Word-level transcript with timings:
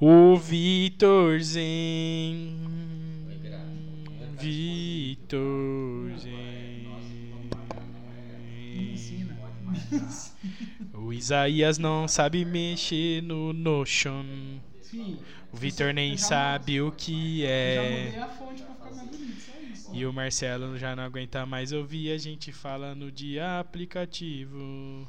O 0.00 0.36
Vitor 0.36 1.40
Zen. 1.40 2.56
Vitor 4.38 6.18
Zen. 6.18 6.88
O 10.94 11.12
Isaías 11.12 11.76
não 11.78 12.08
sabe 12.08 12.44
mexer 12.44 13.22
no 13.22 13.52
Notion. 13.52 14.24
O 15.52 15.56
Vitor 15.56 15.92
nem 15.92 16.16
sabe 16.16 16.80
o 16.80 16.90
que 16.92 17.44
é. 17.44 18.12
E 19.92 20.06
o 20.06 20.12
Marcelo 20.12 20.78
já 20.78 20.94
não 20.94 21.02
aguenta 21.02 21.44
mais 21.44 21.72
ouvir 21.72 22.12
a 22.12 22.18
gente 22.18 22.52
falando 22.52 23.10
de 23.10 23.38
aplicativo. 23.40 25.06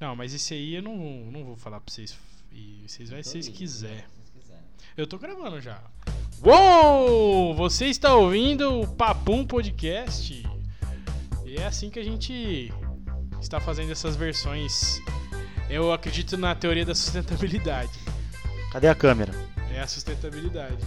Não, 0.00 0.16
mas 0.16 0.32
isso 0.32 0.52
aí 0.54 0.74
eu 0.76 0.82
não, 0.82 0.96
não 1.30 1.44
vou 1.44 1.56
falar 1.56 1.80
pra 1.80 1.92
vocês. 1.92 2.16
E 2.52 2.84
vocês 2.88 3.10
vai 3.10 3.22
se 3.22 3.30
vocês 3.30 3.48
quiserem. 3.48 4.02
Eu 4.96 5.06
tô 5.06 5.18
gravando 5.18 5.60
já. 5.60 5.80
Uou! 6.42 7.54
Você 7.54 7.86
está 7.86 8.14
ouvindo 8.14 8.80
o 8.80 8.86
Papum 8.88 9.46
Podcast. 9.46 10.42
E 11.44 11.56
é 11.56 11.66
assim 11.66 11.90
que 11.90 11.98
a 11.98 12.04
gente 12.04 12.72
está 13.40 13.60
fazendo 13.60 13.92
essas 13.92 14.16
versões. 14.16 15.00
Eu 15.68 15.92
acredito 15.92 16.36
na 16.36 16.54
teoria 16.54 16.84
da 16.84 16.94
sustentabilidade. 16.94 17.92
Cadê 18.72 18.88
a 18.88 18.94
câmera? 18.94 19.32
É 19.72 19.80
a 19.80 19.86
sustentabilidade. 19.86 20.78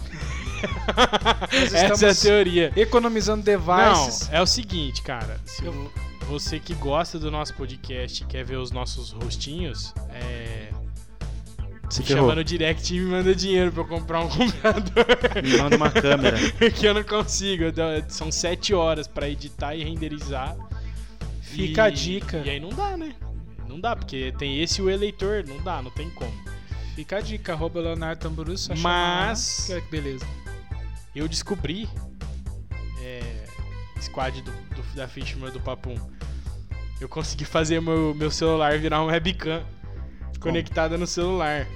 Essa 1.72 2.06
é 2.06 2.10
a 2.10 2.14
teoria. 2.14 2.72
Economizando 2.76 3.42
devices. 3.42 4.28
Não, 4.28 4.36
é 4.38 4.42
o 4.42 4.46
seguinte, 4.46 5.02
cara. 5.02 5.40
Se 5.46 5.64
Eu- 5.64 5.72
vo- 5.72 5.92
você 6.24 6.58
que 6.58 6.74
gosta 6.74 7.18
do 7.18 7.30
nosso 7.30 7.54
podcast 7.54 8.22
e 8.22 8.26
quer 8.26 8.44
ver 8.44 8.56
os 8.56 8.70
nossos 8.70 9.10
rostinhos, 9.12 9.92
é. 10.10 10.70
Se 11.90 12.00
Me 12.00 12.06
ferrou. 12.06 12.22
chama 12.24 12.34
no 12.36 12.42
direct 12.44 12.94
e 12.94 12.98
me 12.98 13.10
manda 13.10 13.34
dinheiro 13.34 13.70
pra 13.70 13.82
eu 13.82 13.86
comprar 13.86 14.20
um 14.20 14.28
computador. 14.30 15.06
Me 15.42 15.56
manda 15.58 15.76
uma 15.76 15.90
câmera. 15.90 16.36
que 16.72 16.86
eu 16.86 16.94
não 16.94 17.04
consigo. 17.04 17.64
São 18.08 18.32
sete 18.32 18.72
horas 18.74 19.06
pra 19.06 19.28
editar 19.28 19.74
e 19.76 19.84
renderizar. 19.84 20.56
Fica 21.42 21.82
E- 21.82 21.86
a 21.86 21.90
dica. 21.90 22.38
E 22.44 22.50
aí 22.50 22.58
não 22.58 22.70
dá, 22.70 22.96
né? 22.96 23.14
Não 23.68 23.78
dá, 23.78 23.94
porque 23.94 24.32
tem 24.38 24.60
esse 24.62 24.80
e 24.80 24.84
o 24.84 24.90
eleitor. 24.90 25.44
Não 25.46 25.62
dá, 25.62 25.80
não 25.82 25.90
tem 25.90 26.08
como. 26.10 26.32
Fica 26.96 27.18
a 27.18 27.20
dica, 27.20 27.52
arroba 27.52 27.80
Leonardo 27.80 28.20
Tamburu, 28.22 28.56
só 28.56 28.74
Mas- 28.76 28.80
chamar 29.66 29.76
lá, 29.76 29.80
que 29.82 29.90
beleza. 29.90 30.26
Eu 31.14 31.28
descobri. 31.28 31.88
É, 33.02 33.33
squad 34.04 34.40
do, 34.42 34.50
do- 34.50 34.94
da 34.94 35.08
Fishman 35.08 35.50
do 35.50 35.60
Papum. 35.60 35.96
Eu 37.00 37.08
consegui 37.08 37.44
fazer 37.44 37.80
meu, 37.80 38.14
meu 38.14 38.30
celular 38.30 38.78
virar 38.78 39.02
um 39.02 39.06
webcam 39.06 39.62
conectada 40.40 40.96
no 40.96 41.06
celular. 41.06 41.66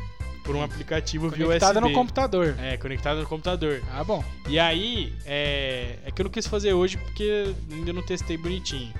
Por 0.44 0.56
um 0.56 0.62
aplicativo 0.62 1.28
via 1.28 1.44
Conectada 1.44 1.78
USB. 1.78 1.88
no 1.90 1.94
computador. 1.94 2.56
É, 2.58 2.78
conectada 2.78 3.20
no 3.20 3.26
computador. 3.26 3.82
Ah, 3.92 4.02
bom. 4.02 4.24
E 4.48 4.58
aí, 4.58 5.12
é, 5.26 5.98
é 6.06 6.10
que 6.10 6.22
eu 6.22 6.24
não 6.24 6.30
quis 6.30 6.46
fazer 6.46 6.72
hoje 6.72 6.96
porque 6.96 7.54
ainda 7.70 7.92
não 7.92 8.00
testei 8.02 8.38
bonitinho. 8.38 8.94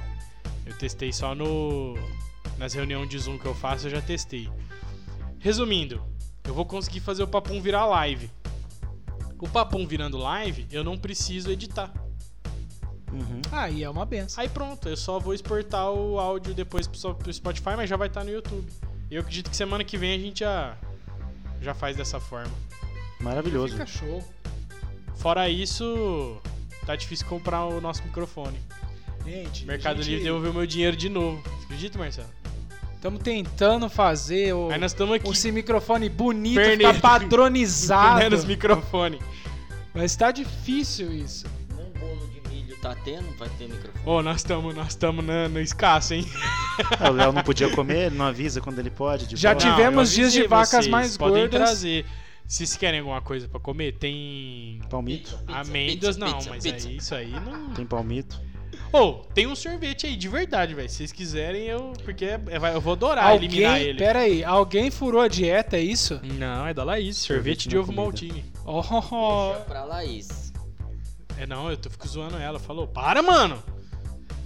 Eu 0.67 0.75
testei 0.75 1.11
só 1.11 1.35
no 1.35 1.97
nas 2.59 2.75
reuniões 2.75 3.09
de 3.09 3.19
Zoom 3.19 3.39
que 3.39 3.47
eu 3.47 3.55
faço, 3.55 3.87
eu 3.87 3.91
já 3.93 4.03
testei. 4.03 4.51
Resumindo, 5.39 6.03
eu 6.45 6.53
vou 6.53 6.67
conseguir 6.67 7.01
fazer 7.01 7.23
o 7.23 7.27
Papum 7.29 7.63
virar 7.63 7.87
live. 7.87 8.31
O 9.39 9.49
Papum 9.49 9.87
virando 9.87 10.19
live, 10.19 10.67
eu 10.71 10.85
não 10.85 10.99
preciso 10.99 11.51
editar. 11.51 11.91
Uhum. 13.13 13.41
Aí 13.53 13.83
é 13.83 13.91
uma 13.91 14.05
benção. 14.05 14.43
Aí 14.43 14.49
pronto, 14.49 14.89
eu 14.89 14.97
só 14.97 15.19
vou 15.19 15.35
exportar 15.35 15.91
o 15.91 16.19
áudio 16.19 16.55
depois 16.55 16.87
pro 16.87 17.15
pro 17.15 17.33
Spotify, 17.33 17.71
mas 17.77 17.89
já 17.89 17.97
vai 17.97 18.09
estar 18.09 18.25
no 18.25 18.31
YouTube. 18.31 18.71
E 19.11 19.15
eu 19.15 19.21
acredito 19.21 19.51
que 19.51 19.57
semana 19.57 19.83
que 19.85 19.97
vem 19.97 20.15
a 20.15 20.19
gente 20.19 20.41
já 20.41 20.77
já 21.61 21.75
faz 21.75 21.97
dessa 21.97 22.21
forma. 22.21 22.53
Maravilhoso. 23.21 23.73
Fica 23.73 23.87
show. 23.87 24.23
Fora 25.17 25.49
isso, 25.49 26.41
tá 26.87 26.95
difícil 26.95 27.27
comprar 27.27 27.65
o 27.65 27.81
nosso 27.81 28.03
microfone. 28.05 28.59
Gente, 29.25 29.67
Mercado 29.67 30.01
Livre 30.01 30.23
devolveu 30.23 30.55
meu 30.55 30.67
dinheiro 30.67 30.97
de 30.97 31.09
novo. 31.09 31.43
Você 31.43 31.65
acredita, 31.65 31.99
Marcelo? 31.99 32.29
Estamos 32.95 33.21
tentando 33.23 33.89
fazer 33.89 34.53
o, 34.55 34.71
Aí 34.71 34.79
nós 34.79 34.93
aqui 34.93 35.31
esse 35.31 35.53
microfone 35.53 36.09
bonito, 36.09 36.57
Perneiro. 36.57 36.95
ficar 36.95 37.19
padronizado. 37.19 38.19
menos 38.19 38.45
microfone. 38.45 39.21
Mas 39.95 40.17
tá 40.17 40.31
difícil 40.31 41.13
isso. 41.13 41.47
Tá 42.81 42.95
tendo, 43.05 43.37
vai 43.37 43.49
ter 43.51 43.69
microfone. 43.69 44.03
Ô, 44.07 44.23
nós 44.23 44.37
estamos 44.37 44.75
nós 44.75 44.95
tamo 44.95 45.21
na- 45.23 45.49
no 45.49 45.61
escasso, 45.61 46.15
hein? 46.15 46.25
O 47.09 47.13
Léo 47.13 47.33
não 47.33 47.43
podia 47.43 47.69
comer, 47.75 48.07
ele 48.07 48.17
não 48.17 48.27
avisa 48.27 48.61
quando 48.61 48.79
ele 48.79 48.91
pode. 48.91 49.27
de 49.27 49.37
Já 49.37 49.51
boa. 49.53 49.61
tive- 49.61 49.75
Tivemos 49.75 50.11
eu 50.11 50.15
dias 50.17 50.33
de 50.33 50.47
vacas 50.47 50.71
vocês, 50.71 50.87
mais 50.89 51.17
podem 51.17 51.43
gordas. 51.43 51.61
trazer. 51.61 52.05
Se 52.47 52.59
vocês 52.67 52.77
querem 52.77 53.01
alguma 53.01 53.21
coisa 53.21 53.47
pra 53.49 53.61
comer, 53.61 53.93
tem 53.99 54.81
Palmito? 54.89 55.37
Pizza, 55.37 55.59
amêndoas, 55.61 56.17
pizza, 56.17 56.19
não, 56.19 56.33
pizza, 56.39 56.51
mas 56.51 56.63
pizza. 56.65 56.89
aí 56.89 56.97
isso 56.97 57.15
aí 57.15 57.31
não. 57.33 57.71
Tem 57.75 57.85
palmito? 57.85 58.41
Ô, 58.91 59.13
tem 59.35 59.47
um 59.47 59.55
sorvete 59.55 60.07
aí 60.07 60.17
de 60.17 60.29
verdade, 60.29 60.73
velho. 60.75 60.89
Se 60.89 60.97
vocês 60.97 61.13
quiserem, 61.13 61.65
eu. 61.67 61.93
Porque 62.05 62.25
é- 62.25 62.41
é- 62.49 62.75
eu 62.75 62.81
vou 62.81 62.95
adorar 62.95 63.35
eliminar 63.37 63.73
alguém, 63.73 63.89
ele. 63.89 63.99
pera 63.99 64.21
aí, 64.21 64.43
alguém 64.43 64.91
furou 64.91 65.21
a 65.21 65.29
dieta, 65.29 65.77
é 65.77 65.83
isso? 65.83 66.19
Não, 66.25 66.67
é 66.67 66.73
da 66.73 66.85
Laís. 66.85 67.19
Sorvete, 67.19 67.65
Sorvete 67.65 67.69
de 67.69 67.77
ovo 67.77 67.93
maltine. 67.93 68.47
Oh, 68.65 68.81
oh, 68.81 69.05
oh. 69.15 69.49
Deixa 69.53 69.65
pra 69.67 69.85
Laís. 69.85 70.48
É 71.39 71.47
não, 71.47 71.71
eu 71.71 71.77
tô 71.77 71.89
fico 71.89 72.07
zoando 72.09 72.37
ela. 72.37 72.59
Falou, 72.59 72.87
para, 72.87 73.23
mano! 73.23 73.63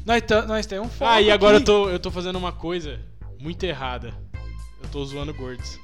Nós, 0.04 0.22
tá- 0.22 0.42
nós 0.46 0.66
temos 0.66 0.88
um 0.88 0.90
foco 0.90 1.10
Ah, 1.10 1.20
e 1.22 1.30
agora 1.30 1.56
eu 1.58 1.64
tô, 1.64 1.88
eu 1.88 1.98
tô 1.98 2.10
fazendo 2.10 2.36
uma 2.36 2.52
coisa 2.52 3.00
muito 3.38 3.64
errada. 3.64 4.12
Eu 4.82 4.88
tô 4.90 5.04
zoando 5.04 5.32
gordos. 5.32 5.78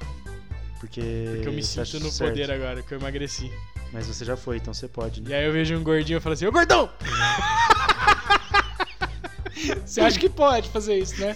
Porque, 0.79 1.01
Porque 1.33 1.47
eu 1.47 1.53
me 1.53 1.63
sinto 1.63 1.99
no 1.99 2.09
certo. 2.11 2.29
poder 2.31 2.51
agora, 2.51 2.81
que 2.81 2.93
eu 2.93 2.99
emagreci. 2.99 3.51
Mas 3.91 4.05
você 4.07 4.23
já 4.23 4.37
foi, 4.37 4.57
então 4.57 4.73
você 4.73 4.87
pode, 4.87 5.19
E 5.19 5.23
né? 5.23 5.37
aí 5.37 5.45
eu 5.45 5.51
vejo 5.51 5.75
um 5.75 5.83
gordinho 5.83 6.17
e 6.17 6.21
falo 6.21 6.33
assim, 6.33 6.45
ô 6.45 6.51
gordão! 6.51 6.89
Você 9.85 9.99
acha 10.01 10.19
que 10.19 10.29
pode 10.29 10.69
fazer 10.69 10.97
isso, 10.99 11.19
né? 11.19 11.35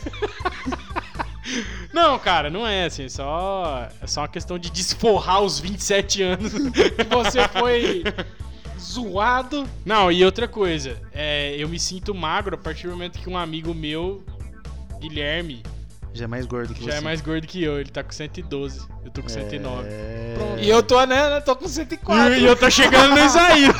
Não, 1.91 2.17
cara, 2.17 2.50
não 2.50 2.66
é 2.66 2.85
assim, 2.85 3.05
é 3.05 3.09
só, 3.09 3.90
é 4.01 4.07
só 4.07 4.22
uma 4.22 4.28
questão 4.28 4.57
de 4.57 4.69
desforrar 4.72 5.41
os 5.41 5.59
27 5.59 6.22
anos. 6.23 6.53
Que 6.95 7.03
você 7.09 7.47
foi 7.50 8.03
zoado. 8.93 9.67
Não, 9.85 10.11
e 10.11 10.23
outra 10.23 10.47
coisa, 10.47 10.97
é, 11.11 11.55
eu 11.57 11.67
me 11.67 11.79
sinto 11.79 12.13
magro 12.13 12.55
a 12.55 12.57
partir 12.57 12.87
do 12.87 12.91
momento 12.93 13.19
que 13.19 13.29
um 13.29 13.37
amigo 13.37 13.73
meu, 13.73 14.23
Guilherme, 14.99 15.61
Já 16.13 16.25
é 16.25 16.27
mais 16.27 16.45
gordo 16.45 16.73
que 16.73 16.83
já 16.85 16.91
você. 16.91 16.97
é 16.97 17.01
mais 17.01 17.19
gordo 17.21 17.47
que 17.47 17.63
eu, 17.63 17.79
ele 17.79 17.89
tá 17.89 18.03
com 18.03 18.11
112, 18.11 18.87
eu 19.03 19.11
tô 19.11 19.21
com 19.23 19.29
109. 19.29 19.87
É... 19.89 20.33
Pronto. 20.37 20.59
E 20.61 20.69
eu 20.69 20.83
tô, 20.83 21.03
né? 21.05 21.37
Eu 21.37 21.41
tô 21.41 21.55
com 21.55 21.67
104. 21.67 22.35
E, 22.35 22.39
e 22.41 22.45
eu 22.45 22.55
tô 22.55 22.69
chegando 22.69 23.15
no 23.15 23.19
Isaías. 23.25 23.75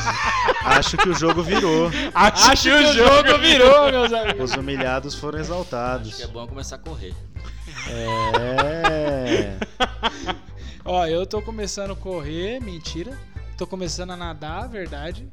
Acho 0.64 0.96
que 0.96 1.08
o 1.08 1.14
jogo 1.14 1.42
virou. 1.42 1.90
Acho, 2.14 2.50
Acho 2.50 2.62
que 2.64 2.70
o 2.74 2.92
jogo 2.92 3.38
virou, 3.40 3.90
meus 3.92 4.12
amigos. 4.12 4.50
Os 4.50 4.56
humilhados 4.56 5.14
foram 5.14 5.38
Acho 5.38 5.48
exaltados. 5.52 6.14
que 6.16 6.22
é 6.22 6.26
bom 6.26 6.46
começar 6.46 6.76
a 6.76 6.78
correr. 6.78 7.14
É. 7.88 9.56
Ó, 10.84 11.06
eu 11.06 11.24
tô 11.26 11.40
começando 11.40 11.92
a 11.92 11.96
correr, 11.96 12.60
mentira. 12.60 13.16
Tô 13.56 13.66
começando 13.66 14.10
a 14.10 14.16
nadar, 14.16 14.68
verdade. 14.68 15.28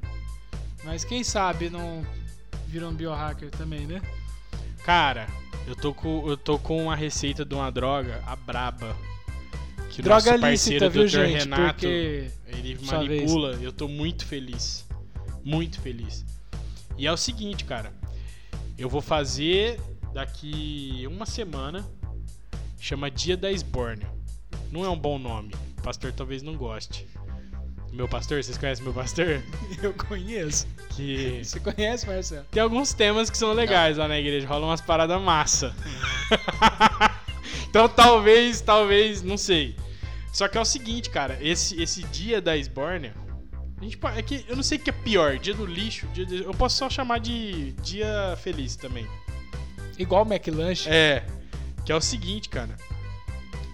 Mas 0.84 1.04
quem 1.04 1.24
sabe 1.24 1.70
não 1.70 2.06
vira 2.68 2.88
um 2.88 2.94
biohacker 2.94 3.50
também, 3.50 3.86
né? 3.86 4.02
Cara, 4.84 5.28
eu 5.68 5.76
tô 5.76 5.94
com, 5.94 6.28
eu 6.28 6.38
tô 6.38 6.58
com 6.58 6.84
uma 6.84 6.96
receita 6.96 7.44
de 7.46 7.54
uma 7.54 7.72
droga, 7.72 8.22
a 8.26 8.36
braba. 8.36 8.96
Que 9.90 10.02
Droga 10.02 10.32
nosso 10.32 10.42
parceiro, 10.42 10.86
lícita, 10.86 10.90
viu, 10.90 11.04
Dr. 11.04 11.10
gente? 11.10 11.40
Renato, 11.40 11.74
Porque. 11.74 12.32
ele 12.48 12.80
manipula. 12.86 13.60
Eu 13.62 13.74
tô 13.74 13.88
muito 13.88 14.26
feliz. 14.26 14.88
Muito 15.44 15.80
feliz. 15.82 16.26
E 16.98 17.08
é 17.08 17.12
o 17.12 17.18
seguinte, 17.18 17.66
cara. 17.66 17.92
Eu 18.78 18.88
vou 18.88 19.02
fazer 19.02 19.80
daqui 20.14 21.06
uma 21.08 21.26
semana. 21.26 21.86
Chama 22.80 23.12
Dia 23.12 23.36
da 23.36 23.52
Esbórnia. 23.52 24.10
Não 24.72 24.86
é 24.86 24.90
um 24.90 24.98
bom 24.98 25.20
nome. 25.20 25.54
O 25.78 25.82
pastor 25.82 26.12
talvez 26.14 26.42
não 26.42 26.56
goste. 26.56 27.08
Meu 27.92 28.08
pastor, 28.08 28.42
vocês 28.42 28.58
conhecem 28.58 28.84
meu 28.84 28.94
pastor? 28.94 29.44
Eu 29.84 29.94
conheço. 29.94 30.66
Que 30.90 31.42
Você 31.44 31.60
conhece, 31.60 32.08
Marcelo? 32.08 32.46
tem 32.50 32.64
alguns 32.64 32.94
temas 32.94 33.30
que 33.30 33.38
são 33.38 33.52
legais 33.54 33.98
lá 33.98 34.08
na 34.08 34.18
igreja, 34.20 34.48
rolam 34.48 34.70
umas 34.70 34.82
paradas 34.82 35.22
massa. 35.22 35.76
então 37.70 37.88
talvez, 37.90 38.62
talvez, 38.62 39.22
não 39.22 39.38
sei. 39.38 39.76
Só 40.32 40.48
que 40.48 40.58
é 40.58 40.62
o 40.62 40.66
seguinte, 40.66 41.10
cara, 41.10 41.38
esse, 41.42 41.82
esse 41.82 42.04
dia 42.04 42.42
da 42.42 42.56
esbórnia, 42.56 43.14
a 43.78 43.84
gente 43.84 44.00
é 44.16 44.22
que 44.22 44.46
eu 44.48 44.56
não 44.56 44.64
sei 44.64 44.78
o 44.78 44.82
que 44.82 44.90
é 44.90 44.94
pior, 44.94 45.38
dia 45.38 45.54
do 45.54 45.66
lixo, 45.66 46.08
dia 46.14 46.26
de- 46.26 46.44
eu 46.44 46.54
posso 46.54 46.78
só 46.78 46.90
chamar 46.90 47.20
de 47.20 47.74
dia 47.82 48.38
feliz 48.42 48.78
também. 48.78 49.06
Igual 49.98 50.26
o 50.26 50.34
McLanche. 50.34 50.90
É, 50.90 51.26
que 51.86 51.92
é 51.92 51.96
o 51.96 52.00
seguinte, 52.02 52.48
cara. 52.48 52.76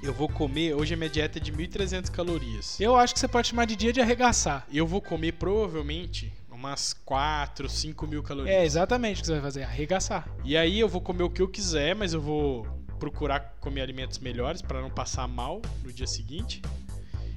Eu 0.08 0.14
vou 0.14 0.30
comer, 0.30 0.74
hoje 0.74 0.94
a 0.94 0.98
minha 0.98 1.10
dieta 1.10 1.38
é 1.38 1.42
de 1.42 1.52
1.300 1.52 2.10
calorias. 2.10 2.80
Eu 2.80 2.96
acho 2.96 3.14
que 3.14 3.20
você 3.20 3.28
pode 3.28 3.50
chamar 3.50 3.66
de 3.66 3.76
dia 3.76 3.92
de 3.92 4.00
arregaçar. 4.00 4.66
Eu 4.72 4.88
vou 4.88 5.02
comer 5.02 5.34
provavelmente 5.34 6.32
umas 6.50 6.94
4, 6.94 7.68
5 7.68 8.08
mil 8.08 8.24
calorias. 8.24 8.56
É 8.56 8.64
exatamente 8.64 9.18
o 9.18 9.20
que 9.20 9.28
você 9.28 9.34
vai 9.34 9.42
fazer, 9.42 9.64
arregaçar. 9.64 10.26
E 10.46 10.56
aí 10.56 10.80
eu 10.80 10.88
vou 10.88 11.02
comer 11.02 11.24
o 11.24 11.30
que 11.30 11.42
eu 11.42 11.48
quiser, 11.50 11.94
mas 11.94 12.14
eu 12.14 12.22
vou 12.22 12.66
procurar 12.98 13.58
comer 13.60 13.82
alimentos 13.82 14.20
melhores 14.20 14.62
para 14.62 14.82
não 14.82 14.90
passar 14.90 15.28
mal 15.28 15.62
no 15.84 15.92
dia 15.92 16.08
seguinte. 16.08 16.62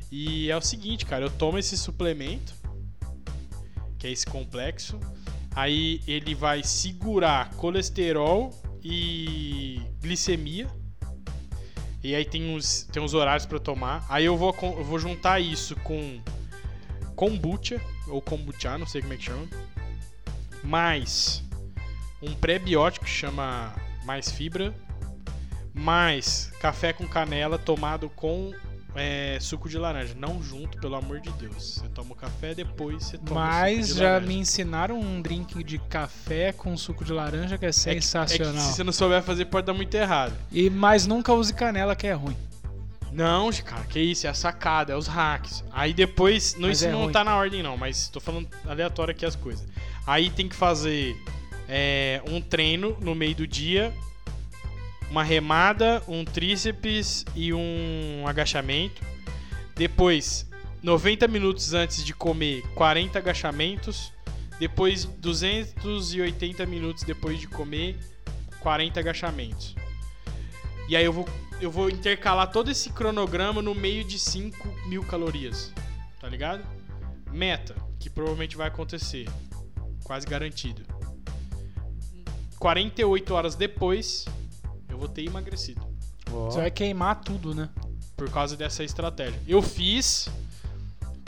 E 0.08 0.48
é 0.48 0.56
o 0.56 0.62
seguinte, 0.62 1.04
cara, 1.04 1.24
eu 1.24 1.30
tomo 1.30 1.58
esse 1.58 1.76
suplemento, 1.76 2.54
que 3.98 4.06
é 4.06 4.12
esse 4.12 4.26
complexo, 4.26 4.96
aí 5.56 6.00
ele 6.06 6.36
vai 6.36 6.62
segurar 6.62 7.50
colesterol 7.54 8.50
e 8.80 9.82
glicemia. 10.00 10.68
E 12.02 12.14
aí 12.14 12.24
tem 12.24 12.54
uns, 12.54 12.84
tem 12.84 13.02
uns 13.02 13.14
horários 13.14 13.46
para 13.46 13.58
tomar. 13.58 14.04
Aí 14.08 14.24
eu 14.24 14.36
vou, 14.36 14.56
eu 14.62 14.84
vou 14.84 14.98
juntar 14.98 15.40
isso 15.40 15.76
com 15.76 16.20
kombucha, 17.14 17.80
ou 18.08 18.22
kombucha, 18.22 18.78
não 18.78 18.86
sei 18.86 19.02
como 19.02 19.12
é 19.12 19.16
que 19.16 19.24
chama. 19.24 19.46
Mais 20.64 21.42
um 22.22 22.34
pré-biótico 22.34 23.04
que 23.04 23.10
chama 23.10 23.74
mais 24.04 24.30
fibra. 24.30 24.74
Mais 25.72 26.50
café 26.60 26.92
com 26.92 27.06
canela 27.06 27.56
tomado 27.58 28.08
com 28.10 28.52
é, 28.94 29.38
suco 29.40 29.68
de 29.68 29.78
laranja. 29.78 30.14
Não 30.18 30.42
junto, 30.42 30.78
pelo 30.78 30.94
amor 30.96 31.20
de 31.20 31.30
Deus. 31.32 31.76
Você 31.76 31.88
toma 31.88 32.12
o 32.12 32.14
café, 32.16 32.54
depois 32.54 33.04
você 33.04 33.18
toma 33.18 33.30
o 33.40 33.44
Mas 33.44 33.86
suco 33.86 33.94
de 33.94 34.00
já 34.00 34.10
laranja. 34.12 34.26
me 34.26 34.34
ensinaram 34.38 35.00
um 35.00 35.20
drink 35.22 35.62
de 35.64 35.78
café 35.78 36.52
com 36.52 36.76
suco 36.76 37.04
de 37.04 37.12
laranja 37.12 37.56
que 37.58 37.64
é 37.64 37.68
É 37.68 37.72
que- 37.72 37.78
sensacional. 37.78 38.54
É 38.54 38.56
que, 38.56 38.62
se 38.62 38.72
você 38.74 38.84
não 38.84 38.92
souber 38.92 39.22
fazer, 39.22 39.44
pode 39.46 39.66
dar 39.66 39.74
muito 39.74 39.94
errado. 39.94 40.34
E 40.52 40.68
mas 40.70 41.06
nunca 41.06 41.32
use 41.32 41.52
canela 41.54 41.94
que 41.96 42.06
é 42.06 42.12
ruim. 42.12 42.36
Não, 43.12 43.50
cara, 43.64 43.82
que 43.86 43.98
isso, 43.98 44.26
é 44.26 44.30
a 44.30 44.34
sacada, 44.34 44.92
é 44.92 44.96
os 44.96 45.08
hacks. 45.08 45.64
Aí 45.72 45.92
depois, 45.92 46.54
não, 46.54 46.68
Mas 46.68 46.78
isso 46.78 46.86
é 46.88 46.92
não 46.92 47.02
ruim. 47.04 47.12
tá 47.12 47.24
na 47.24 47.36
ordem 47.36 47.60
não, 47.60 47.76
mas 47.76 48.08
tô 48.08 48.20
falando 48.20 48.48
aleatório 48.64 49.10
aqui 49.10 49.26
as 49.26 49.34
coisas. 49.34 49.66
Aí 50.06 50.30
tem 50.30 50.48
que 50.48 50.54
fazer 50.54 51.16
é, 51.68 52.22
um 52.28 52.40
treino 52.40 52.96
no 53.00 53.14
meio 53.14 53.34
do 53.34 53.46
dia, 53.48 53.92
uma 55.10 55.24
remada, 55.24 56.02
um 56.06 56.24
tríceps 56.24 57.24
e 57.34 57.52
um 57.52 58.24
agachamento. 58.26 59.02
Depois, 59.74 60.48
90 60.82 61.26
minutos 61.26 61.74
antes 61.74 62.04
de 62.04 62.14
comer, 62.14 62.62
40 62.74 63.18
agachamentos. 63.18 64.12
Depois, 64.58 65.04
280 65.04 66.64
minutos 66.66 67.02
depois 67.02 67.40
de 67.40 67.48
comer, 67.48 67.98
40 68.60 69.00
agachamentos. 69.00 69.74
E 70.88 70.96
aí 70.96 71.04
eu 71.04 71.12
vou, 71.12 71.28
eu 71.60 71.70
vou 71.70 71.88
intercalar 71.88 72.50
todo 72.50 72.70
esse 72.70 72.90
cronograma 72.90 73.60
no 73.60 73.74
meio 73.74 74.04
de 74.04 74.18
5 74.18 74.88
mil 74.88 75.02
calorias. 75.02 75.72
Tá 76.20 76.28
ligado? 76.28 76.64
Meta, 77.32 77.74
que 77.98 78.10
provavelmente 78.10 78.56
vai 78.56 78.68
acontecer. 78.68 79.26
Quase 80.04 80.26
garantido. 80.26 80.82
48 82.58 83.34
horas 83.34 83.54
depois, 83.54 84.26
vou 85.00 85.08
ter 85.08 85.24
emagrecido. 85.26 85.80
Ó, 86.32 86.50
Você 86.50 86.58
vai 86.60 86.70
queimar 86.70 87.20
tudo, 87.20 87.54
né? 87.54 87.68
Por 88.16 88.30
causa 88.30 88.56
dessa 88.56 88.84
estratégia. 88.84 89.40
Eu 89.48 89.60
fiz. 89.62 90.28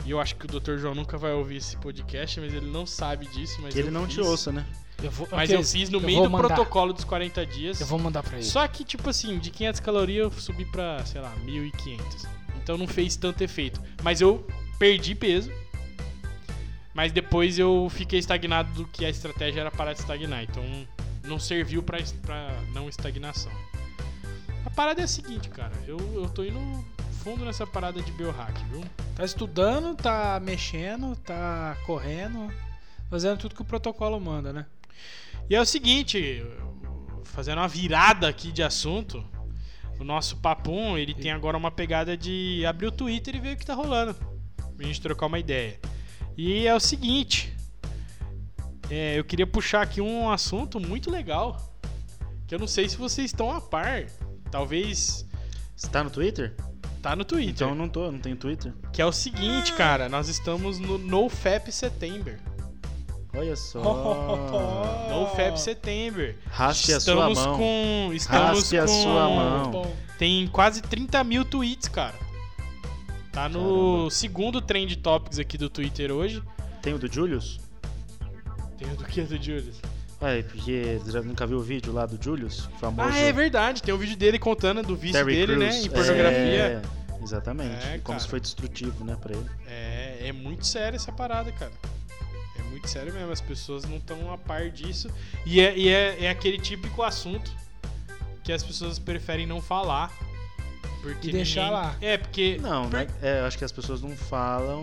E 0.05 0.11
eu 0.11 0.21
acho 0.21 0.35
que 0.37 0.45
o 0.47 0.61
Dr. 0.61 0.77
João 0.79 0.95
nunca 0.95 1.17
vai 1.17 1.33
ouvir 1.33 1.57
esse 1.57 1.77
podcast, 1.77 2.39
mas 2.41 2.53
ele 2.53 2.67
não 2.71 2.85
sabe 2.87 3.27
disso. 3.29 3.61
Mas 3.63 3.75
ele 3.77 3.91
não 3.91 4.05
fiz. 4.05 4.15
te 4.15 4.21
ouça, 4.21 4.53
né? 4.53 4.67
Eu 5.03 5.11
vou, 5.11 5.27
Mas 5.33 5.51
ok, 5.51 5.57
eu 5.61 5.65
fiz 5.65 5.89
no 5.91 5.99
eu 5.99 6.03
meio 6.03 6.23
do 6.23 6.31
mandar. 6.31 6.49
protocolo 6.55 6.93
dos 6.93 7.03
40 7.05 7.45
dias. 7.47 7.81
Eu 7.81 7.87
vou 7.87 7.99
mandar 7.99 8.23
pra 8.23 8.35
ele. 8.37 8.45
Só 8.45 8.67
que, 8.69 8.85
tipo 8.85 9.09
assim, 9.11 9.39
de 9.39 9.51
500 9.51 9.81
calorias 9.81 10.25
eu 10.33 10.41
subi 10.41 10.65
pra, 10.65 11.05
sei 11.05 11.21
lá, 11.21 11.35
1.500. 11.45 12.27
Então 12.63 12.77
não 12.79 12.87
fez 12.87 13.17
tanto 13.17 13.43
efeito. 13.43 13.81
Mas 14.03 14.21
eu 14.21 14.47
perdi 14.79 15.15
peso. 15.15 15.51
Mas 16.95 17.11
depois 17.11 17.59
eu 17.59 17.89
fiquei 17.91 18.19
estagnado 18.19 18.71
do 18.75 18.87
que 18.87 19.05
a 19.05 19.09
estratégia 19.11 19.61
era 19.63 19.71
parar 19.71 19.93
de 19.95 20.01
estagnar. 20.01 20.43
Então 20.45 20.63
não 21.25 21.39
serviu 21.39 21.83
pra, 21.83 21.99
pra 22.23 22.51
não 22.73 22.89
estagnação. 22.89 23.53
A 24.65 24.71
parada 24.71 25.01
é 25.01 25.05
a 25.05 25.09
seguinte, 25.09 25.49
cara. 25.49 25.73
Eu, 25.87 25.99
eu 26.15 26.29
tô 26.29 26.45
indo 26.45 26.59
fundo 27.23 27.45
nessa 27.45 27.67
parada 27.67 28.03
de 28.03 28.11
biohack, 28.13 28.65
viu? 28.65 28.83
Tá 29.15 29.25
estudando, 29.25 29.95
tá 29.95 30.41
mexendo, 30.43 31.15
tá 31.17 31.77
correndo, 31.87 32.53
fazendo 33.09 33.39
tudo 33.39 33.55
que 33.55 33.63
o 33.63 33.65
protocolo 33.65 34.19
manda, 34.21 34.53
né? 34.53 34.67
E 35.49 35.55
é 35.55 35.61
o 35.61 35.65
seguinte, 35.65 36.43
fazendo 37.25 37.59
uma 37.59 37.69
virada 37.69 38.29
aqui 38.29 38.51
de 38.51 38.63
assunto, 38.63 39.25
o 40.01 40.05
nosso 40.05 40.37
papum, 40.39 40.99
ele 40.99 41.15
tem 41.15 41.31
agora 41.31 41.57
uma 41.57 41.71
pegada 41.71 42.17
de 42.17 42.65
abrir 42.67 42.87
o 42.87 42.93
Twitter 42.93 43.37
e 43.37 43.41
ver 43.41 43.55
o 43.55 43.57
que 43.57 43.67
tá 43.67 43.75
rolando. 43.75 44.15
Pra 44.77 44.87
gente 44.87 45.01
trocar 45.01 45.27
uma 45.27 45.39
ideia. 45.39 45.79
E 46.37 46.67
é 46.67 46.75
o 46.75 46.81
seguinte, 46.81 47.52
é, 48.95 49.19
eu 49.19 49.25
queria 49.25 49.47
puxar 49.47 49.81
aqui 49.83 50.01
um 50.01 50.29
assunto 50.31 50.79
muito 50.79 51.11
legal, 51.11 51.57
que 52.47 52.55
eu 52.55 52.59
não 52.59 52.67
sei 52.67 52.89
se 52.89 52.97
vocês 52.97 53.27
estão 53.31 53.51
a 53.51 53.61
par. 53.61 54.05
Talvez 54.51 55.27
Você 55.75 55.89
tá 55.89 56.05
no 56.05 56.11
Twitter? 56.11 56.55
tá 57.01 57.17
no 57.17 57.25
Twitter. 57.25 57.51
Então 57.55 57.71
eu 57.71 57.75
não 57.75 57.89
tô, 57.89 58.13
não 58.13 58.19
tenho 58.21 58.37
Twitter. 58.37 58.73
Que 58.93 59.01
é 59.03 59.07
o 59.07 59.11
seguinte, 59.13 59.73
cara, 59.73 60.09
nós 60.09 60.29
estamos 60.29 60.79
no 60.79 60.99
NoFap 60.99 61.73
September. 61.73 62.39
Olha 63.35 63.57
só. 63.57 63.81
NoFap 65.11 65.59
September. 65.59 66.37
Raspe 66.51 66.93
a 66.93 67.01
sua 67.01 67.13
estamos 67.15 67.39
mão. 67.39 67.57
com. 67.59 68.11
Estamos 68.13 68.59
Raspe 68.59 68.79
a 68.79 68.83
com. 68.83 68.89
sua 68.89 69.29
mão. 69.29 69.71
Bom, 69.71 69.97
Tem 70.19 70.47
quase 70.49 70.83
30 70.83 71.25
mil 71.25 71.45
tweets, 71.47 71.89
cara. 71.89 72.15
Tá 73.33 73.49
no 73.49 73.59
Caramba. 73.95 74.11
segundo 74.11 74.61
trend 74.61 74.95
topics 74.99 75.39
aqui 75.39 75.57
do 75.57 75.71
Twitter 75.71 76.13
hoje. 76.13 76.43
Tem 76.83 76.93
o 76.93 76.99
do 76.99 77.11
Julius? 77.11 77.59
Tem 78.83 78.93
o 78.93 78.97
do 78.97 79.05
que 79.05 79.23
do 79.23 79.43
Julius? 79.43 79.77
Ué, 80.21 80.43
porque 80.43 80.99
você 81.03 81.11
já 81.13 81.23
nunca 81.23 81.47
viu 81.47 81.59
o 81.59 81.63
vídeo 81.63 81.93
lá 81.93 82.07
do 82.07 82.23
Julius? 82.23 82.67
O 82.67 82.71
famoso 82.79 83.09
Ah, 83.11 83.19
é 83.19 83.33
verdade. 83.33 83.83
Tem 83.83 83.93
um 83.93 83.99
vídeo 83.99 84.17
dele 84.17 84.39
contando 84.39 84.83
do 84.83 84.95
vício 84.97 85.15
Terry 85.15 85.35
dele, 85.35 85.57
Crews. 85.57 85.75
né? 85.75 85.81
Em 85.83 85.91
pornografia. 85.91 86.63
É, 86.63 86.83
exatamente. 87.23 87.87
É, 87.89 87.97
E 87.97 87.99
como 88.01 88.21
se 88.21 88.29
foi 88.29 88.41
destrutivo, 88.41 89.05
né, 89.05 89.17
pra 89.21 89.33
ele. 89.35 89.47
É, 89.67 90.29
é 90.29 90.33
muito 90.33 90.67
sério 90.67 90.97
essa 90.97 91.11
parada, 91.11 91.51
cara. 91.53 91.73
É 92.59 92.63
muito 92.71 92.89
sério 92.89 93.13
mesmo. 93.13 93.33
As 93.33 93.41
pessoas 93.41 93.85
não 93.85 93.97
estão 93.97 94.33
a 94.33 94.39
par 94.39 94.71
disso. 94.71 95.09
E, 95.45 95.61
é, 95.61 95.77
e 95.77 95.89
é, 95.89 96.25
é 96.25 96.31
aquele 96.31 96.59
típico 96.59 97.03
assunto 97.03 97.51
que 98.45 98.53
as 98.53 98.63
pessoas 98.63 98.99
preferem 99.01 99.47
não 99.47 99.61
falar. 99.61 100.13
Porque 101.03 101.31
E 101.31 101.33
deixar 101.33 101.63
ninguém- 101.63 101.77
lá. 101.81 101.97
É, 102.01 102.17
porque. 102.17 102.59
Não, 102.61 102.89
né? 102.89 103.09
É, 103.21 103.41
eu 103.41 103.47
acho 103.47 103.59
que 103.59 103.65
as 103.65 103.73
pessoas 103.73 104.01
não 104.03 104.17
falam 104.17 104.83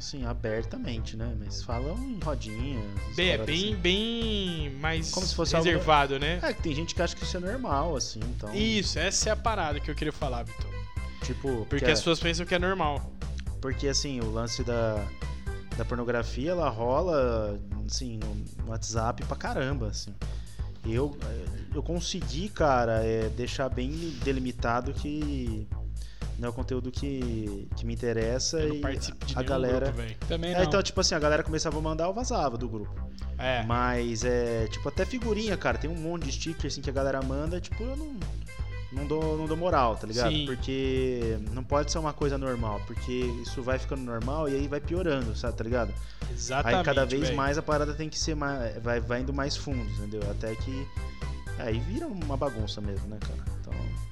assim, 0.00 0.24
abertamente, 0.26 1.16
né? 1.16 1.34
Mas 1.38 1.62
falam 1.62 1.96
em 1.98 2.18
rodinhas. 2.22 2.82
essas 3.04 3.16
Bem, 3.16 3.30
é 3.30 3.38
bem, 3.38 3.64
assim. 3.72 3.76
bem 3.76 4.70
mais 4.80 5.10
Como 5.10 5.24
se 5.26 5.34
fosse 5.34 5.54
algo- 5.54 5.66
reservado, 5.68 6.18
né? 6.18 6.40
É, 6.42 6.52
que 6.52 6.62
tem 6.62 6.74
gente 6.74 6.94
que 6.94 7.00
acha 7.02 7.14
que 7.14 7.22
isso 7.22 7.36
é 7.36 7.40
normal, 7.40 7.94
assim, 7.96 8.20
então. 8.36 8.52
Isso, 8.54 8.98
essa 8.98 9.28
é 9.28 9.32
a 9.32 9.36
parada 9.36 9.78
que 9.78 9.90
eu 9.90 9.94
queria 9.94 10.12
falar, 10.12 10.42
Vitor. 10.42 10.70
Tipo, 11.24 11.66
Porque 11.66 11.84
que 11.84 11.90
as 11.90 11.98
é- 11.98 12.02
pessoas 12.02 12.18
pensam 12.18 12.44
que 12.44 12.54
é 12.54 12.58
normal. 12.58 13.12
Porque 13.60 13.86
assim, 13.88 14.20
o 14.20 14.30
lance 14.30 14.64
da, 14.64 15.06
da 15.76 15.84
pornografia, 15.84 16.50
ela 16.52 16.68
rola 16.70 17.60
assim, 17.86 18.18
no 18.18 18.34
no 18.64 18.70
WhatsApp 18.70 19.24
pra 19.26 19.36
caramba, 19.36 19.88
assim. 19.88 20.14
Eu, 20.86 21.14
eu 21.74 21.82
consegui, 21.82 22.48
cara, 22.48 23.04
é, 23.04 23.28
deixar 23.28 23.68
bem 23.68 23.90
delimitado 24.24 24.94
que 24.94 25.68
não 26.40 26.46
é 26.46 26.50
o 26.50 26.54
conteúdo 26.54 26.90
que, 26.90 27.68
que 27.76 27.84
me 27.84 27.92
interessa 27.92 28.58
Eu 28.58 28.70
não 28.70 28.76
e 28.76 28.80
participo 28.80 29.26
de 29.26 29.38
a 29.38 29.42
galera. 29.42 29.94
também 30.26 30.54
É, 30.54 30.64
então, 30.64 30.82
tipo 30.82 30.98
assim, 31.00 31.14
a 31.14 31.18
galera 31.18 31.42
começava 31.42 31.78
a 31.78 31.80
mandar, 31.80 32.04
eu 32.04 32.14
vazava 32.14 32.56
do 32.56 32.68
grupo. 32.68 32.94
É. 33.38 33.62
Mas 33.64 34.24
é, 34.24 34.66
tipo, 34.68 34.88
até 34.88 35.04
figurinha, 35.04 35.56
cara, 35.56 35.76
tem 35.76 35.90
um 35.90 35.94
monte 35.94 36.24
de 36.24 36.32
sticker 36.32 36.66
assim 36.66 36.80
que 36.80 36.88
a 36.88 36.92
galera 36.92 37.20
manda, 37.20 37.60
tipo, 37.60 37.82
eu 37.82 37.94
não, 37.94 38.16
não, 38.90 39.06
dou, 39.06 39.36
não 39.36 39.46
dou 39.46 39.56
moral, 39.56 39.96
tá 39.96 40.06
ligado? 40.06 40.32
Sim. 40.32 40.46
Porque 40.46 41.38
não 41.52 41.62
pode 41.62 41.92
ser 41.92 41.98
uma 41.98 42.14
coisa 42.14 42.38
normal, 42.38 42.80
porque 42.86 43.12
isso 43.42 43.62
vai 43.62 43.78
ficando 43.78 44.02
normal 44.02 44.48
e 44.48 44.54
aí 44.54 44.66
vai 44.66 44.80
piorando, 44.80 45.36
sabe, 45.36 45.56
tá 45.58 45.64
ligado? 45.64 45.92
Exatamente. 46.32 46.78
aí 46.78 46.84
cada 46.84 47.04
vez 47.04 47.24
velho. 47.24 47.36
mais 47.36 47.58
a 47.58 47.62
parada 47.62 47.92
tem 47.92 48.08
que 48.08 48.18
ser 48.18 48.34
mais. 48.34 48.82
Vai, 48.82 48.98
vai 48.98 49.20
indo 49.20 49.32
mais 49.32 49.56
fundo, 49.56 49.88
entendeu? 49.98 50.22
Até 50.30 50.54
que. 50.54 50.86
Aí 51.58 51.78
vira 51.78 52.06
uma 52.06 52.38
bagunça 52.38 52.80
mesmo, 52.80 53.06
né, 53.08 53.18
cara? 53.20 53.44
Então. 53.60 54.09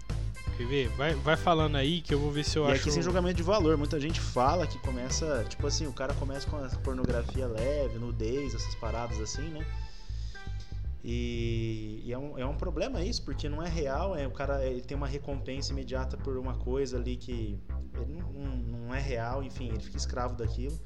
Quer 0.59 0.67
ver? 0.67 0.89
Vai, 0.89 1.15
vai 1.15 1.37
falando 1.37 1.77
aí 1.77 2.01
que 2.01 2.13
eu 2.13 2.19
vou 2.19 2.33
ver 2.33 2.45
se 2.45 2.59
eu 2.59 2.65
e 2.65 2.73
acho. 2.73 2.81
aqui 2.81 2.91
sem 2.91 3.01
julgamento 3.01 3.37
de 3.37 3.45
valor, 3.45 3.77
muita 3.77 4.01
gente 4.01 4.21
fala 4.21 4.67
que 4.67 4.77
começa, 4.81 5.45
tipo 5.49 5.65
assim, 5.65 5.87
o 5.87 5.93
cara 5.93 6.13
começa 6.15 6.51
com 6.51 6.57
a 6.57 6.69
pornografia 6.83 7.47
leve, 7.47 7.97
nudez, 7.97 8.57
essas 8.57 8.75
paradas 8.75 9.21
assim, 9.21 9.49
né? 9.51 9.65
E, 11.05 12.03
e 12.05 12.13
é, 12.13 12.19
um, 12.19 12.37
é 12.37 12.45
um 12.45 12.57
problema 12.57 13.01
isso, 13.05 13.25
porque 13.25 13.49
não 13.49 13.63
é 13.63 13.69
real, 13.69 14.17
é, 14.17 14.27
o 14.27 14.33
cara 14.33 14.67
ele 14.67 14.81
tem 14.81 14.97
uma 14.97 15.07
recompensa 15.07 15.71
imediata 15.71 16.17
por 16.17 16.37
uma 16.37 16.55
coisa 16.55 16.97
ali 16.97 17.17
que 17.17 17.57
não, 17.95 18.57
não 18.57 18.93
é 18.93 19.01
real, 19.01 19.45
enfim, 19.45 19.69
ele 19.69 19.79
fica 19.79 19.97
escravo 19.97 20.35
daquilo. 20.35 20.77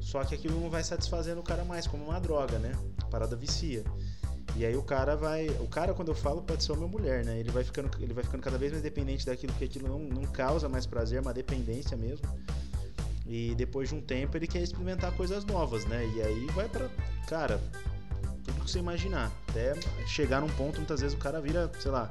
Só 0.00 0.24
que 0.24 0.34
aquilo 0.34 0.58
não 0.58 0.70
vai 0.70 0.82
satisfazendo 0.82 1.38
o 1.38 1.44
cara 1.44 1.66
mais, 1.66 1.86
como 1.86 2.02
uma 2.02 2.18
droga, 2.18 2.58
né? 2.58 2.72
A 3.02 3.06
parada 3.08 3.36
vicia. 3.36 3.84
E 4.54 4.66
aí 4.66 4.76
o 4.76 4.82
cara 4.82 5.16
vai. 5.16 5.48
O 5.60 5.66
cara, 5.66 5.94
quando 5.94 6.08
eu 6.08 6.14
falo, 6.14 6.42
pode 6.42 6.62
ser 6.62 6.72
uma 6.72 6.86
mulher, 6.86 7.24
né? 7.24 7.38
Ele 7.38 7.50
vai 7.50 7.64
ficando, 7.64 7.90
ele 8.00 8.12
vai 8.12 8.22
ficando 8.22 8.42
cada 8.42 8.58
vez 8.58 8.70
mais 8.72 8.82
dependente 8.82 9.24
daquilo, 9.24 9.52
porque 9.52 9.64
aquilo 9.64 9.88
não, 9.88 9.98
não 9.98 10.24
causa 10.24 10.68
mais 10.68 10.86
prazer, 10.86 11.18
é 11.18 11.20
uma 11.20 11.32
dependência 11.32 11.96
mesmo. 11.96 12.26
E 13.26 13.54
depois 13.54 13.88
de 13.88 13.94
um 13.94 14.00
tempo 14.00 14.36
ele 14.36 14.46
quer 14.46 14.62
experimentar 14.62 15.12
coisas 15.12 15.44
novas, 15.44 15.86
né? 15.86 16.06
E 16.14 16.22
aí 16.22 16.46
vai 16.54 16.68
pra. 16.68 16.90
Cara, 17.28 17.58
tudo 18.44 18.64
que 18.64 18.70
você 18.70 18.78
imaginar. 18.78 19.32
Até 19.48 19.74
chegar 20.06 20.40
num 20.40 20.48
ponto, 20.50 20.76
muitas 20.76 21.00
vezes 21.00 21.16
o 21.16 21.20
cara 21.20 21.40
vira, 21.40 21.70
sei 21.80 21.90
lá, 21.90 22.10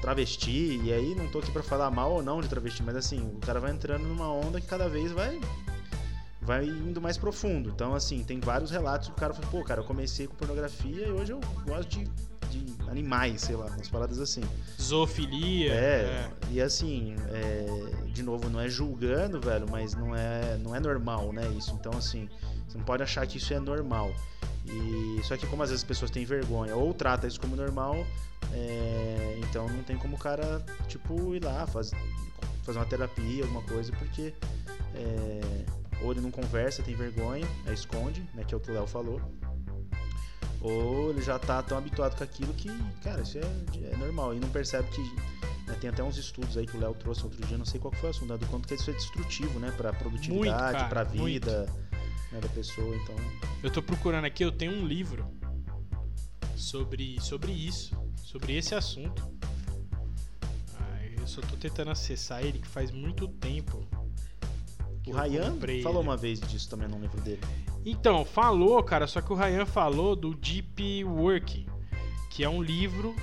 travesti, 0.00 0.80
e 0.82 0.92
aí 0.92 1.14
não 1.14 1.28
tô 1.28 1.38
aqui 1.38 1.50
pra 1.52 1.62
falar 1.62 1.90
mal 1.90 2.12
ou 2.12 2.22
não 2.22 2.40
de 2.40 2.48
travesti, 2.48 2.82
mas 2.82 2.96
assim, 2.96 3.20
o 3.20 3.38
cara 3.38 3.60
vai 3.60 3.70
entrando 3.70 4.02
numa 4.02 4.32
onda 4.32 4.60
que 4.60 4.66
cada 4.66 4.88
vez 4.88 5.12
vai 5.12 5.40
vai 6.46 6.64
indo 6.64 7.00
mais 7.00 7.18
profundo. 7.18 7.70
Então, 7.70 7.92
assim, 7.94 8.22
tem 8.22 8.38
vários 8.38 8.70
relatos 8.70 9.08
que 9.08 9.14
o 9.14 9.16
cara 9.16 9.34
fala, 9.34 9.48
pô, 9.48 9.64
cara, 9.64 9.80
eu 9.80 9.84
comecei 9.84 10.28
com 10.28 10.34
pornografia 10.36 11.08
e 11.08 11.10
hoje 11.10 11.32
eu 11.32 11.40
gosto 11.66 11.88
de, 11.88 12.04
de 12.48 12.88
animais, 12.88 13.42
sei 13.42 13.56
lá, 13.56 13.66
umas 13.66 13.88
paradas 13.88 14.20
assim. 14.20 14.42
Zoofilia. 14.80 15.72
É, 15.72 16.30
e 16.48 16.62
assim, 16.62 17.16
é, 17.30 18.06
de 18.12 18.22
novo, 18.22 18.48
não 18.48 18.60
é 18.60 18.68
julgando, 18.68 19.40
velho, 19.40 19.66
mas 19.68 19.94
não 19.94 20.14
é, 20.14 20.56
não 20.58 20.74
é 20.74 20.78
normal, 20.78 21.32
né, 21.32 21.46
isso. 21.58 21.74
Então, 21.78 21.92
assim, 21.98 22.28
você 22.68 22.78
não 22.78 22.84
pode 22.84 23.02
achar 23.02 23.26
que 23.26 23.38
isso 23.38 23.52
é 23.52 23.58
normal. 23.58 24.14
E 24.64 25.20
só 25.24 25.36
que 25.36 25.46
como 25.46 25.62
às 25.62 25.70
vezes 25.70 25.82
as 25.82 25.88
pessoas 25.88 26.10
têm 26.10 26.24
vergonha 26.24 26.74
ou 26.76 26.94
trata 26.94 27.26
isso 27.26 27.40
como 27.40 27.54
normal, 27.56 28.06
é, 28.52 29.38
então 29.42 29.68
não 29.68 29.82
tem 29.82 29.96
como 29.96 30.16
o 30.16 30.18
cara, 30.18 30.64
tipo, 30.88 31.34
ir 31.34 31.44
lá, 31.44 31.66
faz, 31.66 31.90
fazer 32.62 32.78
uma 32.78 32.86
terapia, 32.86 33.42
alguma 33.44 33.62
coisa, 33.62 33.92
porque 33.92 34.34
é, 34.94 35.40
ou 36.02 36.12
ele 36.12 36.20
não 36.20 36.30
conversa, 36.30 36.82
tem 36.82 36.94
vergonha, 36.94 37.46
é, 37.66 37.72
esconde, 37.72 38.26
né, 38.34 38.44
que 38.44 38.54
é 38.54 38.56
o 38.56 38.60
que 38.60 38.70
o 38.70 38.74
Léo 38.74 38.86
falou. 38.86 39.20
Ou 40.60 41.10
ele 41.10 41.22
já 41.22 41.38
tá 41.38 41.62
tão 41.62 41.78
habituado 41.78 42.16
com 42.16 42.24
aquilo 42.24 42.52
que, 42.54 42.68
cara, 43.02 43.22
isso 43.22 43.38
é, 43.38 43.42
é 43.92 43.96
normal. 43.96 44.34
E 44.34 44.40
não 44.40 44.48
percebe 44.48 44.88
que. 44.90 45.00
né, 45.66 45.76
tem 45.80 45.90
até 45.90 46.02
uns 46.02 46.16
estudos 46.16 46.56
aí 46.56 46.66
que 46.66 46.76
o 46.76 46.80
Léo 46.80 46.94
trouxe 46.94 47.22
outro 47.24 47.44
dia, 47.46 47.56
não 47.56 47.64
sei 47.64 47.78
qual 47.78 47.92
que 47.92 47.98
foi 47.98 48.08
o 48.08 48.10
assunto, 48.10 48.32
né, 48.32 48.38
do 48.38 48.46
quanto 48.46 48.66
que 48.66 48.74
isso 48.74 48.90
é 48.90 48.94
destrutivo, 48.94 49.58
né? 49.58 49.72
Pra 49.76 49.92
produtividade, 49.92 50.88
pra 50.88 51.04
vida 51.04 51.66
né, 52.32 52.40
da 52.40 52.48
pessoa. 52.48 52.96
Então. 52.96 53.14
Eu 53.62 53.70
tô 53.70 53.82
procurando 53.82 54.24
aqui, 54.24 54.44
eu 54.44 54.52
tenho 54.52 54.72
um 54.72 54.86
livro 54.86 55.26
sobre, 56.56 57.20
sobre 57.20 57.52
isso, 57.52 57.96
sobre 58.16 58.56
esse 58.56 58.74
assunto. 58.74 59.22
Ah, 60.78 61.04
eu 61.18 61.26
só 61.26 61.40
tô 61.42 61.56
tentando 61.56 61.90
acessar 61.90 62.44
ele 62.44 62.58
que 62.58 62.68
faz 62.68 62.90
muito 62.90 63.28
tempo. 63.28 63.86
O 65.06 65.12
Ryan 65.12 65.52
comprei 65.52 65.82
falou 65.82 66.00
ele. 66.00 66.08
uma 66.08 66.16
vez 66.16 66.40
disso 66.40 66.68
também 66.68 66.88
no 66.88 66.98
livro 66.98 67.20
dele. 67.20 67.40
Então, 67.84 68.24
falou, 68.24 68.82
cara, 68.82 69.06
só 69.06 69.20
que 69.20 69.32
o 69.32 69.36
Ryan 69.36 69.64
falou 69.64 70.16
do 70.16 70.34
Deep 70.34 71.04
Work, 71.04 71.66
que 72.30 72.42
é 72.42 72.48
um 72.48 72.60
livro 72.60 73.14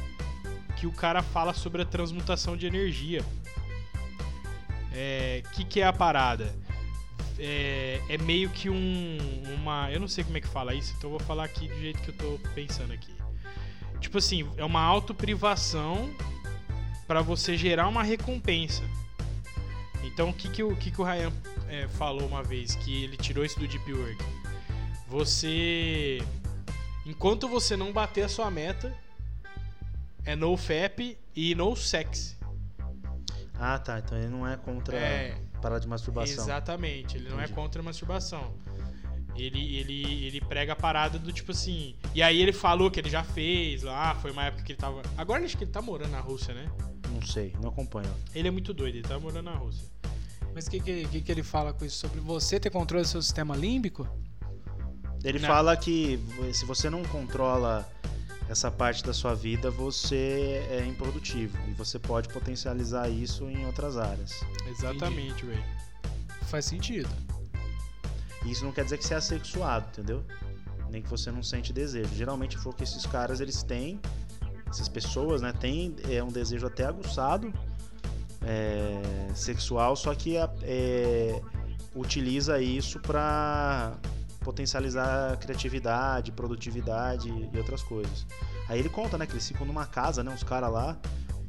que 0.78 0.88
o 0.88 0.92
cara 0.92 1.22
fala 1.22 1.54
sobre 1.54 1.82
a 1.82 1.86
transmutação 1.86 2.56
de 2.56 2.66
energia. 2.66 3.24
É, 4.94 5.44
que 5.54 5.66
que 5.66 5.82
é 5.82 5.86
a 5.86 5.92
parada? 5.92 6.56
É, 7.38 8.00
é 8.08 8.18
meio 8.20 8.50
que 8.50 8.70
um, 8.70 9.18
uma, 9.56 9.92
eu 9.92 10.00
não 10.00 10.08
sei 10.08 10.24
como 10.24 10.38
é 10.38 10.42
que 10.42 10.48
fala 10.48 10.74
isso, 10.74 10.94
então 10.98 11.10
eu 11.10 11.18
vou 11.18 11.28
falar 11.28 11.44
aqui 11.44 11.68
do 11.68 11.80
jeito 11.80 12.02
que 12.02 12.10
eu 12.10 12.18
tô 12.18 12.50
pensando 12.50 12.94
aqui. 12.94 13.14
Tipo 14.00 14.18
assim, 14.20 14.48
é 14.56 14.64
uma 14.64 14.82
autoprivação 14.82 16.10
para 17.08 17.22
você 17.22 17.58
gerar 17.58 17.88
uma 17.88 18.04
recompensa. 18.04 18.84
Então, 20.04 20.30
o 20.30 20.34
que 20.34 20.50
que 20.50 20.62
o, 20.64 20.76
que 20.76 20.92
que 20.92 21.02
o 21.02 21.04
Ryan 21.04 21.32
é, 21.70 21.88
falou 21.88 22.28
uma 22.28 22.44
vez 22.44 22.76
que 22.76 23.04
ele 23.04 23.18
tirou 23.18 23.44
isso 23.44 23.60
do 23.60 23.68
Deep 23.68 23.92
Work? 23.94 24.24
Você. 25.08 26.20
Enquanto 27.06 27.48
você 27.48 27.76
não 27.76 27.92
bater 27.92 28.24
a 28.24 28.30
sua 28.30 28.50
meta, 28.50 28.96
é 30.26 30.36
no 30.36 30.56
FAP 30.56 31.18
e 31.36 31.54
no 31.56 31.76
sex. 31.76 32.38
Ah, 33.56 33.78
tá. 33.80 34.00
Então 34.00 34.18
ele 34.18 34.28
não 34.30 34.48
é 34.48 34.56
contra 34.58 34.98
É. 34.98 35.38
parar 35.62 35.80
de 35.80 35.88
masturbação. 35.88 36.44
Exatamente, 36.44 37.18
ele 37.18 37.30
não 37.30 37.40
é 37.40 37.44
Entendi. 37.44 37.54
contra 37.54 37.82
a 37.82 37.86
masturbação. 37.86 38.54
Ele, 39.36 39.78
ele, 39.78 40.26
ele 40.28 40.42
prega 40.42 40.74
a 40.74 40.76
parada 40.76 41.18
do 41.18 41.32
tipo 41.32 41.52
assim. 41.52 41.96
E 42.14 42.22
aí 42.22 42.40
ele 42.40 42.54
falou 42.54 42.92
que 42.92 43.00
ele 43.00 43.10
já 43.10 43.24
fez 43.24 43.82
lá, 43.82 44.14
foi 44.16 44.32
uma 44.32 44.46
época 44.46 44.64
que 44.64 44.74
ele 44.74 44.80
tava. 44.80 45.02
Agora 45.18 45.44
acho 45.44 45.58
que 45.58 45.64
ele 45.64 45.72
tá 45.72 45.82
morando 45.82 46.12
na 46.12 46.20
Rússia, 46.20 46.54
né? 46.54 46.72
Não 47.12 47.22
sei, 47.22 47.54
não 47.62 47.70
acompanho. 47.70 48.10
Ele 48.34 48.48
é 48.48 48.52
muito 48.52 48.74
doido, 48.74 48.96
ele 48.96 49.08
tá 49.08 49.20
morando 49.20 49.46
na 49.46 49.56
Rússia. 49.56 49.88
Mas 50.54 50.68
o 50.68 50.70
que, 50.70 50.80
que, 50.80 51.08
que, 51.08 51.22
que 51.22 51.32
ele 51.32 51.44
fala 51.44 51.74
com 51.74 51.84
isso? 51.84 51.98
Sobre 51.98 52.20
você 52.20 52.60
ter 52.60 52.70
controle 52.70 53.04
do 53.04 53.08
seu 53.08 53.22
sistema 53.22 53.56
límbico? 53.56 54.08
Ele 55.24 55.40
Não. 55.40 55.48
fala 55.48 55.76
que 55.76 56.20
se 56.54 56.66
você 56.66 56.90
não 56.90 57.04
controla 57.04 57.90
essa 58.50 58.70
parte 58.70 59.04
da 59.04 59.14
sua 59.14 59.34
vida, 59.34 59.72
você 59.72 60.66
é 60.70 60.86
improdutivo. 60.86 61.58
E 61.68 61.74
você 61.74 61.98
pode 61.98 62.28
potencializar 62.30 63.10
isso 63.10 63.46
em 63.46 63.66
outras 63.66 63.98
áreas. 63.98 64.42
Exatamente, 64.68 65.46
velho. 65.46 65.64
Faz 66.44 66.66
sentido. 66.66 67.10
Isso 68.46 68.66
não 68.66 68.72
quer 68.72 68.84
dizer 68.84 68.98
que 68.98 69.06
você 69.06 69.14
é 69.14 69.18
assexuado, 69.18 69.88
entendeu? 69.92 70.24
Nem 70.90 71.02
que 71.02 71.10
você 71.10 71.32
não 71.32 71.42
sente 71.42 71.72
desejo. 71.72 72.14
Geralmente 72.14 72.58
foi 72.58 72.74
o 72.74 72.76
que 72.76 72.84
esses 72.84 73.06
caras 73.06 73.40
eles 73.40 73.64
têm, 73.64 74.00
essas 74.68 74.90
pessoas, 74.90 75.42
né, 75.42 75.54
têm 75.54 75.96
é, 76.10 76.22
um 76.22 76.28
desejo 76.28 76.68
até 76.68 76.86
aguçado 76.86 77.54
é, 78.46 79.34
sexual, 79.34 79.96
só 79.96 80.14
que 80.14 80.36
é, 80.38 81.42
utiliza 81.96 82.62
isso 82.62 83.00
para 83.00 83.94
potencializar 84.42 85.38
criatividade, 85.38 86.32
produtividade 86.32 87.30
e 87.30 87.58
outras 87.58 87.82
coisas. 87.82 88.26
Aí 88.68 88.80
ele 88.80 88.90
conta, 88.90 89.18
né, 89.18 89.26
que 89.26 89.34
eles 89.34 89.48
ficam 89.48 89.66
numa 89.66 89.86
casa, 89.86 90.24
né, 90.24 90.32
uns 90.32 90.44
caras 90.44 90.72
lá, 90.72 90.98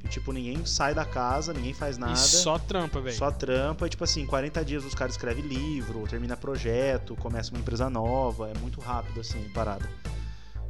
e 0.04 0.08
tipo 0.08 0.32
ninguém 0.32 0.64
sai 0.64 0.94
da 0.94 1.04
casa, 1.04 1.52
ninguém 1.52 1.74
faz 1.74 1.98
nada. 1.98 2.12
E 2.12 2.16
só 2.16 2.58
trampa, 2.58 3.00
velho. 3.00 3.16
Só 3.16 3.30
trampa, 3.30 3.86
e 3.86 3.90
tipo 3.90 4.04
assim, 4.04 4.24
40 4.26 4.64
dias 4.64 4.84
os 4.84 4.94
caras 4.94 5.14
escrevem 5.14 5.44
livro, 5.44 6.06
termina 6.06 6.36
projeto, 6.36 7.16
começa 7.16 7.50
uma 7.50 7.60
empresa 7.60 7.90
nova, 7.90 8.50
é 8.50 8.58
muito 8.58 8.80
rápido 8.80 9.20
assim, 9.20 9.42
parada. 9.52 9.88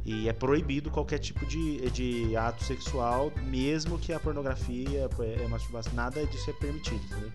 E 0.05 0.29
é 0.29 0.33
proibido 0.33 0.91
qualquer 0.91 1.17
tipo 1.17 1.43
de, 1.47 1.89
de 1.89 2.37
ato 2.37 2.63
sexual, 2.63 3.31
mesmo 3.47 3.97
que 3.97 4.13
a 4.13 4.19
pornografia, 4.19 5.09
a 5.43 5.49
masturbação, 5.49 5.91
nada 5.93 6.23
disso 6.27 6.47
é 6.47 6.53
permitido, 6.53 7.03
entendeu? 7.05 7.31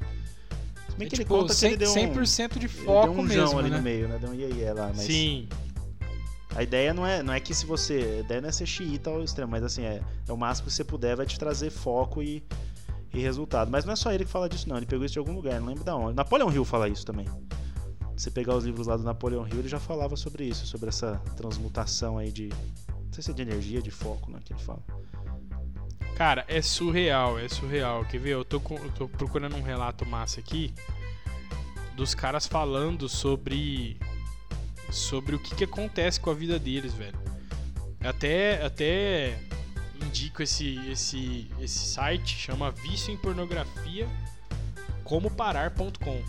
Se 0.89 0.97
bem 0.97 1.07
É 1.07 1.11
que 1.11 1.17
ele 1.17 1.25
tipo, 1.25 1.35
conta 1.35 1.53
que 1.53 1.61
100%, 1.61 1.67
ele 1.67 1.77
deu 1.77 1.91
um, 1.91 1.95
100% 1.95 2.59
de 2.59 2.59
ele 2.59 2.69
deu 2.69 2.85
foco 2.85 3.09
um 3.09 3.23
mesmo, 3.23 3.59
ali 3.59 3.71
né? 3.71 3.77
no 3.77 3.83
meio, 3.83 4.09
né? 4.09 4.19
Deu 4.19 4.31
um 4.31 4.35
iê 4.35 4.73
lá, 4.73 4.93
mas 4.95 5.05
Sim. 5.05 5.49
a 6.55 6.62
ideia 6.62 6.95
não 6.95 7.05
é, 7.05 7.25
não 7.25 7.35
é 7.35 7.41
que 7.41 7.53
se 7.53 7.67
você. 7.67 8.19
A 8.19 8.21
ideia 8.21 8.41
não 8.41 8.49
é 8.49 8.53
ser 8.53 8.67
xiita 8.67 9.11
ao 9.11 9.21
extremo, 9.21 9.50
mas 9.50 9.65
assim, 9.65 9.83
é, 9.83 10.00
é 10.29 10.33
o 10.33 10.37
máximo 10.37 10.69
que 10.69 10.73
você 10.73 10.85
puder, 10.85 11.17
vai 11.17 11.27
te 11.27 11.37
trazer 11.41 11.71
foco 11.71 12.23
e, 12.23 12.41
e 13.12 13.19
resultado. 13.19 13.69
Mas 13.69 13.85
não 13.85 13.95
é 13.95 13.97
só 13.97 14.12
ele 14.12 14.25
que 14.25 14.31
fala 14.31 14.49
disso, 14.49 14.69
não. 14.69 14.77
Ele 14.77 14.87
pegou 14.87 15.05
isso 15.05 15.15
de 15.15 15.19
algum 15.19 15.33
lugar, 15.33 15.59
não 15.59 15.67
lembro 15.67 15.83
da 15.83 15.97
onde. 15.97 16.15
Napoleão 16.15 16.53
Hill 16.53 16.65
fala 16.65 16.89
isso 16.89 17.05
também. 17.05 17.27
Você 18.21 18.31
pegar 18.31 18.55
os 18.55 18.67
livros 18.67 18.87
lá 18.87 18.99
do 18.99 19.03
Napoleão 19.03 19.49
Hill, 19.49 19.61
ele 19.61 19.69
já 19.69 19.81
falava 19.81 20.15
sobre 20.15 20.45
isso, 20.45 20.67
sobre 20.67 20.91
essa 20.91 21.17
transmutação 21.39 22.19
aí 22.19 22.31
de. 22.31 22.50
Não 22.50 23.12
sei 23.12 23.23
se 23.23 23.31
é 23.31 23.33
de 23.33 23.41
energia, 23.41 23.81
de 23.81 23.91
foco, 23.91 24.31
né? 24.31 24.39
Que 24.45 24.53
ele 24.53 24.61
fala. 24.61 24.83
Cara, 26.17 26.45
é 26.47 26.61
surreal, 26.61 27.39
é 27.39 27.49
surreal. 27.49 28.05
Quer 28.05 28.19
ver? 28.19 28.35
Eu 28.35 28.45
tô, 28.45 28.61
eu 28.69 28.93
tô 28.93 29.09
procurando 29.09 29.57
um 29.57 29.62
relato 29.62 30.05
massa 30.05 30.39
aqui 30.39 30.75
dos 31.97 32.15
caras 32.15 32.47
falando 32.47 33.09
sobre 33.09 33.99
sobre 34.91 35.35
o 35.35 35.39
que, 35.39 35.55
que 35.55 35.65
acontece 35.65 36.21
com 36.21 36.29
a 36.29 36.35
vida 36.35 36.59
deles, 36.59 36.93
velho. 36.93 37.19
Até 38.00 38.62
até 38.62 39.39
indico 40.05 40.43
esse 40.43 40.77
esse 40.91 41.50
esse 41.59 41.87
site 41.87 42.37
chama 42.37 42.71
Vício 42.71 43.15
em 43.15 43.17
Pornografia 43.17 44.07
como 45.05 45.31
parar.com. 45.31 46.23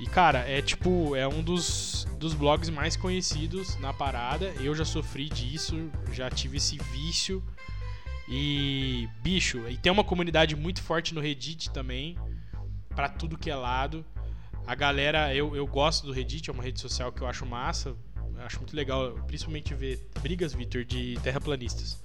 E 0.00 0.06
cara, 0.06 0.38
é 0.48 0.62
tipo, 0.62 1.14
é 1.14 1.28
um 1.28 1.42
dos, 1.42 2.06
dos 2.18 2.32
blogs 2.32 2.70
mais 2.70 2.96
conhecidos 2.96 3.78
na 3.78 3.92
parada. 3.92 4.46
Eu 4.58 4.74
já 4.74 4.84
sofri 4.84 5.28
disso, 5.28 5.90
já 6.10 6.30
tive 6.30 6.56
esse 6.56 6.78
vício. 6.78 7.44
E, 8.26 9.06
bicho, 9.22 9.68
e 9.68 9.76
tem 9.76 9.92
uma 9.92 10.02
comunidade 10.02 10.56
muito 10.56 10.82
forte 10.82 11.14
no 11.14 11.20
Reddit 11.20 11.68
também, 11.70 12.16
pra 12.88 13.10
tudo 13.10 13.36
que 13.36 13.50
é 13.50 13.54
lado. 13.54 14.02
A 14.66 14.74
galera, 14.74 15.34
eu, 15.34 15.54
eu 15.54 15.66
gosto 15.66 16.06
do 16.06 16.12
Reddit, 16.12 16.48
é 16.48 16.52
uma 16.52 16.62
rede 16.62 16.80
social 16.80 17.12
que 17.12 17.20
eu 17.20 17.26
acho 17.26 17.44
massa, 17.44 17.94
acho 18.38 18.58
muito 18.58 18.74
legal, 18.74 19.12
principalmente 19.26 19.74
ver 19.74 20.08
brigas, 20.22 20.54
Victor, 20.54 20.84
de 20.84 21.18
terraplanistas. 21.22 22.02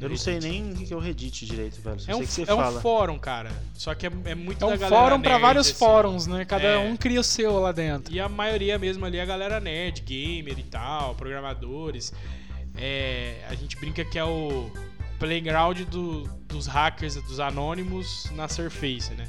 Eu 0.00 0.08
não 0.10 0.16
sei 0.16 0.38
nem 0.40 0.72
o 0.72 0.74
que 0.76 0.92
é 0.92 0.96
o 0.96 0.98
Reddit 1.00 1.46
direito, 1.46 1.80
velho. 1.80 1.98
Só 2.00 2.12
É 2.12 2.14
um, 2.14 2.18
sei 2.18 2.26
que 2.26 2.32
você 2.32 2.50
é 2.50 2.54
um 2.54 2.58
fala. 2.58 2.80
fórum, 2.80 3.18
cara. 3.18 3.50
Só 3.74 3.94
que 3.94 4.06
é, 4.06 4.10
é 4.26 4.34
muito 4.34 4.58
É 4.64 4.68
da 4.68 4.74
um 4.74 4.78
galera 4.78 4.88
fórum 5.02 5.20
pra 5.20 5.30
nerd, 5.32 5.42
vários 5.42 5.66
assim. 5.68 5.78
fóruns, 5.78 6.26
né? 6.26 6.44
Cada 6.44 6.64
É. 6.66 6.78
um 6.78 6.96
cria 6.96 7.20
o 7.20 7.24
seu 7.24 7.58
lá 7.60 7.72
dentro. 7.72 8.12
E 8.12 8.20
a 8.20 8.28
maioria 8.28 8.76
mesmo 8.78 9.04
ali 9.06 9.16
é 9.18 9.22
a 9.22 9.26
galera 9.26 9.60
nerd, 9.60 10.02
gamer 10.02 10.58
e 10.58 10.62
tal, 10.64 11.14
programadores. 11.14 12.12
É, 12.76 13.44
a 13.48 13.54
gente 13.54 13.76
brinca 13.76 14.04
que 14.04 14.18
é 14.18 14.24
o 14.24 14.70
playground 15.18 15.80
do- 15.82 16.24
dos 16.48 16.66
hackers, 16.66 17.14
dos 17.14 17.38
anônimos 17.40 18.28
na 18.32 18.48
Surface, 18.48 19.12
né? 19.14 19.28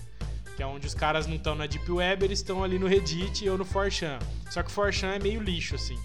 Que 0.57 0.63
é 0.63 0.65
onde 0.65 0.87
os 0.87 0.93
caras 0.95 1.27
não 1.27 1.35
estão 1.35 1.53
na 1.53 1.67
Deep 1.67 1.89
Web, 1.91 2.25
eles 2.25 2.39
estão 2.39 2.63
ali 2.63 2.79
no 2.79 2.87
Reddit 2.87 3.47
ou 3.49 3.57
no 3.57 3.65
4chan. 3.65 4.19
Só 4.49 4.63
que 4.63 4.71
o 4.71 4.73
4chan 4.73 5.15
é 5.15 5.19
meio 5.19 5.41
lixo, 5.41 5.75
assim. 5.75 5.97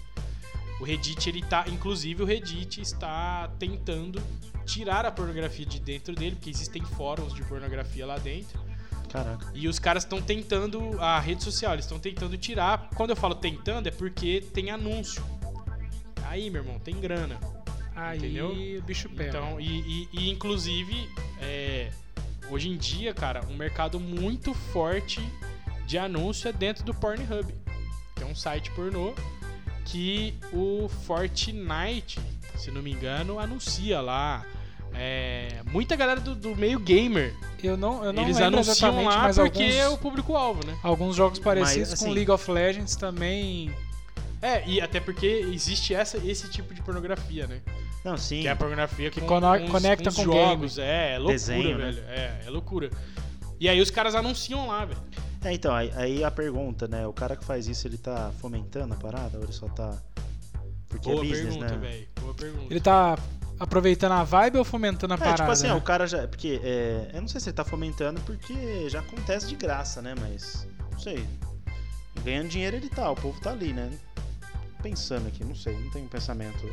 O 0.79 0.83
Reddit, 0.83 1.29
ele 1.29 1.41
tá. 1.43 1.63
Inclusive, 1.67 2.21
o 2.23 2.25
Reddit 2.25 2.81
está 2.81 3.49
tentando 3.59 4.21
tirar 4.65 5.05
a 5.05 5.11
pornografia 5.11 5.65
de 5.65 5.79
dentro 5.79 6.15
dele, 6.15 6.35
porque 6.35 6.49
existem 6.49 6.83
fóruns 6.83 7.33
de 7.33 7.43
pornografia 7.43 8.05
lá 8.05 8.17
dentro. 8.17 8.59
Caraca. 9.09 9.51
E 9.53 9.67
os 9.67 9.77
caras 9.79 10.03
estão 10.03 10.21
tentando, 10.21 10.97
a 11.01 11.19
rede 11.19 11.43
social, 11.43 11.73
eles 11.73 11.85
estão 11.85 11.99
tentando 11.99 12.37
tirar. 12.37 12.89
Quando 12.95 13.09
eu 13.09 13.15
falo 13.15 13.35
tentando, 13.35 13.87
é 13.87 13.91
porque 13.91 14.41
tem 14.53 14.71
anúncio. 14.71 15.23
Aí, 16.23 16.49
meu 16.49 16.61
irmão, 16.63 16.79
tem 16.79 16.95
grana. 16.99 17.37
Aí 17.93 18.17
Entendeu? 18.19 18.51
o 18.79 18.81
bicho 18.83 19.09
pega. 19.09 19.29
Então, 19.37 19.59
e, 19.59 19.81
e- 19.81 20.09
e, 20.13 20.29
inclusive, 20.29 21.09
é, 21.41 21.91
hoje 22.49 22.69
em 22.69 22.77
dia, 22.77 23.13
cara, 23.13 23.45
um 23.49 23.55
mercado 23.57 23.99
muito 23.99 24.53
forte 24.53 25.19
de 25.85 25.97
anúncio 25.97 26.47
é 26.47 26.53
dentro 26.53 26.85
do 26.85 26.93
Pornhub. 26.93 27.53
Tem 28.15 28.25
um 28.25 28.33
site 28.35 28.71
pornô 28.71 29.13
que 29.83 30.33
o 30.53 30.87
Fortnite, 31.05 32.19
se 32.61 32.71
não 32.71 32.81
me 32.81 32.91
engano, 32.91 33.39
anuncia 33.39 33.99
lá. 34.01 34.45
É, 34.93 35.61
muita 35.71 35.95
galera 35.95 36.19
do, 36.19 36.35
do 36.35 36.53
meio 36.55 36.77
gamer, 36.77 37.33
Eu 37.63 37.77
não, 37.77 38.03
eu 38.03 38.11
não 38.11 38.23
eles 38.23 38.37
lembro 38.37 38.59
anunciam 38.59 39.05
lá 39.05 39.19
mas 39.19 39.37
porque 39.37 39.61
alguns, 39.63 39.75
é 39.75 39.87
o 39.87 39.97
público-alvo, 39.97 40.65
né? 40.67 40.77
alguns 40.83 41.15
jogos 41.15 41.39
parecidos 41.39 41.91
Mas, 41.91 41.99
com 41.99 42.05
assim- 42.05 42.13
League 42.13 42.29
of 42.31 42.51
Legends 42.51 42.95
também. 42.97 43.73
É, 44.41 44.67
e 44.67 44.81
até 44.81 44.99
porque 44.99 45.25
existe 45.25 45.93
essa, 45.93 46.17
esse 46.17 46.49
tipo 46.49 46.73
de 46.73 46.81
pornografia, 46.81 47.47
né? 47.47 47.61
Não, 48.03 48.17
sim. 48.17 48.41
Que 48.41 48.47
é 48.47 48.51
a 48.51 48.55
pornografia 48.55 49.09
Que 49.11 49.21
com, 49.21 49.27
com 49.27 49.67
conecta 49.69 50.09
os 50.09 50.15
com 50.15 50.23
jogos. 50.23 50.77
É, 50.77 51.13
é 51.13 51.17
loucura, 51.17 51.33
Desenho, 51.33 51.77
né? 51.77 51.91
velho. 51.91 52.03
É, 52.09 52.41
é 52.45 52.49
loucura. 52.49 52.89
E 53.59 53.69
aí 53.69 53.79
os 53.79 53.91
caras 53.91 54.15
anunciam 54.15 54.67
lá, 54.67 54.85
velho. 54.85 54.99
É, 55.43 55.53
então, 55.53 55.73
aí, 55.73 55.91
aí 55.95 56.23
a 56.23 56.31
pergunta, 56.31 56.87
né? 56.87 57.05
O 57.07 57.13
cara 57.13 57.35
que 57.35 57.45
faz 57.45 57.67
isso, 57.67 57.87
ele 57.87 57.97
tá 57.97 58.31
fomentando 58.39 58.93
a 58.93 58.97
parada 58.97 59.37
ou 59.37 59.43
ele 59.43 59.53
só 59.53 59.67
tá. 59.69 59.97
Porque 60.91 61.09
Boa 61.09 61.23
é 61.25 61.27
business, 61.27 61.55
pergunta, 61.55 61.75
né? 61.77 61.87
velho. 61.89 62.07
Boa 62.19 62.33
pergunta. 62.35 62.65
Ele 62.69 62.79
tá 62.79 63.17
aproveitando 63.59 64.11
a 64.11 64.23
vibe 64.23 64.57
ou 64.57 64.65
fomentando 64.65 65.13
a 65.13 65.15
É, 65.15 65.19
parada? 65.19 65.37
tipo 65.37 65.51
assim, 65.51 65.67
né? 65.67 65.73
ó, 65.73 65.77
o 65.77 65.81
cara 65.81 66.05
já. 66.05 66.27
Porque 66.27 66.59
é, 66.63 67.09
eu 67.13 67.21
não 67.21 67.27
sei 67.27 67.39
se 67.41 67.49
ele 67.49 67.55
tá 67.55 67.63
fomentando 67.65 68.19
porque 68.21 68.89
já 68.89 68.99
acontece 68.99 69.47
de 69.47 69.55
graça, 69.55 70.01
né? 70.01 70.13
Mas. 70.19 70.67
Não 70.91 70.99
sei. 70.99 71.25
Ganhando 72.23 72.49
dinheiro 72.49 72.75
ele 72.75 72.89
tá, 72.89 73.09
o 73.09 73.15
povo 73.15 73.39
tá 73.41 73.51
ali, 73.51 73.73
né? 73.73 73.89
Pensando 74.83 75.27
aqui, 75.27 75.43
não 75.43 75.55
sei, 75.55 75.73
não 75.79 75.89
tem 75.91 76.03
um 76.03 76.07
pensamento 76.07 76.67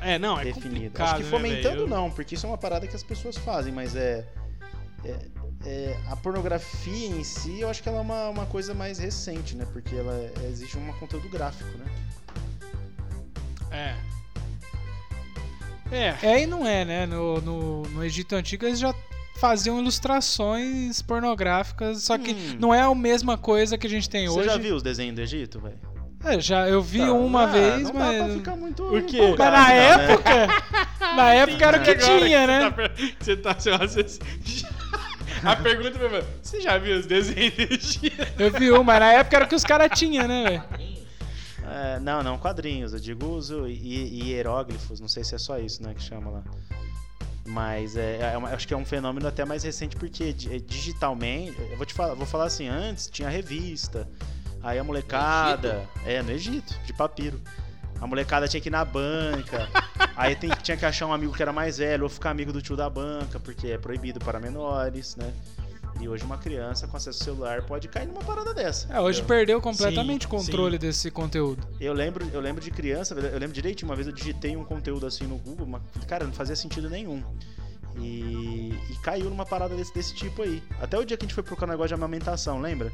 É, 0.00 0.18
não, 0.18 0.38
é 0.38 0.44
definido. 0.44 1.02
Acho 1.02 1.16
que 1.16 1.22
né, 1.24 1.30
fomentando 1.30 1.76
velho? 1.76 1.88
não, 1.88 2.10
porque 2.10 2.34
isso 2.36 2.46
é 2.46 2.48
uma 2.48 2.58
parada 2.58 2.86
que 2.86 2.94
as 2.94 3.02
pessoas 3.02 3.36
fazem, 3.36 3.72
mas 3.72 3.96
é. 3.96 4.26
é- 5.04 5.40
é, 5.66 5.94
a 6.08 6.16
pornografia 6.16 7.06
em 7.08 7.22
si, 7.22 7.60
eu 7.60 7.68
acho 7.68 7.82
que 7.82 7.88
ela 7.88 7.98
é 7.98 8.00
uma, 8.00 8.28
uma 8.30 8.46
coisa 8.46 8.72
mais 8.72 8.98
recente, 8.98 9.54
né? 9.54 9.66
Porque 9.70 9.94
ela 9.94 10.14
é- 10.14 10.46
existe 10.48 10.78
um 10.78 10.90
conteúdo 10.94 11.28
gráfico, 11.28 11.68
né? 11.76 11.84
É. 13.70 13.94
É. 15.92 16.14
É 16.22 16.42
e 16.42 16.46
não 16.46 16.66
é, 16.66 16.84
né? 16.84 17.06
No, 17.06 17.40
no, 17.40 17.82
no 17.82 18.04
Egito 18.04 18.34
Antigo 18.34 18.64
eles 18.64 18.78
já 18.78 18.94
faziam 19.40 19.78
ilustrações 19.80 21.00
pornográficas, 21.02 22.02
só 22.02 22.16
que 22.18 22.32
Hum. 22.32 22.56
não 22.60 22.74
é 22.74 22.82
a 22.82 22.94
mesma 22.94 23.36
coisa 23.38 23.76
que 23.78 23.86
a 23.86 23.90
gente 23.90 24.08
tem 24.08 24.28
Você 24.28 24.38
hoje. 24.40 24.48
já 24.48 24.56
viu 24.56 24.76
os 24.76 24.82
desenhos 24.82 25.14
do 25.16 25.20
Egito, 25.22 25.58
velho? 25.60 25.78
É, 26.22 26.38
já 26.38 26.68
eu 26.68 26.82
vi 26.82 26.98
Tá, 26.98 27.12
uma 27.14 27.44
ah, 27.44 27.46
vez, 27.46 27.82
não 27.84 27.94
mas. 27.94 28.18
Dá 28.18 28.24
pra 28.24 28.34
ficar 28.34 28.56
muito 28.56 28.84
O 28.94 29.02
quê? 29.02 29.18
Mas 29.38 29.38
na 29.38 29.50
não, 29.50 29.66
né? 29.68 30.12
época. 30.12 30.30
Na 31.16 31.32
época 31.34 31.66
era 31.66 31.78
o 31.78 31.82
que 31.82 31.94
tinha, 31.94 32.40
você 32.40 32.46
né? 32.46 32.70
tá- 32.70 32.90
Você 33.18 33.36
tá 33.36 33.50
assim, 33.52 33.70
você- 34.04 34.18
A 35.42 35.56
pergunta 35.56 35.98
foi, 35.98 36.22
você 36.42 36.60
já 36.60 36.76
viu 36.76 36.98
os 36.98 37.06
desenhos 37.06 37.54
do 37.54 37.62
Egito? 37.62 38.12
Eu 38.38 38.50
vi 38.52 38.70
uma, 38.70 38.84
mas 38.84 39.00
na 39.00 39.12
época 39.14 39.36
era 39.36 39.44
o 39.46 39.48
que 39.48 39.54
os 39.54 39.64
caras 39.64 39.98
tinham, 39.98 40.28
né, 40.28 40.44
velho? 40.44 40.64
É, 41.70 42.00
não, 42.00 42.22
não, 42.22 42.36
quadrinhos. 42.38 42.92
Eu 42.92 42.98
digo 43.00 43.26
uso 43.26 43.66
e, 43.68 43.72
e 44.22 44.30
hieróglifos. 44.30 44.98
Não 45.00 45.08
sei 45.08 45.22
se 45.22 45.34
é 45.34 45.38
só 45.38 45.58
isso, 45.58 45.82
né, 45.82 45.94
que 45.94 46.02
chama 46.02 46.30
lá. 46.30 46.42
Mas 47.46 47.96
é, 47.96 48.32
é 48.32 48.36
uma- 48.38 48.48
acho 48.50 48.66
que 48.66 48.74
é 48.74 48.76
um 48.76 48.84
fenômeno 48.84 49.26
até 49.26 49.44
mais 49.44 49.62
recente 49.62 49.96
porque 49.96 50.34
é, 50.50 50.58
digitalmente, 50.58 51.56
eu 51.70 51.76
vou 51.76 51.86
te 51.86 51.94
falar, 51.94 52.14
vou 52.14 52.26
falar 52.26 52.44
assim, 52.44 52.68
antes 52.68 53.08
tinha 53.08 53.28
revista. 53.28 54.08
Aí 54.62 54.78
a 54.78 54.84
molecada, 54.84 55.88
é 56.04 56.22
no 56.22 56.30
Egito, 56.30 56.78
de 56.84 56.92
papiro. 56.92 57.40
A 58.00 58.06
molecada 58.06 58.46
tinha 58.46 58.60
que 58.60 58.68
ir 58.68 58.70
na 58.72 58.84
banca. 58.84 59.68
aí 60.16 60.36
tem- 60.36 60.50
tinha 60.62 60.76
que 60.76 60.84
achar 60.84 61.06
um 61.06 61.12
amigo 61.12 61.32
que 61.32 61.42
era 61.42 61.52
mais 61.52 61.78
velho 61.78 62.04
ou 62.04 62.08
ficar 62.10 62.30
amigo 62.30 62.52
do 62.52 62.60
tio 62.60 62.76
da 62.76 62.88
banca, 62.90 63.40
porque 63.40 63.68
é 63.68 63.78
proibido 63.78 64.20
para 64.20 64.38
menores, 64.38 65.16
né? 65.16 65.32
E 66.00 66.08
hoje 66.08 66.24
uma 66.24 66.38
criança 66.38 66.86
com 66.86 66.96
acesso 66.96 67.18
ao 67.20 67.24
celular 67.24 67.62
pode 67.62 67.88
cair 67.88 68.06
numa 68.06 68.22
parada 68.22 68.54
dessa. 68.54 68.92
É, 68.92 69.00
hoje 69.00 69.22
perdeu 69.22 69.60
completamente 69.60 70.22
Sim, 70.22 70.28
o 70.28 70.30
controle 70.30 70.78
desse 70.78 71.10
conteúdo. 71.10 71.66
Eu 71.80 71.92
lembro, 71.92 72.26
eu 72.32 72.40
lembro 72.40 72.62
de 72.62 72.70
criança, 72.70 73.14
eu 73.14 73.38
lembro 73.38 73.52
direitinho, 73.52 73.90
uma 73.90 73.96
vez 73.96 74.06
eu 74.06 74.12
digitei 74.12 74.56
um 74.56 74.64
conteúdo 74.64 75.06
assim 75.06 75.24
no 75.24 75.36
Google, 75.36 75.66
mas, 75.66 75.82
cara, 76.06 76.24
não 76.24 76.32
fazia 76.32 76.56
sentido 76.56 76.88
nenhum. 76.88 77.22
E, 77.96 78.72
e 78.90 78.94
caiu 79.02 79.28
numa 79.28 79.44
parada 79.44 79.74
desse, 79.74 79.92
desse 79.92 80.14
tipo 80.14 80.42
aí. 80.42 80.62
Até 80.80 80.98
o 80.98 81.04
dia 81.04 81.16
que 81.16 81.24
a 81.24 81.26
gente 81.26 81.34
foi 81.34 81.42
procurar 81.42 81.68
um 81.68 81.72
negócio 81.72 81.88
de 81.88 81.94
amamentação, 81.94 82.60
lembra? 82.60 82.92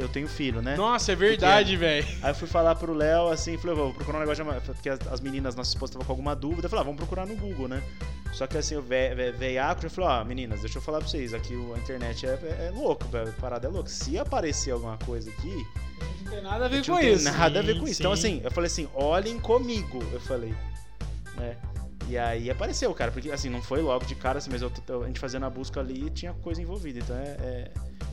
Eu 0.00 0.08
tenho 0.08 0.26
filho, 0.26 0.62
né? 0.62 0.76
Nossa, 0.76 1.12
é 1.12 1.14
verdade, 1.14 1.76
velho. 1.76 2.06
Aí 2.22 2.30
eu 2.30 2.34
fui 2.34 2.48
falar 2.48 2.74
pro 2.74 2.94
Léo 2.94 3.28
assim, 3.28 3.58
falei, 3.58 3.76
vou 3.76 3.92
procurar 3.92 4.16
um 4.16 4.20
negócio 4.20 4.42
de. 4.44 4.60
Porque 4.62 4.88
as, 4.88 4.98
as 5.08 5.20
meninas, 5.20 5.54
nossa 5.54 5.70
esposa, 5.70 5.90
estavam 5.90 6.06
com 6.06 6.12
alguma 6.12 6.34
dúvida. 6.34 6.66
Eu 6.66 6.70
falei, 6.70 6.80
ah, 6.80 6.84
vamos 6.84 6.96
procurar 6.98 7.26
no 7.26 7.36
Google, 7.36 7.68
né? 7.68 7.82
Só 8.32 8.46
que 8.46 8.56
assim, 8.56 8.76
o 8.76 8.82
ve- 8.82 9.14
ve- 9.14 9.32
veiaco 9.32 9.82
já 9.82 9.90
falou, 9.90 10.08
ó, 10.10 10.24
meninas, 10.24 10.60
deixa 10.60 10.78
eu 10.78 10.82
falar 10.82 10.98
pra 11.00 11.08
vocês, 11.08 11.34
aqui 11.34 11.52
a 11.74 11.78
internet 11.78 12.24
é, 12.26 12.30
é, 12.30 12.66
é 12.68 12.70
louco, 12.74 13.04
a 13.14 13.40
parada 13.40 13.66
é 13.66 13.70
louca. 13.70 13.88
Se 13.90 14.18
aparecer 14.18 14.70
alguma 14.70 14.96
coisa 14.98 15.28
aqui, 15.30 15.66
Não 16.24 16.30
tem 16.30 16.42
nada 16.42 16.64
a 16.64 16.68
ver 16.68 16.76
não 16.78 16.84
com 16.94 17.00
tem 17.00 17.12
isso. 17.12 17.24
nada 17.24 17.58
a 17.58 17.62
ver 17.62 17.74
Sim, 17.74 17.80
com 17.80 17.88
isso. 17.88 18.00
Então, 18.02 18.16
sim. 18.16 18.36
assim, 18.36 18.40
eu 18.44 18.50
falei 18.52 18.66
assim, 18.68 18.88
olhem 18.94 19.38
comigo, 19.38 19.98
eu 20.12 20.20
falei. 20.20 20.54
Né? 21.36 21.56
E 22.08 22.16
aí 22.16 22.50
apareceu, 22.50 22.92
cara, 22.94 23.10
porque 23.10 23.30
assim, 23.30 23.50
não 23.50 23.60
foi 23.62 23.82
logo 23.82 24.04
de 24.06 24.14
cara, 24.14 24.38
assim, 24.38 24.48
mas 24.50 24.62
eu, 24.62 24.72
eu- 24.88 25.02
a 25.02 25.06
gente 25.08 25.20
fazendo 25.20 25.44
a 25.46 25.50
busca 25.50 25.80
ali 25.80 26.08
tinha 26.10 26.32
coisa 26.34 26.62
envolvida, 26.62 27.00
então 27.00 27.16
é, 27.16 27.36
é 27.40 27.70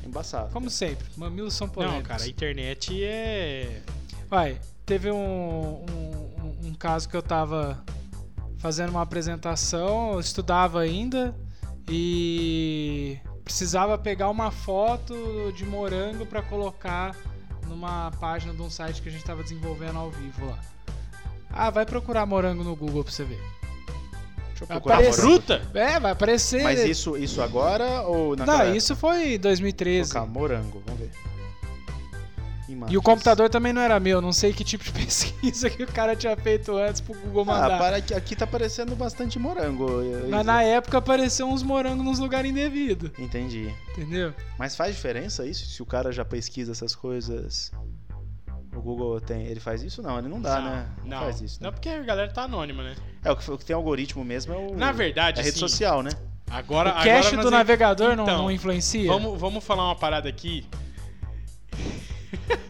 embaçado. 0.07 0.51
Como 0.51 0.69
sempre, 0.69 1.05
mamilos 1.17 1.53
são 1.53 1.67
polêmicos. 1.69 1.99
Não, 2.01 2.07
cara, 2.07 2.23
a 2.23 2.27
internet 2.27 3.03
é. 3.03 3.81
Vai, 4.29 4.59
teve 4.85 5.11
um, 5.11 5.17
um, 5.17 5.85
um- 6.43 6.67
um 6.69 6.73
caso 6.73 7.07
que 7.09 7.15
eu 7.15 7.21
tava 7.21 7.83
fazendo 8.57 8.89
uma 8.89 9.01
apresentação, 9.01 10.13
eu 10.13 10.19
estudava 10.19 10.81
ainda 10.81 11.35
e 11.89 13.17
precisava 13.43 13.97
pegar 13.97 14.29
uma 14.29 14.51
foto 14.51 15.51
de 15.55 15.65
morango 15.65 16.25
pra 16.25 16.41
colocar 16.41 17.15
numa 17.67 18.11
página 18.19 18.53
de 18.53 18.61
um 18.61 18.69
site 18.69 19.01
que 19.01 19.09
a 19.09 19.11
gente 19.11 19.23
tava 19.23 19.41
desenvolvendo 19.43 19.97
ao 19.97 20.09
vivo 20.11 20.45
lá. 20.47 20.59
Ah, 21.49 21.69
vai 21.69 21.85
procurar 21.85 22.25
morango 22.25 22.63
no 22.63 22.75
Google 22.75 23.03
pra 23.03 23.11
você 23.13 23.23
ver. 23.23 23.39
Deixa 24.59 24.63
eu 24.63 24.67
procurar. 24.81 25.13
Fruta? 25.13 25.61
É, 25.73 25.99
vai 25.99 26.11
aparecer. 26.11 26.63
Mas 26.63 26.83
isso, 26.83 27.15
isso 27.17 27.41
agora 27.41 28.01
ou 28.01 28.35
naquela 28.35 28.57
Não, 28.57 28.63
época? 28.63 28.77
isso 28.77 28.95
foi 28.95 29.35
em 29.35 29.39
2013. 29.39 30.11
Colocar 30.13 30.31
morango, 30.31 30.81
vamos 30.85 30.99
ver. 31.01 31.11
E 32.67 32.71
o 32.71 32.73
Imagens. 32.73 33.01
computador 33.01 33.49
também 33.49 33.71
não 33.71 33.81
era 33.81 33.97
meu, 33.97 34.19
não 34.21 34.33
sei 34.33 34.51
que 34.51 34.61
tipo 34.61 34.83
de 34.83 34.91
pesquisa 35.05 35.69
que 35.69 35.83
o 35.83 35.87
cara 35.87 36.17
tinha 36.17 36.35
feito 36.35 36.75
antes 36.75 36.99
pro 36.99 37.13
Google 37.13 37.43
Ah, 37.43 37.61
mandar. 37.61 37.77
para 37.77 37.97
aqui, 37.97 38.13
aqui 38.13 38.35
tá 38.35 38.45
parecendo 38.45 38.93
bastante 38.93 39.39
morango. 39.39 39.87
Mas 40.29 40.45
na 40.45 40.61
época 40.63 40.97
apareceu 40.97 41.47
uns 41.47 41.63
morangos 41.63 42.03
nos 42.03 42.19
lugares 42.19 42.51
indevidos, 42.51 43.11
Entendi. 43.17 43.73
entendeu? 43.91 44.33
Mas 44.59 44.75
faz 44.75 44.93
diferença 44.95 45.45
isso? 45.45 45.65
Se 45.65 45.81
o 45.81 45.85
cara 45.85 46.11
já 46.11 46.25
pesquisa 46.25 46.73
essas 46.73 46.93
coisas. 46.93 47.71
O 48.75 48.81
Google 48.81 49.19
tem. 49.21 49.47
Ele 49.47 49.59
faz 49.59 49.81
isso? 49.81 50.03
Não, 50.03 50.19
ele 50.19 50.27
não 50.27 50.39
dá, 50.39 50.59
não, 50.61 50.69
né? 50.69 50.89
Não, 51.05 51.19
faz 51.21 51.41
isso. 51.41 51.57
não, 51.63 51.69
Né? 51.69 51.75
porque 51.75 51.89
a 51.89 52.03
galera 52.03 52.31
tá 52.31 52.43
anônima, 52.43 52.83
né? 52.83 52.95
É, 53.27 53.31
o 53.31 53.35
que, 53.35 53.51
o 53.51 53.57
que 53.57 53.65
tem 53.65 53.75
algoritmo 53.75 54.23
mesmo 54.23 54.53
é 54.53 54.57
o. 54.57 54.75
Na 54.75 54.91
verdade, 54.91 55.39
é 55.39 55.41
a 55.41 55.43
rede 55.43 55.57
assim, 55.57 55.59
social, 55.67 56.01
né? 56.01 56.11
Agora, 56.49 56.91
o 56.91 56.93
cache 56.93 57.09
agora 57.09 57.29
do 57.37 57.43
nós- 57.43 57.51
navegador 57.51 58.15
não, 58.15 58.23
Então, 58.23 58.37
não 58.43 58.51
influencia? 58.51 59.07
Vamos, 59.11 59.39
vamos 59.39 59.63
falar 59.63 59.83
uma 59.85 59.95
parada 59.95 60.29
aqui. 60.29 60.65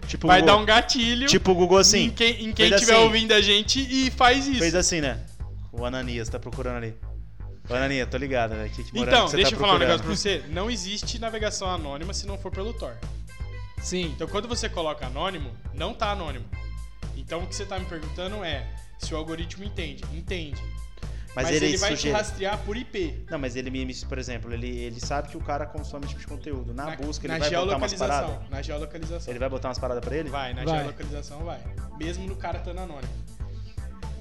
Tipo, 0.08 0.28
Vai 0.28 0.41
o 0.41 0.46
dar 0.46 0.52
Google- 0.54 0.63
um 0.63 0.65
gatilho 0.65 1.28
Tipo 1.28 1.52
o 1.52 1.56
Google 1.56 1.78
em 1.80 1.82
assim. 1.82 2.10
quem, 2.10 2.32
em 2.46 2.54
quem 2.54 2.70
fez 2.70 2.72
estiver 2.74 2.93
assim. 2.96 3.04
ouvindo 3.04 3.34
a 3.34 3.41
gente 3.41 3.80
e 3.80 4.10
faz 4.10 4.48
isso. 4.48 4.60
Fez 4.60 4.74
assim, 4.74 5.02
né? 5.02 5.20
O 5.72 5.84
Ananias 5.86 6.30
tá 6.30 6.39
procurando 6.39 6.78
ali. 6.78 6.96
Ô, 7.70 7.74
Ananias, 7.74 8.08
tô 8.10 8.15
ligado, 8.17 8.54
né? 8.56 8.70
Que, 8.74 8.84
que 8.84 8.98
Então, 9.00 9.26
que 9.26 9.32
você 9.32 9.36
deixa 9.38 9.52
tá 9.52 9.58
eu 9.58 9.60
falar 9.60 9.76
um 9.76 9.80
negócio 9.80 10.04
pra 10.06 10.15
você. 10.15 10.41
Não 10.50 10.72
existe 10.72 11.20
navegação 11.20 11.70
anônima 11.70 12.13
se 12.13 12.26
não 12.26 12.38
for 12.38 12.50
pelo 12.52 12.72
Tor. 12.74 12.96
Sim. 13.82 14.06
Então, 14.15 14.28
quando 14.28 14.48
você 14.48 14.70
coloca 14.70 15.06
anônimo, 15.06 15.52
não 15.74 15.93
tá 15.93 16.12
anônimo. 16.12 16.46
Então, 17.17 17.43
o 17.43 17.48
que 17.48 17.54
você 17.54 17.65
tá 17.65 17.78
me 17.78 17.86
perguntando 17.86 18.43
é 18.46 18.65
se 18.97 19.13
o 19.13 19.17
algoritmo 19.17 19.63
entende. 19.63 20.03
Entende. 20.13 20.62
Mas, 21.36 21.45
Mas, 21.45 21.55
ele, 21.55 21.65
ele, 21.67 21.77
vai 21.77 21.95
te 21.95 22.10
rastrear 22.10 22.57
por 22.63 22.75
IP. 22.75 23.25
Não, 23.29 23.38
mas 23.38 23.55
ele 23.55 23.69
me, 23.69 23.93
por 24.05 24.17
exemplo, 24.17 24.51
ele, 24.51 24.75
ele 24.75 24.99
sabe 24.99 25.27
que 25.27 25.38
o 25.38 25.39
cara 25.39 25.67
consome 25.67 26.05
esse 26.05 26.15
tipo 26.15 26.21
de 26.21 26.27
conteúdo. 26.27 26.73
Na, 26.73 26.95
busca, 26.95 27.27
ele 27.27 27.33
na 27.33 27.39
vai 27.39 27.51
botar 27.51 27.77
umas 27.77 27.93
paradas. 27.93 28.49
Na 28.49 28.62
geolocalização. 28.63 29.31
Ele 29.31 29.39
vai 29.39 29.47
botar 29.47 29.67
umas 29.67 29.77
paradas 29.77 30.03
pra 30.03 30.17
ele? 30.17 30.29
Vai, 30.29 30.55
na 30.55 30.63
Vai. 30.63 30.79
geolocalização 30.79 31.43
vai. 31.43 31.60
Mesmo 31.99 32.25
no 32.25 32.36
cara 32.36 32.57
estando 32.57 32.79
anônimo. 32.79 33.13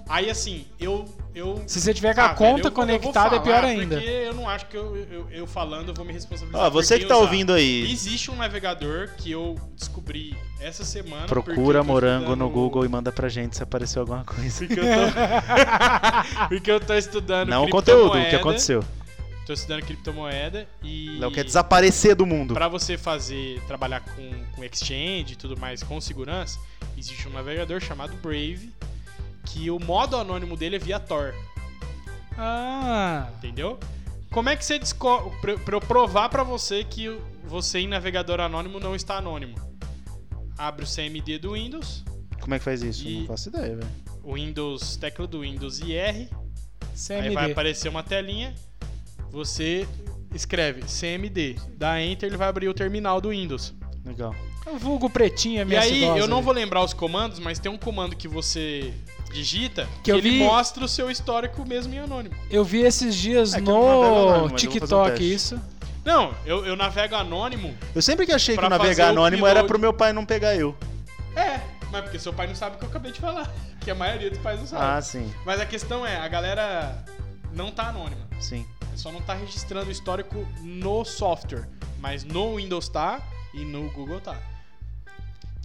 Aí 0.09 0.31
assim, 0.31 0.67
eu. 0.79 1.05
eu 1.35 1.63
Se 1.67 1.81
você 1.81 1.93
tiver 1.93 2.15
com 2.15 2.21
Ah, 2.21 2.25
a 2.25 2.29
velho, 2.29 2.39
conta 2.39 2.69
eu 2.69 2.73
vou- 2.73 2.85
eu 2.85 2.89
vou 2.89 3.01
conectada, 3.13 3.37
é 3.37 3.41
pior 3.41 3.65
ainda. 3.65 3.97
Porque 3.97 4.09
eu 4.09 4.35
não 4.35 4.49
acho 4.49 4.67
que 4.67 4.77
eu, 4.77 4.97
eu, 4.97 5.27
eu 5.31 5.47
falando 5.47 5.89
eu 5.89 5.95
vou 5.95 6.05
me 6.05 6.13
responsabilizar. 6.13 6.65
Ó, 6.67 6.71
você 6.71 6.95
por 6.95 7.01
que 7.01 7.07
tá 7.09 7.15
usar. 7.17 7.25
ouvindo 7.25 7.53
aí, 7.53 7.91
Existe 7.91 8.31
um 8.31 8.37
navegador 8.37 9.11
que 9.19 9.33
eu 9.33 9.57
descobri 9.75 10.37
essa 10.61 10.85
semana. 10.85 11.27
procura 11.27 11.83
morango 11.83 12.27
no 12.37 12.45
estudando- 12.47 12.51
Google 12.53 12.85
e 12.85 12.89
manda 12.89 13.11
pra 13.11 13.29
gente 13.29 13.57
se 13.57 13.63
apareceu 13.63 14.03
alguma 14.03 14.25
coisa. 14.25 14.65
Porque 14.65 14.79
eu 14.81 14.85
tô, 14.85 14.87
porque 16.49 16.71
eu 16.71 16.81
tô 16.81 16.95
estudando 16.95 17.49
Não 17.49 17.65
o 17.65 17.69
conteúdo, 17.71 18.17
o 18.19 18.29
que 18.29 18.37
aconteceu. 18.37 18.85
Tô 19.45 19.53
estudando 19.53 19.83
criptomoeda 19.85 20.67
e. 20.83 21.19
Léo 21.21 21.31
quer 21.31 21.45
desaparecer 21.45 22.15
do 22.17 22.27
mundo. 22.27 22.53
Pra 22.55 22.67
você 22.69 22.97
fazer, 22.99 23.61
trabalhar 23.67 24.01
com, 24.01 24.31
com 24.55 24.65
exchange 24.65 25.35
e 25.35 25.37
tudo 25.37 25.57
mais 25.57 25.83
com 25.85 26.01
segurança, 26.01 26.59
existe 26.99 27.29
um 27.29 27.33
navegador 27.33 27.81
chamado 27.81 28.13
Brave, 28.17 28.73
que 29.47 29.71
o 29.71 29.79
modo 29.79 30.17
anônimo 30.17 30.57
dele 30.57 30.77
é 30.77 30.79
via 30.79 31.01
Tor, 31.01 31.35
Ah, 32.37 33.29
entendeu? 33.39 33.79
Como 34.31 34.49
é 34.49 34.57
que 34.57 34.65
você 34.65 34.79
descobre. 34.79 35.57
Pra, 35.59 35.77
eu 35.77 35.81
provar 35.81 36.29
pra 36.29 36.43
você 36.43 36.85
que 36.85 37.09
você 37.45 37.79
em 37.79 37.89
navegador 37.89 38.41
anônimo 38.41 38.79
não 38.79 38.95
está 38.95 39.17
anônimo? 39.17 39.55
Abre 40.59 40.85
o 40.85 40.89
CMD 40.89 41.39
do 41.39 41.53
Windows, 41.53 42.05
Como 42.41 42.55
é 42.55 42.59
que 42.59 42.65
faz 42.65 42.83
isso? 42.83 43.07
E- 43.07 43.21
Não 43.21 43.27
faço 43.27 43.49
ideia, 43.49 43.77
velho. 43.77 43.89
Windows, 44.25 44.97
tecla 44.97 45.27
do 45.27 45.41
Windows 45.41 45.79
e 45.81 45.95
R. 45.95 46.19
Aí 46.19 46.29
vai 46.29 47.23
CMD. 47.23 47.53
aparecer 47.53 47.89
uma 47.89 48.03
telinha. 48.03 48.55
Você 49.31 49.87
escreve 50.35 50.83
CMD, 50.83 51.57
dá 51.77 52.01
Enter, 52.03 52.29
ele 52.29 52.37
vai 52.37 52.49
abrir 52.49 52.69
o 52.69 52.75
terminal 52.75 53.21
do 53.21 53.31
Windows. 53.31 53.75
Legal. 54.05 54.35
O 54.67 54.79
vulgo 54.79 55.09
pretinho 55.09 55.61
é 55.63 55.67
E 55.67 55.77
aí, 55.77 56.03
eu 56.03 56.27
não 56.27 56.39
né? 56.39 56.43
vou 56.43 56.53
lembrar 56.53 56.83
os 56.83 56.93
comandos, 56.93 57.39
mas 57.39 57.59
tem 57.59 57.71
um 57.71 57.79
comando 57.79 58.17
que 58.17 58.27
você 58.27 58.93
digita 59.33 59.89
que, 60.03 60.11
ele 60.11 60.21
vi- 60.31 60.39
mostra 60.39 60.85
o 60.85 60.89
seu 60.89 61.11
histórico 61.11 61.67
mesmo 61.67 61.93
em 61.95 61.99
anônimo. 61.99 62.35
Eu 62.51 62.65
vi 62.65 62.81
esses 62.81 63.15
dias 63.15 63.55
É 63.55 63.59
anônimo, 63.59 64.39
no 64.39 64.45
um 64.47 64.57
TikTok 64.57 65.11
teste. 65.11 65.35
isso. 65.35 65.61
Não, 66.05 66.33
eu, 66.45 66.65
eu 66.65 66.77
navego 66.77 67.17
anônimo. 67.17 67.77
Eu 67.95 68.01
sempre 68.01 68.25
que 68.27 68.33
achei 68.33 68.57
que 68.57 68.69
navegar 68.69 69.09
anônimo 69.09 69.47
era 69.47 69.65
pro 69.65 69.79
meu 69.79 69.93
pai 69.93 70.13
não 70.13 70.25
pegar 70.25 70.55
eu. 70.55 70.77
É, 71.35 71.61
mas 71.91 72.03
porque 72.03 72.19
seu 72.19 72.33
pai 72.33 72.47
não 72.47 72.55
sabe 72.55 72.77
o 72.77 72.79
que 72.79 72.85
eu 72.85 72.89
acabei 72.89 73.13
de 73.13 73.21
falar. 73.21 73.51
Que 73.87 73.91
a 73.93 73.95
maioria 73.95 74.29
dos 74.31 74.41
pais 74.41 74.59
não 74.59 74.67
sabe. 74.67 74.83
Ah, 74.85 75.01
sim. 75.01 75.33
Mas 75.45 75.61
a 75.61 75.67
questão 75.67 76.05
é, 76.05 76.17
a 76.17 76.27
galera 76.27 77.05
não 77.53 77.71
tá 77.71 77.85
anônima. 77.89 78.27
Sim. 78.41 78.67
Só 78.97 79.13
não 79.13 79.21
tá 79.21 79.33
registrando 79.33 79.87
o 79.87 79.93
histórico 79.93 80.45
no 80.61 81.05
software. 81.05 81.69
Mas 82.01 82.25
no 82.25 82.57
Windows 82.57 82.89
tá 82.89 83.21
e 83.55 83.65
no 83.65 83.89
Google 83.93 84.21
tá. 84.21 84.37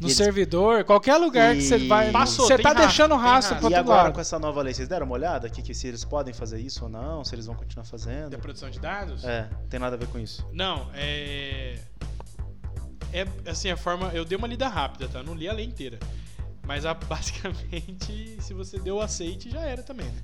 No 0.02 0.08
E 0.08 0.10
eles- 0.10 0.18
servidor, 0.18 0.84
qualquer 0.84 1.16
lugar 1.18 1.56
que 1.56 1.62
você 1.62 1.78
E- 1.78 1.88
vai. 1.88 2.12
Passou, 2.12 2.48
Você 2.48 2.58
tá 2.58 2.70
rastro, 2.70 2.86
deixando 2.88 3.16
rastro 3.16 3.56
pra 3.58 3.70
E 3.70 3.76
agora 3.76 4.04
lado. 4.04 4.14
com 4.14 4.20
essa 4.20 4.40
nova 4.40 4.60
lei, 4.64 4.74
vocês 4.74 4.88
deram 4.88 5.06
uma 5.06 5.14
olhada 5.14 5.46
aqui 5.46 5.62
que 5.62 5.76
se 5.76 5.88
eles 5.88 6.04
podem 6.04 6.34
fazer 6.34 6.60
isso 6.60 6.86
ou 6.86 6.90
não, 6.90 7.24
se 7.24 7.36
eles 7.36 7.46
vão 7.46 7.54
continuar 7.56 7.86
fazendo? 7.86 8.32
Da 8.32 8.38
produção 8.40 8.68
de 8.72 8.80
dados? 8.80 9.24
É, 9.24 9.48
tem 9.70 9.80
nada 9.80 9.96
a 9.96 10.00
ver 10.00 10.08
com 10.08 10.18
isso. 10.18 10.44
Não, 10.52 10.90
é. 10.96 11.78
É 13.14 13.28
assim, 13.50 13.70
a 13.70 13.78
forma. 13.78 14.08
Eu 14.14 14.26
dei 14.26 14.38
uma 14.38 14.48
lida 14.48 14.68
rápida, 14.68 15.08
tá? 15.08 15.22
Não 15.22 15.34
li 15.36 15.48
a 15.48 15.54
lei 15.54 15.66
inteira. 15.66 16.00
Mas 16.66 16.86
a- 16.86 16.94
basicamente, 17.08 18.38
se 18.42 18.54
você 18.54 18.80
deu 18.80 18.96
o 18.96 19.02
aceite, 19.02 19.50
já 19.52 19.62
era 19.62 19.84
também, 19.84 20.08
né? 20.08 20.22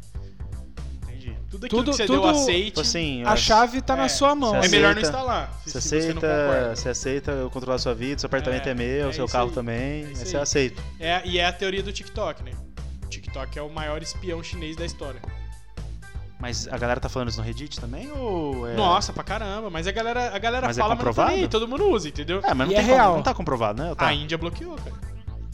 Entendi. 1.30 1.48
Tudo 1.50 1.66
aquilo 1.66 1.84
Tudo- 1.84 1.92
que 1.92 1.98
você 1.98 2.06
tudo- 2.06 2.22
deu 2.22 2.30
aceite. 2.30 2.66
Tipo 2.68 2.82
assim, 2.82 3.24
A 3.24 3.36
chave 3.36 3.82
tá 3.82 3.94
É, 3.94 3.98
na 3.98 4.10
sua 4.10 4.36
mão. 4.36 4.52
você 4.56 4.68
É 4.68 4.70
melhor 4.70 4.96
não 4.96 5.02
aceita- 5.02 5.18
instalar. 5.18 5.62
Se, 5.66 5.72
Você 5.72 5.82
se 5.82 5.88
você 5.90 5.96
não 5.96 6.04
aceita, 6.04 6.28
concorda. 6.28 6.76
você 6.76 6.90
aceita 6.90 7.32
eu 7.32 7.50
controlar 7.50 7.76
a 7.76 7.80
sua 7.80 7.94
vida, 7.94 8.20
seu 8.20 8.28
apartamento 8.28 8.68
É, 8.68 8.72
é, 8.72 8.74
meu, 8.74 9.10
é 9.10 9.14
seu 9.14 9.28
carro 9.28 9.50
aí. 9.50 9.54
também, 9.56 10.04
É 10.04 10.08
aí 10.08 10.16
você 10.16 10.38
aceita. 10.38 10.82
É, 11.00 11.22
e 11.26 11.38
é 11.40 11.46
a 11.46 11.52
teoria 11.54 11.84
do 11.84 11.92
TikTok, 11.92 12.44
né? 12.44 12.52
O 13.04 13.08
TikTok 13.08 13.58
é 13.58 13.62
o 13.62 13.70
maior 13.70 14.02
espião 14.02 14.42
chinês 14.44 14.76
da 14.76 14.86
história. 14.86 15.22
Mas 16.40 16.68
a 16.68 16.78
galera 16.78 17.00
tá 17.00 17.10
falando 17.10 17.30
isso 17.30 17.40
no 17.40 17.44
Reddit 17.44 17.80
também 17.80 18.12
ou 18.12 18.68
é... 18.68 18.76
Nossa, 18.76 19.12
pra 19.12 19.24
caramba. 19.24 19.72
Mas 19.72 19.88
a 19.88 19.92
galera, 19.92 20.36
a 20.36 20.38
galera 20.38 20.68
Mas 20.68 20.78
é 20.78 20.82
fala, 20.82 20.94
mas 20.94 21.04
não 21.04 21.06
tá 21.06 21.10
comprovado? 21.10 21.32
nem 21.32 21.42
aí, 21.42 21.48
todo 21.50 21.68
mundo 21.68 21.90
usa, 21.90 22.08
entendeu? 22.10 22.42
É, 22.44 22.54
mas 22.54 22.68
não 22.68 22.74
E 22.74 22.76
tem 22.76 22.78
é 22.78 22.82
como- 22.84 22.94
real. 22.96 23.16
não 23.16 23.24
tá 23.24 23.34
comprovado, 23.34 23.82
né? 23.84 23.96
Tá. 23.96 24.06
A 24.08 24.14
Índia 24.14 24.38
bloqueou, 24.38 24.76
cara. 24.76 24.96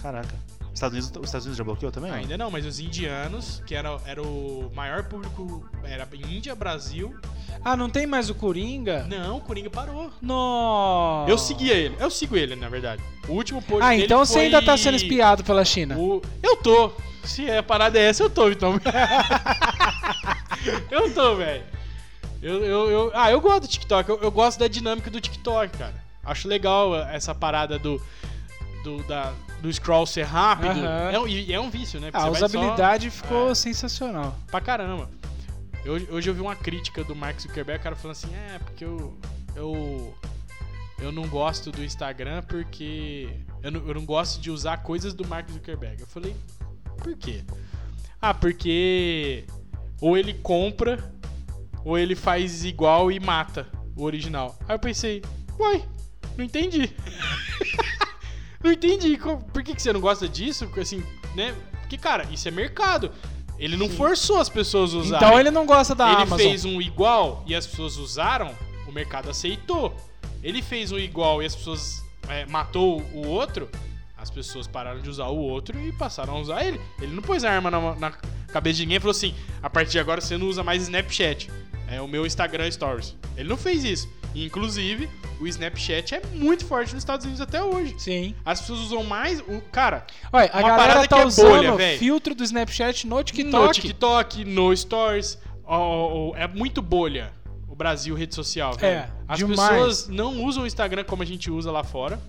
Caraca. 0.02 0.36
Os 0.74 0.78
Estados, 0.78 0.98
Unidos, 0.98 1.20
os 1.22 1.26
Estados 1.26 1.46
Unidos 1.46 1.58
já 1.58 1.64
bloqueou 1.64 1.92
também? 1.92 2.12
Ainda 2.12 2.36
não, 2.36 2.50
mas 2.50 2.66
os 2.66 2.80
indianos, 2.80 3.62
que 3.68 3.76
era, 3.76 3.96
era 4.08 4.22
o 4.24 4.72
maior 4.74 5.04
público, 5.04 5.64
era 5.84 6.08
Índia, 6.28 6.56
Brasil. 6.56 7.16
Ah, 7.64 7.78
não 7.78 7.88
tem 7.90 8.08
mais 8.08 8.30
o 8.32 8.36
Coringa? 8.36 9.06
Não, 9.08 9.38
o 9.38 9.42
Coringa 9.42 9.70
parou. 9.70 10.12
Nossa. 10.20 11.30
Eu 11.32 11.38
seguia 11.38 11.76
ele, 11.76 11.96
eu 12.00 12.10
sigo 12.10 12.36
ele, 12.36 12.56
na 12.56 12.70
verdade. 12.70 13.04
O 13.28 13.34
último 13.34 13.62
post 13.62 13.84
Ah, 13.86 13.90
dele 13.92 14.06
então 14.06 14.26
você 14.26 14.34
foi- 14.34 14.42
ainda 14.46 14.62
tá 14.64 14.76
sendo 14.76 14.96
espiado 14.96 15.44
pela 15.44 15.64
China. 15.64 15.96
O... 15.98 16.22
Eu 16.42 16.58
tô. 16.58 16.92
Se 17.24 17.50
a 17.50 17.62
parada 17.64 17.98
é 18.00 18.06
essa, 18.10 18.24
eu 18.24 18.30
tô, 18.30 18.50
então. 18.50 18.74
eu 20.92 21.14
tô, 21.14 21.36
velho. 21.36 21.64
Eu, 22.42 22.64
eu, 22.66 22.90
eu- 22.92 23.12
Ah, 23.14 23.32
eu 23.32 23.40
gosto 23.40 23.62
do 23.62 23.68
TikTok. 23.68 24.10
Eu, 24.10 24.20
eu 24.22 24.32
gosto 24.32 24.60
da 24.60 24.68
dinâmica 24.68 25.10
do 25.10 25.22
TikTok, 25.22 25.78
cara. 25.78 26.04
Acho 26.26 26.48
legal 26.48 26.96
essa 26.96 27.34
parada 27.36 27.78
do. 27.80 28.02
Do, 28.84 29.02
da, 29.04 29.34
do 29.62 29.72
scroll 29.72 30.06
ser 30.06 30.24
rápido. 30.24 30.72
Aham. 30.72 31.26
É 31.26 31.30
e 31.30 31.54
é 31.54 31.60
um 31.60 31.70
vício, 31.70 32.00
né? 32.00 32.12
Porque 32.12 32.24
Ah, 32.24 32.28
a 32.28 32.32
vai 32.32 32.40
só- 32.40 32.46
usabilidade 32.48 33.10
ficou 33.10 33.52
É. 33.52 33.56
sensacional. 33.56 34.36
pra 34.48 34.60
caramba. 34.60 35.10
Eu- 35.86 35.94
hoje 36.16 36.30
eu 36.30 36.34
vi 36.34 36.42
uma 36.42 36.56
crítica 36.56 37.04
do 37.04 37.16
Mark 37.16 37.40
Zuckerberg, 37.40 37.80
o 37.80 37.84
cara 37.84 37.96
falando 37.96 38.18
assim, 38.18 38.34
é, 38.36 38.60
porque 38.60 38.84
eu. 38.86 39.18
Eu. 39.56 40.14
Eu 41.00 41.12
não 41.12 41.28
gosto 41.28 41.72
do 41.72 41.84
Instagram 41.84 42.42
porque. 42.44 43.30
Eu 43.62 43.72
não, 43.72 43.88
eu 43.88 43.94
não 43.94 44.06
gosto 44.06 44.40
de 44.42 44.50
usar 44.52 44.78
coisas 44.78 45.14
do 45.14 45.26
Mark 45.28 45.50
Zuckerberg. 45.50 46.02
Eu 46.02 46.08
falei, 46.08 46.36
por 46.98 47.16
quê? 47.16 47.44
Ah, 48.22 48.34
porque. 48.34 49.46
Ou 50.02 50.18
ele 50.18 50.34
compra, 50.34 51.14
ou 51.86 51.98
ele 51.98 52.16
faz 52.16 52.64
igual 52.66 53.12
e 53.12 53.20
mata 53.20 53.68
o 53.96 54.04
original. 54.04 54.58
Aí 54.68 54.76
eu 54.76 54.80
pensei, 54.80 55.22
uai, 55.60 55.84
não 56.38 56.44
entendi. 56.46 56.90
não 58.64 58.72
entendi. 58.72 59.18
Por 59.18 59.64
que, 59.64 59.76
que 59.76 59.82
você 59.82 59.92
não 59.92 60.00
gosta 60.02 60.28
disso? 60.28 60.70
Assim, 60.80 61.04
né? 61.36 61.54
Porque, 61.82 61.98
cara, 61.98 62.26
isso 62.32 62.48
é 62.48 62.52
mercado. 62.52 63.12
Ele 63.60 63.78
não 63.78 63.90
forçou 63.90 64.40
as 64.40 64.50
pessoas 64.50 64.94
a 64.94 64.98
usarem. 64.98 65.28
Então 65.28 65.40
ele 65.40 65.52
não 65.52 65.66
gosta 65.66 65.94
da 65.94 66.08
Ele 66.08 66.24
Amazon. 66.24 66.38
fez 66.38 66.66
um 66.66 66.82
igual 66.82 67.44
e 67.46 67.54
as 67.56 67.68
pessoas 67.68 67.98
usaram, 67.98 68.54
o 68.88 68.92
mercado 68.92 69.30
aceitou. 69.30 69.96
Ele 70.42 70.62
fez 70.62 70.92
um 70.92 70.98
igual 70.98 71.42
e 71.42 71.46
as 71.46 71.56
pessoas 71.56 72.04
é, 72.28 72.46
matou 72.46 73.02
o 73.14 73.28
outro, 73.28 73.70
as 74.18 74.30
pessoas 74.30 74.68
pararam 74.68 75.02
de 75.02 75.10
usar 75.10 75.28
o 75.28 75.38
outro 75.38 75.80
e 75.80 75.92
passaram 75.94 76.36
a 76.36 76.40
usar 76.40 76.66
ele. 76.66 76.80
Ele 77.02 77.14
não 77.14 77.22
pôs 77.22 77.44
a 77.44 77.52
arma 77.52 77.70
na, 77.70 77.96
na 77.96 78.12
cabeça 78.52 78.78
de 78.78 78.84
ninguém 78.84 78.98
e 78.98 79.00
falou 79.00 79.12
assim: 79.12 79.36
a 79.62 79.70
partir 79.70 79.92
de 79.92 80.00
agora 80.00 80.20
você 80.20 80.38
não 80.38 80.48
usa 80.48 80.64
mais 80.64 80.84
Snapchat. 80.84 81.50
É 81.88 82.02
o 82.02 82.08
meu 82.08 82.26
Instagram 82.26 82.70
Stories. 82.72 83.16
Ele 83.38 83.48
não 83.48 83.58
fez 83.58 83.84
isso. 83.84 84.10
Inclusive, 84.36 85.10
o 85.40 85.48
Snapchat 85.48 86.16
é 86.16 86.22
muito 86.34 86.66
forte 86.66 86.94
nos 86.94 87.02
Estados 87.02 87.26
Unidos 87.26 87.42
até 87.42 87.64
hoje. 87.64 87.96
Sim. 87.98 88.34
As 88.44 88.62
pessoas 88.62 88.80
usam 88.80 89.04
mais. 89.04 89.40
O, 89.42 89.62
cara, 89.72 90.06
Olha, 90.32 90.50
a 90.52 90.58
Uma 90.60 90.68
galera 90.70 90.78
parada 90.78 91.08
tá 91.08 91.16
que 91.18 91.22
é 91.22 91.26
usando 91.26 91.76
véi. 91.78 91.98
filtro 91.98 92.34
do 92.34 92.44
Snapchat 92.44 93.06
no 93.08 93.24
TikTok. 93.24 93.52
No 93.68 93.72
TikTok, 93.72 94.46
no 94.46 94.76
Stories. 94.76 95.38
ó, 95.66 96.32
ó, 96.32 96.36
é 96.36 96.48
muito 96.48 96.82
bolha 96.82 97.32
o 97.68 97.76
Brasil 97.76 98.14
rede 98.16 98.34
social, 98.36 98.74
velho. 98.76 99.00
É, 99.02 99.10
As 99.28 99.38
demais. 99.40 99.70
pessoas 99.70 100.08
não 100.08 100.44
usam 100.44 100.64
o 100.64 100.68
Instagram 100.68 101.04
como 101.04 101.24
a 101.24 101.26
gente 101.26 101.50
usa 101.52 101.72
lá 101.72 101.84
fora. 101.84 102.20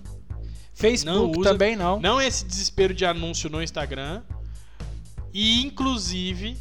Facebook 0.73 1.15
Não 1.17 1.31
usa- 1.31 1.49
também 1.51 1.75
não. 1.75 1.99
Não 1.99 2.19
é 2.19 2.27
esse 2.27 2.43
desespero 2.45 2.93
de 2.93 3.05
anúncio 3.05 3.49
no 3.49 3.61
Instagram. 3.63 4.21
E, 5.33 5.65
inclusive, 5.65 6.57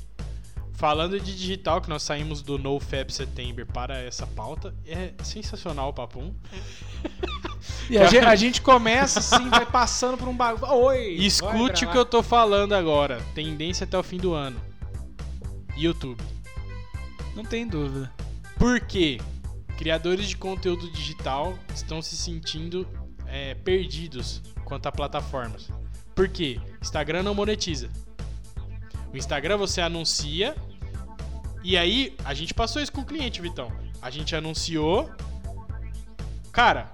falando 0.75 1.19
de 1.19 1.35
digital, 1.37 1.81
que 1.81 1.89
nós 1.89 2.03
saímos 2.03 2.43
do 2.43 2.59
NoFab 2.59 3.13
September 3.13 3.65
para 3.65 3.99
essa 3.99 4.27
pauta, 4.27 4.75
é 4.87 5.13
sensacional 5.23 5.91
o 5.91 5.93
Papum. 5.93 6.35
E 7.89 7.97
a 7.97 8.07
gente, 8.07 8.25
a 8.25 8.37
gente 8.37 8.63
começa 8.63 9.19
assim, 9.21 9.49
vai 9.49 9.65
passando 9.67 10.19
por 10.19 10.29
um 10.29 10.37
bagulho. 10.37 10.71
Oi! 10.71 11.15
Escute 11.15 11.87
o 11.87 11.91
que 11.91 11.97
eu 11.97 12.05
tô 12.05 12.23
falando 12.23 12.75
agora. 12.75 13.23
Tendência 13.35 13.85
até 13.85 13.99
o 13.99 14.03
fim 14.03 14.19
do 14.19 14.35
ano. 14.35 14.61
YouTube. 15.77 16.23
Não 17.35 17.43
tem 17.43 17.67
dúvida. 17.67 18.13
Por 18.59 18.81
quê? 18.81 19.19
Criadores 19.79 20.29
de 20.29 20.37
conteúdo 20.37 20.91
digital 20.93 21.59
estão 21.75 22.01
se 22.01 22.17
sentindo 22.17 22.87
é, 23.27 23.55
perdidos 23.55 24.43
quanto 24.65 24.87
a 24.87 24.93
plataformas. 24.93 25.71
Por 26.15 26.29
quê? 26.29 26.61
Instagram 26.81 27.23
não 27.23 27.35
monetiza. 27.35 27.91
O 29.15 29.17
Instagram 29.17 29.57
você 29.57 29.81
anuncia 29.81 30.57
e 31.63 31.79
aí 31.79 32.17
a 32.25 32.35
gente 32.35 32.53
passou 32.53 32.83
isso 32.83 32.91
com 32.93 33.03
o 33.03 33.05
cliente, 33.05 33.41
Vitão. 33.41 33.71
A 34.03 34.11
gente 34.11 34.35
anunciou. 34.35 35.09
Cara, 36.53 36.91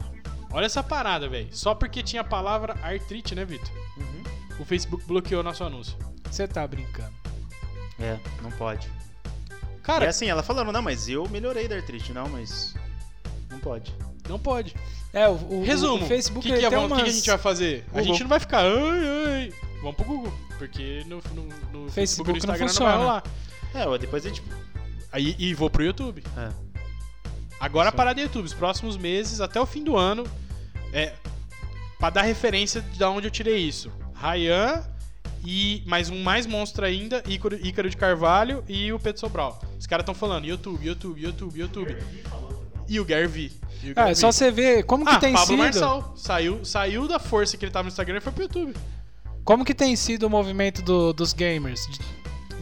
olha 0.53 0.67
essa 0.67 0.83
parada, 0.83 1.29
velho. 1.31 1.49
Só 1.51 1.75
porque 1.75 2.03
tinha 2.03 2.21
a 2.21 2.25
palavra 2.25 2.77
artrite, 2.83 3.35
né, 3.35 3.45
Vitor? 3.45 3.73
Uhum. 3.97 4.23
O 4.61 4.65
Facebook 4.67 5.03
bloqueou 5.07 5.43
nosso 5.43 5.65
anúncio. 5.65 5.97
Você 6.31 6.47
tá 6.47 6.67
brincando. 6.67 7.13
É, 7.99 8.19
não 8.43 8.51
pode. 8.53 8.87
Cara, 9.83 10.05
e 10.05 10.09
assim, 10.09 10.27
ela 10.29 10.43
falando, 10.43 10.71
não, 10.71 10.83
mas 10.83 11.09
eu 11.09 11.27
melhorei 11.31 11.67
da 11.67 11.77
artrite. 11.77 12.13
Não, 12.13 12.29
mas 12.29 12.75
não 13.51 13.59
pode. 13.59 13.95
não 14.29 14.39
pode. 14.39 14.75
É, 15.13 15.27
o, 15.27 15.33
o, 15.33 15.65
Resumo. 15.65 16.05
o 16.05 16.07
Facebook 16.07 16.47
o 16.47 16.53
que, 16.53 16.61
que, 16.61 16.65
é- 16.67 16.69
tem 16.69 16.79
o 16.79 16.83
que 16.83 16.87
que 16.87 16.93
a 16.93 16.97
umas- 16.97 17.15
gente 17.15 17.27
vai 17.31 17.39
fazer? 17.39 17.85
A 17.95 18.03
gente 18.03 18.21
não 18.23 18.29
vai 18.29 18.39
ficar. 18.39 18.61
Ai, 18.61 19.09
ai. 19.27 19.53
Vamos 19.81 19.97
pro 19.97 20.05
Google. 20.05 20.33
Porque 20.59 21.05
no, 21.07 21.23
no, 21.35 21.49
no 21.85 21.91
Facebook, 21.91 22.31
e 22.31 22.33
no 22.33 22.33
não 22.33 22.39
Instagram 22.39 22.61
não, 22.67 22.69
funciona. 22.69 22.91
vai 22.91 22.99
rolar. 23.01 23.23
É, 23.75 23.87
ó, 23.87 23.97
depois 23.97 24.25
a 24.25 24.29
gente. 24.29 24.43
Aí, 25.13 25.35
e 25.39 25.55
vou 25.55 25.71
pro 25.71 25.83
YouTube. 25.85 26.23
É. 26.37 26.51
Agora 27.59 27.89
a 27.89 27.93
parada 27.93 28.17
do 28.17 28.23
YouTube. 28.23 28.45
Os 28.45 28.55
próximos 28.55 28.97
meses, 28.97 29.41
até 29.41 29.61
o 29.61 29.67
fim 29.67 29.83
do 29.83 29.97
ano. 29.97 30.25
É. 30.93 31.15
Pra 31.99 32.11
dar 32.11 32.23
referência 32.23 32.81
de 32.81 33.05
onde 33.05 33.27
eu 33.27 33.31
tirei 33.31 33.59
isso. 33.59 33.93
Ryan 34.15 34.83
e 35.45 35.83
mais 35.87 36.11
um 36.11 36.23
mais 36.23 36.47
monstro 36.47 36.85
ainda, 36.85 37.23
Ícaro, 37.27 37.57
Ícaro 37.67 37.89
de 37.89 37.97
Carvalho 37.97 38.63
e 38.69 38.93
o 38.93 38.99
Pedro 38.99 39.21
Sobral. 39.21 39.61
Os 39.79 39.87
caras 39.87 40.03
estão 40.03 40.15
falando 40.15 40.45
YouTube, 40.47 40.85
YouTube, 40.85 41.21
YouTube, 41.23 41.59
YouTube. 41.59 41.97
E 42.89 42.99
o 42.99 43.05
Gary 43.05 43.53
É, 43.97 44.15
só 44.15 44.33
você 44.33 44.51
ver 44.51 44.85
como 44.85 45.05
que 45.07 45.13
Ah, 45.13 45.19
tem 45.19 45.33
Pablo 45.33 45.47
sido. 45.47 45.59
Marçal. 45.59 46.13
Saiu, 46.17 46.65
saiu 46.65 47.07
da 47.07 47.19
força 47.19 47.57
que 47.57 47.65
ele 47.65 47.73
tava 47.73 47.85
no 47.85 47.89
Instagram 47.89 48.19
e 48.19 48.21
foi 48.21 48.33
pro 48.33 48.43
YouTube. 48.43 48.75
Como 49.51 49.65
que 49.65 49.75
tem 49.75 49.97
sido 49.97 50.29
o 50.29 50.31
movimento 50.31 50.81
do- 50.81 51.13
dos 51.13 51.33
gamers 51.33 51.85
de, 51.89 51.99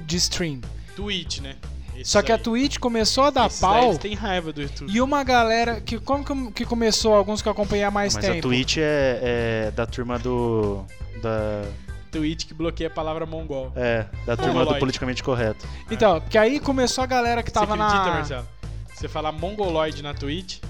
de 0.06 0.16
stream? 0.16 0.62
Twitch, 0.96 1.40
né? 1.40 1.56
Esses 1.94 2.08
Só 2.08 2.22
que 2.22 2.32
a 2.32 2.38
Twitch 2.38 2.78
começou 2.78 3.24
a 3.24 3.30
dar 3.30 3.46
esses 3.48 3.60
pau 3.60 3.88
Eles 3.88 3.98
têm 3.98 4.14
raiva 4.14 4.54
do 4.54 4.62
YouTube. 4.62 4.90
e 4.90 4.98
uma 5.02 5.22
galera 5.22 5.82
que 5.82 5.98
como 5.98 6.24
que, 6.24 6.52
que 6.52 6.64
começou 6.64 7.12
alguns 7.12 7.42
que 7.42 7.48
eu 7.48 7.52
acompanhei 7.52 7.84
há 7.84 7.90
mais 7.90 8.14
Mas 8.14 8.24
tempo. 8.24 8.38
a 8.38 8.40
Twitch 8.40 8.78
é, 8.78 9.66
é 9.66 9.70
da 9.72 9.84
turma 9.84 10.18
do. 10.18 10.82
Da, 11.20 11.62
Twitch 12.10 12.46
que 12.46 12.54
bloqueia 12.54 12.88
a 12.88 12.90
palavra 12.90 13.26
mongol. 13.26 13.70
é, 13.76 14.06
da 14.24 14.34
turma 14.34 14.64
do 14.64 14.74
politicamente 14.78 15.22
correto. 15.22 15.66
Então, 15.90 16.22
porque 16.22 16.38
aí 16.38 16.58
começou 16.58 17.04
a 17.04 17.06
galera 17.06 17.42
que 17.42 17.50
tava 17.52 17.76
Você 17.76 17.82
acredita, 17.82 18.04
na 18.06 18.14
Marcelo? 18.14 18.48
Você 18.94 19.08
falar 19.08 19.30
mongoloid 19.32 20.02
na 20.02 20.14
Twitch, 20.14 20.60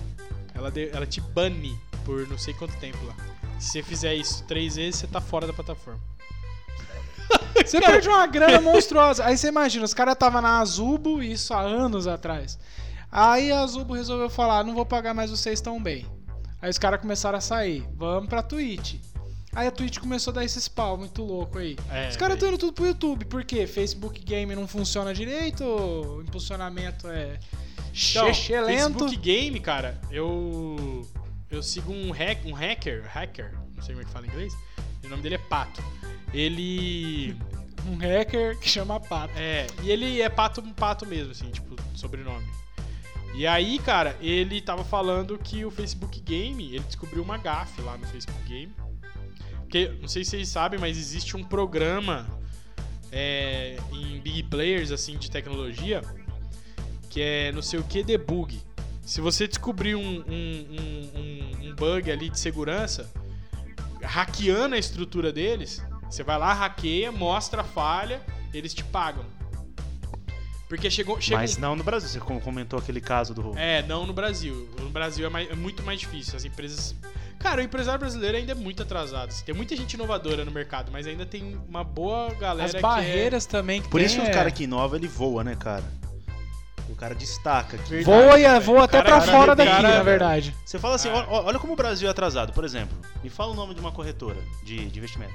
ela, 0.52 0.68
de- 0.68 0.88
ela 0.92 1.06
te 1.06 1.20
bane 1.20 1.78
por 2.04 2.26
não 2.26 2.36
sei 2.36 2.54
quanto 2.54 2.74
tempo 2.78 2.98
lá. 3.06 3.14
Se 3.58 3.70
você 3.72 3.82
fizer 3.82 4.14
isso 4.14 4.44
três 4.44 4.76
vezes, 4.76 5.00
você 5.00 5.06
tá 5.06 5.20
fora 5.20 5.46
da 5.46 5.52
plataforma. 5.52 6.00
Você 7.66 7.80
perde 7.80 8.08
uma 8.08 8.26
grana 8.26 8.60
monstruosa. 8.60 9.24
Aí 9.26 9.36
você 9.36 9.48
imagina, 9.48 9.84
os 9.84 9.92
caras 9.92 10.14
estavam 10.14 10.40
na 10.40 10.60
Azubo, 10.60 11.22
isso 11.22 11.52
há 11.52 11.60
anos 11.60 12.06
atrás. 12.06 12.58
Aí 13.12 13.52
a 13.52 13.60
Azubo 13.60 13.94
resolveu 13.94 14.30
falar, 14.30 14.64
não 14.64 14.74
vou 14.74 14.86
pagar 14.86 15.12
mais 15.12 15.30
vocês 15.30 15.60
tão 15.60 15.82
bem. 15.82 16.06
Aí 16.62 16.70
os 16.70 16.78
caras 16.78 17.00
começaram 17.00 17.36
a 17.36 17.40
sair, 17.40 17.86
vamos 17.94 18.28
pra 18.28 18.42
Twitch. 18.42 18.94
Aí 19.54 19.66
a 19.66 19.70
Twitch 19.70 19.98
começou 19.98 20.30
a 20.30 20.34
dar 20.34 20.44
esses 20.44 20.68
pau 20.68 20.96
muito 20.96 21.22
louco 21.22 21.58
aí. 21.58 21.76
É, 21.90 22.08
os 22.08 22.16
caras 22.16 22.34
estão 22.34 22.48
indo 22.48 22.58
tudo 22.58 22.72
pro 22.72 22.86
YouTube, 22.86 23.24
por 23.26 23.44
quê? 23.44 23.66
Facebook 23.66 24.20
Game 24.24 24.54
não 24.54 24.68
funciona 24.68 25.12
direito, 25.12 25.64
o 25.64 26.22
impulsionamento 26.22 27.08
é 27.08 27.38
Então, 27.92 28.32
xexê 28.32 28.60
lento. 28.60 28.98
Facebook 28.98 29.16
Game, 29.16 29.58
cara, 29.60 30.00
eu 30.10 31.06
eu 31.50 31.62
sigo 31.62 31.92
um, 31.92 32.10
hack, 32.10 32.44
um 32.44 32.52
hacker, 32.52 33.04
hacker, 33.08 33.52
não 33.74 33.82
sei 33.82 33.94
como 33.94 34.02
é 34.02 34.04
que 34.04 34.12
fala 34.12 34.26
em 34.26 34.30
inglês. 34.30 34.56
O 35.04 35.08
nome 35.08 35.22
dele 35.22 35.36
é 35.36 35.38
Pato. 35.38 35.82
Ele 36.34 37.36
Um 37.86 37.96
hacker 37.96 38.58
que 38.58 38.68
chama 38.68 39.00
Pato. 39.00 39.32
é, 39.36 39.66
e 39.82 39.90
ele 39.90 40.20
é 40.20 40.28
pato, 40.28 40.60
um 40.60 40.72
pato 40.72 41.06
mesmo 41.06 41.32
assim, 41.32 41.50
tipo, 41.50 41.76
sobrenome. 41.94 42.46
E 43.34 43.46
aí, 43.46 43.78
cara, 43.78 44.16
ele 44.20 44.60
tava 44.60 44.84
falando 44.84 45.38
que 45.38 45.64
o 45.64 45.70
Facebook 45.70 46.20
Game, 46.20 46.74
ele 46.74 46.84
descobriu 46.84 47.22
uma 47.22 47.38
gafe 47.38 47.80
lá 47.82 47.96
no 47.96 48.06
Facebook 48.06 48.42
Game. 48.48 48.72
Porque, 49.60 49.88
não 50.00 50.08
sei 50.08 50.24
se 50.24 50.30
vocês 50.30 50.48
sabem, 50.48 50.80
mas 50.80 50.96
existe 50.96 51.36
um 51.36 51.44
programa 51.44 52.26
é, 53.12 53.76
em 53.92 54.18
Big 54.20 54.44
Players, 54.44 54.90
assim, 54.90 55.16
de 55.16 55.30
tecnologia, 55.30 56.02
que 57.10 57.20
é 57.20 57.52
não 57.52 57.62
sei 57.62 57.78
o 57.78 57.84
que 57.84 58.02
debug. 58.02 58.58
Se 59.08 59.22
você 59.22 59.48
descobrir 59.48 59.94
um, 59.94 60.00
um, 60.00 60.22
um- 60.28 61.10
um- 61.18 61.68
um 61.70 61.74
bug 61.74 62.10
ali 62.12 62.28
de 62.28 62.38
segurança, 62.38 63.10
hackeando 64.02 64.74
a 64.74 64.78
estrutura 64.78 65.32
deles, 65.32 65.82
você 66.10 66.22
vai 66.22 66.36
lá, 66.38 66.52
hackeia, 66.52 67.10
mostra 67.10 67.62
a 67.62 67.64
falha, 67.64 68.20
eles 68.52 68.74
te 68.74 68.84
pagam. 68.84 69.24
Porque 70.68 70.90
chegou, 70.90 71.18
chega 71.18 71.38
Mas 71.40 71.56
não 71.56 71.74
no 71.74 71.82
Brasil. 71.82 72.06
Você 72.10 72.20
como 72.20 72.38
comentou 72.38 72.78
aquele 72.78 73.00
caso 73.00 73.32
do. 73.32 73.56
é, 73.58 73.82
não 73.84 74.04
no 74.06 74.12
Brasil. 74.12 74.68
No 74.78 74.90
Brasil 74.90 75.24
é, 75.24 75.30
mais- 75.30 75.50
é 75.50 75.54
muito 75.54 75.82
mais 75.82 75.98
difícil. 76.00 76.36
As 76.36 76.44
empresas. 76.44 76.94
Cara, 77.38 77.62
o 77.62 77.64
empresário 77.64 77.98
brasileiro 78.00 78.36
ainda 78.36 78.52
é 78.52 78.54
muito 78.54 78.82
atrasado. 78.82 79.32
Tem 79.42 79.54
muita 79.54 79.74
gente 79.74 79.94
inovadora 79.94 80.44
no 80.44 80.50
mercado, 80.50 80.92
mas 80.92 81.06
ainda 81.06 81.24
tem 81.24 81.58
uma 81.66 81.82
boa 81.82 82.34
galera 82.34 82.66
As 82.66 82.72
que 82.72 82.76
é- 82.76 82.80
barreiras 82.82 83.46
também 83.46 83.80
que 83.80 83.88
Por 83.88 84.00
tem 84.00 84.06
isso 84.06 84.16
que 84.16 84.22
o 84.26 84.26
é- 84.28 84.30
cara 84.34 84.50
que 84.50 84.64
inova, 84.64 84.96
ele 84.96 85.08
voa, 85.08 85.42
né, 85.42 85.56
cara? 85.56 85.84
O 86.88 86.94
cara 86.96 87.14
destaca. 87.14 87.76
aqui. 87.76 87.90
Verdade, 87.90 88.04
Voa, 88.24 88.38
e 88.38 88.42
velho. 88.42 88.60
voa 88.60 88.84
até 88.84 89.02
cara, 89.02 89.20
fora 89.20 89.54
daqui, 89.54 89.70
cara, 89.70 89.98
na 89.98 90.02
verdade. 90.02 90.54
Você 90.64 90.78
fala 90.78 90.94
assim, 90.96 91.08
Ah. 91.10 91.26
ó- 91.28 91.44
olha 91.44 91.58
como 91.58 91.72
o 91.74 91.76
Brasil 91.76 92.08
é 92.08 92.10
atrasado. 92.10 92.52
Por 92.52 92.64
exemplo, 92.64 92.96
me 93.22 93.28
fala 93.30 93.52
o 93.52 93.54
nome 93.54 93.74
de 93.74 93.80
uma 93.80 93.92
corretora 93.92 94.38
de, 94.64 94.86
de 94.88 94.98
investimento. 94.98 95.34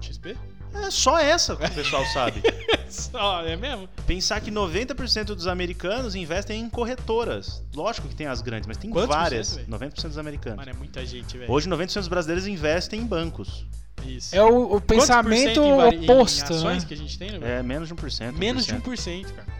XP? 0.00 0.36
É 0.74 0.90
só 0.90 1.18
essa 1.18 1.56
que 1.56 1.64
o 1.64 1.70
pessoal 1.70 2.04
sabe. 2.12 2.42
Só, 2.88 3.42
é 3.42 3.56
mesmo? 3.56 3.88
Pensar 4.06 4.40
que 4.40 4.50
90% 4.50 5.24
dos 5.34 5.46
americanos 5.46 6.14
investem 6.14 6.60
em 6.60 6.68
corretoras. 6.70 7.62
Lógico 7.74 8.08
que 8.08 8.14
tem 8.14 8.26
as 8.26 8.40
grandes, 8.40 8.66
mas 8.66 8.76
tem 8.76 8.90
Quantos 8.90 9.08
por 9.14 9.16
várias. 9.22 9.48
cento, 9.48 9.56
velho? 9.78 9.92
90% 9.92 10.08
dos 10.08 10.18
americanos. 10.18 10.58
Mano, 10.58 10.70
é 10.70 10.74
muita 10.74 11.04
gente, 11.04 11.36
velho. 11.36 11.50
Hoje, 11.50 11.68
90% 11.68 11.94
dos 12.00 12.08
brasileiros 12.08 12.46
investem 12.46 13.00
em 13.00 13.06
bancos. 13.06 13.66
Isso. 14.06 14.34
É 14.34 14.42
o, 14.42 14.76
o 14.76 14.80
por 14.80 14.82
pensamento 14.82 15.54
cento 15.54 15.60
em 15.92 16.04
oposto, 16.04 16.52
em 16.52 16.54
né? 16.54 16.58
ações 16.58 16.84
que 16.84 16.94
a 16.94 16.96
gente 16.96 17.18
tem, 17.18 17.32
né? 17.38 17.58
É 17.58 17.62
menos 17.62 17.88
de 17.88 17.94
1%. 17.94 18.32
Menos 18.32 18.64
de 18.64 18.74
1%. 18.74 18.82
1%, 18.82 19.32
cara. 19.34 19.57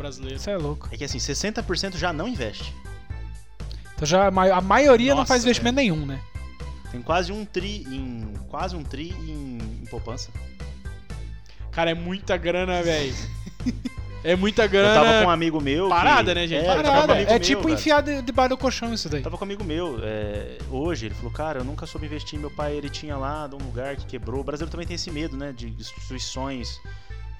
Brasileiro. 0.00 0.36
Isso 0.36 0.50
é 0.50 0.56
louco. 0.56 0.88
É 0.90 0.96
que 0.96 1.04
assim, 1.04 1.18
60% 1.18 1.96
já 1.96 2.12
não 2.12 2.26
investe. 2.26 2.74
Então 3.94 4.06
já 4.06 4.26
a 4.26 4.30
mai- 4.30 4.50
a 4.50 4.60
maioria 4.60 5.10
não 5.10 5.18
Nossa, 5.20 5.28
faz 5.28 5.42
investimento 5.44 5.76
nenhum, 5.76 6.06
né? 6.06 6.18
Tem 6.90 7.00
quase 7.02 7.30
um 7.32 7.44
tri 7.44 7.86
em. 7.88 8.32
Quase 8.48 8.74
um 8.74 8.82
tri 8.82 9.10
em, 9.10 9.58
em 9.82 9.86
poupança. 9.90 10.30
Cara, 11.70 11.90
é 11.90 11.94
muita 11.94 12.36
grana, 12.36 12.82
velho. 12.82 13.14
É 14.24 14.36
muita 14.36 14.64
Eu 14.64 14.68
grana. 14.68 14.94
tava 14.94 15.20
com 15.20 15.26
um 15.28 15.30
amigo 15.30 15.60
meu. 15.60 15.84
que- 15.84 15.90
Parada, 15.94 16.34
né, 16.34 16.46
gente? 16.46 16.64
É, 16.64 16.68
eu 16.68 16.72
um 16.72 16.82
Parada, 16.82 17.12
amigo 17.14 17.30
é 17.30 17.34
meu, 17.34 17.40
tipo 17.40 17.62
cara. 17.62 17.74
enfiar 17.74 18.02
de- 18.02 18.20
debaixo 18.22 18.48
do 18.50 18.56
colchão 18.58 18.92
isso 18.92 19.08
daí. 19.08 19.20
Eu 19.20 19.24
tava 19.24 19.38
com 19.38 19.44
um 19.44 19.48
amigo 19.48 19.64
meu, 19.64 19.98
é, 20.02 20.58
hoje, 20.70 21.06
ele 21.06 21.14
falou, 21.14 21.30
cara, 21.30 21.60
eu 21.60 21.64
nunca 21.64 21.86
soube 21.86 22.06
investir, 22.06 22.38
meu 22.38 22.50
pai, 22.50 22.74
ele 22.74 22.90
tinha 22.90 23.16
lá 23.16 23.46
de 23.46 23.54
um 23.54 23.58
lugar 23.58 23.96
que 23.96 24.04
quebrou. 24.06 24.40
O 24.40 24.44
brasileiro 24.44 24.70
também 24.70 24.86
tem 24.86 24.96
esse 24.96 25.10
medo, 25.10 25.36
né, 25.38 25.52
de 25.56 25.68
instituições 25.68 26.78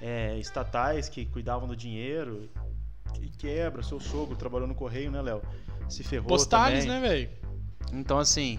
é, 0.01 0.37
estatais 0.39 1.07
que 1.09 1.25
cuidavam 1.25 1.67
do 1.67 1.75
dinheiro 1.75 2.49
e 3.21 3.27
quebra. 3.29 3.83
Seu 3.83 3.99
sogro 3.99 4.35
trabalhou 4.35 4.67
no 4.67 4.75
correio, 4.75 5.11
né, 5.11 5.21
Léo? 5.21 5.41
Se 5.89 6.03
ferrou 6.03 6.27
Postales, 6.27 6.85
também. 6.85 7.01
né, 7.01 7.07
velho? 7.07 7.29
Então, 7.93 8.17
assim, 8.17 8.57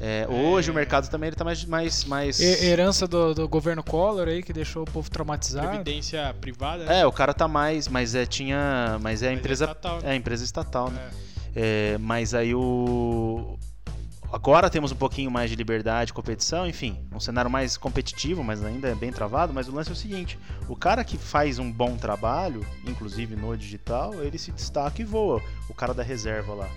é, 0.00 0.26
hoje 0.28 0.70
É. 0.70 0.72
o 0.72 0.74
mercado 0.74 1.08
também 1.10 1.28
ele 1.28 1.36
tá 1.36 1.44
mais... 1.44 1.64
mais, 1.64 2.04
mais... 2.04 2.40
He- 2.40 2.64
Herança 2.66 3.06
do, 3.06 3.34
do 3.34 3.48
governo 3.48 3.82
Collor 3.82 4.26
aí, 4.28 4.42
que 4.42 4.52
deixou 4.52 4.82
o 4.82 4.86
povo 4.86 5.10
traumatizado. 5.10 5.68
Previdência 5.68 6.34
privada, 6.40 6.84
né? 6.84 7.00
É, 7.00 7.06
o 7.06 7.12
cara 7.12 7.34
tá 7.34 7.46
mais, 7.46 7.88
mas 7.88 8.14
é, 8.14 8.24
tinha... 8.26 8.98
Mas 9.02 9.22
é 9.22 9.28
a 9.28 9.30
Mas 9.30 9.38
empresa... 9.40 9.64
estatal, 9.66 10.00
né? 10.00 10.08
É, 10.08 10.12
a 10.12 10.16
empresa 10.16 10.44
estatal, 10.44 10.90
né? 10.90 11.10
É. 11.28 11.32
É, 11.54 11.98
mas 11.98 12.32
aí 12.32 12.54
o. 12.54 13.58
Agora 14.32 14.70
temos 14.70 14.90
um 14.90 14.96
pouquinho 14.96 15.30
mais 15.30 15.50
de 15.50 15.56
liberdade, 15.56 16.10
competição, 16.10 16.66
enfim, 16.66 16.98
um 17.14 17.20
cenário 17.20 17.50
mais 17.50 17.76
competitivo, 17.76 18.42
mas 18.42 18.64
ainda 18.64 18.88
é 18.88 18.94
bem 18.94 19.12
travado. 19.12 19.52
Mas 19.52 19.68
o 19.68 19.72
lance 19.72 19.90
é 19.90 19.92
o 19.92 19.96
seguinte: 19.96 20.38
o 20.66 20.74
cara 20.74 21.04
que 21.04 21.18
faz 21.18 21.58
um 21.58 21.70
bom 21.70 21.96
trabalho, 21.96 22.66
inclusive 22.86 23.36
no 23.36 23.54
digital, 23.54 24.14
ele 24.22 24.38
se 24.38 24.50
destaca 24.50 25.02
e 25.02 25.04
voa. 25.04 25.42
O 25.68 25.74
cara 25.74 25.92
da 25.92 26.02
reserva 26.02 26.54
lá. 26.54 26.68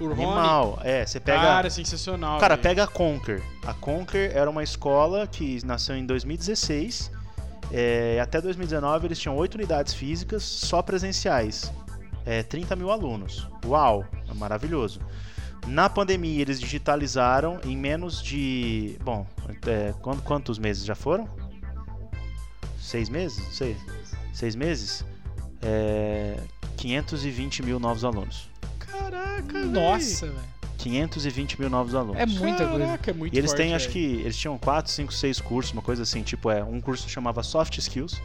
Animal. 0.00 0.78
É, 0.84 1.04
você 1.04 1.18
pega. 1.18 1.40
cara, 1.40 1.70
sensacional. 1.70 2.38
Cara, 2.38 2.54
velho. 2.54 2.62
pega 2.62 2.84
a 2.84 2.86
Conquer. 2.86 3.42
A 3.66 3.72
Conquer 3.72 4.36
era 4.36 4.48
uma 4.48 4.62
escola 4.62 5.26
que 5.26 5.64
nasceu 5.64 5.96
em 5.96 6.04
2016. 6.04 7.10
é, 7.72 8.20
até 8.20 8.40
2019 8.40 9.06
eles 9.06 9.18
tinham 9.18 9.36
8 9.36 9.54
unidades 9.56 9.94
físicas 9.94 10.42
só 10.42 10.82
presenciais. 10.82 11.72
É, 12.24 12.42
30 12.42 12.76
mil 12.76 12.90
alunos. 12.90 13.48
Uau, 13.64 14.04
é 14.30 14.34
maravilhoso. 14.34 15.00
Na 15.66 15.88
pandemia 15.90 16.40
eles 16.40 16.58
digitalizaram 16.60 17.60
em 17.64 17.76
menos 17.76 18.22
de. 18.22 18.96
Bom, 19.02 19.26
é, 19.66 19.92
quan- 20.00 20.18
quantos 20.18 20.58
meses 20.58 20.84
já 20.84 20.94
foram? 20.94 21.28
Seis 22.80 23.08
meses? 23.08 23.38
Não 23.38 23.52
sei. 23.52 23.76
Seis 24.32 24.54
meses? 24.56 25.04
É, 25.60 26.38
520 26.76 27.62
mil 27.62 27.78
novos 27.78 28.04
alunos. 28.04 28.48
Caraca. 28.78 29.58
Nossa, 29.64 30.26
velho. 30.26 30.58
520 30.78 31.60
mil 31.60 31.68
novos 31.68 31.94
alunos. 31.94 32.16
É 32.20 32.24
muita 32.24 32.66
coisa. 32.66 32.84
Caraca, 32.86 33.10
é 33.10 33.14
muito 33.14 33.34
E 33.34 33.38
eles 33.38 33.50
forte, 33.50 33.62
têm, 33.62 33.74
acho 33.74 33.88
que, 33.88 33.98
eles 33.98 34.36
tinham 34.38 34.56
4, 34.56 34.90
5, 34.92 35.12
6 35.12 35.40
cursos, 35.40 35.72
uma 35.72 35.82
coisa 35.82 36.04
assim, 36.04 36.22
tipo, 36.22 36.50
é, 36.50 36.62
um 36.62 36.80
curso 36.80 37.08
chamava 37.08 37.42
Soft 37.42 37.76
Skills. 37.78 38.22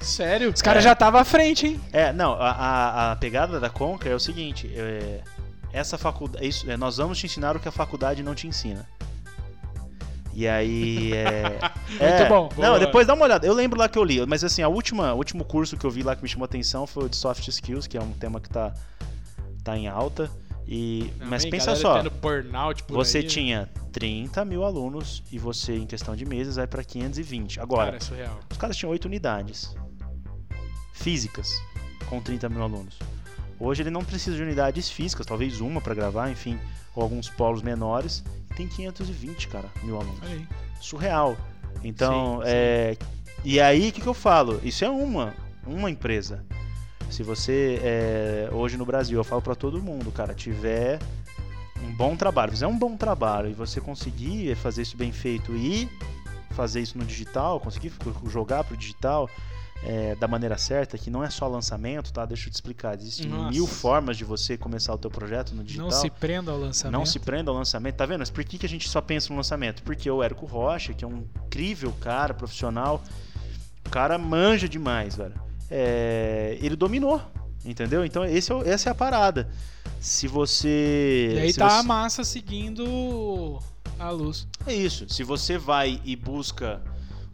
Sério? 0.00 0.50
Os 0.52 0.60
caras 0.62 0.82
É. 0.84 0.88
já 0.88 0.92
estavam 0.92 1.18
à 1.18 1.24
frente, 1.24 1.66
hein? 1.66 1.80
É, 1.92 2.12
não, 2.12 2.34
a, 2.34 2.50
a, 2.50 3.12
a 3.12 3.16
pegada 3.16 3.58
da 3.58 3.70
Conca 3.70 4.08
é 4.08 4.14
o 4.14 4.20
seguinte, 4.20 4.70
é, 4.74 5.22
essa 5.76 5.98
faculdade, 5.98 6.46
isso, 6.46 6.70
é, 6.70 6.76
nós 6.76 6.96
vamos 6.96 7.18
te 7.18 7.26
ensinar 7.26 7.54
o 7.54 7.60
que 7.60 7.68
a 7.68 7.72
faculdade 7.72 8.22
não 8.22 8.34
te 8.34 8.46
ensina. 8.46 8.88
E 10.32 10.46
aí, 10.46 11.12
é... 11.12 11.58
é, 11.98 12.28
bom. 12.28 12.48
Não, 12.56 12.68
Boa. 12.68 12.78
depois 12.78 13.06
dá 13.06 13.14
uma 13.14 13.24
olhada. 13.24 13.46
Eu 13.46 13.54
lembro 13.54 13.78
lá 13.78 13.88
que 13.88 13.98
eu 13.98 14.04
li, 14.04 14.24
mas 14.26 14.42
assim, 14.42 14.62
a 14.62 14.68
última, 14.68 15.12
o 15.14 15.16
último 15.16 15.44
curso 15.44 15.76
que 15.76 15.84
eu 15.84 15.90
vi 15.90 16.02
lá 16.02 16.14
que 16.16 16.22
me 16.22 16.28
chamou 16.28 16.44
atenção 16.44 16.86
foi 16.86 17.04
o 17.04 17.08
de 17.08 17.16
Soft 17.16 17.46
Skills, 17.48 17.86
que 17.86 17.96
é 17.96 18.00
um 18.00 18.12
tema 18.12 18.40
que 18.40 18.48
tá, 18.48 18.74
tá 19.62 19.76
em 19.76 19.86
alta. 19.88 20.30
E, 20.66 21.12
mas 21.20 21.44
pensa 21.46 21.76
só, 21.76 22.02
Você 22.88 23.18
aí, 23.18 23.26
tinha 23.26 23.70
30 23.92 24.44
mil 24.44 24.64
alunos 24.64 25.22
e 25.30 25.38
você, 25.38 25.76
em 25.76 25.86
questão 25.86 26.16
de 26.16 26.26
meses, 26.26 26.56
vai 26.56 26.66
para 26.66 26.82
520. 26.82 27.60
Agora, 27.60 27.98
Cara, 27.98 28.20
é 28.20 28.30
os 28.50 28.58
caras 28.58 28.76
tinham 28.76 28.90
8 28.90 29.04
unidades 29.04 29.74
físicas 30.92 31.50
com 32.08 32.20
30 32.20 32.48
mil 32.48 32.62
alunos. 32.62 32.98
Hoje 33.58 33.82
ele 33.82 33.90
não 33.90 34.04
precisa 34.04 34.36
de 34.36 34.42
unidades 34.42 34.90
físicas, 34.90 35.26
talvez 35.26 35.60
uma 35.60 35.80
para 35.80 35.94
gravar, 35.94 36.30
enfim, 36.30 36.58
ou 36.94 37.02
alguns 37.02 37.28
polos 37.28 37.62
menores. 37.62 38.22
E 38.50 38.54
tem 38.54 38.68
520, 38.68 39.48
cara, 39.48 39.68
mil 39.82 39.96
alunos. 39.96 40.20
Aí. 40.22 40.46
Surreal. 40.80 41.36
Então, 41.82 42.38
Sim, 42.38 42.42
sim. 42.42 42.48
é. 42.48 42.96
E 43.44 43.60
aí, 43.60 43.88
o 43.88 43.92
que, 43.92 44.00
que 44.00 44.06
eu 44.06 44.14
falo? 44.14 44.60
Isso 44.64 44.84
é 44.84 44.90
uma, 44.90 45.34
uma 45.66 45.90
empresa. 45.90 46.44
Se 47.10 47.22
você, 47.22 47.80
é, 47.82 48.48
hoje 48.52 48.76
no 48.76 48.84
Brasil, 48.84 49.18
eu 49.18 49.24
falo 49.24 49.40
para 49.40 49.54
todo 49.54 49.80
mundo, 49.80 50.10
cara, 50.10 50.34
tiver 50.34 50.98
um 51.82 51.94
bom 51.94 52.16
trabalho, 52.16 52.50
fizer 52.50 52.66
um 52.66 52.76
bom 52.76 52.96
trabalho 52.96 53.48
e 53.48 53.52
você 53.54 53.80
conseguir 53.80 54.54
fazer 54.56 54.82
isso 54.82 54.96
bem 54.96 55.12
feito 55.12 55.54
e 55.54 55.88
fazer 56.50 56.80
isso 56.80 56.98
no 56.98 57.04
digital, 57.04 57.60
conseguir 57.60 57.92
jogar 58.28 58.64
pro 58.64 58.76
digital, 58.76 59.30
é, 59.84 60.14
da 60.16 60.26
maneira 60.26 60.56
certa, 60.58 60.96
que 60.98 61.10
não 61.10 61.22
é 61.22 61.30
só 61.30 61.46
lançamento, 61.46 62.12
tá? 62.12 62.24
Deixa 62.24 62.48
eu 62.48 62.50
te 62.52 62.54
explicar. 62.54 62.96
Existem 62.96 63.28
Nossa. 63.28 63.50
mil 63.50 63.66
formas 63.66 64.16
de 64.16 64.24
você 64.24 64.56
começar 64.56 64.92
o 64.94 64.98
teu 64.98 65.10
projeto 65.10 65.54
no 65.54 65.62
digital. 65.62 65.88
Não 65.90 65.96
se 65.96 66.10
prenda 66.10 66.50
ao 66.50 66.58
lançamento. 66.58 66.98
Não 66.98 67.06
se 67.06 67.18
prenda 67.18 67.50
ao 67.50 67.56
lançamento. 67.56 67.94
Tá 67.94 68.06
vendo? 68.06 68.20
Mas 68.20 68.30
por 68.30 68.44
que, 68.44 68.58
que 68.58 68.66
a 68.66 68.68
gente 68.68 68.88
só 68.88 69.00
pensa 69.00 69.28
no 69.30 69.36
lançamento? 69.36 69.82
Porque 69.82 70.10
o 70.10 70.22
Érico 70.22 70.46
Rocha, 70.46 70.92
que 70.92 71.04
é 71.04 71.08
um 71.08 71.24
incrível 71.46 71.92
cara, 72.00 72.34
profissional, 72.34 73.02
o 73.86 73.90
cara 73.90 74.18
manja 74.18 74.68
demais, 74.68 75.14
velho. 75.16 75.34
É, 75.70 76.58
ele 76.60 76.74
dominou, 76.76 77.20
entendeu? 77.64 78.04
Então 78.04 78.24
esse 78.24 78.52
é 78.52 78.68
essa 78.68 78.88
é 78.88 78.92
a 78.92 78.94
parada. 78.94 79.48
Se 80.00 80.26
você. 80.28 81.32
E 81.34 81.38
aí 81.38 81.52
tá 81.54 81.68
você- 81.68 81.76
a 81.76 81.82
massa 81.82 82.24
seguindo 82.24 83.58
a 83.98 84.10
luz. 84.10 84.46
É 84.66 84.74
isso. 84.74 85.08
Se 85.08 85.22
você 85.24 85.56
vai 85.58 86.00
e 86.04 86.14
busca 86.16 86.80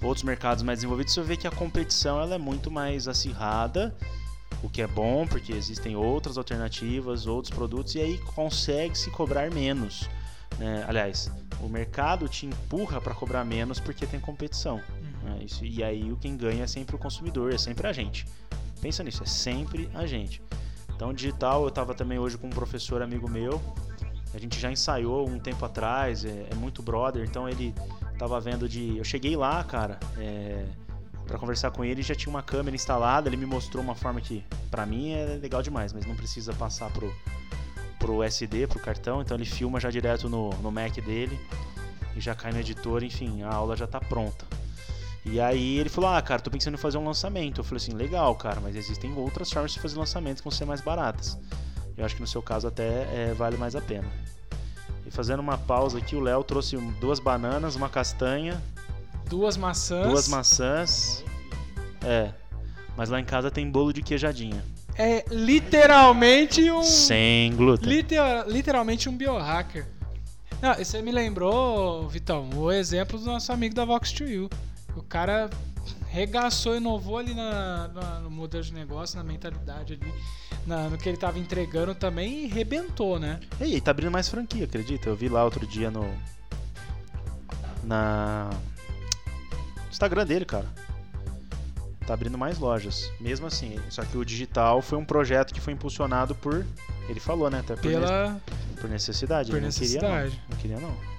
outros 0.03 0.23
mercados 0.25 0.63
mais 0.63 0.79
desenvolvidos, 0.79 1.15
você 1.15 1.23
vê 1.23 1.37
que 1.37 1.47
a 1.47 1.51
competição 1.51 2.21
ela 2.21 2.35
é 2.35 2.39
muito 2.39 2.71
mais 2.71 3.07
acirrada, 3.09 3.95
o 4.63 4.69
que 4.69 4.83
é 4.83 4.87
bom, 4.87 5.27
porque 5.27 5.53
existem 5.53 5.97
outras 5.97 6.37
alternativas, 6.39 7.27
outros 7.27 7.55
produtos, 7.55 7.95
e 7.95 8.01
aí 8.01 8.19
consegue 8.19 8.97
se 8.97 9.11
cobrar 9.11 9.51
menos. 9.51 10.09
né? 10.59 10.85
Aliás, 10.87 11.31
o 11.61 11.69
mercado 11.69 12.29
te 12.29 12.45
empurra 12.47 13.01
para 13.01 13.15
cobrar 13.15 13.43
menos 13.45 13.81
porque 13.81 14.07
tem 14.07 14.21
competição. 14.21 14.81
né? 15.23 15.39
Isso- 15.45 15.65
e 15.65 15.83
aí 15.85 16.13
o 16.13 16.17
quem 16.17 16.37
ganha 16.37 16.65
é 16.65 16.67
sempre 16.67 16.95
o 16.97 16.99
consumidor, 16.99 17.55
é 17.55 17.59
sempre 17.59 17.87
a 17.87 17.93
gente. 17.93 18.27
Pensa 18.81 19.03
nisso, 19.05 19.23
é 19.23 19.27
sempre 19.27 19.89
a 19.95 20.05
gente. 20.05 20.43
Então, 20.95 21.13
digital, 21.15 21.63
eu 21.63 21.69
estava 21.69 21.95
também 21.95 22.19
hoje 22.19 22.37
com 22.37 22.49
um 22.49 22.51
professor 22.51 23.01
amigo 23.03 23.31
meu, 23.31 23.63
a 24.35 24.39
gente 24.39 24.59
já 24.61 24.71
ensaiou 24.71 25.29
um 25.29 25.39
tempo 25.39 25.65
atrás, 25.65 26.25
é, 26.25 26.49
é 26.51 26.55
muito 26.57 26.83
brother, 26.83 27.25
então 27.25 27.49
ele 27.49 27.75
tava 28.23 28.39
vendo 28.39 28.69
de. 28.69 28.97
Eu 28.97 29.03
cheguei 29.03 29.35
lá, 29.35 29.65
cara, 29.65 29.99
é, 30.17 30.65
para 31.27 31.37
conversar 31.39 31.73
com 31.73 31.85
ele, 31.85 32.03
já 32.03 32.15
tinha 32.15 32.31
uma 32.31 32.43
câmera 32.43 32.77
instalada, 32.77 33.29
ele 33.29 33.37
me 33.37 33.47
mostrou 33.47 33.83
uma 33.83 33.97
forma 33.97 34.21
que, 34.21 34.45
pra 34.71 34.87
mim, 34.87 35.11
é 35.11 35.39
legal 35.43 35.61
demais, 35.61 35.93
mas 35.93 36.07
não 36.07 36.15
precisa 36.15 36.53
passar 36.53 36.89
pro, 36.93 37.13
pro 37.99 38.23
SD, 38.23 38.69
pro 38.69 38.79
cartão, 38.79 39.21
então 39.21 39.37
ele 39.37 39.45
filma 39.45 39.81
já 39.81 39.91
direto 39.91 40.29
no, 40.29 40.51
no 40.63 40.71
Mac 40.71 40.95
dele 41.01 41.37
e 42.15 42.21
já 42.21 42.33
cai 42.33 42.53
no 42.53 42.61
editor, 42.61 43.03
enfim, 43.03 43.43
a 43.43 43.53
aula 43.53 43.75
já 43.77 43.89
tá 43.89 43.99
pronta. 43.99 44.47
E 45.25 45.41
aí 45.41 45.79
ele 45.79 45.89
falou: 45.89 46.11
Ah, 46.11 46.23
cara, 46.23 46.41
tô 46.41 46.51
pensando 46.51 46.75
em 46.75 46.79
fazer 46.79 46.99
um 46.99 47.05
lançamento. 47.05 47.59
Eu 47.61 47.65
falei 47.65 47.83
assim: 47.83 47.93
Legal, 47.93 48.33
cara, 48.37 48.61
mas 48.61 48.77
existem 48.77 49.13
outras 49.17 49.51
formas 49.51 49.73
de 49.73 49.81
fazer 49.81 49.99
lançamentos 49.99 50.41
que 50.41 50.49
vão 50.49 50.57
ser 50.57 50.65
mais 50.65 50.81
baratas. 50.81 51.37
Eu 51.97 52.05
acho 52.05 52.15
que 52.15 52.21
no 52.21 52.27
seu 52.29 52.41
caso 52.41 52.69
até 52.69 52.85
é, 53.13 53.35
vale 53.37 53.57
mais 53.57 53.75
a 53.75 53.81
pena. 53.81 54.09
Fazendo 55.13 55.41
uma 55.41 55.59
pausa 55.59 55.99
aqui, 55.99 56.17
o 56.17 56.21
Léo 56.21 56.43
trouxe 56.43 56.77
duas 57.01 57.19
bananas, 57.21 57.75
uma 57.77 57.89
castanha, 57.89 58.61
Duas 59.29 59.57
maçãs. 59.57 60.09
duas 60.09 60.29
maçãs. 60.29 61.25
É. 62.05 62.31
Mas 62.97 63.09
lá 63.09 63.21
em 63.21 63.25
casa 63.25 63.51
tem 63.51 63.71
bolo 63.71 63.93
de 63.93 64.03
queijadinha. 64.03 64.63
É 64.97 65.25
literalmente 65.31 66.71
um. 66.71 66.83
Sem 66.83 67.55
glúten. 67.57 67.89
Liter- 67.89 68.45
literalmente 68.47 69.09
um 69.09 69.17
biohacker. 69.17 69.87
Não, 70.61 70.75
você 70.75 71.01
me 71.03 71.11
lembrou, 71.11 72.07
Vitão, 72.09 72.49
o 72.55 72.71
exemplo 72.71 73.19
do 73.19 73.25
nosso 73.25 73.51
amigo 73.53 73.75
da 73.75 73.87
Vox2U. 73.87 74.51
O 74.97 75.03
cara 75.03 75.49
regaçou, 76.13 76.77
inovou 76.77 77.19
ali 77.19 77.35
na, 77.35 77.89
na- 77.89 78.21
no 78.21 78.31
modelo 78.31 78.63
de 78.63 78.73
negócio, 78.73 79.17
na 79.17 79.25
mentalidade 79.25 79.95
ali, 79.95 80.13
na- 80.67 80.89
no 80.91 80.99
que 80.99 81.09
ele 81.09 81.17
tava 81.19 81.39
entregando 81.39 81.95
também 81.95 82.45
e 82.45 82.47
rebentou, 82.47 83.19
né? 83.19 83.41
E 83.61 83.65
aí, 83.65 83.81
tá 83.81 83.91
abrindo 83.91 84.11
mais 84.13 84.29
franquia, 84.29 84.65
acredita? 84.65 85.09
Eu 85.09 85.17
vi 85.17 85.29
lá 85.29 85.43
outro 85.45 85.67
dia 85.67 85.91
no. 85.91 86.13
Na. 87.85 88.51
no 89.85 89.91
Instagram 89.91 90.27
dele, 90.27 90.45
cara. 90.45 90.67
Tá 92.07 92.15
abrindo 92.15 92.37
mais 92.37 92.59
lojas. 92.59 93.11
Mesmo 93.21 93.47
assim. 93.47 93.79
Só 93.91 94.03
que 94.05 94.17
o 94.17 94.25
digital 94.25 94.83
foi 94.83 94.99
um 94.99 95.05
projeto 95.05 95.53
que 95.55 95.61
foi 95.61 95.73
impulsionado 95.73 96.35
por. 96.35 96.65
Ele 97.09 97.21
falou, 97.21 97.49
né? 97.51 97.61
Até 97.61 97.75
por, 97.75 97.83
Pela. 97.83 98.31
ne- 98.35 98.41
por 98.81 98.91
necessidade. 98.91 99.51
por 99.51 99.57
ele 99.57 99.67
não 99.67 99.73
queria, 99.73 100.01
não. 100.03 100.09
necessidade. 100.15 100.43
Não 100.49 100.57
queria, 100.59 100.79
não. 100.81 101.13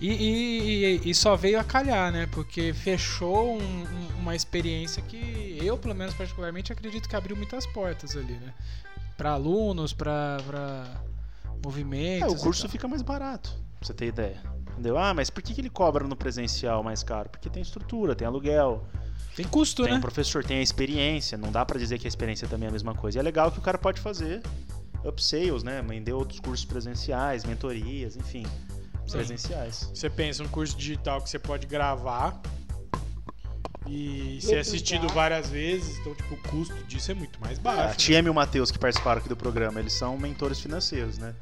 E, 0.00 0.08
e- 0.08 1.10
e- 1.10 1.14
só 1.14 1.36
veio 1.36 1.60
a 1.60 1.64
calhar, 1.64 2.10
né? 2.10 2.26
Porque 2.32 2.72
fechou 2.72 3.54
um- 3.58 3.86
uma 4.20 4.36
experiência 4.36 5.02
que 5.02 5.58
eu, 5.60 5.76
pelo 5.78 5.94
menos 5.94 6.14
particularmente, 6.14 6.72
acredito 6.72 7.08
que 7.08 7.16
abriu 7.16 7.36
muitas 7.36 7.66
portas 7.66 8.16
ali, 8.16 8.34
né? 8.34 8.52
Para 9.16 9.32
alunos, 9.32 9.92
para 9.92 10.38
É, 11.44 11.48
movimentos. 11.64 12.32
o 12.32 12.36
e 12.36 12.40
curso 12.40 12.68
fica 12.68 12.86
mais 12.86 13.02
barato, 13.02 13.50
pra 13.78 13.86
você 13.86 13.94
ter 13.94 14.06
ideia. 14.06 14.40
Entendeu? 14.72 14.96
Ah, 14.96 15.12
mas 15.12 15.28
por 15.28 15.42
que, 15.42 15.52
que 15.54 15.60
ele 15.60 15.68
cobra 15.70 16.06
no 16.06 16.16
presencial 16.16 16.82
mais 16.82 17.02
caro? 17.02 17.28
Porque 17.28 17.50
tem 17.50 17.62
estrutura, 17.62 18.14
tem 18.14 18.26
aluguel, 18.26 18.82
Tem 19.36 19.46
custo, 19.46 19.82
tem 19.82 19.92
né? 19.92 19.98
um 19.98 20.00
professor, 20.00 20.42
tem 20.44 20.58
a 20.58 20.62
experiência. 20.62 21.36
Não 21.36 21.52
dá 21.52 21.64
pra 21.66 21.78
dizer 21.78 21.98
que 21.98 22.06
a 22.06 22.08
experiência 22.08 22.48
também 22.48 22.66
é 22.66 22.70
a 22.70 22.72
mesma 22.72 22.94
coisa. 22.94 23.18
E 23.18 23.20
é 23.20 23.22
legal 23.22 23.50
que 23.52 23.58
o 23.58 23.62
cara 23.62 23.76
pode 23.78 24.00
fazer 24.00 24.42
upsales, 25.04 25.62
né? 25.62 25.82
Vender 25.82 26.12
outros 26.12 26.40
cursos 26.40 26.64
presenciais, 26.64 27.44
mentorias, 27.44 28.16
enfim, 28.16 28.46
presenciais. 29.10 29.90
Você 29.94 30.08
pensa 30.08 30.42
um 30.42 30.48
curso 30.48 30.76
digital 30.76 31.20
que 31.20 31.28
você 31.28 31.38
pode 31.38 31.66
gravar 31.66 32.40
e 33.86 34.38
ser 34.40 34.58
assistido 34.58 35.08
várias 35.08 35.48
vezes, 35.48 35.98
então 35.98 36.14
tipo, 36.14 36.34
o 36.34 36.36
custo 36.48 36.74
disso 36.84 37.10
é 37.10 37.14
muito 37.14 37.40
mais 37.40 37.58
A 37.58 37.62
baixo. 37.62 37.88
né? 37.88 37.94
Tiem 37.94 38.26
e 38.26 38.28
o 38.30 38.34
Matheus 38.34 38.70
que 38.70 38.78
participaram 38.78 39.18
aqui 39.20 39.28
do 39.28 39.36
programa, 39.36 39.80
eles 39.80 39.92
são 39.92 40.16
mentores 40.18 40.60
financeiros, 40.60 41.18
né? 41.18 41.34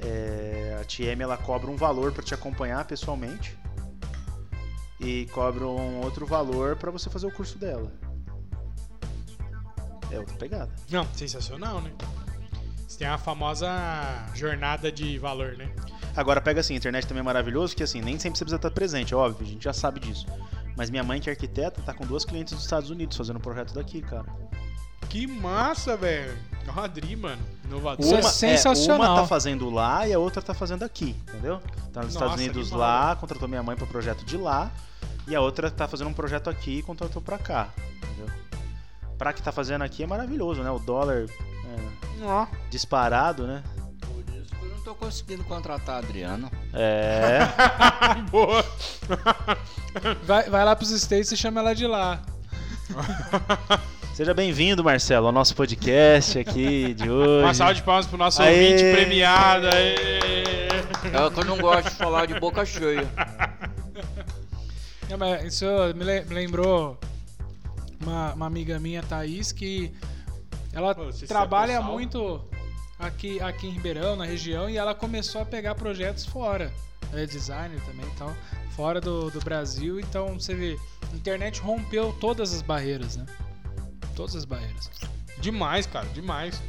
É, 0.00 0.78
a 0.80 0.84
Tiem 0.84 1.20
ela 1.22 1.36
cobra 1.36 1.70
um 1.70 1.76
valor 1.76 2.12
pra 2.12 2.22
te 2.22 2.34
acompanhar 2.34 2.84
pessoalmente 2.84 3.56
e 5.00 5.26
cobra 5.32 5.66
um 5.66 6.00
outro 6.02 6.26
valor 6.26 6.76
pra 6.76 6.90
você 6.90 7.08
fazer 7.08 7.26
o 7.26 7.32
curso 7.32 7.56
dela. 7.58 7.92
É 10.10 10.18
outra 10.18 10.34
pegada. 10.36 10.72
Não, 10.90 11.06
sensacional, 11.14 11.80
né? 11.82 11.92
Você 12.86 12.98
tem 12.98 13.06
a 13.06 13.18
famosa 13.18 13.68
jornada 14.34 14.90
de 14.90 15.18
valor, 15.18 15.56
né? 15.56 15.70
Agora 16.16 16.40
pega 16.40 16.60
assim, 16.60 16.74
a 16.74 16.76
internet 16.78 17.06
também 17.06 17.20
é 17.20 17.24
maravilhoso, 17.24 17.76
que 17.76 17.82
assim, 17.82 18.00
nem 18.00 18.18
sempre 18.18 18.38
você 18.38 18.44
precisa 18.44 18.56
estar 18.56 18.70
presente, 18.70 19.14
é 19.14 19.16
óbvio, 19.16 19.46
a 19.46 19.50
gente 19.50 19.62
já 19.62 19.72
sabe 19.72 20.00
disso. 20.00 20.26
Mas 20.78 20.90
minha 20.90 21.02
mãe, 21.02 21.20
que 21.20 21.28
é 21.28 21.32
arquiteta, 21.32 21.82
tá 21.82 21.92
com 21.92 22.06
duas 22.06 22.24
clientes 22.24 22.54
dos 22.54 22.62
Estados 22.62 22.88
Unidos 22.88 23.16
fazendo 23.16 23.38
um 23.38 23.40
projeto 23.40 23.74
daqui, 23.74 24.00
cara. 24.00 24.26
Que 25.08 25.26
massa, 25.26 25.96
velho. 25.96 26.38
É 26.64 26.70
o 26.70 26.80
Adri, 26.80 27.16
mano. 27.16 27.42
Inovador. 27.64 28.06
Isso 28.06 28.14
é 28.14 28.20
uma, 28.20 28.30
sensacional. 28.30 29.14
uma 29.14 29.22
tá 29.22 29.26
fazendo 29.26 29.68
lá 29.70 30.06
e 30.06 30.12
a 30.12 30.20
outra 30.20 30.40
tá 30.40 30.54
fazendo 30.54 30.84
aqui, 30.84 31.16
entendeu? 31.28 31.60
Tá 31.92 32.02
nos 32.02 32.14
Nossa, 32.14 32.26
Estados 32.26 32.34
Unidos 32.36 32.70
lá, 32.70 33.16
contratou 33.16 33.48
minha 33.48 33.62
mãe 33.62 33.74
pro 33.74 33.88
projeto 33.88 34.24
de 34.24 34.36
lá, 34.36 34.70
e 35.26 35.34
a 35.34 35.40
outra 35.40 35.68
tá 35.68 35.88
fazendo 35.88 36.10
um 36.10 36.14
projeto 36.14 36.48
aqui 36.48 36.78
e 36.78 36.82
contratou 36.82 37.20
pra 37.20 37.38
cá, 37.38 37.70
entendeu? 37.96 38.32
Pra 39.18 39.32
que 39.32 39.42
tá 39.42 39.50
fazendo 39.50 39.82
aqui 39.82 40.04
é 40.04 40.06
maravilhoso, 40.06 40.62
né? 40.62 40.70
O 40.70 40.78
dólar 40.78 41.26
é, 41.26 42.46
disparado, 42.70 43.48
né? 43.48 43.64
Tô 44.88 44.94
conseguindo 44.94 45.44
contratar 45.44 45.98
Adriano. 45.98 46.50
É. 46.72 47.40
Boa. 48.32 48.64
Vai, 50.24 50.48
vai 50.48 50.64
lá 50.64 50.74
pros 50.74 50.90
States 50.92 51.30
e 51.30 51.36
chama 51.36 51.60
ela 51.60 51.74
de 51.74 51.86
lá. 51.86 52.22
Seja 54.14 54.32
bem-vindo, 54.32 54.82
Marcelo, 54.82 55.26
ao 55.26 55.32
nosso 55.32 55.54
podcast 55.54 56.38
aqui 56.38 56.94
de 56.94 57.10
hoje. 57.10 57.44
Uma 57.44 57.52
salva 57.52 57.74
de 57.74 57.82
palmas 57.82 58.06
pro 58.06 58.16
nosso 58.16 58.40
Aê. 58.40 58.64
ouvinte 58.76 58.92
premiado. 58.92 59.66
Aê. 59.66 59.94
É 59.94 61.30
que 61.34 61.40
eu 61.40 61.44
não 61.44 61.58
gosto 61.58 61.90
de 61.90 61.94
falar 61.96 62.24
de 62.26 62.40
boca 62.40 62.64
cheia. 62.64 63.06
Não, 65.10 65.18
mas 65.18 65.44
isso 65.52 65.66
me 65.96 66.02
le- 66.04 66.22
me 66.22 66.34
lembrou 66.34 66.98
uma, 68.02 68.32
uma 68.32 68.46
amiga 68.46 68.78
minha, 68.80 69.02
Thaís, 69.02 69.52
que 69.52 69.92
ela 70.72 70.94
Pô, 70.94 71.10
trabalha 71.26 71.74
sal? 71.74 71.84
muito 71.92 72.42
aqui, 72.98 73.40
aqui 73.40 73.66
em 73.66 73.70
Ribeirão, 73.70 74.16
na 74.16 74.24
região, 74.24 74.68
e 74.68 74.76
ela 74.76 74.94
começou 74.94 75.40
a 75.40 75.46
pegar 75.46 75.74
projetos 75.74 76.26
fora. 76.26 76.72
Ela 77.12 77.22
é 77.22 77.26
designer 77.26 77.80
também 77.82 78.06
e 78.06 78.18
tal, 78.18 78.34
fora 78.70 79.00
do, 79.00 79.30
do 79.30 79.40
Brasil. 79.40 80.00
Então 80.00 80.38
você 80.38 80.54
vê, 80.54 80.76
a 81.12 81.16
internet 81.16 81.60
rompeu 81.60 82.12
todas 82.20 82.52
as 82.52 82.62
barreiras, 82.62 83.16
né? 83.16 83.26
Todas 84.14 84.34
as 84.34 84.44
barreiras. 84.44 84.90
Demais, 85.40 85.86
cara, 85.86 86.06
demais. 86.08 86.60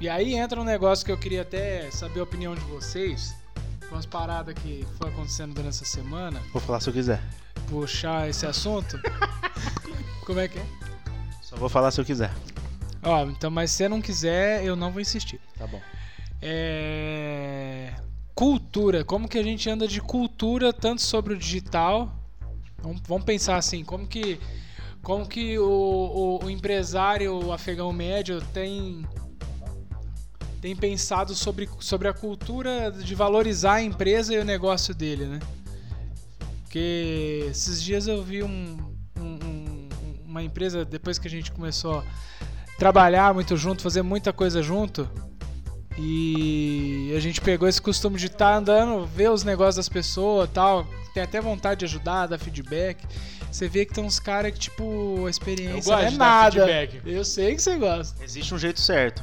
E 0.00 0.08
aí 0.08 0.34
entra 0.34 0.60
um 0.60 0.64
negócio 0.64 1.04
que 1.04 1.12
eu 1.12 1.18
queria 1.18 1.42
até 1.42 1.90
saber 1.90 2.20
a 2.20 2.22
opinião 2.24 2.54
de 2.54 2.62
vocês. 2.62 3.34
Umas 3.90 4.06
paradas 4.06 4.54
que 4.54 4.86
foi 4.98 5.10
acontecendo 5.10 5.54
durante 5.54 5.74
essa 5.74 5.84
semana. 5.84 6.40
Vou 6.52 6.62
falar 6.62 6.80
se 6.80 6.88
eu 6.88 6.94
quiser. 6.94 7.22
Puxar 7.68 8.28
esse 8.28 8.46
assunto. 8.46 8.98
Como 10.24 10.40
é 10.40 10.48
que 10.48 10.58
é? 10.58 10.66
Só 11.42 11.56
vou 11.56 11.68
falar 11.68 11.90
se 11.90 12.00
eu 12.00 12.04
quiser. 12.04 12.32
Ó, 13.02 13.24
então, 13.26 13.50
mas 13.50 13.70
se 13.70 13.78
você 13.78 13.88
não 13.88 14.00
quiser, 14.00 14.64
eu 14.64 14.76
não 14.76 14.92
vou 14.92 15.00
insistir. 15.00 15.40
Tá 15.58 15.66
bom. 15.66 15.80
É... 16.40 17.92
Cultura. 18.34 19.04
Como 19.04 19.28
que 19.28 19.38
a 19.38 19.42
gente 19.42 19.68
anda 19.68 19.86
de 19.86 20.00
cultura 20.00 20.72
tanto 20.72 21.02
sobre 21.02 21.34
o 21.34 21.36
digital? 21.38 22.14
Vamos, 22.82 23.00
vamos 23.06 23.24
pensar 23.24 23.56
assim, 23.56 23.84
como 23.84 24.06
que 24.06 24.40
como 25.02 25.26
que 25.26 25.58
o, 25.58 25.64
o- 26.40 26.44
o 26.44 26.50
empresário 26.50 27.50
afegão 27.52 27.92
médio 27.92 28.40
tem 28.52 29.04
tem 30.60 30.76
pensado 30.76 31.34
sobre, 31.34 31.68
sobre 31.80 32.06
a 32.06 32.12
cultura 32.12 32.92
de 32.92 33.14
valorizar 33.16 33.74
a 33.74 33.82
empresa 33.82 34.32
e 34.32 34.38
o 34.38 34.44
negócio 34.44 34.94
dele, 34.94 35.26
né? 35.26 35.40
Porque 36.62 37.46
esses 37.50 37.82
dias 37.82 38.06
eu 38.06 38.22
vi 38.22 38.44
um, 38.44 38.78
um- 39.18 39.38
um- 39.44 39.88
uma 40.24 40.40
empresa, 40.42 40.84
depois 40.84 41.18
que 41.18 41.26
a 41.26 41.30
gente 41.30 41.50
começou 41.50 42.04
trabalhar 42.82 43.32
muito 43.32 43.56
junto, 43.56 43.80
fazer 43.80 44.02
muita 44.02 44.32
coisa 44.32 44.60
junto. 44.60 45.08
E 45.96 47.12
a 47.16 47.20
gente 47.20 47.40
pegou 47.40 47.68
esse 47.68 47.80
costume 47.80 48.18
de 48.18 48.26
estar 48.26 48.56
andando, 48.56 49.06
ver 49.06 49.30
os 49.30 49.44
negócios 49.44 49.76
das 49.76 49.88
pessoas 49.88 50.50
tal. 50.52 50.84
Tem 51.14 51.22
até 51.22 51.40
vontade 51.40 51.78
de 51.78 51.84
ajudar, 51.84 52.26
dar 52.26 52.38
feedback. 52.38 53.06
Você 53.52 53.68
vê 53.68 53.86
que 53.86 53.94
tem 53.94 54.02
uns 54.02 54.18
caras 54.18 54.50
que, 54.50 54.58
tipo, 54.58 55.26
a 55.26 55.30
experiência 55.30 55.70
Eu 55.70 55.76
gosto 55.76 55.90
não 55.90 55.98
é 56.00 56.10
de 56.10 56.18
dar 56.18 56.24
nada. 56.24 56.50
feedback. 56.50 57.02
Eu 57.06 57.24
sei 57.24 57.54
que 57.54 57.62
você 57.62 57.76
gosta. 57.76 58.24
Existe 58.24 58.52
um 58.52 58.58
jeito 58.58 58.80
certo. 58.80 59.22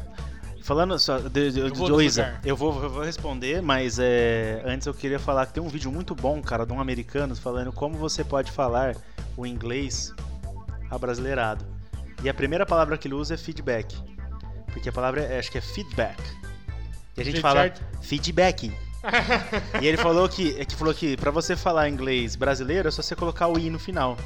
Falando 0.61 0.97
só 0.97 1.17
de, 1.17 1.51
de, 1.51 1.59
Eu 1.59 1.69
de 1.69 1.81
eu 2.45 2.55
vou, 2.55 2.81
eu 2.81 2.89
vou 2.89 3.03
responder, 3.03 3.61
mas 3.61 3.99
é, 3.99 4.61
antes 4.63 4.87
eu 4.87 4.93
queria 4.93 5.19
falar 5.19 5.45
que 5.47 5.53
tem 5.53 5.61
um 5.61 5.67
vídeo 5.67 5.91
muito 5.91 6.15
bom, 6.15 6.41
cara, 6.41 6.65
de 6.65 6.71
um 6.71 6.79
americano 6.79 7.35
falando 7.35 7.73
como 7.73 7.97
você 7.97 8.23
pode 8.23 8.51
falar 8.51 8.95
o 9.35 9.45
inglês 9.45 10.13
abrasileirado. 10.89 11.78
E 12.23 12.29
a 12.29 12.33
primeira 12.33 12.65
palavra 12.65 12.97
que 12.97 13.07
ele 13.07 13.15
usa 13.15 13.33
é 13.33 13.37
feedback. 13.37 13.95
Porque 14.71 14.89
a 14.89 14.91
palavra 14.91 15.21
é, 15.21 15.39
acho 15.39 15.51
que 15.51 15.57
é 15.57 15.61
feedback. 15.61 16.21
E 17.17 17.21
a 17.21 17.23
gente 17.23 17.41
fala 17.41 17.71
feedback. 18.01 18.71
e 19.81 19.87
ele 19.87 19.97
falou 19.97 20.27
que, 20.27 20.55
é 20.59 20.65
que 20.65 20.75
falou 20.75 20.93
que 20.93 21.15
para 21.15 21.31
você 21.31 21.55
falar 21.55 21.87
inglês 21.89 22.35
brasileiro 22.35 22.87
é 22.87 22.91
só 22.91 23.01
você 23.01 23.15
colocar 23.15 23.47
o 23.47 23.57
i 23.57 23.69
no 23.69 23.79
final. 23.79 24.17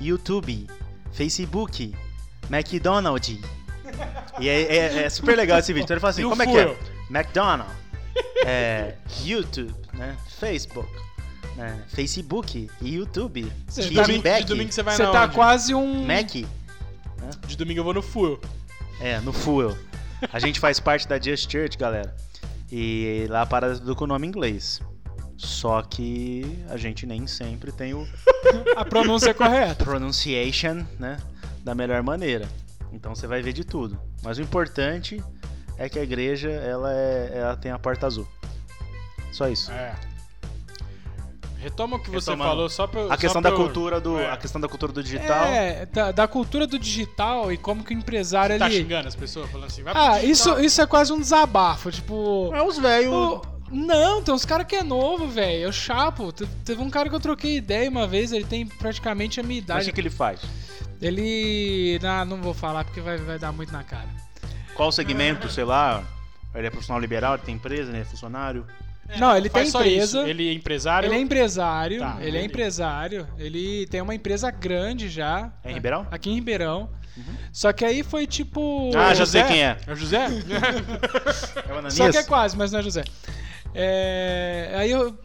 YouTube, 0.00 0.66
Facebook, 1.12 1.94
McDonald's. 2.50 3.38
E 4.40 4.48
é, 4.48 4.76
é- 4.76 5.02
é 5.04 5.10
super 5.10 5.36
legal 5.36 5.58
esse 5.58 5.72
vídeo. 5.72 5.84
Então 5.84 5.94
ele 5.94 6.00
fala 6.00 6.10
assim, 6.10 6.24
o 6.24 6.30
como 6.30 6.42
é 6.42 6.46
que 6.46 6.58
é? 6.58 6.76
McDonald's, 7.10 7.72
é, 8.44 8.94
YouTube, 9.22 9.74
né? 9.92 10.16
Facebook, 10.40 10.90
né? 11.56 11.84
Facebook 11.88 12.70
e 12.80 12.94
YouTube. 12.94 13.52
Você 13.68 13.82
tá- 13.82 13.88
domingo, 13.88 14.04
Feedback, 14.06 14.44
domingo 14.46 14.72
você 14.72 14.82
vai 14.82 14.96
Você 14.96 15.02
tá 15.04 15.24
onde? 15.24 15.34
quase 15.34 15.74
um. 15.74 16.04
Mac, 16.04 16.30
De 17.46 17.56
domingo 17.56 17.80
eu 17.80 17.84
vou 17.84 17.94
no 17.94 18.02
fuel. 18.02 18.40
é, 19.00 19.18
no 19.20 19.32
Fuel. 19.32 19.76
A 20.32 20.38
gente 20.38 20.58
faz 20.60 20.80
parte 20.80 21.06
da 21.06 21.18
Just 21.20 21.50
Church, 21.50 21.76
galera. 21.76 22.14
E 22.70 23.26
lá 23.28 23.44
para 23.44 23.74
tudo 23.76 23.94
com 23.94 24.04
o 24.04 24.06
nome 24.06 24.26
inglês. 24.26 24.80
Só 25.36 25.82
que 25.82 26.42
a 26.70 26.76
gente 26.76 27.06
nem 27.06 27.26
sempre 27.26 27.72
tem 27.72 27.92
o 27.92 28.06
A 28.76 28.84
pronúncia 28.84 29.34
correta. 29.34 29.84
pronunciation, 29.84 30.84
né, 30.98 31.18
da 31.62 31.74
melhor 31.74 32.02
maneira. 32.02 32.48
Então 32.92 33.14
você 33.14 33.26
vai 33.26 33.42
ver 33.42 33.52
de 33.52 33.64
tudo. 33.64 34.00
Mas 34.22 34.38
o 34.38 34.42
importante 34.42 35.22
é 35.76 35.88
que 35.88 35.98
a 35.98 36.02
igreja 36.02 36.48
ela, 36.50 36.92
é, 36.92 37.32
ela 37.34 37.56
tem 37.56 37.72
a 37.72 37.78
porta 37.78 38.06
azul. 38.06 38.26
Só 39.32 39.48
isso. 39.48 39.70
É. 39.72 39.94
Retoma 41.64 41.96
o 41.96 41.98
que 41.98 42.10
você 42.10 42.30
Retomando. 42.30 42.50
falou 42.50 42.68
só 42.68 42.86
pra 42.86 43.00
eu- 43.00 43.10
A 43.12 43.16
questão 43.16 43.40
pra 43.40 43.50
da 43.50 43.56
eu- 43.56 43.60
cultura 43.60 44.00
do, 44.00 44.18
É. 44.18 44.30
a 44.30 44.36
questão 44.36 44.60
da 44.60 44.68
cultura 44.68 44.92
do 44.92 45.02
digital. 45.02 45.44
É, 45.46 45.86
da, 45.86 46.12
da 46.12 46.28
cultura 46.28 46.66
do 46.66 46.78
digital 46.78 47.50
e 47.50 47.56
como 47.56 47.82
que 47.82 47.94
o 47.94 47.96
empresário 47.98 48.58
Tá 48.58 48.66
ele. 48.66 48.76
xingando 48.82 49.08
as 49.08 49.16
pessoas, 49.16 49.50
falando 49.50 49.66
assim, 49.68 49.82
Ah, 49.86 50.22
isso, 50.22 50.60
isso 50.60 50.82
é 50.82 50.86
quase 50.86 51.10
um 51.12 51.18
desabafo. 51.18 51.90
Tipo. 51.90 52.50
É 52.54 52.62
os 52.62 52.76
velhos. 52.78 53.40
Não, 53.72 54.22
tem 54.22 54.32
uns 54.34 54.44
caras 54.44 54.66
que 54.66 54.76
é 54.76 54.82
novo, 54.82 55.26
velho. 55.26 55.62
Eu 55.64 55.72
chapo. 55.72 56.30
Te- 56.30 56.46
Teve 56.64 56.82
um 56.82 56.90
cara 56.90 57.08
que 57.08 57.14
eu 57.14 57.20
troquei 57.20 57.56
ideia 57.56 57.88
uma 57.88 58.06
vez, 58.06 58.30
ele 58.30 58.44
tem 58.44 58.66
praticamente 58.66 59.40
a 59.40 59.42
minha 59.42 59.60
Mas 59.60 59.62
o 59.62 59.64
idade. 59.64 59.84
que, 59.86 59.92
que 59.92 60.00
ele 60.02 60.10
faz? 60.10 60.40
Ele. 61.00 61.98
Não, 62.02 62.24
não 62.24 62.42
vou 62.42 62.54
falar 62.54 62.84
porque 62.84 63.00
vai, 63.00 63.16
vai 63.18 63.38
dar 63.38 63.52
muito 63.52 63.72
na 63.72 63.82
cara. 63.82 64.08
Qual 64.74 64.88
o 64.88 64.92
segmento, 64.92 65.48
sei 65.48 65.64
lá? 65.64 66.02
Ele 66.54 66.66
é 66.66 66.70
profissional 66.70 67.00
liberal, 67.00 67.34
ele 67.34 67.42
tem 67.42 67.54
empresa, 67.54 67.90
ele 67.90 68.00
é 68.00 68.04
funcionário. 68.04 68.64
Não, 69.18 69.36
ele 69.36 69.48
tem 69.48 69.68
empresa. 69.68 70.28
Ele 70.28 70.48
é 70.48 70.52
empresário. 70.52 71.06
Ele 71.08 71.14
é 71.16 71.20
empresário, 71.20 71.98
Tá, 72.00 72.16
ele 72.20 72.26
é 72.26 72.40
entendi. 72.40 72.46
empresário, 72.46 73.28
ele 73.38 73.86
tem 73.86 74.00
uma 74.00 74.14
empresa 74.14 74.50
grande 74.50 75.08
já. 75.08 75.52
É 75.62 75.70
em 75.70 75.74
Ribeirão? 75.74 76.06
Aqui 76.10 76.30
em 76.30 76.34
Ribeirão. 76.34 76.88
Só 77.52 77.72
que 77.72 77.84
aí 77.84 78.02
foi 78.02 78.26
tipo. 78.26 78.90
Ah, 78.96 79.14
já 79.14 79.24
José? 79.24 79.40
sei 79.44 79.52
quem 79.52 79.64
é. 79.64 79.76
É 79.86 79.92
o 79.92 79.96
José? 79.96 80.26
É 81.68 81.72
o 81.72 81.78
Ananias? 81.78 81.94
Só 81.94 82.10
que 82.10 82.16
é 82.16 82.24
quase, 82.24 82.56
mas 82.56 82.72
não 82.72 82.80
é 82.80 82.82
José. 82.82 83.04
É, 83.74 84.72
aí 84.76 84.90
eu 84.90 85.16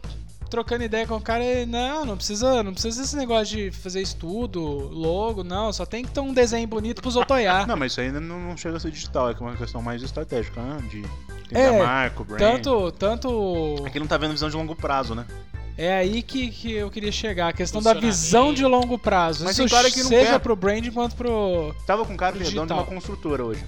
trocando 0.50 0.82
ideia 0.82 1.06
com 1.06 1.14
o 1.14 1.20
cara, 1.20 1.44
ele, 1.44 1.66
não, 1.70 2.04
não 2.04 2.16
precisa, 2.16 2.62
não 2.62 2.72
precisa 2.72 3.00
desse 3.00 3.16
negócio 3.16 3.56
de 3.56 3.70
fazer 3.70 4.02
estudo, 4.02 4.60
logo, 4.60 5.44
não, 5.44 5.72
só 5.72 5.86
tem 5.86 6.04
que 6.04 6.10
ter 6.10 6.18
um 6.20 6.34
desenho 6.34 6.66
bonito 6.66 7.00
pros 7.00 7.14
olhar. 7.14 7.66
Não, 7.68 7.76
mas 7.76 7.92
isso 7.92 8.00
ainda 8.00 8.18
não, 8.20 8.40
não 8.40 8.56
chega 8.56 8.76
a 8.76 8.80
ser 8.80 8.90
digital, 8.90 9.30
é 9.30 9.32
é 9.32 9.36
uma 9.40 9.56
questão 9.56 9.80
mais 9.80 10.02
estratégica, 10.02 10.60
né? 10.60 10.82
De 10.90 11.04
É, 11.58 11.78
marco, 11.78 12.24
brand. 12.24 12.38
Tanto, 12.38 12.92
tanto 12.92 13.84
Aqui 13.86 13.98
não 13.98 14.06
tá 14.06 14.16
vendo 14.16 14.32
visão 14.32 14.48
de 14.48 14.56
longo 14.56 14.74
prazo, 14.76 15.14
né? 15.14 15.26
é 15.76 15.94
aí 15.94 16.22
que, 16.22 16.50
que 16.50 16.72
eu 16.72 16.90
queria 16.90 17.10
chegar, 17.10 17.48
a 17.48 17.52
questão 17.54 17.80
da 17.80 17.94
visão 17.94 18.52
de 18.52 18.62
longo 18.66 18.98
prazo. 18.98 19.44
Mas 19.44 19.52
Isso 19.52 19.62
tem 19.62 19.68
cara 19.68 19.90
que 19.90 20.02
não 20.02 20.10
seja 20.10 20.32
quer. 20.32 20.38
pro 20.38 20.54
branding 20.54 20.90
quanto 20.90 21.16
pro 21.16 21.74
Tava 21.86 22.04
com 22.04 22.12
um 22.12 22.16
cara 22.18 22.36
que 22.36 22.50
dono 22.50 22.66
de 22.66 22.72
uma 22.74 22.84
construtora 22.84 23.42
hoje. 23.44 23.64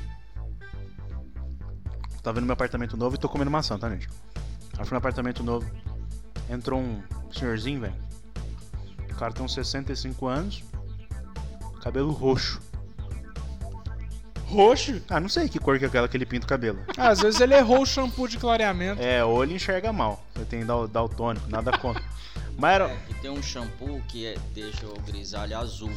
Tava 2.22 2.38
no 2.38 2.46
meu 2.46 2.52
apartamento 2.52 2.98
novo 2.98 3.16
e 3.16 3.18
tô 3.18 3.30
comendo 3.30 3.50
maçã, 3.50 3.78
tá, 3.78 3.88
gente? 3.88 4.08
Aí 4.78 4.84
fui 4.84 4.92
no 4.92 4.98
apartamento 4.98 5.42
novo. 5.42 5.68
Entrou 6.50 6.78
um 6.78 7.02
senhorzinho, 7.32 7.80
velho. 7.80 7.94
O 9.10 9.14
cara 9.14 9.32
tem 9.32 9.44
uns 9.44 9.54
65 9.54 10.26
anos. 10.26 10.62
Cabelo 11.82 12.12
roxo. 12.12 12.60
Roxo? 14.52 15.02
Ah, 15.08 15.18
não 15.20 15.28
sei 15.28 15.48
que 15.48 15.58
cor 15.58 15.78
que 15.78 15.84
é 15.84 15.88
aquela 15.88 16.06
que 16.08 16.16
ele 16.16 16.26
pinta 16.26 16.44
o 16.44 16.48
cabelo. 16.48 16.78
Ah, 16.96 17.08
Às 17.08 17.20
vezes 17.20 17.40
ele 17.40 17.54
errou 17.54 17.82
o 17.82 17.86
shampoo 17.86 18.28
de 18.28 18.38
clareamento. 18.38 19.00
É, 19.02 19.24
ou 19.24 19.42
ele 19.42 19.54
enxerga 19.54 19.92
mal. 19.92 20.24
Tem 20.48 20.64
dal 20.64 20.86
daltônico, 20.86 21.48
nada 21.48 21.76
contra. 21.78 22.02
Mas 22.58 22.74
era. 22.74 22.88
É, 22.90 22.98
e 23.10 23.14
tem 23.14 23.30
um 23.30 23.42
shampoo 23.42 24.00
que 24.08 24.26
é- 24.26 24.36
deixa 24.54 24.86
o 24.86 24.98
grisalho 25.00 25.58
azul. 25.58 25.92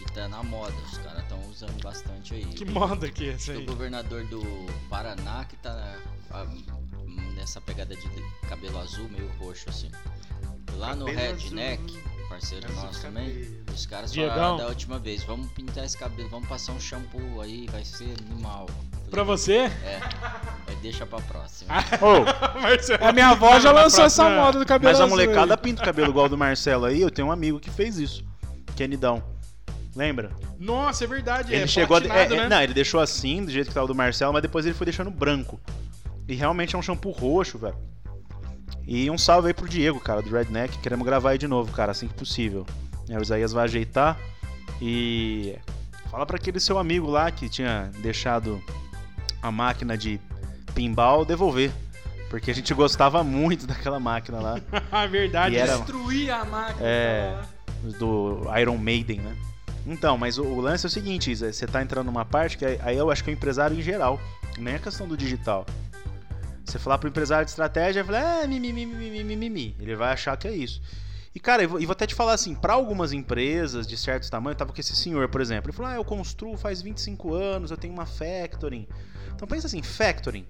E 0.00 0.04
tá 0.12 0.26
na 0.28 0.42
moda, 0.42 0.74
os 0.90 0.98
caras 0.98 1.22
estão 1.22 1.40
usando 1.48 1.82
bastante 1.82 2.34
aí. 2.34 2.44
Que 2.44 2.64
moda 2.64 3.10
que 3.10 3.28
é 3.28 3.32
essa 3.34 3.52
O 3.52 3.58
aí? 3.58 3.64
governador 3.66 4.24
do 4.26 4.42
Paraná 4.90 5.44
que 5.44 5.56
tá 5.56 5.96
ah, 6.30 6.46
nessa 7.34 7.60
pegada 7.60 7.94
de 7.94 8.08
cabelo 8.48 8.78
azul, 8.80 9.08
meio 9.08 9.30
roxo 9.38 9.68
assim. 9.68 9.90
Lá 10.76 10.94
no 10.96 11.06
Cabelo 11.06 11.20
Redneck, 11.36 12.02
parceiro 12.28 12.72
nosso 12.74 13.00
também, 13.00 13.46
os 13.72 13.86
caras 13.86 14.12
Diegão. 14.12 14.34
falaram 14.34 14.56
da 14.56 14.66
última 14.66 14.98
vez, 14.98 15.22
vamos 15.24 15.50
pintar 15.52 15.84
esse 15.84 15.96
cabelo, 15.96 16.28
vamos 16.28 16.48
passar 16.48 16.72
um 16.72 16.80
shampoo 16.80 17.40
aí, 17.40 17.66
vai 17.70 17.84
ser 17.84 18.14
animal. 18.26 18.66
Falei, 18.66 19.10
Pra 19.10 19.22
você? 19.22 19.58
É, 19.84 20.00
deixa 20.82 21.06
pra 21.06 21.20
próxima. 21.20 21.74
Ô, 22.00 22.60
Marcelo. 22.60 23.04
A 23.04 23.12
minha 23.12 23.28
avó 23.28 23.58
já 23.60 23.72
lançou 23.72 24.04
essa 24.04 24.28
moda 24.28 24.58
do 24.58 24.66
cabelo 24.66 24.92
mas 24.92 25.00
a 25.00 25.06
molecada 25.06 25.56
pinta 25.56 25.82
o 25.82 25.84
cabelo 25.84 26.10
igual 26.10 26.28
do 26.28 26.36
Marcelo 26.36 26.84
aí. 26.84 27.00
Eu 27.00 27.10
tenho 27.10 27.28
um 27.28 27.32
amigo 27.32 27.58
que 27.58 27.70
fez 27.70 27.96
isso. 27.96 28.24
Kenidão. 28.76 29.22
Lembra? 29.96 30.30
Nossa, 30.58 31.04
é 31.04 31.06
verdade. 31.06 31.54
Ele 31.54 31.64
é 31.64 31.66
chegou 31.66 31.96
a. 31.96 32.00
é, 32.00 32.24
é, 32.24 32.28
né? 32.28 32.48
Não, 32.48 32.60
ele 32.60 32.74
deixou 32.74 33.00
assim, 33.00 33.44
do 33.44 33.50
jeito 33.50 33.68
que 33.68 33.74
tava 33.74 33.84
o 33.84 33.88
do 33.88 33.94
Marcelo, 33.94 34.32
mas 34.32 34.42
depois 34.42 34.66
ele 34.66 34.74
foi 34.74 34.84
deixando 34.86 35.10
branco. 35.10 35.60
E 36.26 36.34
realmente 36.34 36.74
é 36.74 36.78
um 36.78 36.82
shampoo 36.82 37.12
roxo, 37.12 37.58
velho. 37.58 37.76
E 38.86 39.10
um 39.10 39.16
salve 39.16 39.48
aí 39.48 39.54
pro 39.54 39.68
Diego, 39.68 39.98
cara, 40.00 40.20
do 40.20 40.30
Redneck. 40.30 40.78
Queremos 40.78 41.04
gravar 41.06 41.30
aí 41.30 41.38
de 41.38 41.48
novo, 41.48 41.72
cara, 41.72 41.92
assim 41.92 42.06
que 42.06 42.14
possível. 42.14 42.66
É, 43.08 43.18
o 43.18 43.22
Isaías 43.22 43.52
vai 43.52 43.64
ajeitar. 43.64 44.18
E. 44.80 45.56
Fala 46.10 46.24
pra 46.26 46.36
aquele 46.36 46.60
seu 46.60 46.78
amigo 46.78 47.08
lá 47.10 47.30
que 47.30 47.48
tinha 47.48 47.90
deixado 47.98 48.62
a 49.42 49.50
máquina 49.50 49.96
de 49.96 50.20
pinball 50.74 51.24
devolver. 51.24 51.72
Porque 52.30 52.50
a 52.50 52.54
gente 52.54 52.72
gostava 52.74 53.22
muito 53.24 53.66
daquela 53.68 53.98
máquina 53.98 54.38
lá. 54.40 54.60
Ah, 54.92 55.06
verdade. 55.08 55.54
E 55.54 55.58
era- 55.58 55.76
Destruir 55.78 56.30
a 56.30 56.44
máquina. 56.44 56.78
É. 56.86 57.36
do 57.98 58.42
Iron 58.60 58.76
Maiden, 58.78 59.20
né? 59.20 59.36
Então, 59.86 60.16
mas 60.16 60.38
o, 60.38 60.44
o 60.44 60.60
lance 60.60 60.86
é 60.86 60.88
o 60.88 60.90
seguinte, 60.90 61.30
Isa, 61.30 61.52
você 61.52 61.66
tá 61.66 61.82
entrando 61.82 62.06
numa 62.06 62.24
parte 62.24 62.56
que 62.56 62.64
aí- 62.64 62.78
aí 62.82 62.96
eu 62.96 63.10
acho 63.10 63.22
que 63.22 63.30
é 63.30 63.32
o 63.32 63.36
empresário 63.36 63.76
em 63.78 63.82
geral, 63.82 64.18
nem 64.58 64.74
a 64.76 64.78
questão 64.78 65.06
do 65.06 65.16
digital. 65.16 65.66
Você 66.74 66.78
falar 66.80 66.98
pro 66.98 67.08
empresário 67.08 67.44
de 67.44 67.52
estratégia, 67.52 68.00
ele 68.00 68.06
fala, 68.08 68.42
ah, 68.42 68.46
mimimi, 68.48 68.84
mimimi, 68.84 69.22
mimimi. 69.22 69.76
Ele 69.78 69.94
vai 69.94 70.12
achar 70.12 70.36
que 70.36 70.48
é 70.48 70.52
isso. 70.52 70.82
E, 71.32 71.38
cara, 71.38 71.62
eu 71.62 71.68
vou, 71.68 71.80
e 71.80 71.86
vou 71.86 71.92
até 71.92 72.04
te 72.04 72.16
falar 72.16 72.32
assim, 72.32 72.52
para 72.52 72.72
algumas 72.72 73.12
empresas 73.12 73.86
de 73.86 73.96
certos 73.96 74.28
tamanhos, 74.28 74.58
tava 74.58 74.72
com 74.72 74.80
esse 74.80 74.96
senhor, 74.96 75.28
por 75.28 75.40
exemplo, 75.40 75.70
ele 75.70 75.76
falou, 75.76 75.92
ah, 75.92 75.94
eu 75.94 76.04
construo 76.04 76.56
faz 76.56 76.82
25 76.82 77.32
anos, 77.32 77.70
eu 77.70 77.76
tenho 77.76 77.94
uma 77.94 78.06
factoring. 78.06 78.88
Então 79.36 79.46
pensa 79.46 79.68
assim, 79.68 79.82
factoring. 79.84 80.44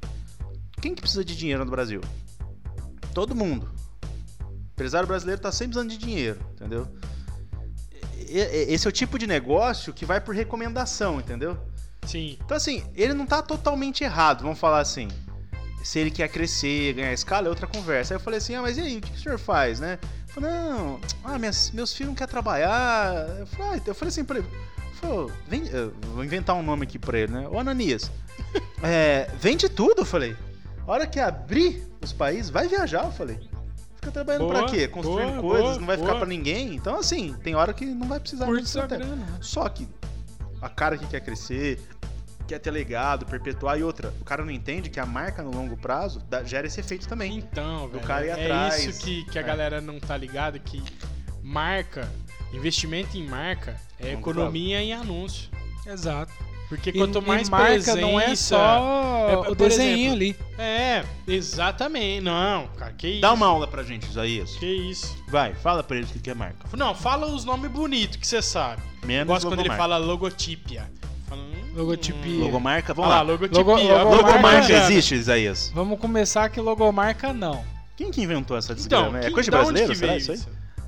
Quem 0.81 0.95
que 0.95 1.03
precisa 1.03 1.23
de 1.23 1.37
dinheiro 1.37 1.63
no 1.63 1.71
Brasil? 1.71 2.01
Todo 3.13 3.35
mundo. 3.35 3.71
O 4.51 4.73
empresário 4.73 5.07
brasileiro 5.07 5.43
tá 5.43 5.53
sempre 5.53 5.75
precisando 5.75 5.91
de 5.91 5.99
dinheiro, 5.99 6.41
entendeu? 6.55 6.89
E- 8.17 8.39
e- 8.39 8.73
Esse 8.73 8.87
é 8.87 8.89
o 8.89 8.93
tipo 8.93 9.19
de 9.19 9.27
negócio 9.27 9.93
que 9.93 10.07
vai 10.07 10.23
por 10.23 10.35
recomendação, 10.35 11.21
entendeu? 11.21 11.59
Sim. 12.07 12.39
Então, 12.43 12.57
assim, 12.57 12.83
ele 12.95 13.13
não 13.13 13.27
tá 13.27 13.43
totalmente 13.43 14.03
errado, 14.05 14.41
vamos 14.43 14.59
falar 14.59 14.81
assim. 14.81 15.09
Se 15.85 15.99
ele 15.99 16.11
quer 16.11 16.29
crescer, 16.29 16.95
ganhar 16.95 17.13
escala, 17.13 17.47
é 17.47 17.51
outra 17.51 17.67
conversa. 17.67 18.15
Aí 18.15 18.17
eu 18.17 18.21
falei 18.21 18.39
assim, 18.39 18.55
ah, 18.55 18.63
mas 18.63 18.79
e 18.79 18.81
aí, 18.81 18.97
o 18.97 19.01
que 19.03 19.11
que 19.13 19.19
o 19.19 19.21
senhor 19.23 19.39
faz, 19.39 19.79
né? 19.79 19.99
Ele 20.03 20.33
falou, 20.33 20.51
não, 20.51 21.01
ah, 21.23 21.39
minhas- 21.39 21.71
meus 21.73 21.93
filhos 21.93 22.09
não 22.09 22.15
querem 22.17 22.31
trabalhar. 22.31 23.15
Eu 23.39 23.47
falei, 23.47 23.73
ah, 23.73 23.77
então- 23.77 23.89
eu 23.89 23.95
falei 23.95 24.09
assim 24.09 24.25
pra 24.25 24.39
ele, 24.39 24.49
vem, 25.47 25.67
eu 25.69 25.93
vou 26.15 26.25
inventar 26.25 26.57
um 26.57 26.63
nome 26.63 26.85
aqui 26.85 26.99
pra 26.99 27.19
ele, 27.19 27.33
né? 27.33 27.47
Ô 27.49 27.59
Ananias, 27.59 28.11
é, 28.83 29.31
vende 29.39 29.69
tudo, 29.69 30.01
eu 30.01 30.07
falei. 30.07 30.35
A 30.87 30.91
hora 30.91 31.07
que 31.07 31.21
abrir 31.21 31.87
os 32.03 32.13
países, 32.13 32.51
vai 32.51 32.67
viajar, 32.67 33.05
eu 33.05 33.13
falei. 33.13 33.39
Fica 33.97 34.11
trabalhando 34.11 34.49
pra 34.49 34.61
Boa, 34.61 34.71
quê? 34.71 34.89
Construindo 34.89 35.41
boa, 35.41 35.55
coisas, 35.55 35.69
boa, 35.69 35.79
não 35.81 35.87
vai 35.87 35.97
ficar 35.99 36.15
pra 36.17 36.27
ninguém. 36.27 36.75
Então, 36.75 36.99
assim, 36.99 37.35
tem 37.43 37.55
hora 37.55 37.73
que 37.73 37.85
não 37.87 38.09
vai 38.09 38.21
precisar 38.21 38.47
Curte 38.47 38.77
muito 38.77 38.89
grana. 38.89 39.27
Só 39.41 39.69
que 39.69 39.89
a 40.61 40.69
cara 40.69 40.99
que 40.99 41.07
quer 41.07 41.21
crescer, 41.21 41.81
quer 42.47 42.59
ter 42.59 42.71
legado, 42.71 43.25
perpetuar 43.27 43.79
e 43.79 43.83
outra. 43.83 44.13
O 44.21 44.25
cara 44.25 44.45
não 44.45 44.51
entende 44.53 44.91
que 44.91 45.01
a 45.01 45.07
marca 45.07 45.43
no 45.43 45.51
longo 45.51 45.77
prazo 45.77 46.21
dá- 46.29 46.43
gera 46.45 46.67
esse 46.67 46.81
efeito 46.81 47.07
também. 47.09 47.37
Então, 47.39 47.89
velho, 47.89 48.05
cara 48.07 48.25
ir 48.27 48.29
é 48.31 48.33
atrás. 48.33 48.85
isso 48.85 49.05
que, 49.05 49.25
que 49.25 49.39
a 49.39 49.43
É. 49.43 49.45
galera 49.45 49.81
não 49.81 49.99
tá 50.01 50.17
ligada, 50.17 50.59
que 50.59 50.83
marca, 51.43 52.09
investimento 52.53 53.17
em 53.17 53.27
marca 53.27 53.77
é 53.99 54.09
Longo 54.09 54.19
economia 54.21 54.83
em 54.83 54.93
anúncio. 54.93 55.49
Exato. 55.87 56.33
Porque 56.69 56.91
E, 56.91 56.93
quanto 56.95 57.21
mais 57.21 57.47
e 57.47 57.51
marca 57.51 57.67
presença, 57.67 58.01
não 58.01 58.19
é 58.19 58.35
só 58.35 59.29
É, 59.29 59.51
o 59.51 59.55
desenho 59.55 59.99
exemplo, 59.99 60.13
ali. 60.15 60.37
É, 60.59 61.05
exatamente. 61.29 62.23
Não, 62.23 62.69
cara, 62.69 62.93
que 62.93 63.07
isso? 63.07 63.21
Dá 63.21 63.33
uma 63.35 63.47
aula 63.47 63.67
pra 63.69 63.83
gente, 63.83 64.09
Isaías. 64.09 64.57
Que 64.57 64.67
isso? 64.67 65.15
Vai, 65.29 65.55
fala 65.55 65.83
pra 65.83 65.97
eles 65.99 66.11
o 66.11 66.19
que 66.19 66.31
é 66.31 66.35
marca. 66.35 66.67
Não, 66.77 66.95
fala 66.95 67.27
os 67.27 67.45
nomes 67.45 67.71
bonitos 67.71 68.17
que 68.17 68.27
você 68.27 68.41
sabe. 68.41 68.83
Eu 69.03 69.07
Menos 69.09 69.27
gosto 69.27 69.47
quando 69.47 69.61
ele 69.61 69.69
fala 69.71 69.99
logotípia. 69.99 70.91
Fala, 71.29 71.43
hum, 71.43 71.64
Logotipia. 71.75 72.45
Logomarca, 72.45 72.95
vamos 72.95 73.11
lá, 73.11 73.17
lá. 73.17 73.23
logotipia. 73.23 73.59
Logo- 73.59 73.73
logomarca 73.83 74.27
Logomarca 74.27 74.73
existe, 74.73 75.15
Isaías? 75.15 75.71
Vamos 75.75 75.99
começar 75.99 76.49
que 76.49 76.61
logomarca 76.61 77.33
não. 77.33 77.65
Quem 77.97 78.11
que 78.11 78.23
inventou 78.23 78.57
essa 78.57 78.73
Então, 78.73 79.03
desgrama? 79.03 79.19
é 79.19 79.23
quem- 79.23 79.33
coisa 79.33 79.45
de 79.47 79.51
brasileiro, 79.51 79.95
será 79.95 80.17
isso 80.17 80.33
aí? 80.33 80.41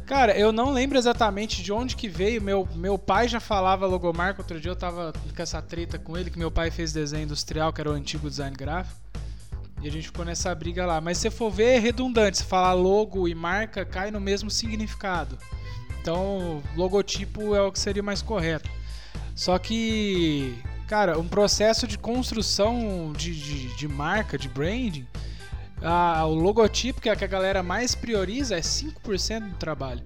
Cara, 0.07 0.39
eu 0.39 0.53
não 0.53 0.71
lembro 0.71 0.97
exatamente 0.97 1.63
de 1.63 1.73
onde 1.73 1.97
que 1.97 2.09
veio. 2.09 2.41
Meu, 2.41 2.69
meu 2.77 2.97
pai 2.97 3.27
já 3.27 3.41
falava 3.41 3.87
logomarca. 3.87 4.41
Outro 4.41 4.61
dia 4.61 4.71
eu 4.71 4.77
tava 4.77 5.13
com 5.35 5.43
essa 5.43 5.61
treta 5.61 5.99
com 5.99 6.17
ele, 6.17 6.31
que 6.31 6.39
meu 6.39 6.51
pai 6.51 6.71
fez 6.71 6.93
desenho 6.93 7.25
industrial, 7.25 7.73
que 7.73 7.81
era 7.81 7.91
o 7.91 7.93
antigo 7.93 8.29
design 8.31 8.57
gráfico. 8.57 9.01
E 9.83 9.89
a 9.89 9.91
gente 9.91 10.07
ficou 10.07 10.25
nessa 10.25 10.55
briga 10.55 10.87
lá. 10.87 11.01
Mas 11.01 11.19
se 11.19 11.23
você 11.23 11.31
for 11.31 11.51
ver, 11.51 11.75
é 11.75 11.79
redundante. 11.81 12.39
Se 12.39 12.45
falar 12.45 12.73
logo 12.73 13.27
e 13.27 13.35
marca, 13.35 13.85
cai 13.85 14.13
no 14.13 14.21
mesmo 14.21 14.49
significado. 14.49 15.37
Então, 16.01 16.63
logotipo 16.77 17.53
é 17.57 17.61
o 17.63 17.73
que 17.73 17.79
seria 17.81 18.03
mais 18.03 18.23
correto. 18.23 18.71
Só 19.35 19.59
que, 19.59 20.55
cara, 20.87 21.19
um 21.19 21.29
processo 21.29 21.87
de 21.87 21.99
construção 21.99 23.13
de, 23.17 23.35
de, 23.35 23.77
de 23.77 23.89
marca, 23.89 24.39
de 24.39 24.49
branding, 24.49 25.07
ah, 25.83 26.25
o 26.27 26.35
logotipo, 26.35 27.01
que 27.01 27.11
o 27.11 27.17
que 27.17 27.25
a 27.25 27.29
galera 27.29 27.63
mais 27.63 27.95
prioriza, 27.95 28.57
é 28.57 28.61
5% 28.61 29.51
do 29.51 29.57
trabalho. 29.57 30.03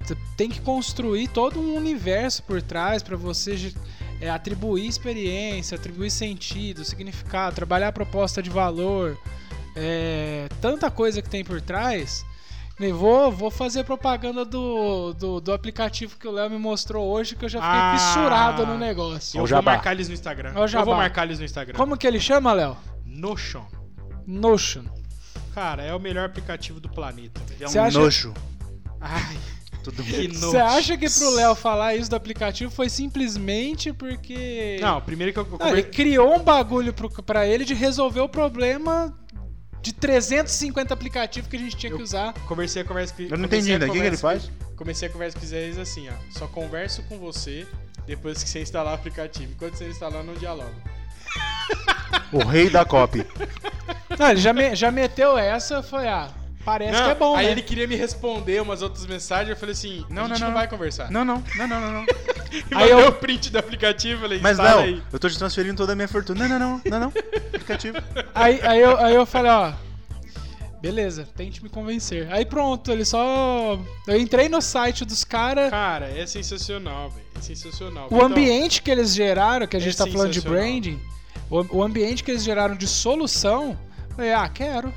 Você 0.00 0.16
tem 0.36 0.48
que 0.48 0.60
construir 0.60 1.28
todo 1.28 1.60
um 1.60 1.76
universo 1.76 2.42
por 2.42 2.60
trás 2.60 3.02
para 3.02 3.16
você 3.16 3.72
é, 4.20 4.28
atribuir 4.30 4.86
experiência, 4.86 5.76
atribuir 5.76 6.10
sentido, 6.10 6.84
significado, 6.84 7.54
trabalhar 7.54 7.88
a 7.88 7.92
proposta 7.92 8.42
de 8.42 8.50
valor, 8.50 9.18
é, 9.76 10.48
tanta 10.60 10.90
coisa 10.90 11.22
que 11.22 11.28
tem 11.28 11.44
por 11.44 11.60
trás. 11.60 12.24
Vou, 12.90 13.30
vou 13.30 13.50
fazer 13.50 13.84
propaganda 13.84 14.44
do, 14.44 15.12
do, 15.12 15.40
do 15.40 15.52
aplicativo 15.52 16.16
que 16.18 16.26
o 16.26 16.30
Léo 16.32 16.48
me 16.48 16.58
mostrou 16.58 17.06
hoje, 17.06 17.36
que 17.36 17.44
eu 17.44 17.48
já 17.50 17.60
fiquei 17.60 17.78
Ah. 17.78 17.96
fissurado 17.98 18.64
no 18.66 18.78
negócio. 18.78 19.36
Eu 19.36 19.40
O 19.40 19.46
vou 19.46 19.46
jabá. 19.48 19.72
marcar 19.72 19.92
eles 19.92 20.08
no 20.08 20.14
Instagram. 20.14 20.52
É 20.56 20.58
o 20.58 20.64
Eu 20.64 20.84
vou 20.84 20.94
marcar 20.96 21.24
eles 21.24 21.38
no 21.38 21.44
Instagram. 21.44 21.76
Como 21.76 21.96
que 21.96 22.06
ele 22.06 22.18
chama, 22.18 22.52
Léo? 22.54 22.76
Notion. 23.04 23.64
Notion. 24.26 24.84
Cara, 25.54 25.82
é 25.82 25.94
o 25.94 26.00
melhor 26.00 26.24
aplicativo 26.24 26.80
do 26.80 26.88
planeta. 26.88 27.40
velho. 27.46 27.64
É 27.64 27.68
Você 27.68 27.78
um 27.78 27.84
acha- 27.84 27.98
nojo. 27.98 28.34
Ai, 29.00 29.36
Tudo 29.84 30.02
que 30.04 30.12
bem. 30.12 30.28
Você 30.32 30.56
acha 30.58 30.96
que 30.96 31.10
pro 31.10 31.30
Léo 31.34 31.56
falar 31.56 31.96
isso 31.96 32.08
do 32.08 32.14
aplicativo 32.14 32.70
foi 32.70 32.88
simplesmente 32.88 33.92
porque. 33.92 34.78
Não, 34.80 35.00
primeiro 35.00 35.32
que 35.32 35.40
eu, 35.40 35.46
eu 35.50 35.58
Não, 35.58 35.68
ele 35.68 35.82
criou 35.82 36.36
um 36.36 36.38
bagulho 36.38 36.92
pro, 36.92 37.10
pra 37.10 37.46
ele 37.48 37.64
de 37.64 37.74
resolver 37.74 38.20
o 38.20 38.28
problema 38.28 39.12
de 39.82 39.92
350 39.92 40.94
aplicativos 40.94 41.50
que 41.50 41.56
a 41.56 41.58
gente 41.58 41.76
tinha 41.76 41.94
que 41.94 42.02
usar. 42.02 42.32
conversei 42.46 42.82
a 42.82 42.84
conversa 42.84 43.12
que 43.14 43.24
Eu 43.24 43.30
não 43.30 43.48
comecei 43.48 43.58
entendi 43.58 43.72
a 43.72 43.74
ainda. 43.74 43.86
O 43.86 43.92
que, 43.92 44.00
que 44.00 44.06
ele 44.06 44.16
faz? 44.16 44.44
com- 44.68 44.76
Comecei 44.76 45.08
a 45.08 45.10
conversa 45.10 45.38
com 45.38 45.46
eles 45.46 45.78
assim, 45.78 46.08
ó. 46.08 46.12
Só 46.30 46.46
converso 46.46 47.02
com 47.04 47.18
você 47.18 47.66
depois 48.06 48.42
que 48.42 48.48
você 48.48 48.60
instalar 48.62 48.92
o 48.92 48.94
aplicativo. 48.96 49.52
Enquanto 49.52 49.74
você 49.74 49.88
instalar, 49.88 50.24
não 50.24 50.34
dialogo. 50.34 50.74
O 52.32 52.38
rei 52.44 52.68
da 52.70 52.84
copy. 52.84 53.24
Não, 54.18 54.30
ele 54.30 54.40
já, 54.40 54.52
me- 54.52 54.74
já 54.74 54.90
meteu 54.90 55.36
essa, 55.38 55.82
foi, 55.82 56.06
ah, 56.08 56.28
parece 56.64 56.92
Não, 56.92 57.04
que 57.04 57.10
é 57.10 57.14
bom, 57.14 57.36
aí 57.36 57.46
né? 57.46 57.52
ele 57.52 57.62
queria 57.62 57.86
me 57.86 57.94
responder 57.96 58.60
umas 58.62 58.82
outras 58.82 59.06
mensagens, 59.06 59.50
eu 59.50 59.56
falei 59.56 59.72
assim, 59.72 60.04
Não, 60.08 60.24
a 60.24 60.28
gente 60.28 60.34
não, 60.34 60.46
não, 60.46 60.46
não. 60.48 60.54
vai 60.54 60.68
conversar. 60.68 61.10
Não, 61.10 61.24
não, 61.24 61.42
não, 61.56 61.66
não, 61.68 61.80
não, 61.80 61.92
não. 61.92 62.06
Aí 62.74 62.90
eu- 62.90 63.08
o 63.08 63.12
print 63.12 63.50
do 63.50 63.58
aplicativo, 63.58 64.16
eu 64.18 64.20
falei, 64.22 64.38
Mas 64.40 64.58
não, 64.58 64.78
aí. 64.80 65.02
eu 65.10 65.18
tô 65.18 65.28
te 65.28 65.38
transferindo 65.38 65.74
toda 65.76 65.94
a 65.94 65.96
minha 65.96 66.06
fortuna. 66.08 66.46
Não, 66.46 66.58
não, 66.58 66.70
não, 66.84 66.90
não, 66.90 67.00
não. 67.00 67.08
Aplicativo. 67.54 67.96
Aí, 68.34 68.60
aí, 68.62 68.80
eu, 68.80 68.98
aí 68.98 69.14
eu 69.14 69.24
falei, 69.24 69.50
ó. 69.50 69.72
Beleza, 70.82 71.28
tente 71.36 71.62
me 71.62 71.68
convencer. 71.70 72.28
Aí 72.32 72.44
pronto, 72.44 72.90
ele 72.90 73.04
só. 73.04 73.78
Eu 74.06 74.20
entrei 74.20 74.48
no 74.48 74.60
site 74.60 75.04
dos 75.04 75.22
caras. 75.24 75.70
Cara, 75.70 76.06
é 76.10 76.26
sensacional, 76.26 77.08
velho. 77.08 77.24
É 77.38 77.40
sensacional. 77.40 78.08
O 78.10 78.16
Então, 78.16 78.26
ambiente 78.26 78.82
que 78.82 78.90
eles 78.90 79.14
geraram, 79.14 79.66
que 79.66 79.76
a 79.76 79.80
É 79.80 79.82
gente 79.82 79.96
tá 79.96 80.06
falando 80.08 80.32
de 80.32 80.40
branding, 80.40 81.00
o, 81.48 81.78
o 81.78 81.82
ambiente 81.82 82.24
que 82.24 82.32
eles 82.32 82.42
geraram 82.42 82.74
de 82.74 82.86
solução, 82.88 83.78
eu 84.10 84.16
falei, 84.16 84.32
ah, 84.32 84.48
quero. 84.48 84.92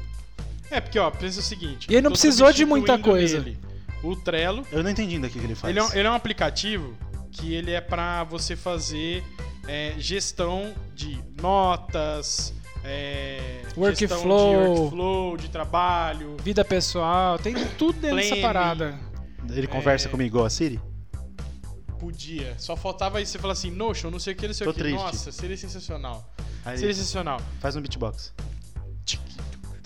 É, 0.76 0.82
porque, 0.82 1.00
ó, 1.00 1.10
pensa 1.10 1.40
o 1.40 1.44
seguinte. 1.44 1.88
E 1.90 1.94
ele 1.94 2.02
não 2.02 2.12
precisou 2.12 2.52
de 2.52 2.66
muita 2.66 2.98
coisa. 3.00 3.40
nele 3.40 3.58
O 4.04 4.16
Trello, 4.16 4.66
Eu 4.72 4.84
não 4.84 4.90
entendi 4.90 5.16
ainda 5.16 5.28
o 5.28 5.30
que, 5.30 5.40
ele 5.40 5.56
faz. 5.56 5.70
ele 5.70 5.80
é, 5.80 5.84
um, 5.84 5.94
ele 5.94 6.08
é 6.08 6.12
um 6.12 6.14
aplicativo 6.14 6.96
que 7.32 7.54
ele 7.54 7.72
é 7.72 7.82
pra 7.82 8.24
você 8.24 8.56
fazer 8.56 9.24
é, 9.68 9.94
gestão 9.98 10.74
de 10.94 11.18
notas, 11.42 12.54
é, 12.84 13.62
gestão 13.64 13.94
de 13.94 14.06
Workflow. 14.28 14.76
workflow, 14.78 15.38
de 15.38 15.50
trabalho. 15.50 16.38
Vida 16.44 16.64
pessoal, 16.66 17.40
tem 17.40 17.54
tudo 17.78 18.00
dentro 18.00 18.18
dessa 18.18 18.30
Planning. 18.36 18.42
parada. 18.42 19.00
Ele 19.50 19.68
conversa 19.68 20.08
É. 20.08 20.12
comigo 20.12 20.28
igual 20.28 20.46
a 20.46 20.50
Siri? 20.50 20.80
Podia. 22.00 22.54
Só 22.58 22.76
faltava 22.76 23.22
isso. 23.22 23.32
Você 23.32 23.40
falar 23.40 23.54
assim, 23.54 23.72
Notion, 23.72 24.12
não 24.12 24.20
sei 24.20 24.34
o 24.34 24.36
que, 24.36 24.46
não 24.48 24.54
sei 24.54 24.66
Tô 24.66 24.72
o 24.72 24.74
que. 24.74 24.80
triste. 24.82 24.98
Nossa, 24.98 25.32
seria 25.32 25.58
sensacional. 25.58 26.32
Aí 26.66 26.76
Seria 26.78 26.88
ele 26.92 26.94
sensacional. 26.96 27.40
faz 27.60 27.76
um 27.76 27.82
beatbox. 27.82 28.34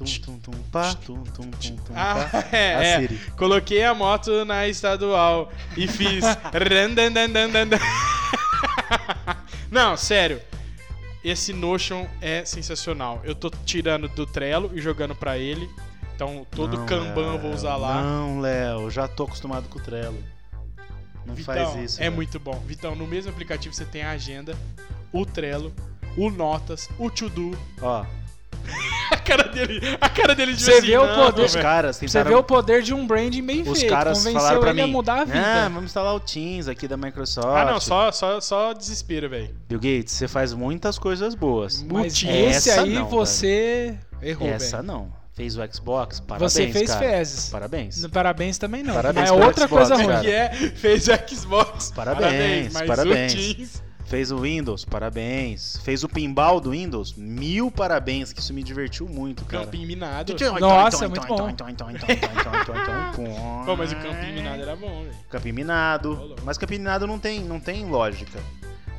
Tum, 0.05 0.39
tum, 0.39 0.41
tum, 0.51 0.51
pá, 0.71 0.93
tum, 0.95 1.23
tum, 1.23 1.51
tum, 1.51 1.75
tum, 1.77 1.93
Ah, 1.95 2.29
pá. 2.31 2.45
é, 2.55 2.75
A 2.75 2.83
é. 3.03 3.07
Coloquei 3.37 3.83
a 3.83 3.93
moto 3.93 4.45
na 4.45 4.67
estadual 4.67 5.51
e 5.75 5.87
fiz. 5.87 6.23
Não, 9.71 9.95
sério. 9.97 10.41
Esse 11.23 11.51
Notion 11.53 12.07
é 12.21 12.45
sensacional. 12.45 13.21
Eu 13.23 13.35
tô 13.35 13.49
tirando 13.65 14.07
do 14.07 14.25
Trello 14.25 14.71
e 14.73 14.81
jogando 14.81 15.15
pra 15.15 15.37
ele. 15.37 15.69
Então 16.15 16.45
todo 16.51 16.77
Não, 16.77 16.85
Kanban 16.85 17.33
eu 17.33 17.39
vou 17.39 17.49
Léo, 17.49 17.55
usar 17.55 17.75
lá. 17.75 18.01
Não, 18.01 18.39
Léo, 18.41 18.89
já 18.89 19.07
tô 19.07 19.23
acostumado 19.23 19.67
com 19.69 19.79
o 19.79 19.81
Trello. 19.81 20.17
Não 21.25 21.35
Vitão, 21.35 21.53
faz 21.71 21.75
isso. 21.75 21.99
é 22.01 22.05
Léo. 22.05 22.13
muito 22.13 22.39
bom. 22.39 22.59
Vitão, 22.65 22.95
no 22.95 23.05
mesmo 23.05 23.31
aplicativo 23.31 23.73
você 23.73 23.85
tem 23.85 24.03
a 24.03 24.11
agenda, 24.11 24.57
o 25.13 25.25
Trello, 25.25 25.73
o 26.17 26.29
Notas, 26.29 26.89
o 26.97 27.09
To 27.09 27.29
Do. 27.29 27.57
Ó, 27.81 28.05
A 29.11 29.17
cara 29.17 29.43
dele, 29.43 29.97
a 29.99 30.09
cara 30.09 30.35
dele 30.35 30.53
de 30.53 30.63
Você 30.63 30.71
assim, 30.73 30.87
vê 30.87 30.97
o 30.97 31.07
poder- 31.15 31.45
os 31.45 31.53
velho. 31.53 31.63
caras 31.65 31.95
Você 31.97 32.05
tentaram... 32.07 32.29
vê 32.31 32.35
o 32.35 32.43
poder 32.43 32.81
de 32.81 32.93
um 32.93 33.05
branding 33.07 33.43
bem 33.43 33.61
Os 33.61 33.79
feito. 33.79 33.91
caras 33.91 34.17
Convenceu 34.19 34.39
falaram 34.41 34.59
pra 34.59 34.69
ele 34.71 34.81
mim, 34.83 34.89
a 34.89 34.91
mudar 34.91 35.21
a 35.21 35.25
vida. 35.25 35.39
Ah, 35.65 35.69
vamos 35.69 35.85
instalar 35.85 36.13
o 36.15 36.19
Teams 36.19 36.67
aqui 36.67 36.87
da 36.87 36.97
Microsoft. 36.97 37.47
Ah, 37.47 37.65
não, 37.65 37.79
só, 37.79 38.11
só, 38.11 38.39
só 38.41 38.73
desespero, 38.73 39.29
velho. 39.29 39.55
Bill 39.67 39.79
Gates, 39.79 40.13
você 40.13 40.27
faz 40.27 40.53
muitas 40.53 40.97
coisas 40.99 41.33
boas. 41.35 41.83
Mas 41.83 42.13
esse 42.13 42.27
Essa 42.69 42.81
aí 42.81 42.93
não, 42.95 43.07
você. 43.07 43.95
Errou, 44.21 44.47
Essa 44.49 44.77
velho. 44.77 44.87
não. 44.87 45.19
Fez 45.33 45.55
o 45.57 45.61
Xbox, 45.73 46.19
parabéns, 46.19 46.51
você 46.51 46.67
fez 46.71 46.87
cara. 46.89 46.99
fezes. 46.99 47.49
Parabéns. 47.49 48.07
Parabéns 48.07 48.57
também 48.57 48.83
não. 48.83 48.93
Parabéns 48.93 49.29
é 49.29 49.31
outra 49.31 49.67
Xbox, 49.67 49.87
coisa 49.89 49.95
ruim. 50.03 50.19
que 50.21 50.29
é, 50.31 50.49
fez 50.75 51.07
o 51.07 51.11
Xbox. 51.35 51.91
Parabéns, 51.95 52.73
mas 52.73 52.85
parabéns. 52.87 53.81
Fez 54.09 54.31
o 54.31 54.39
Windows, 54.39 54.85
parabéns. 54.85 55.77
Fez 55.83 56.03
o 56.03 56.09
pinball 56.09 56.59
do 56.59 56.71
Windows, 56.71 57.13
mil 57.13 57.69
parabéns, 57.69 58.33
que 58.33 58.39
isso 58.39 58.51
me 58.51 58.63
divertiu 58.63 59.07
muito, 59.07 59.45
cara. 59.45 59.65
Campinho 59.65 59.87
minado. 59.87 60.31
Nossa, 60.59 61.05
é 61.05 61.07
muito 61.07 61.27
bom. 61.27 61.47
Pô, 63.65 63.75
mas 63.75 63.91
o 63.91 63.95
campinho 63.97 64.33
minado 64.33 64.61
era 64.63 64.75
bom, 64.75 65.03
velho. 65.03 65.15
Campinho 65.29 65.53
minado. 65.53 66.35
Mas 66.43 66.57
campinho 66.57 66.79
minado 66.79 67.05
não 67.05 67.19
tem, 67.19 67.41
não 67.41 67.59
tem 67.59 67.85
lógica. 67.85 68.39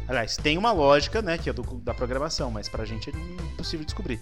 Aliás, 0.07 0.37
tem 0.37 0.57
uma 0.57 0.71
lógica, 0.71 1.21
né, 1.21 1.37
que 1.37 1.51
é 1.51 1.53
do, 1.53 1.63
da 1.81 1.93
programação, 1.93 2.49
mas 2.49 2.69
pra 2.69 2.85
gente 2.85 3.11
é 3.11 3.13
impossível 3.53 3.85
descobrir. 3.85 4.21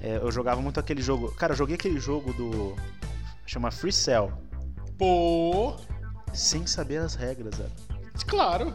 É, 0.00 0.16
eu 0.16 0.32
jogava 0.32 0.58
muito 0.62 0.80
aquele 0.80 1.02
jogo. 1.02 1.32
Cara, 1.32 1.52
eu 1.52 1.56
joguei 1.58 1.74
aquele 1.74 2.00
jogo 2.00 2.32
do. 2.32 2.74
Chama 3.44 3.70
Free 3.70 3.92
Cell. 3.92 4.32
Pô, 4.96 5.76
Sem 6.32 6.66
saber 6.66 6.96
as 6.98 7.14
regras, 7.14 7.56
velho. 7.56 7.93
Claro. 8.22 8.72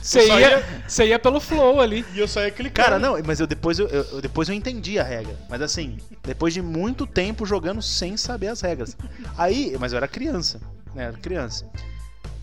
Você 0.00 0.26
ia, 0.28 0.38
ia- 0.40 0.82
você 0.86 1.06
ia 1.06 1.18
pelo 1.18 1.40
flow 1.40 1.80
ali. 1.80 2.04
E 2.14 2.20
eu 2.20 2.28
só 2.28 2.40
ia 2.40 2.50
clicar. 2.50 2.84
Cara, 2.86 2.98
não, 2.98 3.16
mas 3.26 3.40
eu 3.40 3.46
depois 3.46 3.78
eu, 3.78 3.88
eu- 3.88 4.20
depois 4.20 4.48
eu 4.48 4.54
entendi 4.54 4.98
a 4.98 5.02
regra. 5.02 5.36
Mas 5.50 5.60
assim, 5.60 5.98
depois 6.22 6.54
de 6.54 6.62
muito 6.62 7.06
tempo 7.06 7.44
jogando 7.44 7.82
sem 7.82 8.16
saber 8.16 8.46
as 8.48 8.60
regras. 8.60 8.96
Aí, 9.36 9.76
mas 9.80 9.92
eu 9.92 9.96
era 9.96 10.06
criança, 10.06 10.60
né? 10.94 11.04
Era 11.06 11.18
criança. 11.18 11.66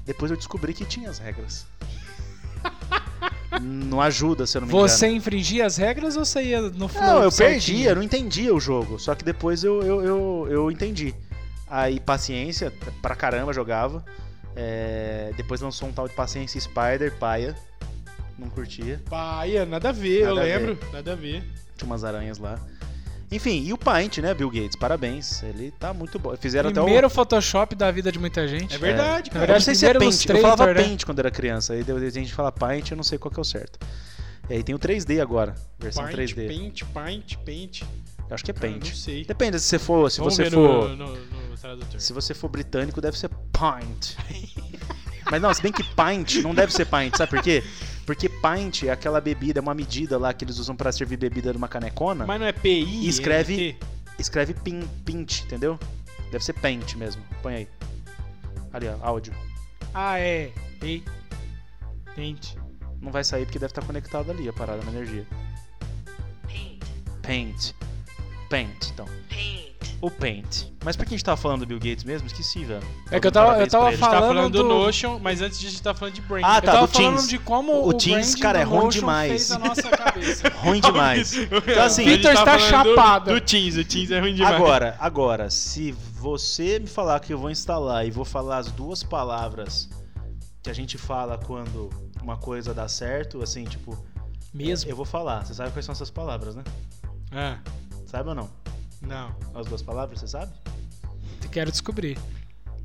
Depois 0.06 0.30
eu 0.30 0.36
descobri 0.36 0.74
que 0.74 0.84
tinha 0.84 1.10
as 1.10 1.20
regras. 1.20 1.66
Não 3.62 4.02
ajuda, 4.02 4.46
se 4.48 4.58
eu 4.58 4.62
não 4.62 4.68
me 4.68 4.74
engano. 4.74 4.90
Você 4.90 5.08
infringia 5.10 5.66
as 5.66 5.78
regras 5.78 6.18
ou 6.18 6.26
você 6.26 6.42
ia 6.44 6.62
no 6.62 6.88
flow? 6.88 7.04
Não, 7.06 7.24
eu 7.24 7.32
perdia, 7.32 7.90
eu 7.92 7.96
não 7.96 8.02
entendia 8.04 8.54
o 8.54 8.60
jogo. 8.60 8.98
Só 9.00 9.14
que 9.14 9.24
depois 9.24 9.64
eu, 9.64 9.82
eu, 9.84 10.02
eu, 10.04 10.48
eu 10.50 10.72
entendi. 10.72 11.14
Aí, 11.70 12.00
paciência, 12.00 12.74
pra 13.02 13.16
caramba 13.16 13.54
jogava. 13.54 14.04
É, 14.56 15.32
depois 15.36 15.62
lançou 15.62 15.90
um 15.90 15.92
tal 15.92 16.08
de 16.08 16.14
Paciência 16.14 16.60
Spider, 16.60 17.14
paia. 17.20 17.56
não 18.38 18.50
curtia. 18.50 19.02
Paia, 19.10 19.66
nada 19.66 19.90
a 19.90 19.92
ver, 19.92 20.22
eu 20.22 20.36
Nada 20.36 20.42
ver. 20.48 20.58
lembro. 20.60 20.80
Nada 20.92 21.12
a 21.14 21.16
ver. 21.16 21.44
Tinha 21.76 21.86
umas 21.86 22.04
aranhas 22.04 22.38
lá. 22.38 22.60
Enfim, 23.32 23.64
e 23.64 23.74
o 23.74 23.78
Paint, 23.80 24.20
né, 24.20 24.32
Bill 24.32 24.50
Gates? 24.52 24.76
Parabéns. 24.76 25.42
Ele 25.42 25.72
tá 25.72 25.92
muito 25.92 26.20
bom. 26.20 26.36
Fizeram 26.38 26.72
Primeiro 26.72 27.08
até 27.08 27.16
Photoshop 27.16 27.76
da 27.76 27.90
vida 27.90 28.12
de 28.12 28.20
muita 28.20 28.48
gente. 28.48 28.76
É 28.76 28.78
verdade, 28.78 29.32
o. 29.32 29.34
Na 29.34 29.40
cara. 29.40 29.52
Eu 29.52 29.56
não 29.56 29.62
sei 29.62 29.74
se 29.74 29.88
é 29.88 29.94
Paint. 29.94 30.26
Eu 30.30 30.38
falava 30.40 30.68
né? 30.68 30.74
Paint 30.76 31.04
quando 31.04 31.18
era 31.20 31.32
criança. 31.32 31.74
Aí 31.74 31.84
a 31.84 32.10
gente 32.12 32.32
fala 32.32 32.52
Paint, 32.52 32.92
eu 32.92 32.98
não 32.98 33.04
sei 33.04 33.18
qual 33.18 33.32
que 33.32 33.40
é 33.40 33.42
o 33.42 33.46
certo. 33.46 33.80
E 34.48 34.54
aí 34.54 34.64
tem 34.64 34.76
o 34.76 34.78
3D 34.80 35.20
agora, 35.20 35.56
versão 35.80 36.04
Paint, 36.04 36.16
3D. 36.16 36.48
paint, 36.48 36.84
paint, 36.94 37.38
paint. 37.38 37.82
Eu 38.34 38.36
acho 38.36 38.44
que 38.46 38.50
é 38.50 38.54
Paint. 38.56 38.88
não 38.90 38.96
sei. 38.96 39.24
Depende 39.26 39.60
se 39.60 39.68
você 39.68 39.78
for, 39.78 40.10
se 40.10 40.18
Vamos 40.18 40.34
você 40.36 40.44
ver 40.46 40.52
for, 40.52 40.90
no, 40.90 40.96
no, 40.96 41.16
no 41.52 41.56
tradutor. 41.58 42.00
se 42.02 42.12
você 42.14 42.34
for 42.34 42.50
britânico, 42.50 43.00
deve 43.00 43.16
ser 43.16 43.30
Pint. 43.30 44.16
Mas 45.30 45.40
não, 45.40 45.54
se 45.54 45.62
bem 45.62 45.72
que 45.72 45.84
Pint 45.84 46.38
não 46.44 46.56
deve 46.56 46.74
ser 46.74 46.86
Pint, 46.88 47.16
sabe 47.16 47.30
por 47.30 47.44
quê? 47.44 47.64
Porque 48.08 48.28
Pint 48.28 48.84
é 48.86 48.90
aquela 48.90 49.22
bebida, 49.22 49.60
é 49.60 49.62
uma 49.62 49.76
medida 49.76 50.18
lá 50.18 50.34
que 50.34 50.44
eles 50.44 50.58
usam 50.58 50.76
pra 50.76 50.92
servir 50.92 51.16
bebida 51.18 51.54
numa 51.54 51.68
canecona. 51.68 52.26
Mas 52.26 52.40
não 52.40 52.48
é 52.48 52.52
PI? 52.52 53.06
E 53.06 53.08
escreve- 53.08 53.56
NT? 53.56 53.78
Escreve 54.18 54.54
pin, 54.56 54.82
Pint, 55.06 55.42
entendeu? 55.44 55.78
Deve 56.32 56.44
ser 56.44 56.54
Paint 56.54 56.96
mesmo. 56.96 57.22
Põe 57.44 57.54
aí. 57.56 57.68
Ali, 58.74 58.88
ó, 58.88 58.96
áudio. 59.08 59.32
Ah, 59.94 60.18
é. 60.20 60.52
Ei. 60.82 61.04
Gente. 62.18 62.58
Não 63.00 63.12
vai 63.12 63.24
sair 63.24 63.46
porque 63.46 63.60
deve 63.60 63.70
estar 63.72 63.84
conectado 63.86 64.32
ali 64.32 64.50
a 64.50 64.54
parada 64.54 64.84
na 64.84 64.92
energia. 64.92 65.26
Paint. 66.48 66.84
Paint, 67.22 67.74
então. 68.62 69.06
O 70.02 70.12
Paint. 70.12 70.66
Mas 70.84 70.98
por 70.98 71.06
que 71.06 71.14
a 71.14 71.18
gente 71.18 71.24
tava 71.24 71.38
falando 71.38 71.62
do 71.62 71.66
Bill 71.66 71.80
Gates 71.80 72.04
mesmo? 72.04 72.28
Esqueci, 72.28 72.66
velho. 72.66 72.86
É 73.10 73.22
que 73.22 73.28
eu 73.28 73.32
tava- 73.32 73.58
eu 73.58 73.68
tava 73.70 73.86
ele. 73.86 73.88
A 73.88 73.92
gente 73.92 74.00
tá 74.02 74.10
Falando 74.10 74.28
falando 74.36 74.52
do 74.52 74.64
do- 74.64 74.68
Notion, 74.68 75.18
mas 75.18 75.42
antes 75.42 75.58
disso 75.58 75.70
a 75.70 75.72
gente 75.72 75.82
tá 75.84 75.94
falando 75.94 76.14
de 76.16 76.22
Brain. 76.22 76.44
Ah, 76.46 76.58
eu 76.58 76.62
tá, 76.62 76.72
tava 76.74 76.88
do 76.88 76.94
falando 76.94 77.08
Teams. 77.16 77.30
de 77.30 77.38
como 77.40 77.72
O 77.72 77.88
o, 77.88 77.94
Teams, 77.94 78.36
cara, 78.36 78.60
é 78.60 78.64
ruim 78.64 78.90
demais. 78.90 79.30
fez 79.30 79.52
a 79.54 79.60
nossa 79.60 79.90
cabeça. 79.90 80.50
Ruim 80.60 80.82
demais. 80.82 81.34
Então 81.34 81.84
assim- 81.86 82.04
Vitor 82.04 82.34
está 82.34 82.60
chapado. 82.60 83.32
Do, 83.32 83.40
do 83.40 83.46
Teams, 83.46 83.78
o 83.78 83.86
Teams 83.86 84.12
é 84.12 84.20
ruim 84.20 84.34
demais. 84.36 84.54
Agora, 84.56 84.98
agora, 85.00 85.50
se 85.50 85.94
você 85.94 86.80
me 86.80 86.88
falar 86.88 87.22
que 87.22 87.32
eu 87.32 87.38
vou 87.38 87.50
instalar 87.50 88.06
e 88.06 88.12
vou 88.12 88.26
falar 88.26 88.58
as 88.58 88.70
duas 88.74 89.04
palavras 89.04 89.88
que 90.62 90.70
a 90.70 90.74
gente 90.74 90.98
fala 90.98 91.38
quando 91.38 91.90
uma 92.22 92.36
coisa 92.36 92.74
dá 92.74 92.90
certo, 92.90 93.42
assim, 93.42 93.64
tipo, 93.64 93.98
Mesmo. 94.54 94.90
eu 94.92 94.98
vou 94.98 95.06
falar. 95.06 95.46
Você 95.46 95.54
sabe 95.54 95.72
quais 95.72 95.86
são 95.86 95.94
essas 95.94 96.10
palavras, 96.10 96.56
né? 96.56 96.64
Ah, 97.32 97.58
Sabe 98.14 98.30
ou 98.30 98.36
não? 98.36 98.48
não. 99.02 99.36
As 99.56 99.66
duas 99.66 99.82
palavras, 99.82 100.20
você 100.20 100.28
sabe? 100.28 100.54
Quero 101.52 101.72
descobrir. 101.72 102.16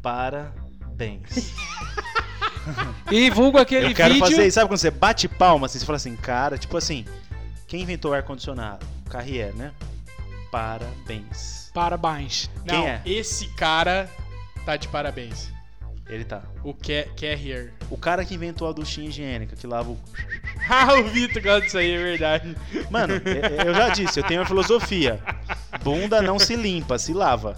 Parabéns. 0.01 1.53
E 3.11 3.31
vulgo 3.31 3.57
aquele 3.57 3.87
eu 3.93 3.95
quero 3.95 4.13
vídeo. 4.13 4.29
fazer. 4.29 4.51
Sabe 4.51 4.69
quando 4.69 4.79
você 4.79 4.91
bate 4.91 5.27
palma, 5.27 5.65
assim, 5.65 5.79
você 5.79 5.87
fala 5.87 5.97
assim, 5.97 6.15
cara, 6.17 6.59
tipo 6.59 6.77
assim, 6.77 7.07
quem 7.67 7.81
inventou 7.81 8.11
o 8.11 8.15
ar-condicionado? 8.15 8.85
Carrier, 9.09 9.55
né? 9.55 9.73
Parabéns. 10.51 11.71
Parabéns. 11.73 12.51
Quem 12.67 12.79
não, 12.79 12.87
é? 12.87 13.01
esse 13.07 13.49
cara 13.55 14.11
tá 14.67 14.77
de 14.77 14.87
parabéns. 14.89 15.51
Ele 16.11 16.25
tá. 16.25 16.43
O 16.63 16.75
Ca- 16.75 17.09
Carrier. 17.19 17.73
O 17.91 17.97
cara 17.97 18.23
que 18.23 18.35
inventou 18.35 18.69
a 18.69 18.73
duchinha 18.73 19.09
higiênica, 19.09 19.57
que 19.57 19.67
lava 19.67 19.91
o. 19.91 19.99
Ah, 20.69 20.95
o 21.01 21.05
Vitor 21.05 21.43
gosta 21.43 21.61
disso 21.63 21.79
aí, 21.79 21.91
é 21.93 21.99
verdade. 21.99 22.55
Mano, 22.91 23.15
eu- 23.15 23.67
eu 23.69 23.75
já 23.75 23.89
disse, 23.91 24.21
eu 24.21 24.25
tenho 24.25 24.41
uma 24.41 24.47
filosofia. 24.47 25.21
Bunda 25.83 26.21
não 26.23 26.39
se 26.39 26.55
limpa, 26.57 26.99
se 26.99 27.13
lava. 27.13 27.57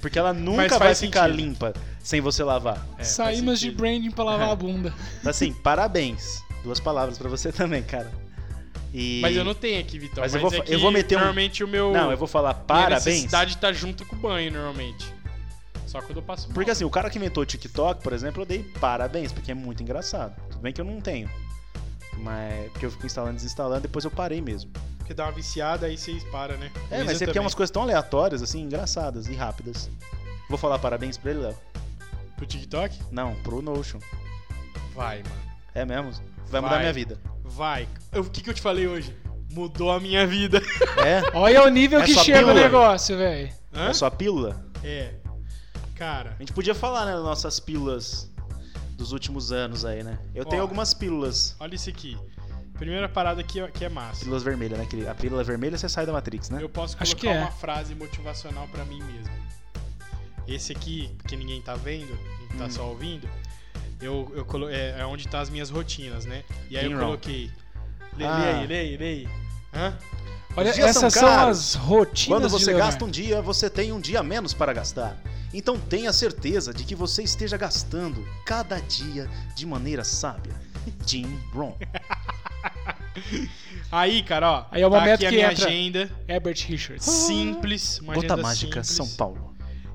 Porque 0.00 0.18
ela 0.18 0.32
nunca 0.32 0.68
vai 0.70 0.88
faz 0.88 1.00
ficar 1.00 1.24
sentido. 1.28 1.36
limpa 1.36 1.72
sem 2.02 2.20
você 2.20 2.42
lavar. 2.42 2.84
É, 2.98 3.04
Saímos 3.04 3.60
de 3.60 3.66
sentido. 3.66 3.78
branding 3.78 4.10
pra 4.10 4.24
lavar 4.24 4.50
a 4.50 4.56
bunda. 4.56 4.92
Assim, 5.24 5.52
parabéns. 5.52 6.42
Duas 6.64 6.80
palavras 6.80 7.18
pra 7.18 7.28
você 7.28 7.50
também, 7.52 7.82
cara. 7.82 8.10
E... 8.92 9.20
Mas 9.22 9.36
eu 9.36 9.44
não 9.44 9.54
tenho 9.54 9.80
aqui, 9.80 9.98
Vitor. 9.98 10.20
Mas 10.20 10.32
Mas, 10.34 10.42
eu 10.42 10.50
vou 10.50 10.58
é 10.58 10.64
eu 10.74 10.80
vou 10.80 10.90
meter 10.92 11.16
um- 11.16 11.18
Normalmente 11.20 11.64
o 11.64 11.68
meu. 11.68 11.92
Não, 11.92 12.10
eu 12.10 12.16
vou 12.16 12.28
falar 12.28 12.52
parabéns. 12.54 13.04
necessidade 13.06 13.56
tá 13.56 13.72
junto 13.72 14.04
com 14.04 14.16
o 14.16 14.18
banho, 14.18 14.52
normalmente. 14.52 15.06
Só 15.86 16.00
quando 16.00 16.16
eu 16.18 16.22
passo 16.22 16.48
mal. 16.48 16.54
Porque 16.54 16.70
assim, 16.70 16.84
o 16.84 16.90
cara 16.90 17.08
que 17.10 17.18
inventou 17.18 17.42
o 17.42 17.46
TikTok, 17.46 18.02
por 18.02 18.12
exemplo, 18.12 18.42
eu 18.42 18.46
dei 18.46 18.62
parabéns, 18.80 19.30
porque 19.32 19.50
é 19.50 19.54
muito 19.54 19.82
engraçado. 19.82 20.34
Tudo 20.50 20.60
bem 20.62 20.72
que 20.72 20.80
eu 20.80 20.84
não 20.84 21.00
tenho. 21.00 21.28
Mas 22.18 22.70
porque 22.72 22.86
eu 22.86 22.90
fico 22.90 23.06
instalando 23.06 23.32
e 23.32 23.36
desinstalando, 23.36 23.80
depois 23.82 24.04
eu 24.04 24.10
parei 24.10 24.40
mesmo. 24.40 24.70
Porque 24.98 25.12
dá 25.14 25.24
uma 25.26 25.32
viciada, 25.32 25.86
aí 25.86 25.98
vocês 25.98 26.22
param, 26.24 26.56
né? 26.58 26.70
É, 26.90 26.96
Luísa 26.98 27.04
mas 27.04 27.06
é 27.06 27.12
porque 27.12 27.22
é 27.24 27.26
também. 27.26 27.42
umas 27.42 27.54
coisas 27.54 27.70
tão 27.70 27.82
aleatórias, 27.82 28.42
assim, 28.42 28.62
engraçadas 28.62 29.26
e 29.26 29.34
rápidas. 29.34 29.90
Vou 30.48 30.56
falar 30.58 30.78
parabéns 30.78 31.16
pra 31.18 31.30
ele, 31.32 31.40
Léo? 31.40 31.56
Pro 32.36 32.46
TikTok? 32.46 32.96
Não, 33.10 33.34
pro 33.36 33.60
Notion. 33.62 33.98
Vai, 34.94 35.22
mano. 35.22 35.34
É 35.74 35.84
mesmo? 35.84 36.12
Vai 36.48 36.60
mudar 36.60 36.74
Vai. 36.74 36.80
minha 36.80 36.92
vida. 36.92 37.18
Vai. 37.42 37.88
Eu- 38.12 38.22
O 38.22 38.30
que, 38.30 38.42
que 38.42 38.50
eu 38.50 38.54
te 38.54 38.60
falei 38.62 38.86
hoje? 38.86 39.16
Mudou 39.50 39.90
a 39.90 39.98
minha 40.00 40.26
vida. 40.26 40.58
É? 41.04 41.22
Olha 41.36 41.62
o 41.64 41.68
nível 41.68 42.00
É 42.00 42.04
que 42.04 42.14
chega 42.14 42.38
o 42.38 42.48
pílula? 42.48 42.54
negócio, 42.60 43.16
velho. 43.16 43.52
É 43.72 43.92
só 43.92 44.08
pílula? 44.10 44.64
É. 44.84 45.14
Cara, 45.96 46.34
A 46.36 46.38
gente 46.42 46.52
podia 46.52 46.74
falar, 46.74 47.04
né, 47.06 47.12
das 47.12 47.22
nossas 47.22 47.58
pílulas 47.60 48.30
dos 49.02 49.12
últimos 49.12 49.50
anos 49.52 49.84
aí, 49.84 50.02
né? 50.04 50.18
Eu 50.34 50.44
tenho 50.44 50.62
Ó. 50.62 50.64
algumas 50.64 50.94
pílulas. 50.94 51.56
olha 51.58 51.74
isso 51.74 51.90
aqui. 51.90 52.16
Primeira 52.78 53.08
parada 53.08 53.40
aqui 53.40 53.58
que 53.72 53.84
é 53.84 53.88
massa. 53.88 54.20
Pílulas 54.20 54.42
vermelhas, 54.42 54.78
né? 54.78 54.86
Que 54.86 55.06
A 55.06 55.14
pílula 55.14 55.44
vermelha 55.44 55.76
você 55.76 55.88
sai 55.88 56.06
da 56.06 56.12
Matrix, 56.12 56.50
né? 56.50 56.62
Eu 56.62 56.68
posso 56.68 56.96
Acho 56.98 57.16
colocar 57.16 57.32
que 57.32 57.36
é. 57.38 57.40
uma 57.42 57.50
frase 57.52 57.94
motivacional 57.94 58.66
pra 58.68 58.84
mim 58.84 59.02
mesmo. 59.02 59.32
Esse 60.48 60.72
aqui, 60.72 61.14
que 61.28 61.36
ninguém 61.36 61.60
tá 61.62 61.74
vendo, 61.74 62.12
Hum. 62.12 62.58
tá 62.58 62.68
só 62.68 62.88
ouvindo, 62.88 63.28
eu, 64.00 64.32
eu 64.34 64.44
colo... 64.44 64.68
é, 64.68 64.98
é 65.00 65.06
onde 65.06 65.28
tá 65.28 65.40
as 65.40 65.48
minhas 65.50 65.70
rotinas, 65.70 66.24
né? 66.24 66.42
E 66.70 66.76
aí 66.76 66.90
eu 66.90 66.98
coloquei. 66.98 67.50
Lê, 68.16 68.24
Ah. 68.24 68.38
lê 68.38 68.48
aí, 68.50 68.66
lê 68.66 68.78
aí, 68.78 68.96
lê 68.96 69.04
aí. 69.06 69.28
Hã? 69.74 69.98
Olha, 70.56 70.70
Os 70.70 70.74
dias 70.76 70.88
essas 70.96 71.14
são 71.14 71.28
são, 71.28 71.48
as 71.48 71.74
rotinas 71.74 72.40
Quando 72.40 72.48
você 72.50 72.72
gasta 72.74 73.04
um 73.04 73.08
dia, 73.10 73.40
você 73.40 73.70
tem 73.70 73.90
um 73.92 74.00
dia 74.00 74.20
a 74.20 74.22
menos 74.22 74.52
para 74.52 74.72
gastar. 74.72 75.16
Então 75.54 75.78
tenha 75.78 76.12
certeza 76.12 76.72
de 76.74 76.84
que 76.84 76.94
você 76.94 77.22
esteja 77.22 77.56
gastando 77.56 78.26
cada 78.44 78.78
dia 78.80 79.28
de 79.56 79.64
maneira 79.66 80.04
sábia. 80.04 80.52
Jim 81.06 81.38
Rohn. 81.54 81.72
Aí, 83.90 84.22
cara, 84.22 84.50
ó. 84.50 84.64
Aí 84.70 84.82
é 84.82 84.86
o 84.86 84.90
tá 84.90 84.98
momento 84.98 85.14
aqui 85.16 85.26
a 85.26 85.28
que 85.30 85.34
minha 85.36 85.52
entra- 85.52 85.66
agenda 85.66 86.10
Herbert 86.26 86.56
Richards. 86.66 87.04
simples, 87.04 87.98
uma 88.00 88.14
Gota 88.14 88.26
agenda 88.34 88.42
Mágica, 88.42 88.82
simples. 88.84 88.96
São 89.08 89.16
Paulo. 89.16 89.52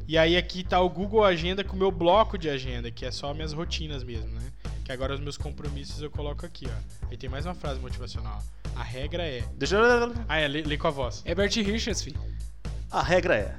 E 0.08 0.18
aí 0.18 0.38
aqui 0.38 0.64
tá 0.64 0.80
o 0.80 0.90
Google 0.90 1.24
Agenda 1.24 1.64
com 1.66 1.76
o 1.76 1.80
meu 1.80 1.92
bloco 1.92 2.38
de 2.38 2.50
agenda, 2.50 2.90
que 2.90 3.06
é 3.06 3.12
só 3.12 3.34
minhas 3.34 3.52
rotinas 3.52 4.04
mesmo, 4.06 4.30
né? 4.30 4.42
Que 4.88 4.94
agora 4.94 5.14
os 5.14 5.20
meus 5.20 5.36
compromissos 5.36 6.02
eu 6.02 6.10
coloco 6.10 6.46
aqui, 6.46 6.66
ó. 6.66 7.08
Aí 7.12 7.18
tem 7.18 7.30
mais 7.30 7.46
uma 7.46 7.54
frase 7.54 7.78
motivacional. 7.78 8.42
A 8.74 8.82
regra 8.82 9.22
é. 9.22 9.44
Deixa 9.58 9.76
eu... 9.76 10.14
Ah, 10.30 10.38
é, 10.38 10.48
lê, 10.48 10.62
lê 10.62 10.78
com 10.78 10.88
a 10.88 10.92
voz. 10.92 11.22
Herbert 11.26 11.52
Richards, 11.56 12.02
filho. 12.02 12.18
A 12.90 13.04
regra 13.04 13.36
é: 13.36 13.54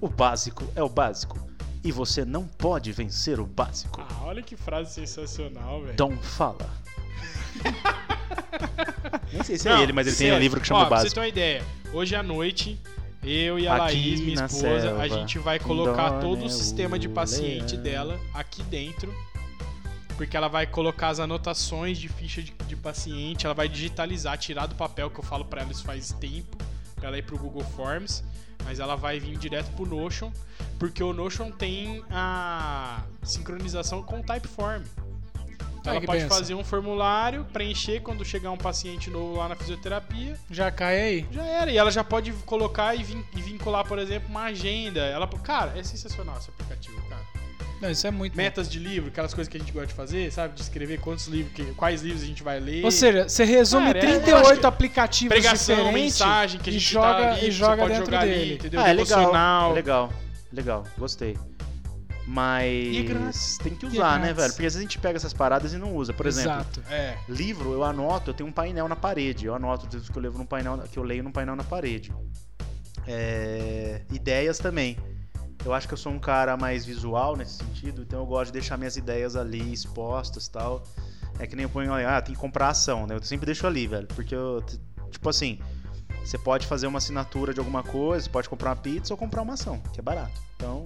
o 0.00 0.08
básico 0.08 0.64
é 0.74 0.82
o 0.82 0.88
básico. 0.88 1.38
E 1.84 1.92
você 1.92 2.24
não 2.24 2.48
pode 2.48 2.90
vencer 2.90 3.38
o 3.38 3.46
básico. 3.46 4.00
Ah, 4.00 4.24
olha 4.24 4.42
que 4.42 4.56
frase 4.56 4.92
sensacional, 4.92 5.82
velho. 5.82 5.92
Então 5.92 6.18
fala. 6.18 6.68
Nem 9.32 9.44
sei 9.44 9.58
se 9.58 9.68
Não, 9.68 9.76
é 9.76 9.82
ele, 9.84 9.92
mas 9.92 10.08
ele 10.08 10.16
tem 10.16 10.32
um 10.32 10.38
livro 10.40 10.60
que 10.60 10.66
chama 10.66 10.80
Ó, 10.80 10.86
pra 10.86 10.96
Básico. 10.96 11.10
você 11.10 11.14
ter 11.14 11.20
uma 11.20 11.28
ideia, 11.28 11.64
hoje 11.92 12.16
à 12.16 12.24
noite, 12.24 12.76
eu 13.22 13.56
e 13.56 13.68
a 13.68 13.74
Aqui 13.74 13.94
Laís, 13.94 14.20
minha 14.20 14.46
esposa, 14.46 14.80
selva, 14.80 15.00
a 15.00 15.06
gente 15.06 15.38
vai 15.38 15.60
colocar 15.60 16.18
todo 16.18 16.44
o 16.44 16.50
sistema 16.50 16.98
de 16.98 17.08
paciente 17.08 17.76
Leão. 17.76 17.82
dela 17.84 18.20
aqui 18.34 18.64
dentro. 18.64 19.14
Porque 20.16 20.36
ela 20.36 20.48
vai 20.48 20.66
colocar 20.66 21.08
as 21.08 21.18
anotações 21.20 21.98
de 21.98 22.08
ficha 22.08 22.42
de, 22.42 22.52
de 22.52 22.76
paciente, 22.76 23.44
ela 23.46 23.54
vai 23.54 23.68
digitalizar, 23.68 24.36
tirar 24.38 24.66
do 24.66 24.74
papel 24.74 25.10
que 25.10 25.18
eu 25.18 25.24
falo 25.24 25.44
pra 25.44 25.62
ela 25.62 25.72
isso 25.72 25.82
faz 25.84 26.12
tempo, 26.12 26.56
pra 26.96 27.08
ela 27.08 27.18
ir 27.18 27.22
pro 27.22 27.36
Google 27.38 27.64
Forms, 27.76 28.22
mas 28.64 28.78
ela 28.78 28.94
vai 28.94 29.18
vir 29.18 29.36
direto 29.36 29.70
pro 29.72 29.84
Notion, 29.86 30.30
porque 30.78 31.02
o 31.02 31.12
Notion 31.12 31.50
tem 31.50 32.04
a 32.10 33.02
sincronização 33.22 34.02
com 34.02 34.20
o 34.20 34.22
Typeform. 34.22 34.82
Então 35.80 35.94
ela 35.94 36.00
pode 36.06 36.22
benção. 36.22 36.38
fazer 36.38 36.54
um 36.54 36.62
formulário, 36.62 37.44
preencher 37.46 38.00
quando 38.02 38.24
chegar 38.24 38.52
um 38.52 38.56
paciente 38.56 39.10
novo 39.10 39.36
lá 39.38 39.48
na 39.48 39.56
fisioterapia, 39.56 40.38
Já 40.48 40.70
cai 40.70 41.00
aí. 41.00 41.26
já 41.32 41.42
era. 41.44 41.72
E 41.72 41.76
ela 41.76 41.90
já 41.90 42.04
pode 42.04 42.32
colocar 42.46 42.94
e, 42.94 43.02
vin- 43.02 43.24
e 43.34 43.40
vincular, 43.42 43.84
por 43.84 43.98
exemplo, 43.98 44.28
uma 44.28 44.44
agenda. 44.44 45.00
Ela, 45.00 45.26
cara, 45.26 45.76
é 45.76 45.82
sensacional 45.82 46.36
esse 46.38 46.50
aplicativo, 46.50 47.02
cara. 47.08 47.26
Não, 47.82 47.90
isso 47.90 48.06
é 48.06 48.10
muito 48.12 48.32
bom. 48.32 48.36
Metas 48.36 48.70
de 48.70 48.78
livro, 48.78 49.08
aquelas 49.08 49.34
coisas 49.34 49.50
que 49.50 49.56
a 49.56 49.60
gente 49.60 49.72
gosta 49.72 49.88
de 49.88 49.94
fazer, 49.94 50.30
sabe? 50.32 50.54
De 50.54 50.62
escrever 50.62 51.00
quantos 51.00 51.26
livros, 51.26 51.52
que- 51.52 51.64
quais 51.74 52.00
livros 52.00 52.22
a 52.22 52.26
gente 52.26 52.40
vai 52.42 52.60
ler. 52.60 52.84
Ou 52.84 52.90
seja, 52.92 53.28
você 53.28 53.44
resume 53.44 53.86
Cara, 53.86 53.98
é- 53.98 54.02
eu 54.02 54.06
acho 54.08 54.20
38 54.22 54.60
que 54.60 54.66
aplicativos 54.66 55.34
pregação, 55.36 55.92
mensagem 55.92 56.60
que 56.60 56.70
a 56.70 56.72
e 56.72 56.78
gente 56.78 56.92
joga, 56.92 57.08
tá 57.08 57.30
ali, 57.32 57.38
e 57.40 57.44
você 57.46 57.50
joga 57.50 57.76
pode 57.82 57.88
dentro 57.94 58.06
jogar 58.06 58.20
ali, 58.20 58.30
dele. 58.30 58.54
entendeu? 58.54 58.80
Ah, 58.80 58.88
é 58.88 58.92
legal. 58.92 59.18
Devocional. 59.18 59.72
Legal. 59.72 60.12
Legal. 60.52 60.84
Gostei. 60.96 61.36
Mas 62.24 62.96
é 62.96 63.02
grátis. 63.02 63.58
tem 63.58 63.74
que 63.74 63.84
é 63.84 63.88
usar, 63.88 64.20
né, 64.20 64.32
velho? 64.32 64.52
Porque 64.52 64.64
às 64.64 64.74
vezes 64.74 64.76
a 64.78 64.80
gente 64.82 64.98
pega 65.00 65.16
essas 65.16 65.32
paradas 65.32 65.72
e 65.72 65.76
não 65.76 65.92
usa. 65.96 66.12
Por 66.12 66.26
exemplo, 66.26 66.52
Exato. 66.52 66.82
É. 66.88 67.16
livro 67.28 67.72
eu 67.72 67.82
anoto, 67.82 68.30
eu 68.30 68.34
tenho 68.34 68.48
um 68.48 68.52
painel 68.52 68.86
na 68.86 68.94
parede. 68.94 69.46
Eu 69.46 69.56
anoto 69.56 69.88
tudo 69.88 70.12
que 70.12 70.16
eu 70.16 70.22
levo 70.22 70.38
num 70.38 70.46
painel, 70.46 70.78
que 70.90 70.96
eu 70.96 71.02
leio 71.02 71.24
num 71.24 71.32
painel 71.32 71.56
na 71.56 71.64
parede. 71.64 72.12
É, 73.08 74.02
ideias 74.12 74.58
também. 74.58 74.96
Eu 75.64 75.72
acho 75.72 75.86
que 75.86 75.94
eu 75.94 75.98
sou 75.98 76.12
um 76.12 76.18
cara 76.18 76.56
mais 76.56 76.84
visual 76.84 77.36
nesse 77.36 77.58
sentido, 77.58 78.02
então 78.02 78.20
eu 78.20 78.26
gosto 78.26 78.46
de 78.46 78.54
deixar 78.54 78.76
minhas 78.76 78.96
ideias 78.96 79.36
ali 79.36 79.72
expostas, 79.72 80.48
tal. 80.48 80.82
É 81.38 81.46
que 81.46 81.54
nem 81.54 81.62
eu 81.64 81.70
ponho, 81.70 81.92
ah, 81.92 82.20
tem 82.20 82.34
que 82.34 82.40
comprar 82.40 82.68
ação, 82.68 83.06
né? 83.06 83.14
Eu 83.14 83.22
sempre 83.22 83.46
deixo 83.46 83.66
ali, 83.66 83.86
velho. 83.86 84.06
Porque 84.08 84.34
eu, 84.34 84.62
tipo 85.10 85.28
assim, 85.28 85.58
você 86.24 86.36
pode 86.36 86.66
fazer 86.66 86.86
uma 86.86 86.98
assinatura 86.98 87.54
de 87.54 87.60
alguma 87.60 87.82
coisa, 87.82 88.24
você 88.24 88.30
pode 88.30 88.48
comprar 88.48 88.70
uma 88.70 88.76
pizza 88.76 89.14
ou 89.14 89.18
comprar 89.18 89.42
uma 89.42 89.54
ação, 89.54 89.78
que 89.92 90.00
é 90.00 90.02
barato. 90.02 90.40
Então, 90.56 90.84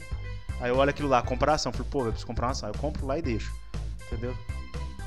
aí 0.60 0.70
eu 0.70 0.76
olho 0.76 0.90
aquilo 0.90 1.08
lá, 1.08 1.22
comprar 1.22 1.54
ação, 1.54 1.72
falei, 1.72 1.88
pô, 1.90 2.00
eu 2.00 2.06
preciso 2.06 2.26
comprar 2.26 2.46
uma 2.46 2.52
ação. 2.52 2.68
Eu 2.68 2.74
compro 2.74 3.06
lá 3.06 3.18
e 3.18 3.22
deixo. 3.22 3.54
Entendeu? 4.06 4.36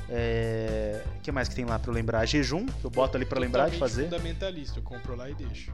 É. 0.08 1.02
O 1.16 1.20
que 1.20 1.30
mais 1.30 1.48
que 1.48 1.54
tem 1.54 1.64
lá 1.64 1.78
pra 1.78 1.90
eu 1.90 1.94
lembrar? 1.94 2.26
Jejum, 2.26 2.66
que 2.66 2.84
eu 2.84 2.90
boto 2.90 3.16
ali 3.16 3.24
pra 3.24 3.38
lembrar 3.38 3.70
de 3.70 3.78
fazer. 3.78 4.04
fundamentalista. 4.04 4.80
Eu 4.80 4.82
compro 4.82 5.14
lá 5.14 5.30
e 5.30 5.34
deixo. 5.34 5.72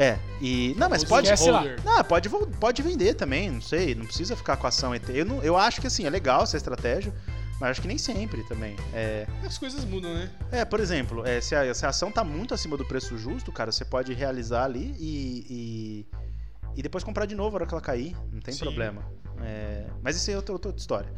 É, 0.00 0.18
e. 0.40 0.74
Não, 0.78 0.88
mas 0.88 1.04
pode. 1.04 1.30
Holder. 1.30 1.78
Não, 1.84 2.02
pode, 2.02 2.30
pode 2.58 2.80
vender 2.80 3.12
também, 3.12 3.50
não 3.50 3.60
sei, 3.60 3.94
não 3.94 4.06
precisa 4.06 4.34
ficar 4.34 4.56
com 4.56 4.64
a 4.66 4.70
ação 4.70 4.94
ET. 4.94 5.06
Eu, 5.10 5.26
não- 5.26 5.42
eu 5.42 5.58
acho 5.58 5.78
que 5.78 5.86
assim, 5.86 6.06
é 6.06 6.10
legal 6.10 6.42
essa 6.42 6.56
estratégia, 6.56 7.12
mas 7.60 7.72
acho 7.72 7.82
que 7.82 7.86
nem 7.86 7.98
sempre 7.98 8.42
também. 8.44 8.76
É, 8.94 9.26
As 9.44 9.58
coisas 9.58 9.84
mudam, 9.84 10.14
né? 10.14 10.30
é 10.50 10.64
por 10.64 10.80
exemplo, 10.80 11.26
é, 11.26 11.38
se, 11.42 11.54
a, 11.54 11.74
se 11.74 11.84
a 11.84 11.90
ação 11.90 12.10
tá 12.10 12.24
muito 12.24 12.54
acima 12.54 12.78
do 12.78 12.84
preço 12.86 13.18
justo, 13.18 13.52
cara, 13.52 13.70
você 13.70 13.84
pode 13.84 14.14
realizar 14.14 14.64
ali 14.64 14.96
e, 14.98 15.46
e, 15.50 16.06
e 16.76 16.82
depois 16.82 17.04
comprar 17.04 17.26
de 17.26 17.34
novo 17.34 17.50
na 17.50 17.56
hora 17.56 17.66
que 17.66 17.74
ela 17.74 17.82
cair, 17.82 18.16
não 18.32 18.40
tem 18.40 18.54
Sim. 18.54 18.60
problema. 18.60 19.04
É, 19.42 19.84
mas 20.02 20.16
isso 20.16 20.30
aí 20.30 20.34
é 20.34 20.36
outra, 20.38 20.54
outra 20.54 20.72
história. 20.74 21.12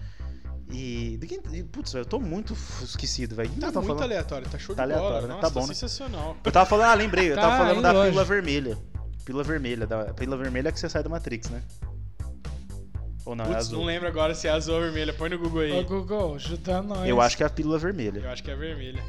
E, 0.71 1.19
de 1.21 1.27
quem, 1.27 1.41
Putz, 1.65 1.93
eu 1.95 2.05
tô 2.05 2.19
muito 2.19 2.57
esquecido, 2.83 3.35
velho. 3.35 3.51
Tá 3.51 3.67
tava 3.67 3.73
muito 3.81 3.87
falando? 3.89 4.03
aleatório, 4.05 4.49
tá 4.49 4.59
show 4.59 4.75
Tá 4.75 4.87
de 4.87 4.93
bola. 4.93 5.01
aleatório, 5.07 5.29
né? 5.29 5.35
Nossa, 5.35 5.47
Tá 5.49 5.51
bom, 5.53 5.61
né? 5.67 5.75
sensacional. 5.75 6.37
Eu 6.45 6.53
tava 6.53 6.67
falando, 6.67 6.87
ah, 6.87 6.95
lembrei, 6.95 7.31
eu 7.33 7.37
tava 7.37 7.51
Tá, 7.51 7.57
falando 7.59 7.73
indo 7.75 7.83
da 7.83 8.05
pílula 8.05 8.25
vermelha. 8.25 8.79
Pílula 9.25 9.45
vermelha, 9.45 9.87
da 9.87 10.05
pílula 10.15 10.37
vermelha 10.37 10.69
é 10.69 10.73
que 10.73 10.81
você 10.81 10.89
sai 10.89 11.03
da 11.03 11.09
Matrix, 11.09 11.51
né? 11.51 11.63
Ou 13.25 13.37
não, 13.37 13.45
é 13.45 13.49
Putz, 13.49 13.59
azul? 13.61 13.79
não 13.79 13.85
lembro 13.87 14.09
agora 14.09 14.35
se 14.35 14.49
é 14.49 14.51
azul 14.51 14.75
ou 14.77 14.81
vermelha. 14.81 15.13
Põe 15.13 15.29
no 15.31 15.39
Google 15.39 15.61
aí. 15.61 15.73
Ô, 15.73 15.85
Google, 15.85 16.35
ajuda 16.37 16.83
nós. 16.83 17.09
Eu 17.09 17.21
acho 17.21 17.37
que 17.37 17.43
é 17.43 17.47
a 17.47 17.51
pílula 17.51 17.79
vermelha. 17.79 18.19
Eu 18.21 18.31
acho 18.31 18.43
que 18.43 18.51
é 18.51 18.57
vermelha. 18.57 19.03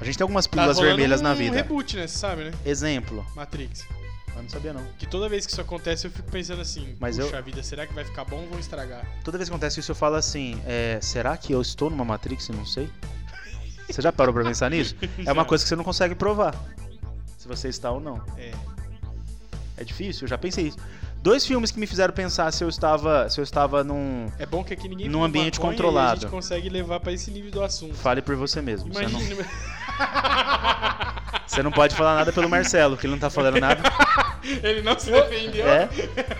A 0.00 0.04
gente 0.04 0.16
tem 0.16 0.24
algumas 0.24 0.46
Tá 0.46 0.50
pílulas 0.52 0.76
rolando 0.78 0.96
vermelhas 0.96 1.20
um 1.20 1.24
na 1.24 1.34
vida. 1.34 1.56
reboot, 1.56 1.96
né? 1.96 2.06
Você 2.06 2.16
sabe, 2.18 2.44
né? 2.44 2.52
Exemplo. 2.64 3.24
Matrix. 3.36 3.84
Eu 4.36 4.42
não 4.42 4.48
sabia 4.48 4.72
não. 4.72 4.84
Que 4.98 5.06
toda 5.06 5.28
vez 5.28 5.44
que 5.44 5.52
isso 5.52 5.60
acontece 5.60 6.06
eu 6.06 6.10
fico 6.10 6.30
pensando 6.30 6.60
assim, 6.62 6.96
Mas 6.98 7.18
eu- 7.18 7.26
puxa 7.26 7.42
vida, 7.42 7.62
será 7.62 7.86
que 7.86 7.92
vai 7.92 8.04
ficar 8.04 8.24
bom 8.24 8.42
ou 8.42 8.48
vão 8.48 8.58
estragar? 8.58 9.04
Toda 9.24 9.36
vez 9.36 9.48
que 9.48 9.54
acontece 9.54 9.80
isso, 9.80 9.90
eu 9.90 9.94
falo 9.96 10.16
assim: 10.16 10.60
é, 10.66 10.98
será 11.02 11.36
que 11.36 11.52
eu 11.52 11.60
estou 11.60 11.90
numa 11.90 12.04
Matrix 12.04 12.48
e 12.48 12.52
não 12.52 12.64
sei? 12.64 12.88
Você 13.88 14.00
já 14.00 14.12
parou 14.12 14.32
pra 14.32 14.44
pensar 14.44 14.70
nisso? 14.70 14.94
É 15.26 15.32
uma 15.32 15.44
coisa 15.44 15.64
que 15.64 15.68
você 15.68 15.76
não 15.76 15.84
consegue 15.84 16.14
provar. 16.14 16.54
Se 17.36 17.48
você 17.48 17.68
está 17.68 17.90
ou 17.90 18.00
não. 18.00 18.22
É. 18.36 18.52
É 19.76 19.84
difícil, 19.84 20.24
eu 20.24 20.28
já 20.28 20.38
pensei 20.38 20.68
isso. 20.68 20.78
Dois 21.22 21.44
filmes 21.44 21.70
que 21.70 21.78
me 21.78 21.86
fizeram 21.86 22.14
pensar 22.14 22.50
se 22.52 22.64
eu 22.64 22.68
estava, 22.68 23.28
se 23.28 23.38
eu 23.40 23.44
estava 23.44 23.84
num. 23.84 24.30
É 24.38 24.46
bom 24.46 24.64
que 24.64 24.72
aqui 24.72 24.88
ninguém 24.88 25.08
Num 25.08 25.22
ambiente 25.22 25.58
maconha 25.58 25.72
controlado. 25.76 26.12
A 26.12 26.20
gente 26.22 26.30
consegue 26.30 26.68
levar 26.70 26.98
pra 27.00 27.12
esse 27.12 27.30
nível 27.30 27.50
do 27.50 27.62
assunto. 27.62 27.94
Fale 27.94 28.22
por 28.22 28.36
você 28.36 28.62
mesmo. 28.62 28.92
Você 28.92 29.02
não, 29.02 29.20
Imagina. 29.20 29.46
você 31.46 31.62
não 31.62 31.70
pode 31.70 31.94
falar 31.94 32.16
nada 32.16 32.32
pelo 32.32 32.48
Marcelo, 32.48 32.96
que 32.96 33.06
ele 33.06 33.12
não 33.12 33.20
tá 33.20 33.30
falando 33.30 33.60
nada. 33.60 33.82
Ele 34.62 34.82
não 34.82 34.98
se 34.98 35.10
defendeu. 35.10 35.68
É? 35.68 35.88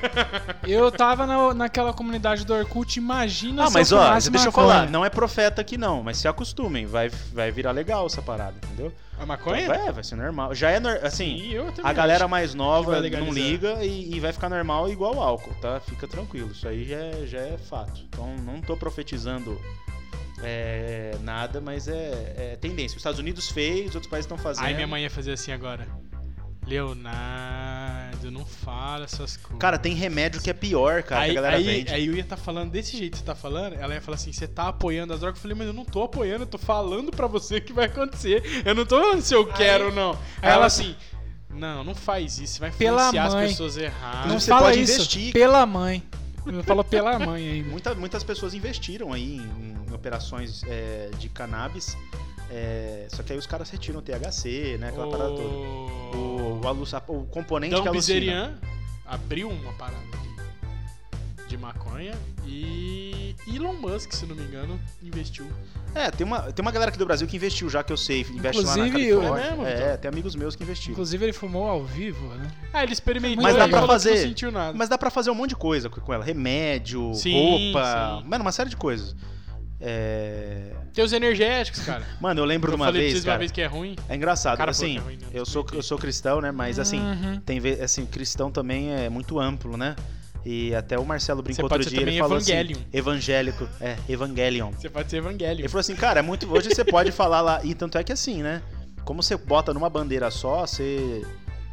Eu 0.67 0.91
tava 0.91 1.27
na, 1.27 1.53
naquela 1.55 1.93
comunidade 1.93 2.45
do 2.45 2.55
Orkut, 2.55 2.99
imagina 2.99 3.65
Ah, 3.65 3.67
se 3.67 3.75
mas 3.75 3.91
eu 3.91 3.99
ó, 3.99 4.19
deixa 4.19 4.49
eu 4.49 4.53
falar, 4.53 4.89
não 4.89 5.05
é 5.05 5.11
profeta 5.11 5.61
aqui 5.61 5.77
não, 5.77 6.03
mas 6.03 6.19
se 6.19 6.29
acostumem, 6.29 6.87
vai, 6.87 7.09
vai 7.33 7.51
virar 7.51 7.73
legal 7.73 8.07
essa 8.07 8.23
parada, 8.23 8.55
entendeu? 8.65 8.93
A 9.19 9.27
maconha? 9.27 9.67
Vai, 9.69 9.93
vai 9.93 10.05
ser 10.05 10.17
normal. 10.17 10.55
Já 10.55 10.71
é, 10.71 10.79
assim, 11.03 11.53
a 11.83 11.93
galera 11.93 12.27
mais 12.27 12.55
nova 12.55 13.01
não 13.01 13.33
liga 13.33 13.85
e, 13.85 14.15
e 14.15 14.21
vai 14.21 14.33
ficar 14.33 14.49
normal 14.49 14.89
igual 14.89 15.21
álcool, 15.21 15.55
tá? 15.61 15.81
Fica 15.81 16.09
tranquilo, 16.09 16.53
isso 16.53 16.67
aí 16.67 16.85
já 16.85 16.97
é, 16.97 17.27
já 17.27 17.39
é 17.39 17.59
fato. 17.59 18.01
Então 18.09 18.35
não 18.39 18.61
tô 18.63 18.77
profetizando 18.77 19.61
é, 20.43 21.17
nada, 21.23 21.61
mas 21.61 21.89
é, 21.89 22.35
é 22.53 22.59
tendência. 22.61 22.97
Os 22.97 23.01
Estados 23.01 23.19
Unidos 23.21 23.49
fez, 23.51 23.95
outros 23.95 24.11
países 24.11 24.25
estão 24.27 24.39
fazendo. 24.39 24.65
Aí 24.65 24.75
minha 24.75 24.87
mãe 24.87 25.03
ia 25.03 25.11
fazer 25.11 25.33
assim 25.33 25.53
agora. 25.53 25.87
Leonardo, 26.67 28.31
não 28.31 28.45
fala 28.45 29.05
essas 29.05 29.37
coisas. 29.37 29.59
Cara, 29.59 29.79
tem 29.79 29.95
remédio 29.95 30.41
que 30.41 30.51
é 30.51 30.53
pior, 30.53 31.03
cara, 31.03 31.23
aí, 31.23 31.33
que 31.33 31.39
a 31.39 31.41
galera 31.43 31.57
aí, 31.57 31.65
vende. 31.65 31.93
aí 31.93 32.07
eu 32.07 32.15
ia 32.15 32.21
estar 32.23 32.37
falando 32.37 32.71
desse 32.71 32.97
jeito 32.97 33.13
que 33.13 33.19
você 33.19 33.25
tá 33.25 33.35
falando, 33.35 33.75
ela 33.75 33.95
ia 33.95 34.01
falar 34.01 34.17
assim, 34.17 34.33
você 34.33 34.47
tá 34.47 34.69
apoiando 34.69 35.13
as 35.13 35.21
drogas? 35.21 35.39
Eu 35.39 35.43
falei, 35.43 35.57
mas 35.57 35.67
eu 35.67 35.73
não 35.73 35.85
tô 35.85 36.03
apoiando, 36.03 36.43
eu 36.45 36.47
tô 36.47 36.59
falando 36.59 37.11
pra 37.11 37.27
você 37.27 37.57
o 37.57 37.63
que 37.63 37.73
vai 37.73 37.87
acontecer. 37.87 38.43
Eu 38.65 38.75
não 38.75 38.85
tô 38.87 39.01
falando 39.01 39.23
se 39.23 39.35
eu 39.35 39.47
quero 39.47 39.87
ou 39.87 39.93
não. 39.93 40.13
Aí 40.13 40.19
ela 40.43 40.53
ela- 40.55 40.67
assim, 40.67 40.95
não, 41.49 41.83
não 41.83 41.95
faz 41.95 42.39
isso, 42.39 42.55
você 42.55 42.61
vai 42.61 42.71
Pela 42.71 42.97
influenciar 43.09 43.25
as 43.27 43.35
mãe. 43.35 43.49
pessoas 43.49 43.77
erradas. 43.77 44.31
Não 44.33 44.39
você 44.41 44.49
fala 44.51 44.63
pode 44.67 44.81
isso, 44.83 44.93
investir. 44.95 45.33
pela 45.33 45.67
mãe. 45.67 46.03
Falou 46.65 46.83
pela 46.83 47.19
mãe 47.19 47.49
ainda. 47.49 47.69
Muita- 47.69 47.95
muitas 47.95 48.25
pessoas 48.25 48.55
investiram 48.55 49.13
aí 49.13 49.37
em, 49.37 49.77
em 49.91 49.95
operações 49.95 50.63
é, 50.67 51.11
de 51.19 51.29
cannabis, 51.29 51.97
é, 52.51 53.07
só 53.11 53.23
que 53.23 53.33
aí 53.33 53.39
os 53.39 53.47
caras 53.47 53.69
retiram 53.71 53.99
o 53.99 54.03
THC, 54.03 54.77
né? 54.79 54.89
Aquela 54.89 55.09
parada 55.11 55.31
toda. 55.31 55.43
O, 55.43 56.61
o, 56.63 56.67
alu- 56.69 56.85
o 57.09 57.25
componente 57.27 57.75
Dom 57.75 57.83
que 57.83 57.89
alucina. 57.89 58.19
Bizerian 58.21 58.59
abriu 59.07 59.49
uma 59.49 59.73
parada 59.75 59.99
de, 61.39 61.47
de 61.49 61.57
maconha 61.57 62.15
e 62.47 63.35
Elon 63.47 63.75
Musk, 63.75 64.13
se 64.13 64.27
não 64.27 64.35
me 64.35 64.43
engano, 64.43 64.81
investiu. 65.03 65.47
É, 65.95 66.11
tem 66.11 66.25
uma, 66.27 66.41
tem 66.53 66.63
uma 66.63 66.71
galera 66.71 66.89
aqui 66.91 66.99
do 66.99 67.07
Brasil 67.07 67.27
que 67.27 67.37
investiu 67.37 67.69
já 67.69 67.83
que 67.83 67.93
eu 67.93 67.97
sei, 67.97 68.21
investe 68.23 68.63
lá 68.63 68.77
na 68.77 68.87
Inclusive, 68.89 69.09
eu- 69.09 69.19
Califórnia. 69.21 69.45
É 69.45 69.51
mesmo, 69.51 69.67
é, 69.67 69.87
então? 69.89 69.97
tem 69.99 70.09
amigos 70.09 70.35
meus 70.37 70.55
que 70.57 70.63
investiram. 70.63 70.93
Inclusive 70.93 71.25
ele 71.25 71.33
fumou 71.33 71.69
ao 71.69 71.85
vivo, 71.85 72.27
né? 72.35 72.51
Ah, 72.73 72.83
ele 72.85 72.93
experimentou 72.93 73.43
Mas 73.43 73.55
e 73.55 73.59
dá 73.59 73.69
pra 73.69 73.87
fazer. 73.87 74.11
não 74.11 74.17
sentiu 74.19 74.51
nada. 74.53 74.77
Mas 74.77 74.89
dá 74.89 74.97
pra 74.99 75.11
fazer 75.11 75.31
um 75.31 75.35
monte 75.35 75.51
de 75.51 75.57
coisa 75.57 75.89
com 75.91 76.01
com 76.01 76.13
ela. 76.15 76.25
Remédio, 76.25 77.13
Sim, 77.15 77.33
roupa. 77.73 78.19
sim. 78.23 78.29
Mano, 78.29 78.43
uma 78.45 78.53
série 78.53 78.71
de 78.71 78.77
coisas. 78.77 79.15
É... 79.81 80.73
Tem 80.93 81.03
os 81.05 81.13
energéticos, 81.13 81.81
cara. 81.83 82.05
Mano, 82.21 82.41
eu 82.41 82.45
lembro 82.45 82.71
eu 82.71 82.77
de 82.77 82.83
uma 82.83 82.93
vez, 82.93 83.21
cara. 83.21 83.33
uma 83.33 83.39
vez 83.39 83.51
que 83.51 83.61
é 83.61 83.67
ruim. 83.67 83.97
É 84.09 84.15
engraçado, 84.15 84.59
Cara, 84.59 84.71
assim, 84.71 84.99
é 84.99 85.01
ruim, 85.01 85.17
né? 85.17 85.27
eu 85.33 85.47
sou, 85.47 85.67
eu 85.73 85.83
sou 85.83 85.97
cristão, 85.99 86.41
né? 86.41 86.51
Mas 86.51 86.79
assim, 86.79 87.01
Uhum. 87.01 87.41
tem 87.41 87.61
assim, 87.83 88.05
cristão 88.05 88.51
também 88.51 88.93
é 88.93 89.09
muito 89.09 89.41
amplo, 89.41 89.77
né? 89.77 89.97
E 90.45 90.75
até 90.75 90.99
o 90.99 91.05
Marcelo 91.05 91.43
brincou 91.43 91.65
outro 91.65 91.85
dia, 91.85 92.01
ele 92.01 92.19
falou 92.19 92.39
evangelion. 92.39 92.79
assim, 92.79 92.87
evangélico, 92.93 93.69
é, 93.81 93.97
evangelion. 94.09 94.71
Você 94.73 94.89
pode 94.89 95.11
ser 95.11 95.19
evangélico. 95.19 95.61
Ele 95.61 95.69
falou 95.69 95.81
assim, 95.81 95.95
cara, 95.95 96.21
é 96.21 96.23
muito. 96.23 96.51
Hoje 96.51 96.71
você 96.75 96.85
pode 96.85 97.13
falar 97.13 97.41
lá. 97.43 97.61
E 97.63 97.75
tanto 97.75 97.99
é 97.99 98.05
que 98.05 98.13
assim, 98.13 98.43
né? 98.43 98.63
Como 99.05 99.23
você 99.23 99.37
bota 99.37 99.75
numa 99.75 99.91
bandeira 99.91 100.31
só, 100.31 100.67
você. 100.67 101.23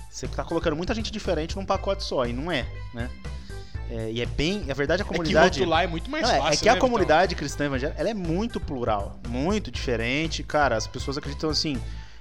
Você 0.10 0.28
tá 0.28 0.44
colocando 0.44 0.76
muita 0.76 0.94
gente 0.94 1.12
diferente 1.12 1.56
num 1.56 1.66
pacote 1.66 2.04
só, 2.04 2.26
e 2.26 2.34
não 2.34 2.52
é, 2.52 2.66
né? 2.94 3.10
É, 3.90 4.12
e 4.12 4.22
é 4.22 4.26
bem. 4.26 4.66
A 4.70 4.74
verdade, 4.74 5.02
a 5.02 5.06
É 5.06 5.08
que 5.08 5.12
o 5.14 5.16
comunidade. 5.18 5.60
outro 5.60 5.70
lá 5.70 5.84
é 5.84 5.88
muito 5.88 6.10
mais 6.12 6.24
Não, 6.28 6.36
é- 6.36 6.38
fácil, 6.40 6.54
é 6.54 6.58
que 6.58 6.70
a 6.70 6.74
né, 6.74 6.80
comunidade 6.80 7.36
cristã 7.36 7.66
evangélica 7.66 8.00
ela 8.00 8.10
é 8.10 8.14
muito 8.14 8.60
plural, 8.60 9.20
muito 9.28 9.72
diferente. 9.72 10.44
Cara, 10.44 10.76
as 10.76 10.86
pessoas 10.88 11.18
acreditam 11.18 11.50
assim. 11.50 11.78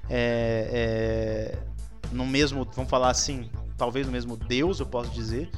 É, 0.08 1.52
é, 1.52 1.58
no 2.12 2.24
mesmo, 2.24 2.64
vamos 2.74 2.88
falar 2.88 3.10
assim, 3.10 3.50
talvez 3.76 4.06
no 4.06 4.12
mesmo 4.12 4.36
Deus, 4.36 4.78
eu 4.80 4.86
posso 4.86 5.10
dizer. 5.10 5.50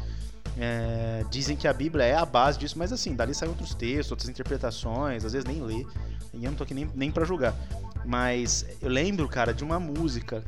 É, 0.58 1.24
dizem 1.30 1.56
que 1.56 1.68
a 1.68 1.72
Bíblia 1.72 2.04
é 2.04 2.16
a 2.16 2.24
base 2.24 2.58
disso, 2.58 2.78
mas 2.78 2.92
assim, 2.92 3.14
dali 3.14 3.34
saem 3.34 3.50
outros 3.50 3.74
textos, 3.74 4.10
outras 4.10 4.28
interpretações, 4.28 5.24
às 5.24 5.32
vezes 5.32 5.46
nem 5.46 5.60
lê. 5.62 5.86
E 6.32 6.44
eu 6.44 6.50
não 6.50 6.54
tô 6.56 6.64
aqui 6.64 6.74
nem, 6.74 6.90
nem 6.94 7.10
pra 7.12 7.24
julgar. 7.24 7.54
Mas 8.04 8.64
eu 8.80 8.88
lembro, 8.88 9.28
cara, 9.28 9.52
de 9.52 9.62
uma 9.62 9.78
música 9.78 10.42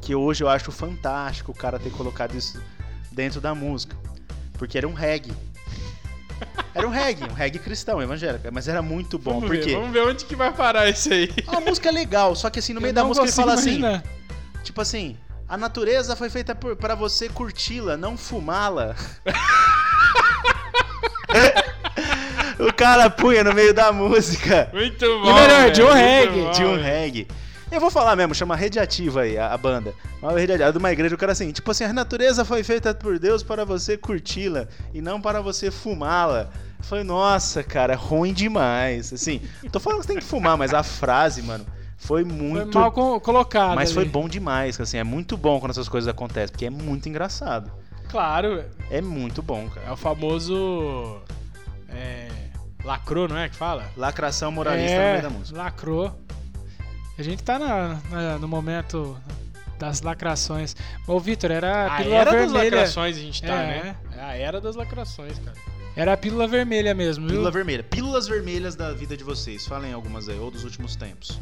que 0.00 0.14
hoje 0.14 0.44
eu 0.44 0.48
acho 0.48 0.70
fantástico 0.70 1.52
o 1.52 1.54
cara 1.54 1.78
ter 1.78 1.90
colocado 1.90 2.36
isso 2.36 2.60
dentro 3.10 3.40
da 3.40 3.54
música. 3.54 3.96
Porque 4.62 4.78
era 4.78 4.86
um 4.86 4.92
reggae. 4.92 5.32
Era 6.72 6.86
um 6.86 6.90
reggae, 6.90 7.28
um 7.28 7.34
reggae 7.34 7.58
cristão, 7.58 8.00
evangélico. 8.00 8.46
Mas 8.52 8.68
era 8.68 8.80
muito 8.80 9.18
bom. 9.18 9.40
Vamos 9.40 9.48
Por 9.48 9.56
ver, 9.56 9.74
vamos 9.74 9.90
ver 9.90 10.04
onde 10.04 10.24
que 10.24 10.36
vai 10.36 10.52
parar 10.52 10.88
isso 10.88 11.12
aí. 11.12 11.28
A 11.48 11.58
música 11.58 11.88
é 11.88 11.92
legal, 11.92 12.36
só 12.36 12.48
que 12.48 12.60
assim, 12.60 12.72
no 12.72 12.80
meio 12.80 12.90
Eu 12.90 12.94
da 12.94 13.02
música 13.02 13.26
ele 13.26 13.32
fala 13.32 13.54
assim, 13.54 13.78
imaginar. 13.78 14.04
tipo 14.62 14.80
assim, 14.80 15.16
a 15.48 15.56
natureza 15.56 16.14
foi 16.14 16.30
feita 16.30 16.54
por, 16.54 16.76
pra 16.76 16.94
você 16.94 17.28
curti-la, 17.28 17.96
não 17.96 18.16
fumá-la. 18.16 18.94
o 22.60 22.72
cara 22.72 23.10
punha 23.10 23.42
no 23.42 23.52
meio 23.52 23.74
da 23.74 23.90
música 23.90 24.70
Muito 24.72 25.04
bom. 25.04 25.28
E 25.28 25.34
melhor, 25.34 25.72
de 25.72 25.82
um 25.82 25.90
reggae, 25.90 26.40
bom, 26.40 26.50
de 26.52 26.64
um 26.64 26.80
reggae. 26.80 27.26
Eu 27.72 27.80
vou 27.80 27.90
falar 27.90 28.14
mesmo, 28.14 28.34
chama 28.34 28.54
Rede 28.54 28.78
Ativa 28.78 29.22
aí, 29.22 29.38
a, 29.38 29.52
a 29.52 29.56
banda. 29.56 29.94
Uma 30.20 30.32
rede 30.32 30.52
ativa 30.52 30.70
de 30.72 30.78
uma 30.78 30.92
igreja, 30.92 31.14
o 31.14 31.18
cara 31.18 31.32
assim, 31.32 31.50
tipo 31.52 31.70
assim, 31.70 31.84
a 31.84 31.92
natureza 31.92 32.44
foi 32.44 32.62
feita 32.62 32.94
por 32.94 33.18
Deus 33.18 33.42
para 33.42 33.64
você 33.64 33.96
curti-la 33.96 34.66
e 34.92 35.00
não 35.00 35.20
para 35.20 35.40
você 35.40 35.70
fumá-la. 35.70 36.50
Falei, 36.80 37.02
nossa, 37.02 37.62
cara, 37.62 37.94
ruim 37.96 38.32
demais. 38.34 39.10
Assim, 39.12 39.40
tô 39.70 39.80
falando 39.80 40.00
que 40.00 40.06
você 40.06 40.12
tem 40.12 40.18
que 40.22 40.24
fumar, 40.28 40.56
mas 40.58 40.74
a 40.74 40.82
frase, 40.82 41.40
mano, 41.42 41.64
foi 41.96 42.22
Foi 42.24 42.32
muito. 42.32 42.78
mal 42.78 42.92
co- 42.92 43.18
colocado. 43.20 43.74
mas 43.74 43.90
foi 43.92 44.02
ali. 44.02 44.12
bom 44.12 44.28
demais, 44.28 44.78
assim, 44.80 44.98
é 44.98 45.04
muito 45.04 45.36
bom 45.36 45.58
quando 45.58 45.70
essas 45.70 45.88
coisas 45.88 46.08
acontecem, 46.08 46.48
porque 46.50 46.66
é 46.66 46.70
muito 46.70 47.08
engraçado. 47.08 47.70
Claro, 48.10 48.62
É 48.90 49.00
muito 49.00 49.40
bom, 49.42 49.66
é 49.70 49.74
cara. 49.80 49.92
o 49.94 49.96
famoso. 49.96 51.22
É, 51.88 52.28
lacrou, 52.84 53.26
não 53.28 53.38
é 53.38 53.48
que 53.48 53.56
fala? 53.56 53.86
Lacração 53.96 54.52
moralista 54.52 54.96
no 54.96 55.02
é, 55.02 55.10
meio 55.12 55.22
da 55.22 55.30
música. 55.30 55.56
lacrou. 55.58 56.14
A 57.18 57.22
gente 57.22 57.42
tá 57.42 57.58
na- 57.58 58.00
na- 58.10 58.38
no 58.38 58.48
momento 58.48 59.16
das 59.78 60.00
lacrações. 60.00 60.74
Ô, 61.06 61.18
Vitor, 61.20 61.50
era 61.50 61.86
a 61.86 61.94
A 61.94 61.96
pílula 61.98 62.16
era 62.16 62.30
das 62.32 62.52
vermelha. 62.52 62.76
lacrações 62.76 63.16
a 63.16 63.20
gente 63.20 63.42
tá, 63.42 63.54
É. 63.62 63.82
né? 63.84 63.96
É 64.16 64.20
a 64.20 64.34
era 64.36 64.60
das 64.60 64.76
lacrações, 64.76 65.38
cara. 65.38 65.56
Era 65.94 66.14
a 66.14 66.16
pílula 66.16 66.46
vermelha 66.48 66.94
mesmo, 66.94 67.24
viu? 67.26 67.32
Pílula 67.34 67.50
vermelha. 67.50 67.82
Pílulas 67.82 68.26
vermelhas 68.26 68.74
da 68.74 68.92
vida 68.92 69.14
de 69.16 69.22
vocês. 69.24 69.66
Falem 69.66 69.92
algumas 69.92 70.26
aí, 70.28 70.38
ou 70.38 70.50
dos 70.50 70.64
últimos 70.64 70.96
tempos. 70.96 71.38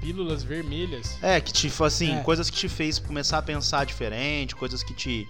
Pílulas 0.00 0.42
vermelhas. 0.42 1.16
É, 1.22 1.40
que 1.40 1.52
te, 1.52 1.72
assim, 1.84 2.18
É. 2.18 2.20
coisas 2.22 2.50
que 2.50 2.56
te 2.56 2.68
fez 2.68 2.98
começar 2.98 3.38
a 3.38 3.42
pensar 3.42 3.86
diferente, 3.86 4.54
coisas 4.56 4.82
que 4.82 4.92
te 4.92 5.26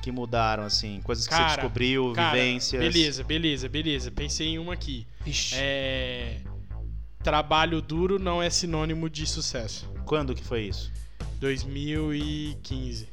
que 0.00 0.10
mudaram, 0.12 0.62
assim, 0.62 1.00
coisas 1.02 1.26
que 1.26 1.34
você 1.34 1.40
Cara, 1.40 1.54
descobriu, 1.56 2.12
Cara, 2.14 2.32
vivências. 2.34 2.80
beleza, 2.80 3.22
beleza, 3.24 3.68
beleza. 3.68 4.10
Pensei 4.10 4.46
em 4.48 4.58
uma 4.58 4.72
aqui. 4.72 5.06
Ixi. 5.26 5.54
É... 5.58 6.36
Trabalho 7.28 7.82
duro 7.82 8.18
não 8.18 8.42
é 8.42 8.48
sinônimo 8.48 9.10
de 9.10 9.26
sucesso. 9.26 9.86
Quando 10.06 10.34
que 10.34 10.42
foi 10.42 10.62
isso? 10.62 10.90
2015. 11.40 13.06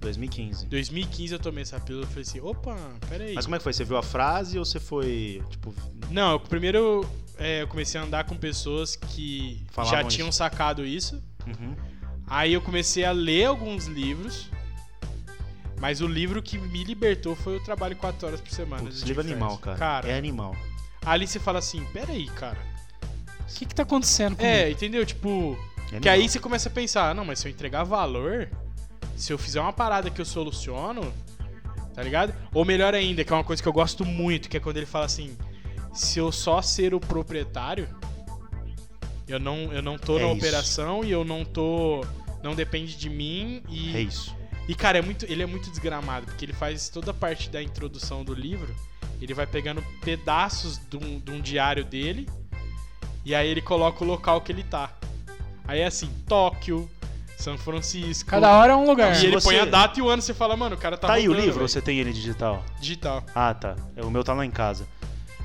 2015. 0.00 0.66
2015 0.66 1.32
eu 1.34 1.38
tomei 1.40 1.62
essa 1.62 1.78
pílula 1.80 2.04
e 2.04 2.08
falei 2.08 2.22
assim, 2.22 2.40
opa, 2.40 2.76
peraí. 3.08 3.34
Mas 3.34 3.44
como 3.46 3.56
é 3.56 3.58
que 3.58 3.64
foi? 3.64 3.72
Você 3.72 3.84
viu 3.84 3.96
a 3.96 4.02
frase 4.02 4.58
ou 4.58 4.64
você 4.64 4.78
foi, 4.78 5.42
tipo, 5.50 5.74
Não, 6.10 6.32
eu- 6.32 6.40
primeiro 6.40 7.04
é, 7.36 7.62
eu 7.62 7.66
comecei 7.68 8.00
a 8.00 8.04
andar 8.04 8.24
com 8.24 8.36
pessoas 8.36 8.94
que 8.94 9.62
Falavam 9.72 9.98
já 10.02 10.04
tinham 10.08 10.28
isso. 10.28 10.38
sacado 10.38 10.86
isso. 10.86 11.22
uhum. 11.46 11.74
Aí 12.28 12.52
eu 12.52 12.60
comecei 12.62 13.04
a 13.04 13.10
ler 13.10 13.46
alguns 13.46 13.86
livros. 13.86 14.48
Mas 15.80 16.00
o 16.00 16.06
livro 16.06 16.40
que 16.42 16.58
me 16.58 16.84
libertou 16.84 17.34
foi 17.34 17.56
o 17.56 17.64
trabalho 17.64 17.96
4 17.96 18.24
horas 18.26 18.40
por 18.40 18.50
semana. 18.52 18.82
Putz, 18.84 19.00
livro 19.00 19.20
animal, 19.22 19.58
cara. 19.58 19.76
Cara, 19.78 20.08
É 20.08 20.16
animal. 20.16 20.54
ali 21.04 21.26
você 21.26 21.40
fala 21.40 21.58
assim, 21.58 21.82
peraí, 21.92 22.26
cara. 22.26 22.69
O 23.50 23.54
que 23.54 23.66
que 23.66 23.74
tá 23.74 23.82
acontecendo 23.82 24.36
comigo? 24.36 24.54
É, 24.54 24.70
entendeu? 24.70 25.04
Tipo, 25.04 25.58
É 25.92 26.00
que 26.00 26.08
aí 26.08 26.28
você 26.28 26.38
começa 26.38 26.68
a 26.68 26.72
pensar, 26.72 27.14
não, 27.14 27.24
mas 27.24 27.38
se 27.40 27.48
eu 27.48 27.50
entregar 27.52 27.84
valor, 27.84 28.48
se 29.16 29.32
eu 29.32 29.38
fizer 29.38 29.60
uma 29.60 29.72
parada 29.72 30.08
que 30.10 30.20
eu 30.20 30.24
soluciono, 30.24 31.12
tá 31.94 32.02
ligado? 32.02 32.32
Ou 32.54 32.64
melhor 32.64 32.94
ainda, 32.94 33.24
que 33.24 33.32
é 33.32 33.36
uma 33.36 33.44
coisa 33.44 33.62
que 33.62 33.68
eu 33.68 33.72
gosto 33.72 34.04
muito, 34.04 34.48
que 34.48 34.56
é 34.56 34.60
quando 34.60 34.76
ele 34.78 34.86
fala 34.86 35.04
assim, 35.06 35.36
se 35.92 36.18
eu 36.18 36.30
só 36.32 36.62
ser 36.62 36.94
o 36.94 37.00
proprietário, 37.00 37.88
eu 39.28 39.38
não, 39.38 39.72
eu 39.72 39.82
não 39.82 39.98
tô 39.98 40.18
É 40.18 40.22
na 40.22 40.28
isso. 40.28 40.36
operação 40.38 41.04
e 41.04 41.10
eu 41.10 41.24
não 41.24 41.44
tô. 41.44 42.04
Não 42.42 42.54
depende 42.54 42.96
de 42.96 43.08
mim 43.10 43.62
e. 43.68 43.96
É 43.96 44.00
isso. 44.00 44.34
E 44.68 44.74
cara, 44.74 44.98
é 44.98 45.02
muito, 45.02 45.24
ele 45.26 45.42
é 45.42 45.46
muito 45.46 45.68
desgramado, 45.70 46.26
porque 46.26 46.44
ele 46.44 46.52
faz 46.52 46.88
toda 46.88 47.10
a 47.10 47.14
parte 47.14 47.50
da 47.50 47.62
introdução 47.62 48.24
do 48.24 48.32
livro, 48.32 48.74
ele 49.20 49.34
vai 49.34 49.46
pegando 49.46 49.82
pedaços 50.02 50.78
de 50.88 50.96
um, 50.96 51.18
de 51.18 51.30
um 51.32 51.40
diário 51.40 51.84
dele, 51.84 52.28
e 53.30 53.34
aí 53.34 53.48
ele 53.48 53.62
coloca 53.62 54.02
o 54.02 54.06
local 54.06 54.40
que 54.40 54.50
ele 54.50 54.64
tá. 54.64 54.90
Aí 55.68 55.78
é 55.78 55.86
assim, 55.86 56.10
Tóquio, 56.26 56.90
São 57.38 57.56
Francisco. 57.56 58.28
Cada 58.28 58.50
hora 58.50 58.72
é 58.72 58.76
um 58.76 58.84
lugar. 58.84 59.14
E 59.22 59.26
ele 59.26 59.34
você- 59.40 59.46
põe 59.46 59.58
a 59.60 59.64
data 59.64 60.00
e 60.00 60.02
o 60.02 60.08
ano, 60.08 60.20
você 60.20 60.34
fala, 60.34 60.56
mano, 60.56 60.74
o 60.74 60.78
cara 60.78 60.96
tá 60.98 61.06
Tá, 61.06 61.14
aí 61.14 61.28
o 61.28 61.32
livro, 61.32 61.62
ou 61.62 61.68
você 61.68 61.80
tem 61.80 62.00
ele 62.00 62.12
digital? 62.12 62.64
Digital. 62.80 63.22
Ah, 63.32 63.54
tá. 63.54 63.76
É, 63.94 64.02
O 64.02 64.10
meu 64.10 64.24
tá 64.24 64.34
lá 64.34 64.44
em 64.44 64.50
casa. 64.50 64.84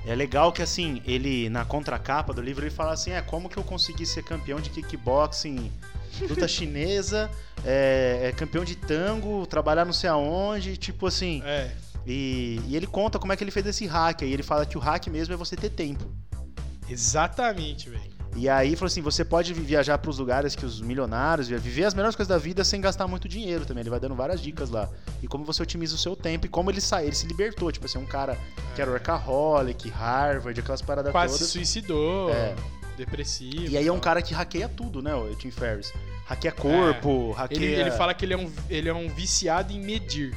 É 0.03 0.15
legal 0.15 0.51
que, 0.51 0.63
assim, 0.63 0.99
ele, 1.05 1.47
na 1.49 1.63
contracapa 1.63 2.33
do 2.33 2.41
livro, 2.41 2.63
ele 2.65 2.71
fala 2.73 2.93
assim: 2.93 3.11
é 3.11 3.21
como 3.21 3.47
que 3.49 3.57
eu 3.57 3.63
consegui 3.63 4.03
ser 4.05 4.23
campeão 4.23 4.59
de 4.59 4.71
kickboxing, 4.71 5.71
luta 6.27 6.47
chinesa, 6.47 7.29
é, 7.63 8.21
é 8.23 8.31
campeão 8.31 8.65
de 8.65 8.75
tango, 8.75 9.45
trabalhar 9.45 9.85
não 9.85 9.93
sei 9.93 10.09
aonde, 10.09 10.75
tipo 10.75 11.05
assim. 11.05 11.43
É. 11.45 11.69
E, 12.07 12.59
e 12.67 12.75
ele 12.75 12.87
conta 12.87 13.19
como 13.19 13.31
é 13.31 13.35
que 13.37 13.43
ele 13.43 13.51
fez 13.51 13.65
esse 13.67 13.85
hack. 13.85 14.23
Aí 14.23 14.33
ele 14.33 14.43
fala 14.43 14.65
que 14.65 14.75
o 14.77 14.81
hack 14.81 15.05
mesmo 15.07 15.35
é 15.35 15.37
você 15.37 15.55
ter 15.55 15.69
tempo. 15.69 16.03
Exatamente, 16.89 17.89
velho. 17.89 18.15
E 18.35 18.49
aí 18.49 18.75
falou 18.75 18.87
assim: 18.87 19.01
você 19.01 19.23
pode 19.23 19.53
viajar 19.53 19.97
para 19.97 20.09
os 20.09 20.19
lugares 20.19 20.55
que 20.55 20.65
os 20.65 20.81
milionários, 20.81 21.47
viver 21.47 21.85
as 21.85 21.93
melhores 21.93 22.15
coisas 22.15 22.27
da 22.27 22.37
vida 22.37 22.63
sem 22.63 22.81
gastar 22.81 23.07
muito 23.07 23.29
dinheiro 23.29 23.65
também. 23.65 23.81
Ele 23.81 23.89
vai 23.89 23.99
dando 23.99 24.13
várias 24.13 24.41
dicas 24.41 24.69
lá. 24.69 24.89
E 25.23 25.27
como 25.27 25.45
você 25.45 25.63
otimiza 25.63 25.95
o 25.95 25.97
seu 25.97 26.15
tempo 26.15 26.45
e 26.45 26.49
como 26.49 26.69
ele 26.69 26.81
sai, 26.81 27.05
ele 27.05 27.15
se 27.15 27.25
libertou. 27.25 27.71
Tipo 27.71 27.85
assim, 27.85 27.97
um 27.97 28.05
cara 28.05 28.37
que 28.75 28.81
era 28.81 28.91
workaholic, 28.91 29.89
Harvard, 29.89 30.59
aquelas 30.59 30.81
paradas 30.81 31.11
Quase 31.13 31.33
se 31.33 31.39
todas. 31.39 31.51
suicidou. 31.51 32.29
É. 32.29 32.55
Depressivo. 32.97 33.67
E 33.67 33.77
aí 33.77 33.87
é 33.87 33.91
um 33.91 33.99
cara 33.99 34.21
que 34.21 34.33
hackeia 34.33 34.69
tudo, 34.69 35.01
né, 35.01 35.13
o 35.13 35.35
Tim 35.35 35.51
Ferriss? 35.51 35.93
Hackeia 36.25 36.53
corpo, 36.53 37.31
hackeia. 37.31 37.59
Ele, 37.59 37.81
ele 37.81 37.91
fala 37.91 38.13
que 38.13 38.23
ele 38.23 38.33
é, 38.33 38.37
um, 38.37 38.51
ele 38.69 38.87
é 38.87 38.93
um 38.93 39.09
viciado 39.09 39.73
em 39.73 39.81
medir. 39.81 40.33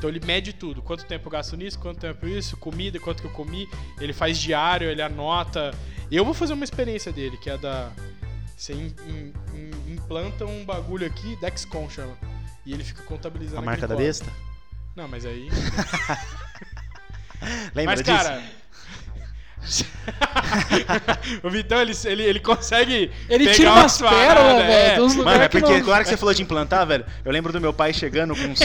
Então 0.00 0.08
ele 0.08 0.18
mede 0.24 0.54
tudo. 0.54 0.80
Quanto 0.80 1.04
tempo 1.04 1.28
eu 1.28 1.30
gasto 1.30 1.54
nisso, 1.58 1.78
quanto 1.78 2.00
tempo 2.00 2.26
isso, 2.26 2.56
comida, 2.56 2.98
quanto 2.98 3.20
que 3.20 3.28
eu 3.28 3.32
comi. 3.32 3.68
Ele 4.00 4.14
faz 4.14 4.38
diário, 4.38 4.88
ele 4.88 5.02
anota. 5.02 5.74
Eu 6.10 6.24
vou 6.24 6.32
fazer 6.32 6.54
uma 6.54 6.64
experiência 6.64 7.12
dele, 7.12 7.36
que 7.36 7.50
é 7.50 7.58
da. 7.58 7.92
Você 8.56 8.72
im- 8.72 8.94
im- 9.54 9.92
implanta 9.92 10.46
um 10.46 10.64
bagulho 10.64 11.06
aqui, 11.06 11.36
Dexcom 11.38 11.86
chama. 11.90 12.16
E 12.64 12.72
ele 12.72 12.82
fica 12.82 13.02
contabilizando 13.02 13.60
A 13.60 13.62
marca 13.62 13.86
da 13.86 13.94
besta? 13.94 14.32
Não, 14.96 15.06
mas 15.06 15.26
aí. 15.26 15.50
Lembra 17.74 17.96
mas, 17.96 18.02
disso? 18.02 18.16
cara. 18.16 18.42
o 21.42 21.50
Vitão, 21.50 21.80
ele, 21.80 21.92
ele, 22.04 22.22
ele 22.22 22.40
consegue. 22.40 23.10
Ele 23.28 23.44
pegar 23.44 23.54
tira 23.56 23.72
umas 23.72 23.98
pérolas, 23.98 24.62
é. 24.62 24.66
velho, 24.66 24.94
de 24.94 25.00
uns 25.02 25.16
Mano, 25.16 25.42
é 25.42 25.48
que 25.48 25.60
porque 25.60 25.72
não... 25.72 25.80
agora 25.80 26.02
que 26.02 26.10
você 26.10 26.16
falou 26.16 26.34
de 26.34 26.42
implantar, 26.42 26.86
velho, 26.86 27.04
eu 27.24 27.32
lembro 27.32 27.52
do 27.52 27.60
meu 27.60 27.72
pai 27.72 27.92
chegando 27.92 28.34
com 28.34 28.42
uns, 28.48 28.60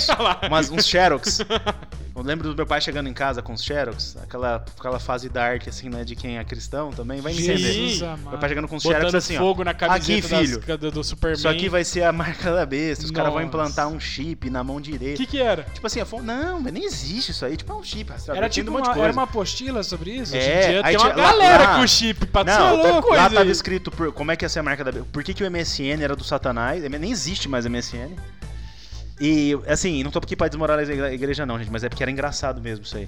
umas- 0.47 0.69
uns 0.69 0.87
Xerox. 0.87 1.39
Eu 2.15 2.21
lembro 2.23 2.47
do 2.49 2.55
meu 2.55 2.65
pai 2.65 2.79
chegando 2.79 3.09
em 3.09 3.13
casa 3.13 3.41
com 3.41 3.51
os 3.51 3.61
Xerox, 3.61 4.15
aquela, 4.23 4.63
aquela 4.79 4.99
fase 5.01 5.27
dark, 5.27 5.67
assim, 5.67 5.89
né, 5.89 6.05
de 6.05 6.15
quem 6.15 6.37
é 6.37 6.43
cristão 6.45 6.89
também, 6.89 7.19
vai 7.19 7.33
entender. 7.33 7.57
Jesus 7.57 7.99
Meu 8.23 8.37
pai 8.39 8.47
chegando 8.47 8.69
com 8.69 8.77
os 8.77 8.83
Xerox 8.83 9.01
Botando 9.03 9.15
assim, 9.17 9.35
ó. 9.35 9.39
fogo 9.39 9.65
na 9.65 9.73
camiseta 9.73 10.27
Aqui, 10.37 10.45
filho. 10.47 10.61
das- 10.65 10.93
do, 10.93 11.03
Superman. 11.03 11.37
Isso 11.37 11.49
aqui 11.49 11.67
vai 11.67 11.83
ser 11.83 12.03
a 12.03 12.13
marca 12.13 12.53
da 12.53 12.65
besta, 12.65 13.03
os 13.03 13.11
caras 13.11 13.33
vão 13.33 13.41
implantar 13.41 13.89
um 13.89 13.99
chip 13.99 14.49
na 14.49 14.63
mão 14.63 14.77
O 14.77 14.81
direita. 14.81 15.17
que 15.17 15.25
que 15.25 15.41
era? 15.41 15.63
Tipo 15.73 15.85
assim, 15.87 16.05
falo, 16.05 16.23
não, 16.23 16.61
mas 16.61 16.71
nem 16.71 16.85
existe 16.85 17.31
isso 17.31 17.43
aí, 17.45 17.57
tipo 17.57 17.73
é 17.73 17.75
um 17.75 17.83
chip. 17.83 18.09
Era 18.33 18.47
tipo 18.47 18.69
um 18.69 18.73
monte 18.75 18.85
uma, 18.89 18.97
era 19.03 19.11
uma 19.11 19.23
apostila 19.23 19.83
sobre 19.83 20.11
isso? 20.11 20.33
É, 20.35 20.39
Hoje 20.39 20.47
em 20.47 20.69
dia 20.69 20.81
aí 20.85 20.95
tem 20.95 21.05
uma 21.05 21.07
lá- 21.09 21.13
galera 21.31 21.63
lá- 21.65 21.75
com 21.81 21.85
chip 21.87 22.25
pra 22.27 22.43
Não, 22.45 22.77
outra 22.77 23.01
coisa. 23.01 23.23
lá 23.23 23.29
tava 23.29 23.41
aí. 23.41 23.51
escrito 23.51 23.91
por- 23.91 24.13
como 24.13 24.31
é 24.31 24.37
que 24.37 24.45
ia 24.45 24.49
ser 24.49 24.59
a 24.59 24.63
marca 24.63 24.85
da 24.85 24.91
besta. 24.93 25.07
Por 25.11 25.21
que, 25.21 25.33
que 25.33 25.43
o 25.43 25.45
MSN 25.51 26.01
era 26.01 26.15
do 26.15 26.23
Satanás? 26.23 26.81
Nem 26.89 27.11
existe 27.11 27.49
mais 27.49 27.65
MSN. 27.65 28.15
E, 29.19 29.57
assim, 29.67 30.03
não 30.03 30.11
tô 30.11 30.19
aqui 30.19 30.35
pra 30.35 30.47
desmoralizar 30.47 31.07
a 31.07 31.13
igreja 31.13 31.45
não, 31.45 31.57
gente, 31.57 31.71
mas 31.71 31.83
é 31.83 31.89
porque 31.89 32.03
era 32.03 32.11
engraçado 32.11 32.61
mesmo 32.61 32.83
isso 32.83 32.97
aí. 32.97 33.07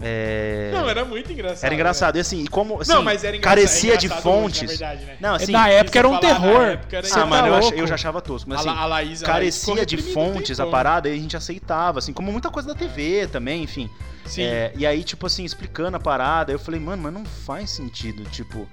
É... 0.00 0.70
Não, 0.72 0.88
era 0.88 1.04
muito 1.04 1.32
engraçado. 1.32 1.64
Era 1.64 1.74
engraçado. 1.74 2.16
E 2.16 2.20
assim, 2.20 2.44
e 2.44 2.48
como 2.48 2.80
assim, 2.80 2.92
Não, 2.92 3.02
mas 3.02 3.24
era 3.24 3.36
engraçado. 3.36 3.56
carecia 3.56 3.94
é 3.94 3.96
de 3.96 4.06
engraçado 4.06 4.28
hoje, 4.28 4.42
fontes. 4.42 4.62
na 4.62 4.68
verdade, 4.68 5.04
né? 5.06 5.16
Não, 5.20 5.34
assim, 5.34 5.52
na 5.52 5.68
época 5.68 5.98
era 5.98 6.08
um 6.08 6.20
terror. 6.20 6.62
era 6.62 6.80
ah, 7.14 7.26
mano, 7.26 7.42
tá 7.42 7.48
eu, 7.48 7.54
ach- 7.54 7.62
louco? 7.62 7.78
eu 7.78 7.86
já 7.86 7.94
achava 7.94 8.20
tosco, 8.20 8.48
mas 8.48 8.60
assim, 8.60 8.68
La- 8.68 8.80
a 8.82 8.86
Laís, 8.86 8.86
a 8.86 9.08
Laís 9.08 9.22
carecia 9.22 9.86
de 9.86 9.96
fontes 9.96 10.60
a 10.60 10.66
parada 10.66 11.08
e 11.08 11.14
a 11.14 11.16
gente 11.16 11.36
aceitava, 11.36 11.98
assim, 11.98 12.12
como 12.12 12.30
muita 12.30 12.50
coisa 12.50 12.68
da 12.68 12.74
TV 12.74 13.26
também, 13.26 13.62
enfim. 13.62 13.90
Sim. 14.24 14.42
É, 14.42 14.72
e 14.76 14.86
aí, 14.86 15.02
tipo 15.02 15.26
assim, 15.26 15.44
explicando 15.44 15.96
a 15.96 16.00
parada, 16.00 16.52
eu 16.52 16.58
falei, 16.58 16.78
mano, 16.78 17.02
mas 17.02 17.12
não 17.12 17.24
faz 17.24 17.70
sentido, 17.70 18.24
tipo. 18.30 18.68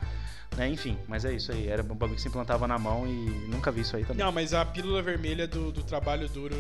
Né, 0.58 0.70
enfim, 0.70 0.98
mas 1.08 1.26
é 1.26 1.34
isso 1.34 1.52
aí. 1.52 1.68
Era 1.68 1.82
um 1.84 1.86
bagulho 1.88 2.16
que 2.16 2.22
se 2.22 2.28
implantava 2.30 2.66
na 2.68 2.78
mão 2.80 3.06
e 3.06 3.48
nunca 3.50 3.72
vi 3.72 3.82
isso 3.82 3.96
aí 3.96 4.06
também. 4.06 4.24
Não, 4.26 4.32
mas 4.32 4.54
a 4.54 4.64
pílula 4.64 5.02
vermelha 5.02 5.48
do, 5.48 5.72
do 5.72 5.84
trabalho 5.84 6.30
duro 6.30 6.56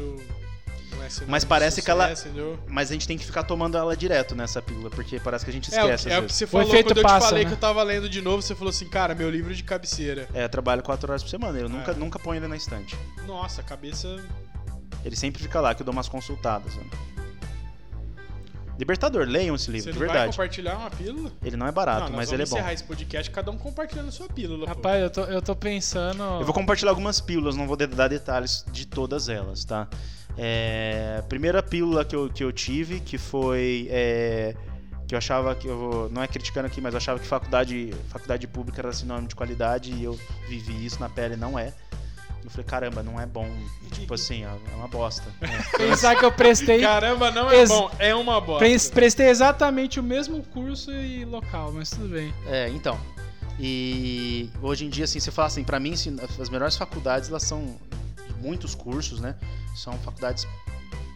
não 0.91 1.03
é 1.03 1.07
Mas 1.27 1.43
de 1.43 1.47
parece 1.47 1.81
que 1.81 1.89
ela- 1.89 2.11
entendeu? 2.11 2.59
Mas 2.67 2.89
a 2.89 2.93
gente 2.93 3.07
tem 3.07 3.17
que 3.17 3.25
ficar 3.25 3.43
tomando 3.43 3.77
ela 3.77 3.95
direto 3.95 4.35
nessa 4.35 4.61
pílula, 4.61 4.89
porque 4.89 5.17
parece 5.19 5.45
que 5.45 5.51
a 5.51 5.53
gente 5.53 5.73
É, 5.73 5.77
esquece 5.79 6.07
que- 6.07 6.09
é 6.13 6.13
às 6.13 6.17
o 6.17 6.21
que 6.23 6.27
vezes. 6.27 6.37
você 6.37 6.47
falou 6.47 6.67
quando 6.67 6.97
eu 6.97 7.03
passa, 7.03 7.19
te 7.19 7.29
falei 7.29 7.43
né? 7.45 7.49
que 7.49 7.55
eu 7.55 7.59
tava 7.59 7.83
lendo 7.83 8.09
de 8.09 8.21
novo. 8.21 8.41
Você 8.41 8.53
falou 8.53 8.69
assim, 8.69 8.87
cara, 8.89 9.15
meu 9.15 9.29
livro 9.29 9.53
de 9.55 9.63
cabeceira. 9.63 10.27
É, 10.33 10.43
eu 10.43 10.49
trabalho 10.49 10.83
quatro 10.83 11.09
horas 11.09 11.23
por 11.23 11.29
semana, 11.29 11.57
eu 11.57 11.69
nunca, 11.69 11.91
É. 11.91 11.95
nunca 11.95 12.19
ponho 12.19 12.39
ele 12.39 12.47
na 12.49 12.57
estante. 12.57 12.97
Nossa, 13.25 13.61
a 13.61 13.63
cabeça. 13.63 14.21
Ele 15.05 15.15
sempre 15.15 15.41
fica 15.41 15.61
lá, 15.61 15.73
que 15.75 15.81
eu 15.81 15.85
dou 15.85 15.93
umas 15.93 16.09
consultadas. 16.09 16.75
Né? 16.75 16.83
Libertador, 18.77 19.25
leiam 19.25 19.55
esse 19.55 19.71
livro, 19.71 19.85
Você 19.85 19.93
de 19.93 19.99
não 19.99 20.05
vai 20.07 20.15
verdade. 20.15 20.31
compartilhar 20.35 20.77
uma 20.77 20.91
pílula? 20.91 21.31
Ele 21.43 21.55
não 21.55 21.67
é 21.67 21.71
barato, 21.71 22.09
não, 22.09 22.17
mas 22.17 22.31
ele 22.31 22.43
é 22.43 22.45
bom. 22.45 22.55
encerrar 22.55 22.73
esse 22.73 22.83
podcast, 22.83 23.31
cada 23.31 23.51
um 23.51 23.57
compartilhando 23.57 24.11
sua 24.11 24.27
pílula. 24.27 24.67
Rapaz, 24.67 25.01
eu 25.01 25.09
tô, 25.09 25.21
eu 25.21 25.41
tô 25.41 25.55
pensando... 25.55 26.21
Eu 26.23 26.45
vou 26.45 26.53
compartilhar 26.53 26.91
algumas 26.91 27.21
pílulas, 27.21 27.55
não 27.55 27.67
vou 27.67 27.77
dar 27.77 28.07
detalhes 28.07 28.65
de 28.71 28.85
todas 28.85 29.29
elas, 29.29 29.63
tá? 29.63 29.87
É, 30.37 31.23
primeira 31.29 31.63
pílula 31.63 32.03
que 32.03 32.15
eu, 32.15 32.29
que 32.29 32.43
eu 32.43 32.51
tive, 32.51 32.99
que 32.99 33.17
foi. 33.17 33.87
é, 33.89 34.53
que 35.07 35.15
eu 35.15 35.17
achava 35.17 35.55
que. 35.55 35.67
Eu, 35.67 36.09
não 36.11 36.21
é 36.21 36.27
criticando 36.27 36.67
aqui, 36.67 36.81
mas 36.81 36.93
eu 36.93 36.97
achava 36.97 37.19
que 37.19 37.25
faculdade, 37.25 37.93
faculdade 38.09 38.45
pública 38.47 38.81
era 38.81 38.91
sinônimo 38.91 39.27
de 39.27 39.35
qualidade 39.35 39.93
e 39.93 40.03
eu 40.03 40.19
vivi 40.47 40.85
isso 40.85 40.99
na 40.99 41.07
pele, 41.07 41.35
não 41.35 41.57
é. 41.57 41.73
Eu 42.45 42.51
falei, 42.51 42.65
caramba, 42.65 43.01
não 43.01 43.19
é 43.19 43.25
bom. 43.25 43.49
Tipo 43.91 44.13
assim, 44.13 44.43
é 44.43 44.75
uma 44.75 44.87
bosta. 44.87 45.23
Pensar 45.75 46.15
que 46.15 46.23
eu 46.23 46.31
prestei... 46.31 46.79
Caramba, 46.79 47.31
não 47.31 47.49
é 47.49 47.57
Ex- 47.61 47.69
bom, 47.69 47.89
é 47.97 48.13
uma 48.13 48.39
bosta. 48.39 48.59
Pres- 48.59 48.89
Prestei 48.89 49.27
exatamente 49.29 49.99
o 49.99 50.03
mesmo 50.03 50.43
curso 50.43 50.91
e 50.91 51.25
local, 51.25 51.71
mas 51.71 51.89
tudo 51.89 52.07
bem. 52.09 52.31
É, 52.45 52.69
então. 52.69 52.99
E 53.59 54.49
hoje 54.61 54.85
em 54.85 54.89
dia, 54.89 55.05
assim, 55.05 55.19
você 55.19 55.31
fala 55.31 55.47
assim, 55.47 55.63
pra 55.63 55.79
mim, 55.79 55.93
assim, 55.93 56.15
as 56.39 56.49
melhores 56.49 56.77
faculdades, 56.77 57.29
elas 57.29 57.43
são 57.43 57.77
muitos 58.39 58.75
cursos, 58.75 59.19
né? 59.19 59.35
São 59.75 59.93
faculdades 59.99 60.47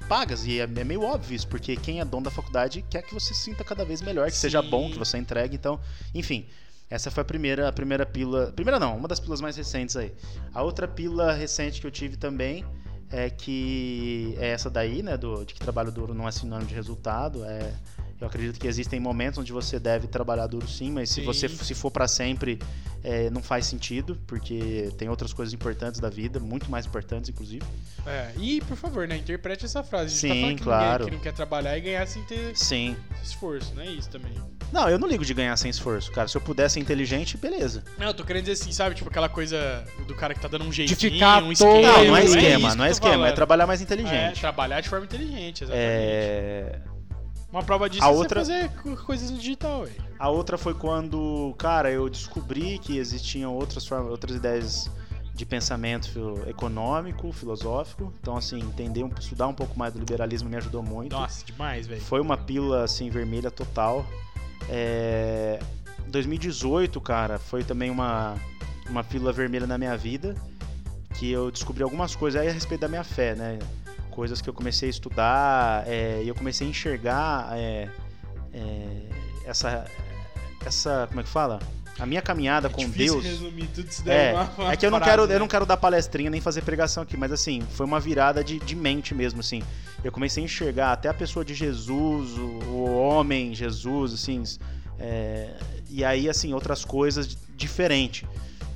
pagas 0.07 0.45
e 0.47 0.59
é, 0.59 0.63
é 0.63 0.83
meio 0.83 1.03
óbvio 1.03 1.35
isso, 1.35 1.47
porque 1.47 1.75
quem 1.75 1.99
é 1.99 2.05
dono 2.05 2.23
da 2.23 2.31
faculdade 2.31 2.83
quer 2.89 3.03
que 3.03 3.13
você 3.13 3.35
se 3.35 3.41
sinta 3.41 3.63
cada 3.63 3.85
vez 3.85 4.01
melhor, 4.01 4.25
que 4.31 4.35
seja 4.35 4.63
Sim. 4.63 4.69
bom, 4.69 4.89
que 4.89 4.97
você 4.97 5.17
entregue, 5.19 5.55
então, 5.55 5.79
enfim. 6.15 6.47
Essa 6.89 7.11
foi 7.11 7.21
a 7.21 7.25
primeira, 7.25 7.67
a 7.67 7.71
primeira 7.71 8.05
pílula, 8.05 8.51
primeira 8.51 8.79
não, 8.79 8.97
uma 8.97 9.07
das 9.07 9.19
pílulas 9.19 9.41
mais 9.41 9.55
recentes 9.55 9.95
aí. 9.95 10.11
A 10.53 10.63
outra 10.63 10.87
pílula 10.87 11.33
recente 11.33 11.79
que 11.79 11.85
eu 11.85 11.91
tive 11.91 12.17
também 12.17 12.65
é 13.11 13.29
que 13.29 14.35
é 14.39 14.49
essa 14.49 14.69
daí, 14.69 15.03
né, 15.03 15.15
do, 15.17 15.43
de 15.45 15.53
que 15.53 15.59
trabalho 15.59 15.91
duro 15.91 16.13
não 16.13 16.27
é 16.27 16.31
sinônimo 16.31 16.67
de 16.67 16.73
resultado. 16.75 17.43
É, 17.45 17.73
eu 18.19 18.27
acredito 18.27 18.59
que 18.59 18.67
existem 18.67 18.99
momentos 18.99 19.39
onde 19.39 19.53
você 19.53 19.79
deve 19.79 20.07
trabalhar 20.07 20.47
duro 20.47 20.67
sim, 20.67 20.91
mas 20.91 21.09
se 21.09 21.21
Sim. 21.21 21.25
você 21.25 21.47
se 21.47 21.73
for 21.73 21.89
para 21.89 22.07
sempre, 22.07 22.59
é, 23.03 23.29
não 23.29 23.41
faz 23.41 23.65
sentido, 23.65 24.19
porque 24.27 24.91
tem 24.97 25.07
outras 25.09 25.31
coisas 25.31 25.53
importantes 25.53 26.01
da 26.01 26.09
vida, 26.09 26.39
muito 26.39 26.69
mais 26.69 26.85
importantes, 26.85 27.29
inclusive. 27.29 27.63
É, 28.05 28.31
e, 28.37 28.59
por 28.61 28.75
favor, 28.75 29.07
né? 29.07 29.15
Interprete 29.15 29.65
essa 29.65 29.83
frase. 29.83 30.05
A 30.05 30.09
gente 30.09 30.19
Sim, 30.19 30.27
tá 30.27 30.35
falando 30.35 30.57
que 30.57 30.63
claro. 30.63 31.03
ninguém 31.05 31.05
que 31.05 31.15
não 31.15 31.23
quer 31.23 31.33
trabalhar 31.33 31.77
e 31.77 31.81
ganhar 31.81 32.07
sem 32.07 32.23
ter 32.23 32.57
Sim. 32.57 32.95
esforço, 33.23 33.73
não 33.73 33.83
é 33.83 33.87
isso 33.87 34.09
também. 34.09 34.33
Não, 34.71 34.87
eu 34.89 34.99
não 34.99 35.07
ligo 35.07 35.25
de 35.25 35.33
ganhar 35.33 35.55
sem 35.57 35.69
esforço, 35.69 36.11
cara. 36.11 36.27
Se 36.27 36.37
eu 36.37 36.41
pudesse 36.41 36.75
ser 36.75 36.79
inteligente, 36.79 37.37
beleza. 37.37 37.83
Não, 37.97 38.07
eu 38.07 38.13
tô 38.13 38.23
querendo 38.23 38.43
dizer 38.45 38.61
assim, 38.61 38.71
sabe? 38.71 38.93
Tipo 38.95 39.09
aquela 39.09 39.27
coisa 39.29 39.83
do 40.07 40.13
cara 40.15 40.33
que 40.33 40.39
tá 40.39 40.47
dando 40.47 40.65
um 40.65 40.71
jeitinho, 40.71 40.97
ficar 41.13 41.43
um 41.43 41.51
esquema. 41.51 41.73
Não, 41.81 42.05
não 42.05 42.17
é 42.17 42.23
isso 42.25 42.35
esquema, 42.37 42.69
que 42.71 42.77
não 42.77 42.85
é 42.85 42.91
esquema, 42.91 43.13
é 43.13 43.17
falando. 43.17 43.35
trabalhar 43.35 43.67
mais 43.67 43.81
É, 43.81 43.83
inteligente. 43.83 44.39
trabalhar 44.39 44.81
de 44.81 44.89
forma 44.89 45.05
inteligente, 45.05 45.63
exatamente. 45.63 45.87
É, 45.87 46.79
Uma 47.51 47.63
prova 47.63 47.89
disso 47.89 48.03
A 48.03 48.07
é 48.07 48.11
outra- 48.11 48.45
você 48.45 48.67
fazer 48.67 48.69
co- 48.83 48.95
coisas 49.05 49.31
no 49.31 49.37
digital, 49.39 49.85
velho. 49.85 49.95
A 50.19 50.29
outra 50.29 50.55
foi 50.57 50.75
quando, 50.75 51.55
cara, 51.57 51.89
eu 51.89 52.07
descobri 52.07 52.77
que 52.77 52.97
existiam 52.97 53.53
outras 53.55 53.87
formas, 53.87 54.11
outras 54.11 54.35
ideias 54.35 54.87
de 55.33 55.45
pensamento 55.47 56.43
econômico, 56.47 57.31
filosófico. 57.31 58.13
Então, 58.21 58.37
assim, 58.37 58.59
entender, 58.59 59.03
um- 59.03 59.11
estudar 59.19 59.47
um 59.47 59.53
pouco 59.53 59.79
mais 59.79 59.93
do 59.93 59.99
liberalismo 59.99 60.47
me 60.47 60.57
ajudou 60.57 60.83
muito. 60.83 61.11
Nossa, 61.13 61.43
demais, 61.43 61.87
velho. 61.87 62.01
Foi 62.01 62.21
uma 62.21 62.37
pílula, 62.37 62.83
assim, 62.83 63.09
vermelha 63.09 63.49
total. 63.49 64.05
É... 64.67 65.59
2018, 66.07 66.99
cara, 67.01 67.37
foi 67.37 67.63
também 67.63 67.89
uma, 67.91 68.35
uma 68.89 69.03
pílula 69.03 69.31
vermelha 69.31 69.67
na 69.67 69.77
minha 69.77 69.95
vida. 69.95 70.35
Que 71.15 71.31
eu 71.31 71.51
descobri 71.51 71.83
algumas 71.83 72.15
coisas 72.15 72.41
aí 72.41 72.47
a 72.47 72.51
respeito 72.51 72.81
da 72.81 72.87
minha 72.87 73.03
fé, 73.03 73.35
né? 73.35 73.59
Coisas 74.09 74.41
que 74.41 74.49
eu 74.49 74.53
comecei 74.53 74.87
a 74.87 74.89
estudar 74.89 75.87
é, 75.87 76.21
e 76.23 76.27
eu 76.27 76.35
comecei 76.35 76.65
a 76.65 76.69
enxergar 76.69 77.57
é, 77.57 77.89
é, 78.53 79.09
essa, 79.45 79.85
essa. 80.65 81.07
Como 81.07 81.19
é 81.19 81.23
que 81.23 81.29
fala? 81.29 81.59
A 81.99 82.05
minha 82.05 82.21
caminhada 82.21 82.69
com 82.69 82.81
É 82.81 82.85
difícil 82.85 83.21
Deus. 83.21 83.41
É, 84.07 84.33
é 84.71 84.77
que 84.77 84.85
eu 84.85 84.91
não 84.91 84.99
quero, 84.99 85.27
né? 85.27 85.35
eu 85.35 85.39
não 85.39 85.47
quero 85.47 85.65
dar 85.65 85.77
palestrinha 85.77 86.29
nem 86.29 86.39
fazer 86.39 86.61
pregação 86.61 87.03
aqui, 87.03 87.17
mas 87.17 87.31
assim, 87.31 87.61
foi 87.71 87.85
uma 87.85 87.99
virada 87.99 88.43
de, 88.43 88.59
de 88.59 88.75
mente 88.75 89.13
mesmo, 89.13 89.41
assim. 89.41 89.61
Eu 90.03 90.11
comecei 90.11 90.41
a 90.41 90.45
enxergar 90.45 90.93
até 90.93 91.09
a 91.09 91.13
pessoa 91.13 91.43
de 91.43 91.53
Jesus, 91.53 92.37
o, 92.37 92.41
o 92.69 92.97
homem 92.97 93.53
Jesus, 93.53 94.13
assim, 94.13 94.43
é, 94.97 95.49
e 95.89 96.03
aí, 96.03 96.29
assim, 96.29 96.53
outras 96.53 96.85
coisas 96.85 97.37
diferentes. 97.55 98.27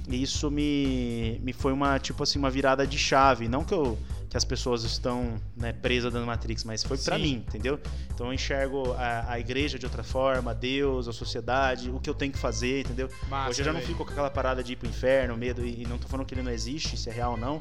E 0.08 0.22
isso 0.22 0.52
me, 0.52 1.40
me 1.42 1.54
foi 1.54 1.72
uma, 1.72 2.00
tipo 2.00 2.24
assim, 2.24 2.40
uma 2.40 2.50
virada 2.50 2.86
de 2.86 2.98
chave. 2.98 3.48
Não 3.48 3.64
que, 3.64 3.74
eu, 3.74 3.98
que 4.34 4.38
as 4.38 4.44
pessoas 4.44 4.84
estão 4.84 5.40
né, 5.56 5.72
presas 5.74 6.12
na 6.12 6.20
Matrix, 6.22 6.64
mas 6.64 6.84
foi 6.84 6.98
pra 6.98 7.18
Sim. 7.18 7.22
mim, 7.22 7.46
entendeu? 7.48 7.80
Então 8.12 8.26
eu 8.26 8.34
enxergo 8.34 8.92
a, 8.94 9.34
a 9.34 9.40
igreja 9.40 9.78
de 9.78 9.86
outra 9.86 10.04
forma, 10.04 10.56
Deus, 10.56 11.08
a 11.08 11.14
sociedade, 11.14 11.92
o 11.92 12.00
que 12.00 12.10
eu 12.10 12.16
tenho 12.16 12.32
que 12.32 12.40
fazer, 12.40 12.80
entendeu? 12.80 13.08
Massa, 13.30 13.52
Hoje 13.52 13.62
eu 13.62 13.66
já 13.66 13.72
não 13.72 13.80
fico 13.80 14.04
com 14.04 14.12
aquela 14.12 14.32
parada 14.32 14.64
de 14.64 14.74
ir 14.74 14.76
pro 14.76 14.90
inferno, 14.90 15.38
medo, 15.38 15.64
e 15.64 15.84
e 15.84 15.86
não 15.86 16.00
tô 16.00 16.08
falando 16.08 16.26
que 16.26 16.34
ele 16.34 16.42
não 16.42 16.52
existe, 16.52 16.98
se 16.98 17.12
é 17.12 17.14
real 17.14 17.34
ou 17.34 17.38
não. 17.38 17.60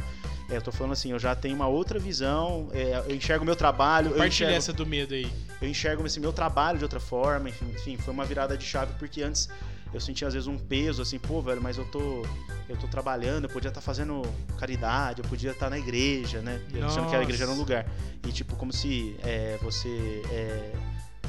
É, 0.48 0.56
eu 0.56 0.62
tô 0.62 0.72
falando 0.72 0.92
assim, 0.92 1.12
eu 1.12 1.18
já 1.18 1.34
tenho 1.34 1.54
uma 1.54 1.66
outra 1.66 1.98
visão, 1.98 2.70
é, 2.72 3.04
eu 3.06 3.14
enxergo 3.14 3.42
o 3.42 3.46
meu 3.46 3.54
trabalho, 3.56 4.08
Compartilha 4.12 4.28
enxergo, 4.28 4.56
essa 4.56 4.72
do 4.72 4.86
medo 4.86 5.12
aí. 5.12 5.30
eu 5.60 5.68
enxergo 5.68 6.06
esse 6.06 6.18
meu 6.18 6.32
trabalho 6.32 6.78
de 6.78 6.84
outra 6.84 7.00
forma, 7.00 7.50
enfim, 7.50 7.66
enfim, 7.70 7.98
foi 7.98 8.14
uma 8.14 8.24
virada 8.24 8.56
de 8.56 8.64
chave, 8.64 8.94
porque 8.98 9.22
antes 9.22 9.46
eu 9.92 10.00
sentia 10.00 10.26
às 10.26 10.34
vezes 10.34 10.46
um 10.46 10.58
peso, 10.58 11.02
assim, 11.02 11.18
pô, 11.18 11.42
velho, 11.42 11.60
mas 11.60 11.76
eu 11.76 11.84
tô, 11.84 12.22
eu 12.68 12.76
tô 12.76 12.88
trabalhando, 12.88 13.44
eu 13.44 13.50
podia 13.50 13.68
estar 13.68 13.80
fazendo 13.80 14.22
caridade, 14.58 15.22
eu 15.22 15.28
podia 15.28 15.50
estar 15.50 15.68
na 15.68 15.78
igreja, 15.78 16.40
né? 16.40 16.60
Eu 16.72 16.88
que 17.06 17.16
a 17.16 17.22
igreja 17.22 17.44
era 17.44 17.52
um 17.52 17.58
lugar. 17.58 17.86
E 18.26 18.32
tipo, 18.32 18.56
como 18.56 18.72
se 18.72 19.16
é, 19.22 19.58
você 19.62 20.22
é, 20.30 20.72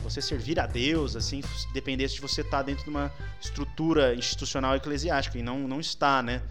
você 0.04 0.22
servir 0.22 0.60
a 0.60 0.66
Deus, 0.66 1.16
assim, 1.16 1.42
dependesse 1.74 2.16
de 2.16 2.22
você 2.22 2.42
estar 2.42 2.62
dentro 2.62 2.84
de 2.84 2.90
uma 2.90 3.12
estrutura 3.42 4.14
institucional 4.14 4.76
eclesiástica, 4.76 5.38
e 5.38 5.44
não, 5.44 5.68
não 5.68 5.80
está, 5.80 6.22
né? 6.22 6.42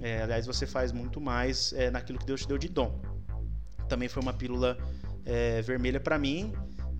É, 0.00 0.22
aliás, 0.22 0.46
você 0.46 0.66
faz 0.66 0.90
muito 0.92 1.20
mais 1.20 1.72
é, 1.72 1.90
naquilo 1.90 2.18
que 2.18 2.26
Deus 2.26 2.42
te 2.42 2.48
deu 2.48 2.58
de 2.58 2.68
dom. 2.68 3.00
Também 3.88 4.08
foi 4.08 4.22
uma 4.22 4.32
pílula 4.32 4.78
é, 5.24 5.62
vermelha 5.62 6.00
pra 6.00 6.18
mim, 6.18 6.52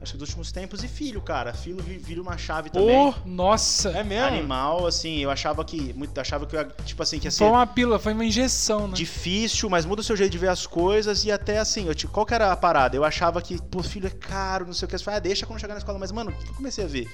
acho 0.02 0.12
que 0.12 0.18
dos 0.18 0.28
últimos 0.30 0.50
tempos. 0.52 0.82
E 0.82 0.88
filho, 0.88 1.20
cara, 1.20 1.52
filho 1.54 1.82
vi- 1.82 1.96
vira 1.98 2.20
uma 2.20 2.36
chave 2.36 2.68
também. 2.70 3.12
Pô, 3.12 3.18
Nossa. 3.24 3.90
é 3.90 4.02
mesmo? 4.02 4.26
Animal, 4.26 4.86
assim, 4.86 5.18
eu 5.18 5.30
achava 5.30 5.64
que. 5.64 5.92
Muito, 5.94 6.18
achava 6.20 6.44
que 6.46 6.56
eu 6.56 6.60
ia, 6.60 6.66
tipo 6.84 7.02
assim, 7.02 7.18
que 7.18 7.26
ia 7.26 7.30
ser 7.30 7.38
Foi 7.38 7.48
uma 7.48 7.66
pílula, 7.66 7.98
foi 7.98 8.12
uma 8.12 8.24
injeção, 8.24 8.88
né? 8.88 8.94
difícil, 8.94 9.70
mas 9.70 9.84
muda 9.84 10.00
o 10.00 10.04
seu 10.04 10.16
jeito 10.16 10.32
de 10.32 10.38
ver 10.38 10.48
as 10.48 10.66
coisas. 10.66 11.24
E 11.24 11.30
até 11.30 11.58
assim, 11.58 11.86
eu, 11.86 11.94
tipo, 11.94 12.12
qual 12.12 12.26
que 12.26 12.34
era 12.34 12.50
a 12.52 12.56
parada? 12.56 12.96
Eu 12.96 13.04
achava 13.04 13.40
que, 13.40 13.60
pô, 13.62 13.82
filho 13.82 14.06
é 14.06 14.10
caro, 14.10 14.66
não 14.66 14.72
sei 14.74 14.86
o 14.86 14.88
que. 14.88 14.98
Você 14.98 15.04
fala, 15.04 15.16
ah, 15.18 15.20
deixa 15.20 15.46
quando 15.46 15.60
chegar 15.60 15.74
na 15.74 15.78
escola. 15.78 15.98
Mas, 15.98 16.10
mano, 16.12 16.30
o 16.30 16.34
que 16.34 16.50
eu 16.50 16.54
comecei 16.54 16.84
a 16.84 16.88
ver? 16.88 17.08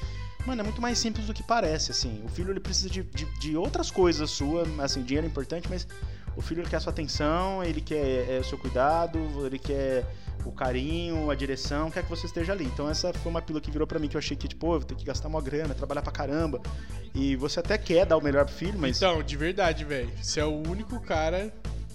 Mano, 0.46 0.60
é 0.62 0.64
muito 0.64 0.80
mais 0.80 0.98
simples 0.98 1.26
do 1.26 1.34
que 1.34 1.42
parece, 1.42 1.90
assim. 1.90 2.22
O 2.24 2.28
filho, 2.28 2.50
ele 2.50 2.60
precisa 2.60 2.88
de, 2.88 3.02
de, 3.02 3.26
de 3.38 3.56
outras 3.56 3.90
coisas 3.90 4.30
sua, 4.30 4.64
assim, 4.82 5.02
dinheiro 5.02 5.26
é 5.26 5.28
importante, 5.30 5.68
mas 5.68 5.86
o 6.38 6.40
filho, 6.40 6.62
quer 6.62 6.76
a 6.76 6.80
sua 6.80 6.92
atenção, 6.92 7.64
ele 7.64 7.80
quer 7.80 8.30
é, 8.30 8.38
o 8.38 8.44
seu 8.44 8.56
cuidado, 8.56 9.18
ele 9.44 9.58
quer 9.58 10.06
o 10.44 10.52
carinho, 10.52 11.32
a 11.32 11.34
direção, 11.34 11.90
quer 11.90 12.04
que 12.04 12.08
você 12.08 12.26
esteja 12.26 12.52
ali. 12.52 12.64
Então 12.64 12.88
essa 12.88 13.12
foi 13.12 13.28
uma 13.28 13.42
pílula 13.42 13.60
que 13.60 13.72
virou 13.72 13.88
pra 13.88 13.98
mim, 13.98 14.06
que 14.06 14.16
eu 14.16 14.20
achei 14.20 14.36
que, 14.36 14.46
tipo, 14.46 14.66
eu 14.66 14.78
vou 14.78 14.84
ter 14.84 14.94
que 14.94 15.04
gastar 15.04 15.26
uma 15.26 15.42
grana, 15.42 15.74
trabalhar 15.74 16.00
pra 16.00 16.12
caramba. 16.12 16.60
E 17.12 17.34
você 17.34 17.58
até 17.58 17.76
quer 17.76 18.06
dar 18.06 18.16
o 18.16 18.22
melhor 18.22 18.44
pro 18.44 18.54
filho, 18.54 18.78
mas... 18.78 18.98
Então, 18.98 19.20
de 19.20 19.36
verdade, 19.36 19.84
velho. 19.84 20.12
Você 20.22 20.38
é 20.38 20.44
o 20.44 20.62
único 20.68 21.00
cara 21.00 21.52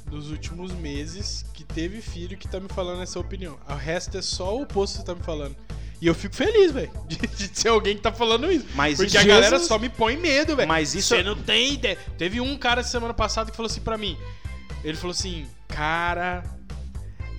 dos 0.08 0.30
últimos 0.30 0.74
meses 0.74 1.46
que 1.54 1.64
teve 1.64 2.02
filho 2.02 2.38
que 2.38 2.46
tá 2.46 2.60
me 2.60 2.68
falando 2.68 3.02
essa 3.02 3.18
opinião. 3.18 3.58
O 3.66 3.76
resto 3.76 4.18
é 4.18 4.22
só 4.22 4.58
o 4.58 4.64
oposto 4.64 4.96
que 4.96 5.00
você 5.00 5.06
tá 5.06 5.16
me 5.16 5.24
falando. 5.24 5.56
E 6.04 6.08
eu 6.08 6.14
fico 6.14 6.36
feliz, 6.36 6.74
velho, 6.74 6.92
de, 7.08 7.16
de 7.16 7.58
ser 7.58 7.70
alguém 7.70 7.96
que 7.96 8.02
tá 8.02 8.12
falando 8.12 8.52
isso. 8.52 8.66
Mas 8.76 8.98
Porque 8.98 9.08
isso- 9.08 9.18
a 9.20 9.24
galera 9.24 9.52
Jesus- 9.52 9.70
só 9.70 9.80
me 9.80 9.88
põe 9.88 10.18
medo, 10.18 10.54
velho. 10.54 10.68
Mas 10.68 10.94
isso- 10.94 11.16
Você 11.16 11.24
não 11.24 11.38
tem 11.38 11.76
ideia. 11.76 11.98
Teve 12.18 12.42
um 12.42 12.58
cara 12.58 12.84
semana 12.84 13.14
passada 13.14 13.50
que 13.50 13.56
falou 13.56 13.72
assim 13.72 13.80
pra 13.80 13.98
mim. 13.98 14.18
Ele 14.84 14.98
falou 14.98 15.12
assim, 15.12 15.48
cara, 15.70 16.44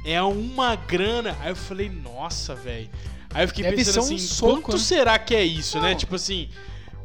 é 0.02 0.22
uma 0.22 0.76
grana. 0.76 1.36
Aí 1.42 1.50
eu 1.50 1.56
falei, 1.56 1.90
nossa, 1.90 2.54
velho. 2.54 2.88
Aí 3.34 3.44
eu 3.44 3.48
fiquei 3.48 3.64
Deve 3.64 3.76
pensando 3.76 3.92
ser 3.92 4.00
um 4.00 4.16
assim, 4.16 4.18
soco, 4.18 4.62
quanto 4.62 4.78
né? 4.78 4.82
será 4.82 5.18
que 5.18 5.34
é 5.34 5.44
isso, 5.44 5.78
né? 5.78 5.90
Não. 5.90 5.98
Tipo 5.98 6.14
assim, 6.14 6.48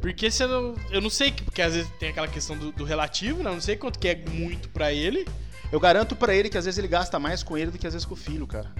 porque 0.00 0.30
você 0.30 0.46
não. 0.46 0.74
Eu 0.90 1.02
não 1.02 1.10
sei, 1.10 1.30
porque 1.30 1.60
às 1.60 1.74
vezes 1.74 1.90
tem 1.98 2.08
aquela 2.08 2.26
questão 2.28 2.56
do, 2.56 2.72
do 2.72 2.84
relativo, 2.84 3.42
né? 3.42 3.50
Eu 3.50 3.54
não 3.54 3.60
sei 3.60 3.76
quanto 3.76 3.98
que 3.98 4.08
é 4.08 4.14
muito 4.30 4.70
pra 4.70 4.90
ele. 4.94 5.26
Eu 5.70 5.78
garanto 5.78 6.16
pra 6.16 6.34
ele 6.34 6.48
que 6.48 6.56
às 6.56 6.64
vezes 6.64 6.78
ele 6.78 6.88
gasta 6.88 7.18
mais 7.18 7.42
com 7.42 7.58
ele 7.58 7.70
do 7.70 7.76
que 7.78 7.86
às 7.86 7.92
vezes 7.92 8.06
com 8.06 8.14
o 8.14 8.16
filho, 8.16 8.46
cara. 8.46 8.72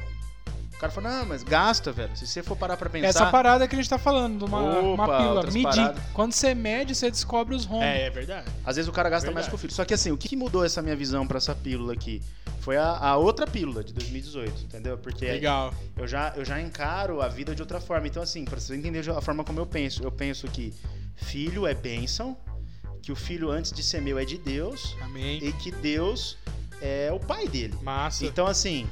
O 0.80 0.88
cara 0.88 0.90
fala, 0.94 1.10
não, 1.10 1.26
mas 1.26 1.42
gasta, 1.42 1.92
velho. 1.92 2.16
Se 2.16 2.26
você 2.26 2.42
for 2.42 2.56
parar 2.56 2.74
pra 2.74 2.88
pensar. 2.88 3.06
Essa 3.06 3.26
parada 3.26 3.68
que 3.68 3.74
a 3.74 3.78
gente 3.78 3.90
tá 3.90 3.98
falando, 3.98 4.38
de 4.38 4.44
uma, 4.46 4.62
uma 4.62 5.04
Opa, 5.04 5.18
pílula. 5.18 5.34
outras 5.34 5.52
Medir. 5.54 5.70
paradas. 5.70 6.02
Quando 6.14 6.32
você 6.32 6.54
mede, 6.54 6.94
você 6.94 7.10
descobre 7.10 7.54
os 7.54 7.66
rombos. 7.66 7.84
É, 7.84 8.06
é 8.06 8.10
verdade. 8.10 8.50
Às 8.64 8.76
vezes 8.76 8.88
o 8.88 8.92
cara 8.92 9.10
gasta 9.10 9.30
mais 9.30 9.46
com 9.46 9.56
o 9.56 9.58
filho. 9.58 9.74
Só 9.74 9.84
que 9.84 9.92
assim, 9.92 10.10
o 10.10 10.16
que 10.16 10.26
que 10.26 10.36
mudou 10.36 10.64
essa 10.64 10.80
minha 10.80 10.96
visão 10.96 11.26
pra 11.26 11.36
essa 11.36 11.54
pílula 11.54 11.92
aqui? 11.92 12.22
Foi 12.60 12.78
a, 12.78 12.96
a 12.96 13.16
outra 13.18 13.46
pílula 13.46 13.84
de 13.84 13.92
2018, 13.92 14.62
entendeu? 14.64 14.96
Porque 14.96 15.26
Legal. 15.26 15.74
eu 15.98 16.08
já, 16.08 16.32
eu 16.34 16.46
já 16.46 16.58
encaro 16.58 17.20
a 17.20 17.28
vida 17.28 17.54
de 17.54 17.60
outra 17.60 17.78
forma. 17.78 18.06
Então, 18.06 18.22
assim, 18.22 18.46
pra 18.46 18.58
você 18.58 18.74
entender 18.74 19.06
a 19.10 19.20
forma 19.20 19.44
como 19.44 19.60
eu 19.60 19.66
penso, 19.66 20.02
eu 20.02 20.10
penso 20.10 20.48
que 20.48 20.72
filho 21.14 21.66
é 21.66 21.74
bênção, 21.74 22.34
que 23.02 23.12
o 23.12 23.16
filho 23.16 23.50
antes 23.50 23.70
de 23.70 23.82
ser 23.82 24.00
meu 24.00 24.18
é 24.18 24.24
de 24.24 24.38
Deus 24.38 24.96
Amém. 25.02 25.44
e 25.44 25.52
que 25.52 25.70
Deus 25.70 26.38
é 26.80 27.10
o 27.12 27.20
pai 27.20 27.46
dele. 27.46 27.76
Massa. 27.82 28.24
Então, 28.24 28.46
assim, 28.46 28.88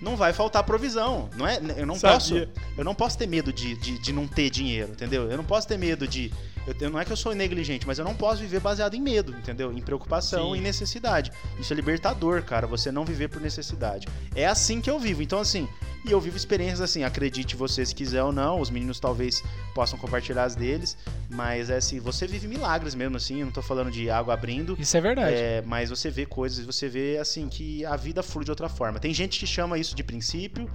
não 0.00 0.16
vai 0.16 0.32
faltar 0.32 0.62
provisão. 0.64 1.28
Não 1.36 1.46
é, 1.46 1.60
eu 1.76 1.86
não 1.86 1.94
Sabia. 1.94 2.14
posso, 2.16 2.48
eu 2.78 2.84
não 2.84 2.94
posso 2.94 3.18
ter 3.18 3.26
medo 3.26 3.52
de, 3.52 3.76
de, 3.76 3.98
de 3.98 4.12
não 4.12 4.26
ter 4.26 4.50
dinheiro, 4.50 4.92
entendeu? 4.92 5.30
Eu 5.30 5.36
não 5.36 5.44
posso 5.44 5.68
ter 5.68 5.78
medo 5.78 6.06
de, 6.08 6.32
eu, 6.66 6.74
eu- 6.80 6.90
não 6.90 6.98
é 7.00 7.04
que 7.04 7.12
eu 7.12 7.16
sou 7.16 7.34
negligente, 7.34 7.86
mas 7.86 7.98
eu 7.98 8.04
não 8.04 8.14
posso 8.14 8.40
viver 8.40 8.60
baseado 8.60 8.94
em 8.94 9.00
medo, 9.00 9.32
entendeu? 9.32 9.72
Em 9.72 9.80
preocupação, 9.80 10.52
Sim. 10.52 10.58
em 10.58 10.62
necessidade. 10.62 11.30
Isso 11.58 11.72
é 11.72 11.76
libertador, 11.76 12.42
cara. 12.42 12.66
Você 12.66 12.90
não 12.92 13.04
viver 13.04 13.28
por 13.28 13.40
necessidade. 13.40 14.06
É 14.34 14.46
assim 14.46 14.80
que 14.80 14.90
eu 14.90 14.98
vivo. 14.98 15.22
Então, 15.22 15.38
assim, 15.40 15.68
e 16.04 16.10
eu 16.10 16.20
vivo 16.20 16.36
experiências 16.36 16.80
assim. 16.80 17.02
Acredite 17.04 17.56
você 17.56 17.84
se 17.84 17.94
quiser 17.94 18.22
ou 18.22 18.32
não. 18.32 18.60
Os 18.60 18.70
meninos 18.70 18.98
talvez 19.00 19.42
possam 19.74 19.98
compartilhar 19.98 20.44
as 20.44 20.54
deles, 20.56 20.96
mas 21.28 21.70
é 21.70 21.76
assim, 21.76 21.98
você 22.00 22.26
vive 22.26 22.46
milagres 22.48 22.94
mesmo, 22.94 23.16
assim. 23.16 23.40
Eu 23.40 23.46
não 23.46 23.52
tô 23.52 23.62
falando 23.62 23.90
de 23.90 24.08
água 24.10 24.34
abrindo. 24.34 24.76
Isso 24.78 24.96
é 24.96 25.00
verdade. 25.00 25.34
É, 25.36 25.62
mas 25.66 25.90
você 25.90 26.10
vê 26.10 26.24
coisas, 26.26 26.64
você 26.64 26.88
vê 26.88 27.18
assim 27.18 27.48
que 27.48 27.84
a 27.84 27.96
vida 27.96 28.22
flui 28.22 28.44
de 28.44 28.50
outra 28.50 28.68
forma. 28.68 28.98
Tem 28.98 29.12
gente 29.12 29.38
que 29.38 29.46
chama 29.46 29.78
isso 29.78 29.94
de 29.94 30.02
princípio, 30.02 30.70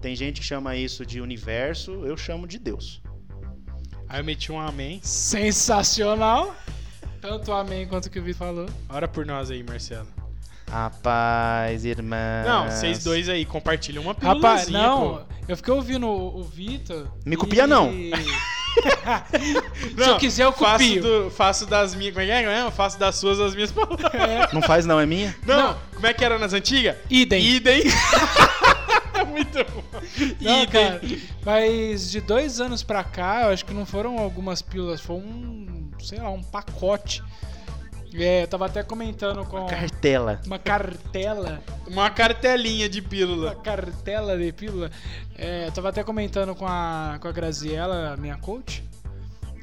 tem 0.00 0.14
gente 0.14 0.40
que 0.40 0.46
chama 0.46 0.76
isso 0.76 1.04
de 1.06 1.20
universo, 1.20 1.92
eu 2.04 2.16
chamo 2.16 2.46
de 2.46 2.58
Deus. 2.58 3.00
Aí 4.08 4.20
eu 4.20 4.24
meti 4.24 4.52
um 4.52 4.60
amém. 4.60 5.00
Sensacional. 5.02 6.54
Tanto 7.20 7.50
o 7.50 7.54
amém 7.54 7.86
quanto 7.86 8.06
o 8.06 8.10
que 8.10 8.18
o 8.18 8.22
Vitor 8.22 8.46
falou. 8.46 8.66
Ora 8.88 9.08
por 9.08 9.26
nós 9.26 9.50
aí, 9.50 9.62
Marcelo. 9.62 10.06
Rapaz, 10.70 11.84
irmã. 11.84 12.42
Não, 12.44 12.70
vocês 12.70 13.02
dois 13.04 13.28
aí 13.28 13.44
compartilham 13.44 14.02
uma 14.02 14.14
pílula. 14.14 14.34
Rapaz, 14.36 14.68
não. 14.68 15.24
Eu 15.48 15.56
fiquei 15.56 15.72
ouvindo 15.72 16.06
o, 16.06 16.40
o 16.40 16.44
Vitor. 16.44 17.06
Me 17.24 17.34
e- 17.34 17.38
copia, 17.38 17.66
não. 17.66 17.90
Se 19.96 20.08
eu 20.10 20.18
quiser, 20.18 20.44
eu 20.44 20.52
faço, 20.52 20.84
copio. 20.84 21.02
do- 21.02 21.30
faço 21.30 21.66
das 21.66 21.94
minhas. 21.94 22.12
Como 22.14 22.22
é 22.24 22.26
que 22.42 22.48
é? 22.48 22.62
Eu 22.62 22.70
faço 22.70 22.98
das 22.98 23.14
suas 23.16 23.40
as 23.40 23.54
minhas 23.54 23.70
palavras. 23.72 24.52
Não 24.52 24.60
faz 24.60 24.84
não, 24.84 25.00
é 25.00 25.06
minha? 25.06 25.34
Não, 25.46 25.68
Não. 25.68 25.76
como 25.94 26.06
é 26.06 26.12
que 26.12 26.24
era 26.24 26.38
nas 26.38 26.52
antigas? 26.52 26.96
Idem. 27.08 27.42
Idem. 27.44 27.82
Muito 29.36 29.72
bom. 29.72 29.82
Não, 30.40 30.66
cara, 30.66 31.00
mas 31.44 32.10
de 32.10 32.20
dois 32.20 32.60
anos 32.60 32.82
pra 32.82 33.04
cá, 33.04 33.42
eu 33.42 33.48
acho 33.52 33.64
que 33.64 33.74
não 33.74 33.84
foram 33.84 34.18
algumas 34.18 34.62
pílulas, 34.62 35.00
foi 35.00 35.16
um, 35.16 35.90
sei 36.00 36.18
lá, 36.18 36.30
um 36.30 36.42
pacote. 36.42 37.22
É, 38.14 38.44
eu 38.44 38.48
tava 38.48 38.64
até 38.64 38.82
comentando 38.82 39.44
com 39.44 39.66
Cartela. 39.66 40.40
uma 40.46 40.58
cartela, 40.58 41.60
Uma 41.86 42.08
cartelinha 42.08 42.88
de 42.88 43.00
uma 43.00 43.08
pílula. 43.10 43.54
cartela 43.56 44.38
de 44.38 44.52
pílula. 44.52 44.90
É, 45.36 45.66
eu 45.66 45.72
tava 45.72 45.90
até 45.90 46.02
comentando 46.02 46.54
com 46.54 46.66
a, 46.66 47.18
com 47.20 47.28
a 47.28 47.32
Graziella, 47.32 48.16
minha 48.16 48.38
coach. 48.38 48.82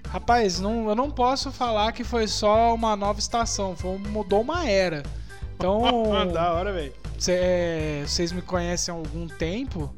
Rapaz, 0.07 0.59
não, 0.59 0.87
eu 0.87 0.93
não 0.95 1.09
posso 1.09 1.51
falar 1.51 1.91
que 1.93 2.03
foi 2.03 2.27
só 2.27 2.75
uma 2.75 2.95
nova 2.95 3.17
estação, 3.19 3.75
foi, 3.75 3.97
mudou 3.97 4.41
uma 4.41 4.69
era. 4.69 5.01
Então, 5.55 5.81
da 6.31 6.53
hora, 6.53 6.71
velho. 6.71 6.93
É, 7.29 8.03
vocês 8.05 8.31
me 8.31 8.41
conhecem 8.41 8.93
há 8.93 8.97
algum 8.97 9.27
tempo, 9.27 9.93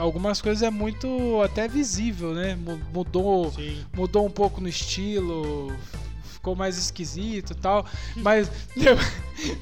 algumas 0.00 0.40
coisas 0.40 0.62
é 0.62 0.70
muito 0.70 1.40
até 1.42 1.66
visível, 1.68 2.34
né? 2.34 2.54
Mu- 2.56 2.80
Mudou, 2.92 3.50
Sim. 3.52 3.84
mudou 3.94 4.26
um 4.26 4.30
pouco 4.30 4.60
no 4.60 4.68
estilo, 4.68 5.72
ficou 6.24 6.54
mais 6.54 6.76
esquisito 6.76 7.52
e 7.52 7.56
tal. 7.56 7.86
Mas 8.16 8.48
de- 8.76 8.86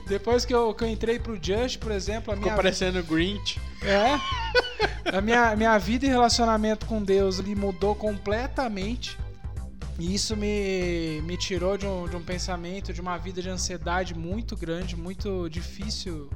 depois 0.08 0.44
que 0.44 0.54
eu, 0.54 0.74
que 0.74 0.82
eu 0.84 0.88
entrei 0.88 1.18
pro 1.18 1.38
Just, 1.40 1.78
por 1.78 1.92
exemplo, 1.92 2.32
a 2.32 2.36
Ficou 2.36 2.50
minha, 2.50 2.56
parecendo 2.56 3.02
Grinch. 3.04 3.60
é, 3.82 5.16
a 5.16 5.20
minha, 5.20 5.54
minha 5.56 5.78
vida 5.78 6.06
e 6.06 6.08
relacionamento 6.08 6.86
com 6.86 7.02
Deus 7.02 7.38
ele 7.38 7.54
mudou 7.54 7.94
completamente. 7.94 9.16
E 9.98 10.14
isso 10.14 10.34
me, 10.34 11.20
me 11.24 11.36
tirou 11.36 11.76
de 11.76 11.86
um, 11.86 12.08
de 12.08 12.16
um 12.16 12.22
pensamento, 12.22 12.90
de 12.90 13.02
uma 13.02 13.18
vida 13.18 13.42
de 13.42 13.50
ansiedade 13.50 14.14
muito 14.14 14.56
grande, 14.56 14.96
muito 14.96 15.46
difícil 15.50 16.30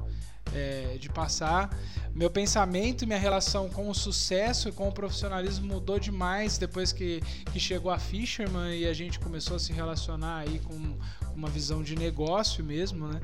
é, 0.53 0.97
de 0.99 1.09
passar. 1.09 1.69
Meu 2.13 2.29
pensamento 2.29 3.03
e 3.03 3.07
minha 3.07 3.19
relação 3.19 3.69
com 3.69 3.89
o 3.89 3.93
sucesso 3.93 4.69
e 4.69 4.71
com 4.71 4.87
o 4.87 4.91
profissionalismo 4.91 5.67
mudou 5.67 5.99
demais 5.99 6.57
depois 6.57 6.93
que, 6.93 7.21
que 7.51 7.59
chegou 7.59 7.91
a 7.91 7.99
Fisherman 7.99 8.77
e 8.77 8.85
a 8.85 8.93
gente 8.93 9.19
começou 9.19 9.57
a 9.57 9.59
se 9.59 9.73
relacionar 9.73 10.39
aí 10.39 10.59
com, 10.59 10.95
uma 11.35 11.49
visão 11.49 11.83
de 11.83 11.95
negócio 11.95 12.63
mesmo, 12.63 13.07
né? 13.07 13.19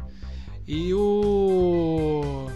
E 0.68 0.94
o 0.94 2.52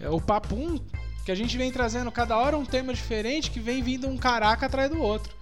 é, 0.00 0.08
o 0.08 0.20
papum 0.20 0.80
que 1.24 1.30
a 1.30 1.34
gente 1.34 1.56
vem 1.56 1.70
trazendo 1.70 2.10
cada 2.10 2.36
hora 2.36 2.56
um 2.56 2.64
tema 2.64 2.92
diferente 2.92 3.50
que 3.50 3.60
vem 3.60 3.82
vindo 3.82 4.08
um 4.08 4.16
caraca 4.16 4.66
atrás 4.66 4.90
do 4.90 5.00
outro. 5.00 5.41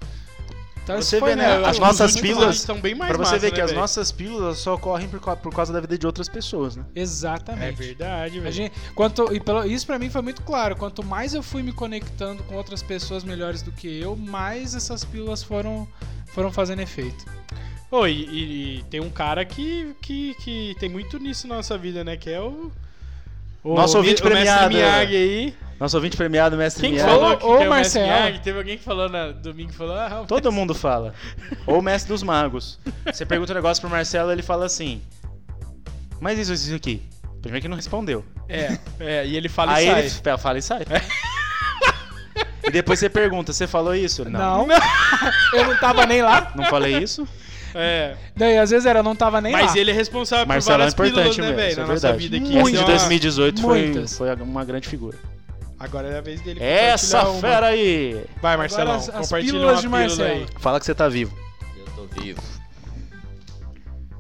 Então 0.93 1.03
Você 1.03 1.19
foi 1.19 1.31
vê, 1.31 1.37
né, 1.37 1.57
meu- 1.59 1.67
as 1.67 1.73
Os 1.77 1.79
nossas 1.81 2.17
pílulas- 2.21 2.57
estão 2.57 2.81
bem 2.81 2.95
mais 2.95 3.11
Pra 3.11 3.19
você 3.19 3.33
massa, 3.35 3.39
ver 3.39 3.51
que 3.53 3.59
né, 3.59 3.65
as 3.65 3.73
nossas 3.73 4.13
pílulas 4.13 4.59
só 4.59 4.75
ocorrem 4.75 5.09
por, 5.09 5.21
por 5.37 5.55
causa 5.55 5.73
da 5.73 5.81
vida 5.81 5.97
de 5.99 6.07
outras 6.07 6.29
pessoas, 6.29 6.77
né? 6.77 6.85
É 6.95 7.01
Exatamente. 7.01 7.77
verdade, 7.77 8.39
A 8.39 8.43
velho. 8.43 8.53
gente, 8.55 8.73
quanto, 8.95 9.33
e 9.35 9.41
pelo, 9.41 9.65
isso 9.65 9.87
pra 9.87 9.99
mim 9.99 10.11
foi 10.11 10.23
muito 10.23 10.43
claro. 10.43 10.77
Quanto 10.77 11.03
mais 11.05 11.35
eu 11.35 11.43
fui 11.43 11.63
me 11.63 11.73
conectando 11.73 12.43
com 12.45 12.55
outras 12.55 12.83
pessoas 12.83 13.25
melhores 13.25 13.63
do 13.63 13.73
que 13.73 14.01
eu, 14.01 14.17
mais 14.17 14.75
essas 14.75 15.05
pílulas 15.05 15.43
foram, 15.43 15.87
foram 16.29 16.53
fazendo 16.53 16.81
efeito. 16.81 17.25
Ô, 17.91 18.07
e, 18.07 18.13
e- 18.25 18.79
e 18.79 18.83
tem 18.85 19.01
um 19.01 19.11
cara 19.11 19.45
que, 19.45 19.95
que, 20.01 20.35
que 20.35 20.77
tem 20.79 20.89
muito 20.89 21.19
nisso 21.19 21.49
na 21.49 21.57
nossa 21.57 21.77
vida, 21.77 22.05
né? 22.05 22.17
Que 22.17 22.31
é 22.31 22.41
o. 22.41 22.71
o 23.65 23.75
Nosso 23.75 23.97
ouvinte 23.99 24.23
o 24.23 24.25
mestre 24.27 24.45
premiado. 24.45 24.75
Miyagi 24.75 25.17
aí. 25.17 25.55
Nosso 25.79 25.97
ouvinte 25.97 26.17
premiado, 26.17 26.57
mestre 26.59 26.83
Quem 26.83 26.91
que 26.91 27.03
Miyagi. 27.03 27.19
falou 27.21 27.37
que, 27.39 27.45
Ô, 27.47 27.57
que 27.59 27.65
é 27.65 27.69
o 27.69 27.73
mestre 27.73 28.01
Marcelo. 28.01 28.07
Miyagi? 28.23 28.41
Teve 28.43 28.59
alguém 28.59 28.79
que 28.79 28.85
falou 28.85 29.09
na 29.09 29.29
domingo 29.33 29.71
que 29.71 29.77
falou. 29.77 29.97
Ah, 29.97 30.21
o 30.23 30.27
Todo 30.27 30.53
mundo 30.53 30.75
fala. 30.75 31.15
Ou 31.67 31.79
o 31.79 31.83
mestre 31.83 32.09
dos 32.13 32.23
magos. 32.23 32.79
Você 33.07 33.25
pergunta 33.25 33.53
um 33.53 33.57
negócio 33.57 33.81
pro 33.81 33.89
Marcelo, 33.91 34.31
ele 34.31 34.43
fala 34.43 34.67
assim. 34.67 35.01
Mas 36.21 36.39
isso, 36.39 36.53
isso 36.53 36.75
aqui. 36.75 37.03
Primeiro 37.41 37.63
que 37.63 37.69
não 37.69 37.77
respondeu. 37.77 38.23
É, 38.47 38.79
é, 39.01 39.27
e 39.27 39.35
ele 39.37 39.49
fala 39.49 39.73
Aí 39.73 39.87
e 39.87 39.91
sai. 39.91 39.99
ele 40.01 40.09
f- 40.09 40.39
fala 40.39 40.59
e 40.59 40.63
sai. 40.63 40.83
e 42.65 42.71
depois 42.71 42.99
você 42.99 43.09
pergunta, 43.09 43.53
você 43.53 43.67
falou 43.67 43.95
isso? 43.95 44.23
Ele, 44.23 44.31
Não. 44.31 44.67
eu 45.55 45.67
não 45.67 45.77
tava 45.79 46.05
nem 46.05 46.21
lá. 46.21 46.53
Não 46.55 46.65
falei 46.65 46.99
isso? 46.99 47.27
É, 47.75 48.17
Daí, 48.37 48.59
às 48.59 48.71
vezes 48.71 48.87
era, 48.87 48.99
eu 49.01 49.03
não 49.03 49.15
tava 49.17 49.41
nem 49.41 49.53
mas 49.53 49.75
lá. 49.75 49.79
ele 49.79 49.91
é 49.91 49.95
responsável 49.95 50.47
Marcelo 50.47 50.65
por 50.65 50.73
é 50.73 50.79
várias 50.79 50.95
pílulas, 50.95 51.37
importante 51.37 51.41
né, 51.41 51.47
mesmo, 51.49 51.57
velho? 51.63 51.77
Na 51.77 51.83
é 51.83 51.87
nossa 51.87 52.01
verdade. 52.09 52.29
vida 52.29 52.37
aqui. 52.37 52.57
Esse 52.59 52.65
de 52.67 52.73
Deu 52.73 52.81
uma- 52.81 52.87
2018 52.89 53.61
foi, 53.63 53.83
Muitas. 53.87 54.17
foi 54.19 54.35
uma 54.35 54.65
grande 54.65 54.89
figura. 54.89 55.19
Agora 55.79 56.09
é 56.09 56.19
a 56.19 56.21
vez 56.21 56.41
dele 56.43 56.63
Essa 56.63 57.19
compartilhar 57.21 57.33
uma. 57.33 57.41
fera 57.41 57.67
aí! 57.69 58.25
Vai, 58.43 58.57
Marcelão, 58.57 58.95
as- 58.97 59.09
as 59.09 59.15
compartilha 59.29 59.53
pílulas 59.53 59.73
uma 59.73 59.77
de 59.77 59.89
pílula 59.89 60.29
Marcelo. 60.29 60.29
aí. 60.51 60.61
Fala 60.61 60.79
que 60.81 60.85
você 60.87 60.95
tá 60.95 61.09
vivo. 61.09 61.39
Eu 61.77 61.85
tô 61.95 62.21
vivo. 62.21 62.43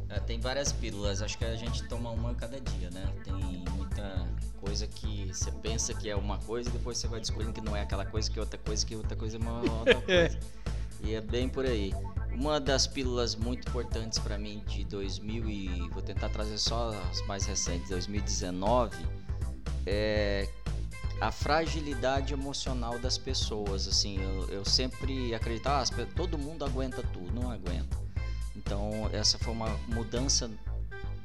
É, 0.08 0.18
tem 0.20 0.40
várias 0.40 0.72
pílulas, 0.72 1.22
acho 1.22 1.38
que 1.38 1.44
a 1.44 1.54
gente 1.54 1.82
toma 1.84 2.10
uma 2.10 2.30
a 2.30 2.34
cada 2.34 2.58
dia, 2.60 2.90
né? 2.92 3.04
Tem 3.24 3.34
muita 3.76 4.26
coisa 4.60 4.86
que 4.86 5.28
você 5.32 5.50
pensa 5.52 5.94
que 5.94 6.08
é 6.10 6.16
uma 6.16 6.38
coisa 6.38 6.68
e 6.68 6.72
depois 6.72 6.98
você 6.98 7.06
vai 7.06 7.20
descobrindo 7.20 7.52
que 7.52 7.60
não 7.60 7.76
é 7.76 7.82
aquela 7.82 8.04
coisa, 8.04 8.30
que 8.30 8.38
é 8.38 8.42
outra 8.42 8.58
coisa, 8.58 8.84
que 8.86 8.96
outra 8.96 9.16
coisa 9.16 9.36
é 9.36 9.40
uma 9.40 9.60
outra 9.60 9.94
coisa. 10.02 10.38
E 11.02 11.14
é 11.14 11.20
bem 11.20 11.48
por 11.48 11.64
aí. 11.64 11.94
Uma 12.34 12.58
das 12.58 12.86
pílulas 12.86 13.34
muito 13.34 13.68
importantes 13.68 14.18
pra 14.18 14.38
mim 14.38 14.62
de 14.66 14.84
2000 14.84 15.48
e 15.50 15.88
vou 15.90 16.02
tentar 16.02 16.28
trazer 16.30 16.58
só 16.58 16.90
as 17.10 17.20
mais 17.26 17.44
recentes, 17.44 17.90
2019, 17.90 18.96
é 19.86 20.48
a 21.20 21.30
fragilidade 21.30 22.32
emocional 22.32 22.98
das 22.98 23.18
pessoas. 23.18 23.86
Assim, 23.86 24.20
eu, 24.20 24.48
eu 24.48 24.64
sempre 24.64 25.34
acreditava, 25.34 25.82
ah, 25.82 26.06
todo 26.16 26.38
mundo 26.38 26.64
aguenta 26.64 27.02
tudo, 27.12 27.30
não 27.32 27.50
aguenta. 27.50 27.98
Então 28.56 29.08
essa 29.12 29.38
foi 29.38 29.52
uma 29.52 29.68
mudança 29.88 30.50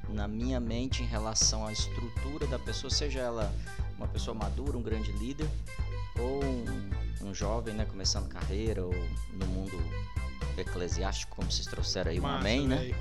na 0.09 0.27
minha 0.27 0.59
mente 0.59 1.01
em 1.01 1.05
relação 1.05 1.65
à 1.65 1.71
estrutura 1.71 2.45
da 2.47 2.59
pessoa, 2.59 2.89
seja 2.89 3.19
ela 3.19 3.53
uma 3.97 4.07
pessoa 4.07 4.35
madura, 4.35 4.77
um 4.77 4.81
grande 4.81 5.11
líder, 5.13 5.47
ou 6.19 6.43
um, 6.43 7.29
um 7.29 7.33
jovem, 7.33 7.73
né, 7.73 7.85
começando 7.85 8.27
carreira, 8.27 8.85
ou 8.85 8.93
no 9.33 9.45
mundo 9.47 9.77
eclesiástico, 10.57 11.35
como 11.35 11.51
vocês 11.51 11.67
trouxeram 11.67 12.11
aí, 12.11 12.19
um 12.19 12.23
Massa, 12.23 12.39
amém, 12.39 12.67
né? 12.67 12.91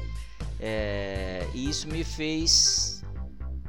É, 0.60 1.46
e 1.54 1.68
isso 1.68 1.88
me 1.88 2.04
fez 2.04 3.04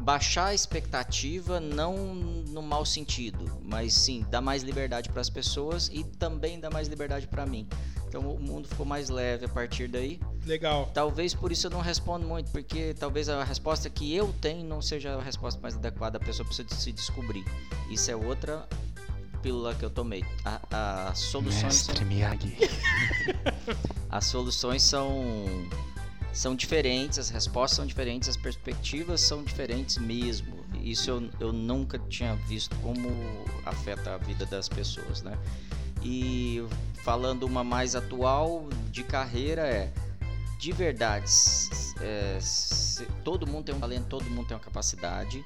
baixar 0.05 0.47
a 0.47 0.53
expectativa, 0.53 1.59
não 1.59 2.13
no 2.13 2.61
mau 2.61 2.86
sentido, 2.86 3.59
mas 3.63 3.93
sim 3.93 4.24
dar 4.30 4.39
mais 4.39 4.61
liberdade 4.61 5.09
para 5.09 5.20
as 5.20 5.30
pessoas 5.30 5.89
e 5.91 6.03
também 6.03 6.59
dar 6.59 6.70
mais 6.70 6.88
liberdade 6.88 7.28
para 7.28 7.45
mim. 7.45 7.68
Então 8.07 8.22
o 8.32 8.39
mundo 8.39 8.68
ficou 8.68 8.86
mais 8.86 9.09
leve 9.09 9.45
a 9.45 9.49
partir 9.49 9.88
daí. 9.88 10.20
Legal. 10.45 10.91
Talvez 10.93 11.34
por 11.34 11.51
isso 11.51 11.68
eu 11.68 11.72
não 11.72 11.82
respondo 11.82 12.26
muito, 12.26 12.51
porque 12.51 12.93
talvez 12.93 13.28
a 13.28 13.43
resposta 13.43 13.89
que 13.89 14.16
eu 14.16 14.32
tenho 14.39 14.63
não 14.63 14.82
seja 14.82 15.16
a 15.16 15.22
resposta 15.22 15.59
mais 15.59 15.76
adequada, 15.76 16.18
a 16.18 16.22
pessoa 16.22 16.45
precisa 16.45 16.70
se 16.70 16.91
descobrir. 16.91 17.43
Isso 17.89 18.11
é 18.11 18.16
outra 18.16 18.68
pílula 19.46 19.76
que 19.76 19.86
eu 19.86 19.91
tomei. 19.91 20.26
A, 20.43 21.10
as 21.11 21.19
soluções 21.19 21.76
são 21.76 21.94
Miyagi. 22.06 22.57
as 24.10 24.26
soluções 24.26 24.82
são 24.82 25.24
são 26.34 26.53
diferentes, 26.56 27.18
as 27.19 27.30
respostas 27.30 27.78
são 27.78 27.86
diferentes, 27.86 28.28
as 28.28 28.36
perspectivas 28.36 29.22
são 29.22 29.44
diferentes 29.44 29.98
mesmo. 29.99 30.65
Isso 30.82 31.10
eu, 31.11 31.30
eu 31.40 31.53
nunca 31.53 31.99
tinha 32.10 32.36
visto 32.48 32.76
como 32.78 33.07
afeta 33.65 34.15
a 34.15 34.18
vida 34.18 34.45
das 34.48 34.68
pessoas, 34.68 35.22
né? 35.22 35.38
E 36.02 36.65
falando 37.03 37.44
uma 37.44 37.64
mais 37.64 37.95
atual 37.95 38.68
de 38.91 39.03
carreira 39.03 39.61
é 39.61 39.94
de 40.60 40.72
verdade, 40.72 41.26
é, 42.02 42.38
se- 42.41 43.06
todo 43.24 43.45
mundo 43.45 43.65
tem 43.65 43.76
um 43.76 43.80
talento, 43.80 44.06
todo 44.07 44.26
mundo 44.26 44.48
tem 44.48 44.57
uma 44.57 44.64
capacidade, 44.64 45.44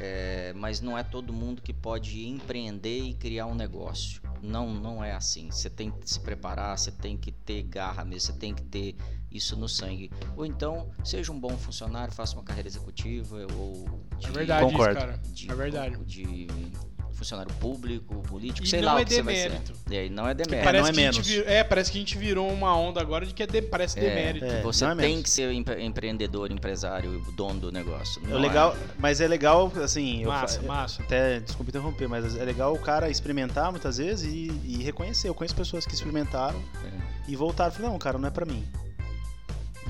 é, 0.00 0.52
mas 0.54 0.80
não 0.80 0.96
é 0.96 1.02
todo 1.02 1.32
mundo 1.32 1.60
que 1.62 1.72
pode 1.72 2.26
empreender 2.26 3.00
e 3.00 3.14
criar 3.14 3.46
um 3.46 3.54
negócio. 3.54 4.22
Não, 4.42 4.72
não 4.72 5.02
é 5.02 5.12
assim. 5.12 5.50
Você 5.50 5.68
tem 5.68 5.90
que 5.90 6.08
se 6.08 6.20
preparar, 6.20 6.78
você 6.78 6.92
tem 6.92 7.16
que 7.16 7.32
ter 7.32 7.62
garra 7.64 8.04
mesmo, 8.04 8.32
você 8.32 8.38
tem 8.38 8.54
que 8.54 8.62
ter 8.62 8.96
isso 9.30 9.56
no 9.56 9.68
sangue. 9.68 10.10
Ou 10.36 10.46
então, 10.46 10.88
seja 11.04 11.32
um 11.32 11.38
bom 11.38 11.56
funcionário, 11.58 12.14
faça 12.14 12.34
uma 12.34 12.44
carreira 12.44 12.68
executiva 12.68 13.46
ou 13.54 13.84
de, 14.18 14.28
É 14.28 14.30
verdade 14.30 14.70
Concordo. 14.70 14.92
isso, 14.92 15.00
cara. 15.06 15.20
de, 15.32 15.50
É 15.50 15.54
verdade. 15.54 16.04
de 16.04 16.46
funcionário 17.18 17.52
público, 17.54 18.14
político, 18.28 18.64
E 18.64 18.68
sei 18.70 18.80
não 18.80 18.94
lá 18.94 19.00
é 19.00 19.02
o 19.02 19.06
que 19.06 19.12
você 19.14 19.22
vai 19.22 19.34
ser. 19.34 19.42
demérito. 19.50 19.72
E 19.90 19.98
aí, 19.98 20.08
não 20.08 20.26
é 20.28 20.34
demérito. 20.34 20.64
Parece, 20.64 20.82
não 20.82 20.88
é 20.88 20.92
que 20.92 21.00
a 21.00 21.12
gente 21.12 21.28
menos. 21.28 21.44
vir- 21.46 21.52
é, 21.52 21.64
parece 21.64 21.90
que 21.90 21.98
a 21.98 22.00
gente 22.00 22.16
virou 22.16 22.48
uma 22.50 22.74
onda 22.76 23.00
agora 23.00 23.26
de 23.26 23.34
que 23.34 23.42
é 23.42 23.46
de- 23.46 23.62
parece 23.62 23.98
É, 23.98 24.02
demérito. 24.02 24.44
É, 24.46 24.62
você 24.62 24.84
é 24.84 24.88
tem 24.88 24.96
menos. 24.96 25.22
que 25.24 25.30
ser 25.30 25.52
empre- 25.52 25.82
empreendedor, 25.84 26.50
empresário, 26.52 27.20
dono 27.34 27.58
do 27.60 27.72
negócio. 27.72 28.22
É 28.24 28.28
Não 28.28 28.38
legal, 28.38 28.76
mas 28.98 29.20
é 29.20 29.26
legal, 29.28 29.70
assim, 29.82 30.22
eu 30.22 30.28
Massa, 30.28 30.60
fa- 30.60 30.66
massa. 30.66 31.02
até, 31.02 31.40
desculpa 31.40 31.70
interromper, 31.70 32.08
mas 32.08 32.36
é 32.36 32.44
legal 32.44 32.72
o 32.72 32.78
cara 32.78 33.10
experimentar 33.10 33.70
muitas 33.72 33.98
vezes 33.98 34.32
e, 34.32 34.48
e 34.64 34.82
reconhecer. 34.84 35.28
Eu 35.28 35.34
conheço 35.34 35.54
pessoas 35.56 35.84
que 35.84 35.94
experimentaram 35.94 36.58
É, 36.84 36.90
e 37.30 37.34
voltaram 37.36 37.72
e 37.72 37.76
falaram, 37.76 37.92
não, 37.94 37.98
cara, 37.98 38.16
não 38.18 38.28
é 38.28 38.30
pra 38.30 38.46
mim. 38.46 38.64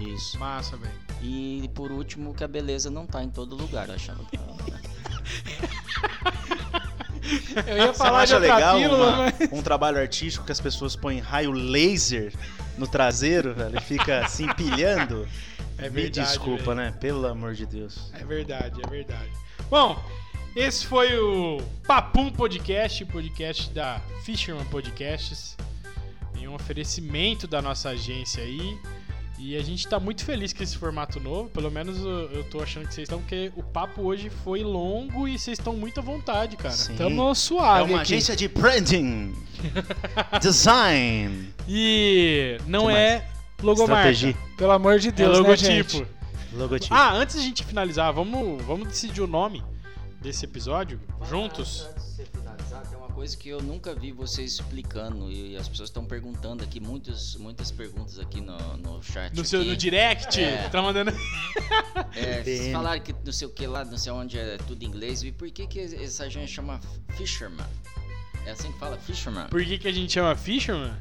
isso. 0.01 0.39
Massa, 0.39 0.77
velho. 0.77 0.95
E 1.21 1.69
por 1.75 1.91
último, 1.93 2.33
que 2.33 2.43
a 2.45 2.49
beleza 2.49 2.89
não 2.91 3.05
tá 3.07 3.23
em 3.23 3.29
todo 3.29 3.55
lugar, 3.57 3.89
eu 3.89 3.95
achava 3.97 4.25
que. 4.25 4.39
Eu 7.67 7.77
ia 7.77 7.87
Você 7.89 7.95
falar 7.99 8.25
de 8.25 8.35
acha 8.35 8.37
outra 8.37 8.55
legal 8.55 8.77
pílula, 8.79 9.07
uma- 9.09 9.23
mas... 9.39 9.53
um 9.53 9.63
trabalho 9.63 9.99
artístico 9.99 10.45
que 10.45 10.53
as 10.53 10.61
pessoas 10.61 10.97
põem 10.97 11.19
raio 11.21 11.51
laser 11.53 12.33
no 12.77 12.87
traseiro, 12.87 13.55
velho, 13.55 13.77
e 13.77 13.81
fica 13.81 14.27
se 14.29 14.45
empilhando? 14.45 15.27
É 15.81 15.83
Me 15.85 15.91
verdade, 16.03 16.27
desculpa, 16.29 16.75
velho. 16.75 16.75
né? 16.75 16.91
Pelo 16.99 17.25
amor 17.29 17.55
de 17.55 17.65
Deus. 17.65 18.11
É 18.13 18.25
verdade, 18.25 18.81
é 18.85 18.91
verdade. 18.91 19.31
Bom, 19.71 19.97
esse 20.57 20.85
foi 20.85 21.17
o 21.17 21.63
Papum 21.87 22.33
Podcast, 22.33 23.05
podcast 23.05 23.71
da 23.71 24.01
Fisherman 24.25 24.65
Podcasts. 24.65 25.57
Em 26.37 26.49
um 26.49 26.55
oferecimento 26.57 27.47
da 27.47 27.63
nossa 27.63 27.91
agência 27.91 28.43
aí. 28.43 28.77
E 29.41 29.57
a 29.57 29.63
gente 29.63 29.87
tá 29.87 30.01
muito 30.01 30.25
feliz 30.25 30.53
com 30.53 30.63
esse 30.65 30.77
formato 30.77 31.21
novo. 31.21 31.49
Pelo 31.51 31.71
menos 31.71 31.97
eu, 31.99 32.31
eu 32.33 32.45
tô 32.45 32.61
achando 32.61 32.89
que 32.89 32.95
vocês 32.95 33.05
estão, 33.07 33.21
porque 33.21 33.53
o 33.57 33.63
papo 33.63 34.03
hoje 34.03 34.29
foi 34.31 34.65
longo 34.65 35.29
e 35.29 35.39
vocês 35.39 35.59
estão 35.59 35.75
muito 35.75 36.01
à 36.01 36.03
vontade, 36.03 36.57
cara. 36.57 36.75
Sim. 36.75 36.97
Tamo 36.97 37.31
É 37.31 37.35
suave 37.35 37.91
uma 37.93 38.03
aqui. 38.03 38.15
agência 38.15 38.35
de 38.35 38.49
branding, 38.49 39.33
design, 40.43 41.53
E 41.69 42.59
não 42.67 42.91
é 42.91 43.25
logomarca. 43.63 44.11
estratégia, 44.11 44.37
Pelo 44.57 44.73
amor 44.73 44.99
de 44.99 45.09
É 45.09 45.13
Deus, 45.13 45.33
né, 45.33 45.39
logotipo. 45.39 45.91
gente? 45.91 46.07
logotipo. 46.55 46.95
ah, 46.95 47.13
antes 47.13 47.37
da 47.37 47.43
gente 47.43 47.65
finalizar, 47.65 48.13
vamos, 48.13 48.63
vamos 48.65 48.89
decidir 48.89 49.21
o 49.21 49.27
nome 49.27 49.63
desse 50.21 50.45
episódio 50.45 51.01
juntos. 51.29 51.87
Finalizar, 52.69 52.87
tem 52.87 52.99
uma 52.99 53.09
coisa 53.09 53.37
que 53.37 53.49
eu 53.49 53.61
nunca 53.63 53.95
vi 53.95 54.13
vocês 54.13 54.53
explicando 54.53 55.31
e 55.31 55.57
as 55.57 55.69
pessoas 55.69 55.89
estão 55.89 56.05
perguntando 56.05 56.63
aqui, 56.63 56.79
muitas, 56.81 57.35
muitas 57.37 57.71
perguntas 57.71 58.19
aqui 58.19 58.41
no, 58.41 58.57
no 58.77 59.03
chat. 59.03 59.35
No 59.35 59.45
seu 59.45 59.61
aqui. 59.61 59.71
no 59.71 59.77
direct, 59.77 60.41
É. 60.41 60.69
tá 60.69 60.83
mandando. 60.83 61.11
É, 62.15 62.43
vocês 62.45 62.73
falaram 62.73 63.01
que 63.01 63.15
não 63.25 63.33
sei 63.33 63.47
o 63.49 63.51
que 63.51 63.67
lá, 63.67 63.85
não 63.85 63.97
sei 63.99 64.13
onde 64.13 64.39
é 64.39 64.57
tudo 64.59 64.83
em 64.83 64.87
inglês. 64.87 65.23
E 65.23 65.33
por 65.33 65.51
que, 65.51 65.67
que 65.67 65.81
essa 65.81 66.25
agência 66.25 66.57
chama 66.57 66.81
Fisherman? 67.17 67.67
É 68.47 68.51
assim 68.53 68.71
que 68.71 68.79
fala? 68.79 68.97
Fisherman? 68.99 69.47
Por 69.49 69.65
que, 69.65 69.79
que 69.79 69.89
a 69.89 69.93
gente 69.93 70.13
chama 70.13 70.35
Fisherman? 70.37 70.93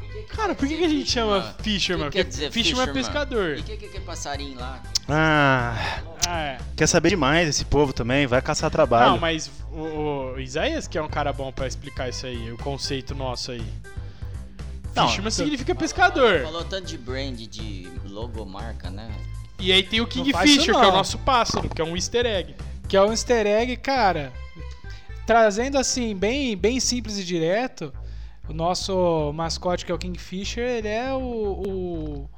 que 0.00 0.22
que 0.22 0.36
Cara, 0.36 0.54
por 0.54 0.66
que, 0.66 0.76
que 0.76 0.84
a 0.84 0.88
gente 0.88 1.10
chama 1.10 1.42
Fisherman? 1.62 1.62
Fisherman? 1.62 2.10
Que 2.10 2.16
quer 2.18 2.24
Porque 2.24 2.30
dizer 2.30 2.52
Fisherman 2.52 2.82
é 2.82 2.86
fisherman? 2.92 3.04
pescador. 3.04 3.56
E 3.56 3.60
o 3.60 3.64
que, 3.64 3.76
que, 3.76 3.88
que 3.88 3.96
é 3.96 4.00
passarinho 4.00 4.58
lá? 4.58 4.82
Ah, 5.08 6.02
é. 6.28 6.58
quer 6.76 6.86
saber 6.86 7.10
demais 7.10 7.48
esse 7.48 7.64
povo 7.64 7.92
também, 7.92 8.26
vai 8.26 8.42
caçar 8.42 8.70
trabalho. 8.70 9.12
Não, 9.12 9.18
mas 9.18 9.50
o, 9.72 10.34
o 10.34 10.40
Isaías 10.40 10.86
que 10.86 10.98
é 10.98 11.02
um 11.02 11.08
cara 11.08 11.32
bom 11.32 11.52
pra 11.52 11.66
explicar 11.66 12.08
isso 12.08 12.26
aí, 12.26 12.50
o 12.52 12.58
conceito 12.58 13.14
nosso 13.14 13.52
aí. 13.52 13.64
Não, 14.94 15.06
Fisherman 15.06 15.30
significa 15.30 15.74
pescador. 15.74 16.42
Falou 16.42 16.64
tanto 16.64 16.86
de 16.86 16.98
brand, 16.98 17.38
de 17.38 17.88
logomarca, 18.04 18.90
né? 18.90 19.08
E 19.58 19.72
aí 19.72 19.82
tem 19.82 20.00
o 20.00 20.06
Kingfisher, 20.06 20.64
que 20.64 20.70
é 20.70 20.86
o 20.86 20.92
nosso 20.92 21.18
pássaro, 21.18 21.68
que 21.68 21.80
é 21.80 21.84
um 21.84 21.96
easter 21.96 22.26
egg. 22.26 22.54
Que 22.88 22.96
é 22.96 23.02
um 23.02 23.10
easter 23.10 23.46
egg, 23.46 23.76
cara. 23.76 24.32
Trazendo 25.26 25.76
assim, 25.76 26.16
bem, 26.16 26.56
bem 26.56 26.80
simples 26.80 27.18
e 27.18 27.24
direto, 27.24 27.92
o 28.48 28.52
nosso 28.52 29.32
mascote, 29.34 29.84
que 29.84 29.92
é 29.92 29.94
o 29.94 29.98
Kingfisher, 29.98 30.64
ele 30.64 30.88
é 30.88 31.12
o, 31.12 31.20
o, 31.20 32.30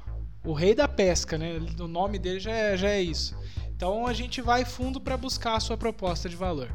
o 0.43 0.53
rei 0.53 0.75
da 0.75 0.87
pesca, 0.87 1.37
né? 1.37 1.59
O 1.79 1.87
nome 1.87 2.19
dele 2.19 2.39
já 2.39 2.51
é, 2.51 2.75
já 2.75 2.89
é 2.89 3.01
isso. 3.01 3.35
Então 3.81 4.05
a 4.05 4.13
gente 4.13 4.43
vai 4.43 4.63
fundo 4.63 5.01
pra 5.01 5.17
buscar 5.17 5.55
a 5.55 5.59
sua 5.59 5.75
proposta 5.75 6.29
de 6.29 6.35
valor. 6.35 6.69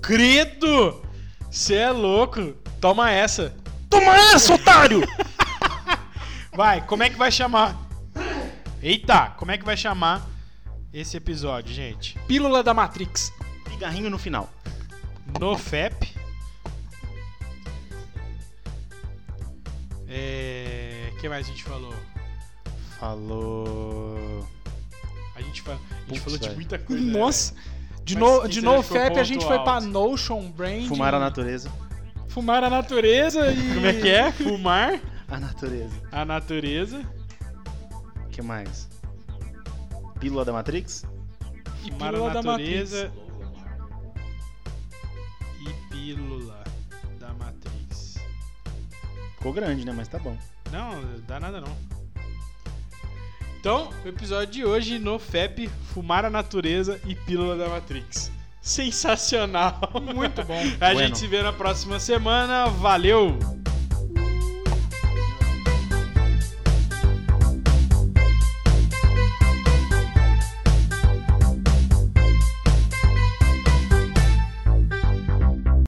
Credo! 0.00 1.02
Você 1.50 1.74
é 1.74 1.90
louco! 1.90 2.54
Toma 2.80 3.10
essa! 3.10 3.54
Toma 3.90 4.16
essa, 4.16 4.54
otário! 4.54 5.02
Vai, 6.56 6.80
como 6.86 7.02
é 7.02 7.10
que 7.10 7.16
vai 7.16 7.30
chamar? 7.30 7.78
Eita, 8.82 9.34
como 9.36 9.50
é 9.50 9.58
que 9.58 9.64
vai 9.64 9.76
chamar 9.76 10.26
esse 10.92 11.14
episódio, 11.16 11.74
gente? 11.74 12.18
Pílula 12.20 12.62
da 12.62 12.72
Matrix. 12.72 13.30
Pigarrinho 13.68 14.08
no 14.08 14.18
final. 14.18 14.48
No 15.38 15.58
FEP. 15.58 16.14
É. 20.08 21.12
O 21.12 21.20
que 21.20 21.28
mais 21.28 21.46
a 21.46 21.50
gente 21.50 21.62
falou? 21.62 21.94
Falou. 22.98 24.48
A 25.50 25.52
gente, 25.52 25.62
fa... 25.62 25.72
a 25.72 25.74
gente 25.74 26.06
Putz, 26.06 26.22
falou 26.22 26.38
de 26.38 26.50
muita 26.50 26.78
coisa. 26.78 27.02
né, 27.04 27.12
Nossa! 27.12 27.54
De, 28.04 28.16
no, 28.16 28.48
de 28.48 28.62
NoFap 28.62 29.18
a 29.18 29.24
gente 29.24 29.44
foi 29.44 29.58
pra. 29.58 29.80
Notion, 29.80 30.50
Brand. 30.52 30.86
Fumar 30.86 31.14
a 31.14 31.18
natureza. 31.18 31.70
Fumar 32.28 32.62
a 32.64 32.70
natureza 32.70 33.50
e. 33.52 33.74
Como 33.74 33.86
é 33.86 33.92
que 33.94 34.08
é? 34.08 34.32
Fumar 34.32 35.00
A 35.28 35.38
natureza. 35.38 35.94
a 36.12 36.24
natureza 36.24 37.02
O 38.24 38.28
que 38.28 38.40
mais? 38.42 38.88
Pílula 40.20 40.44
da 40.44 40.52
Matrix? 40.52 41.04
E 41.84 41.90
Fumar 41.90 42.12
pílula 42.12 42.30
a 42.30 42.34
da 42.34 42.42
natureza 42.42 43.12
e 45.60 45.72
pílula 45.92 46.64
da 47.18 47.32
Matrix. 47.34 48.14
Ficou 49.36 49.52
grande, 49.52 49.84
né? 49.84 49.92
Mas 49.92 50.08
tá 50.08 50.18
bom. 50.18 50.36
Não, 50.70 50.92
dá 51.26 51.40
nada 51.40 51.60
não. 51.60 51.76
Então, 53.60 53.90
o 54.02 54.08
episódio 54.08 54.46
de 54.54 54.64
hoje 54.64 54.98
no 54.98 55.18
FEP, 55.18 55.68
Fumar 55.92 56.24
a 56.24 56.30
Natureza 56.30 56.98
e 57.06 57.14
Pílula 57.14 57.58
da 57.58 57.68
Matrix. 57.68 58.32
Sensacional! 58.62 59.78
Muito 60.14 60.42
bom. 60.44 60.62
A 60.80 60.92
Bueno. 60.94 61.00
gente 61.00 61.18
se 61.18 61.26
vê 61.26 61.42
na 61.42 61.52
próxima 61.52 62.00
semana. 62.00 62.68
Valeu! 62.68 63.38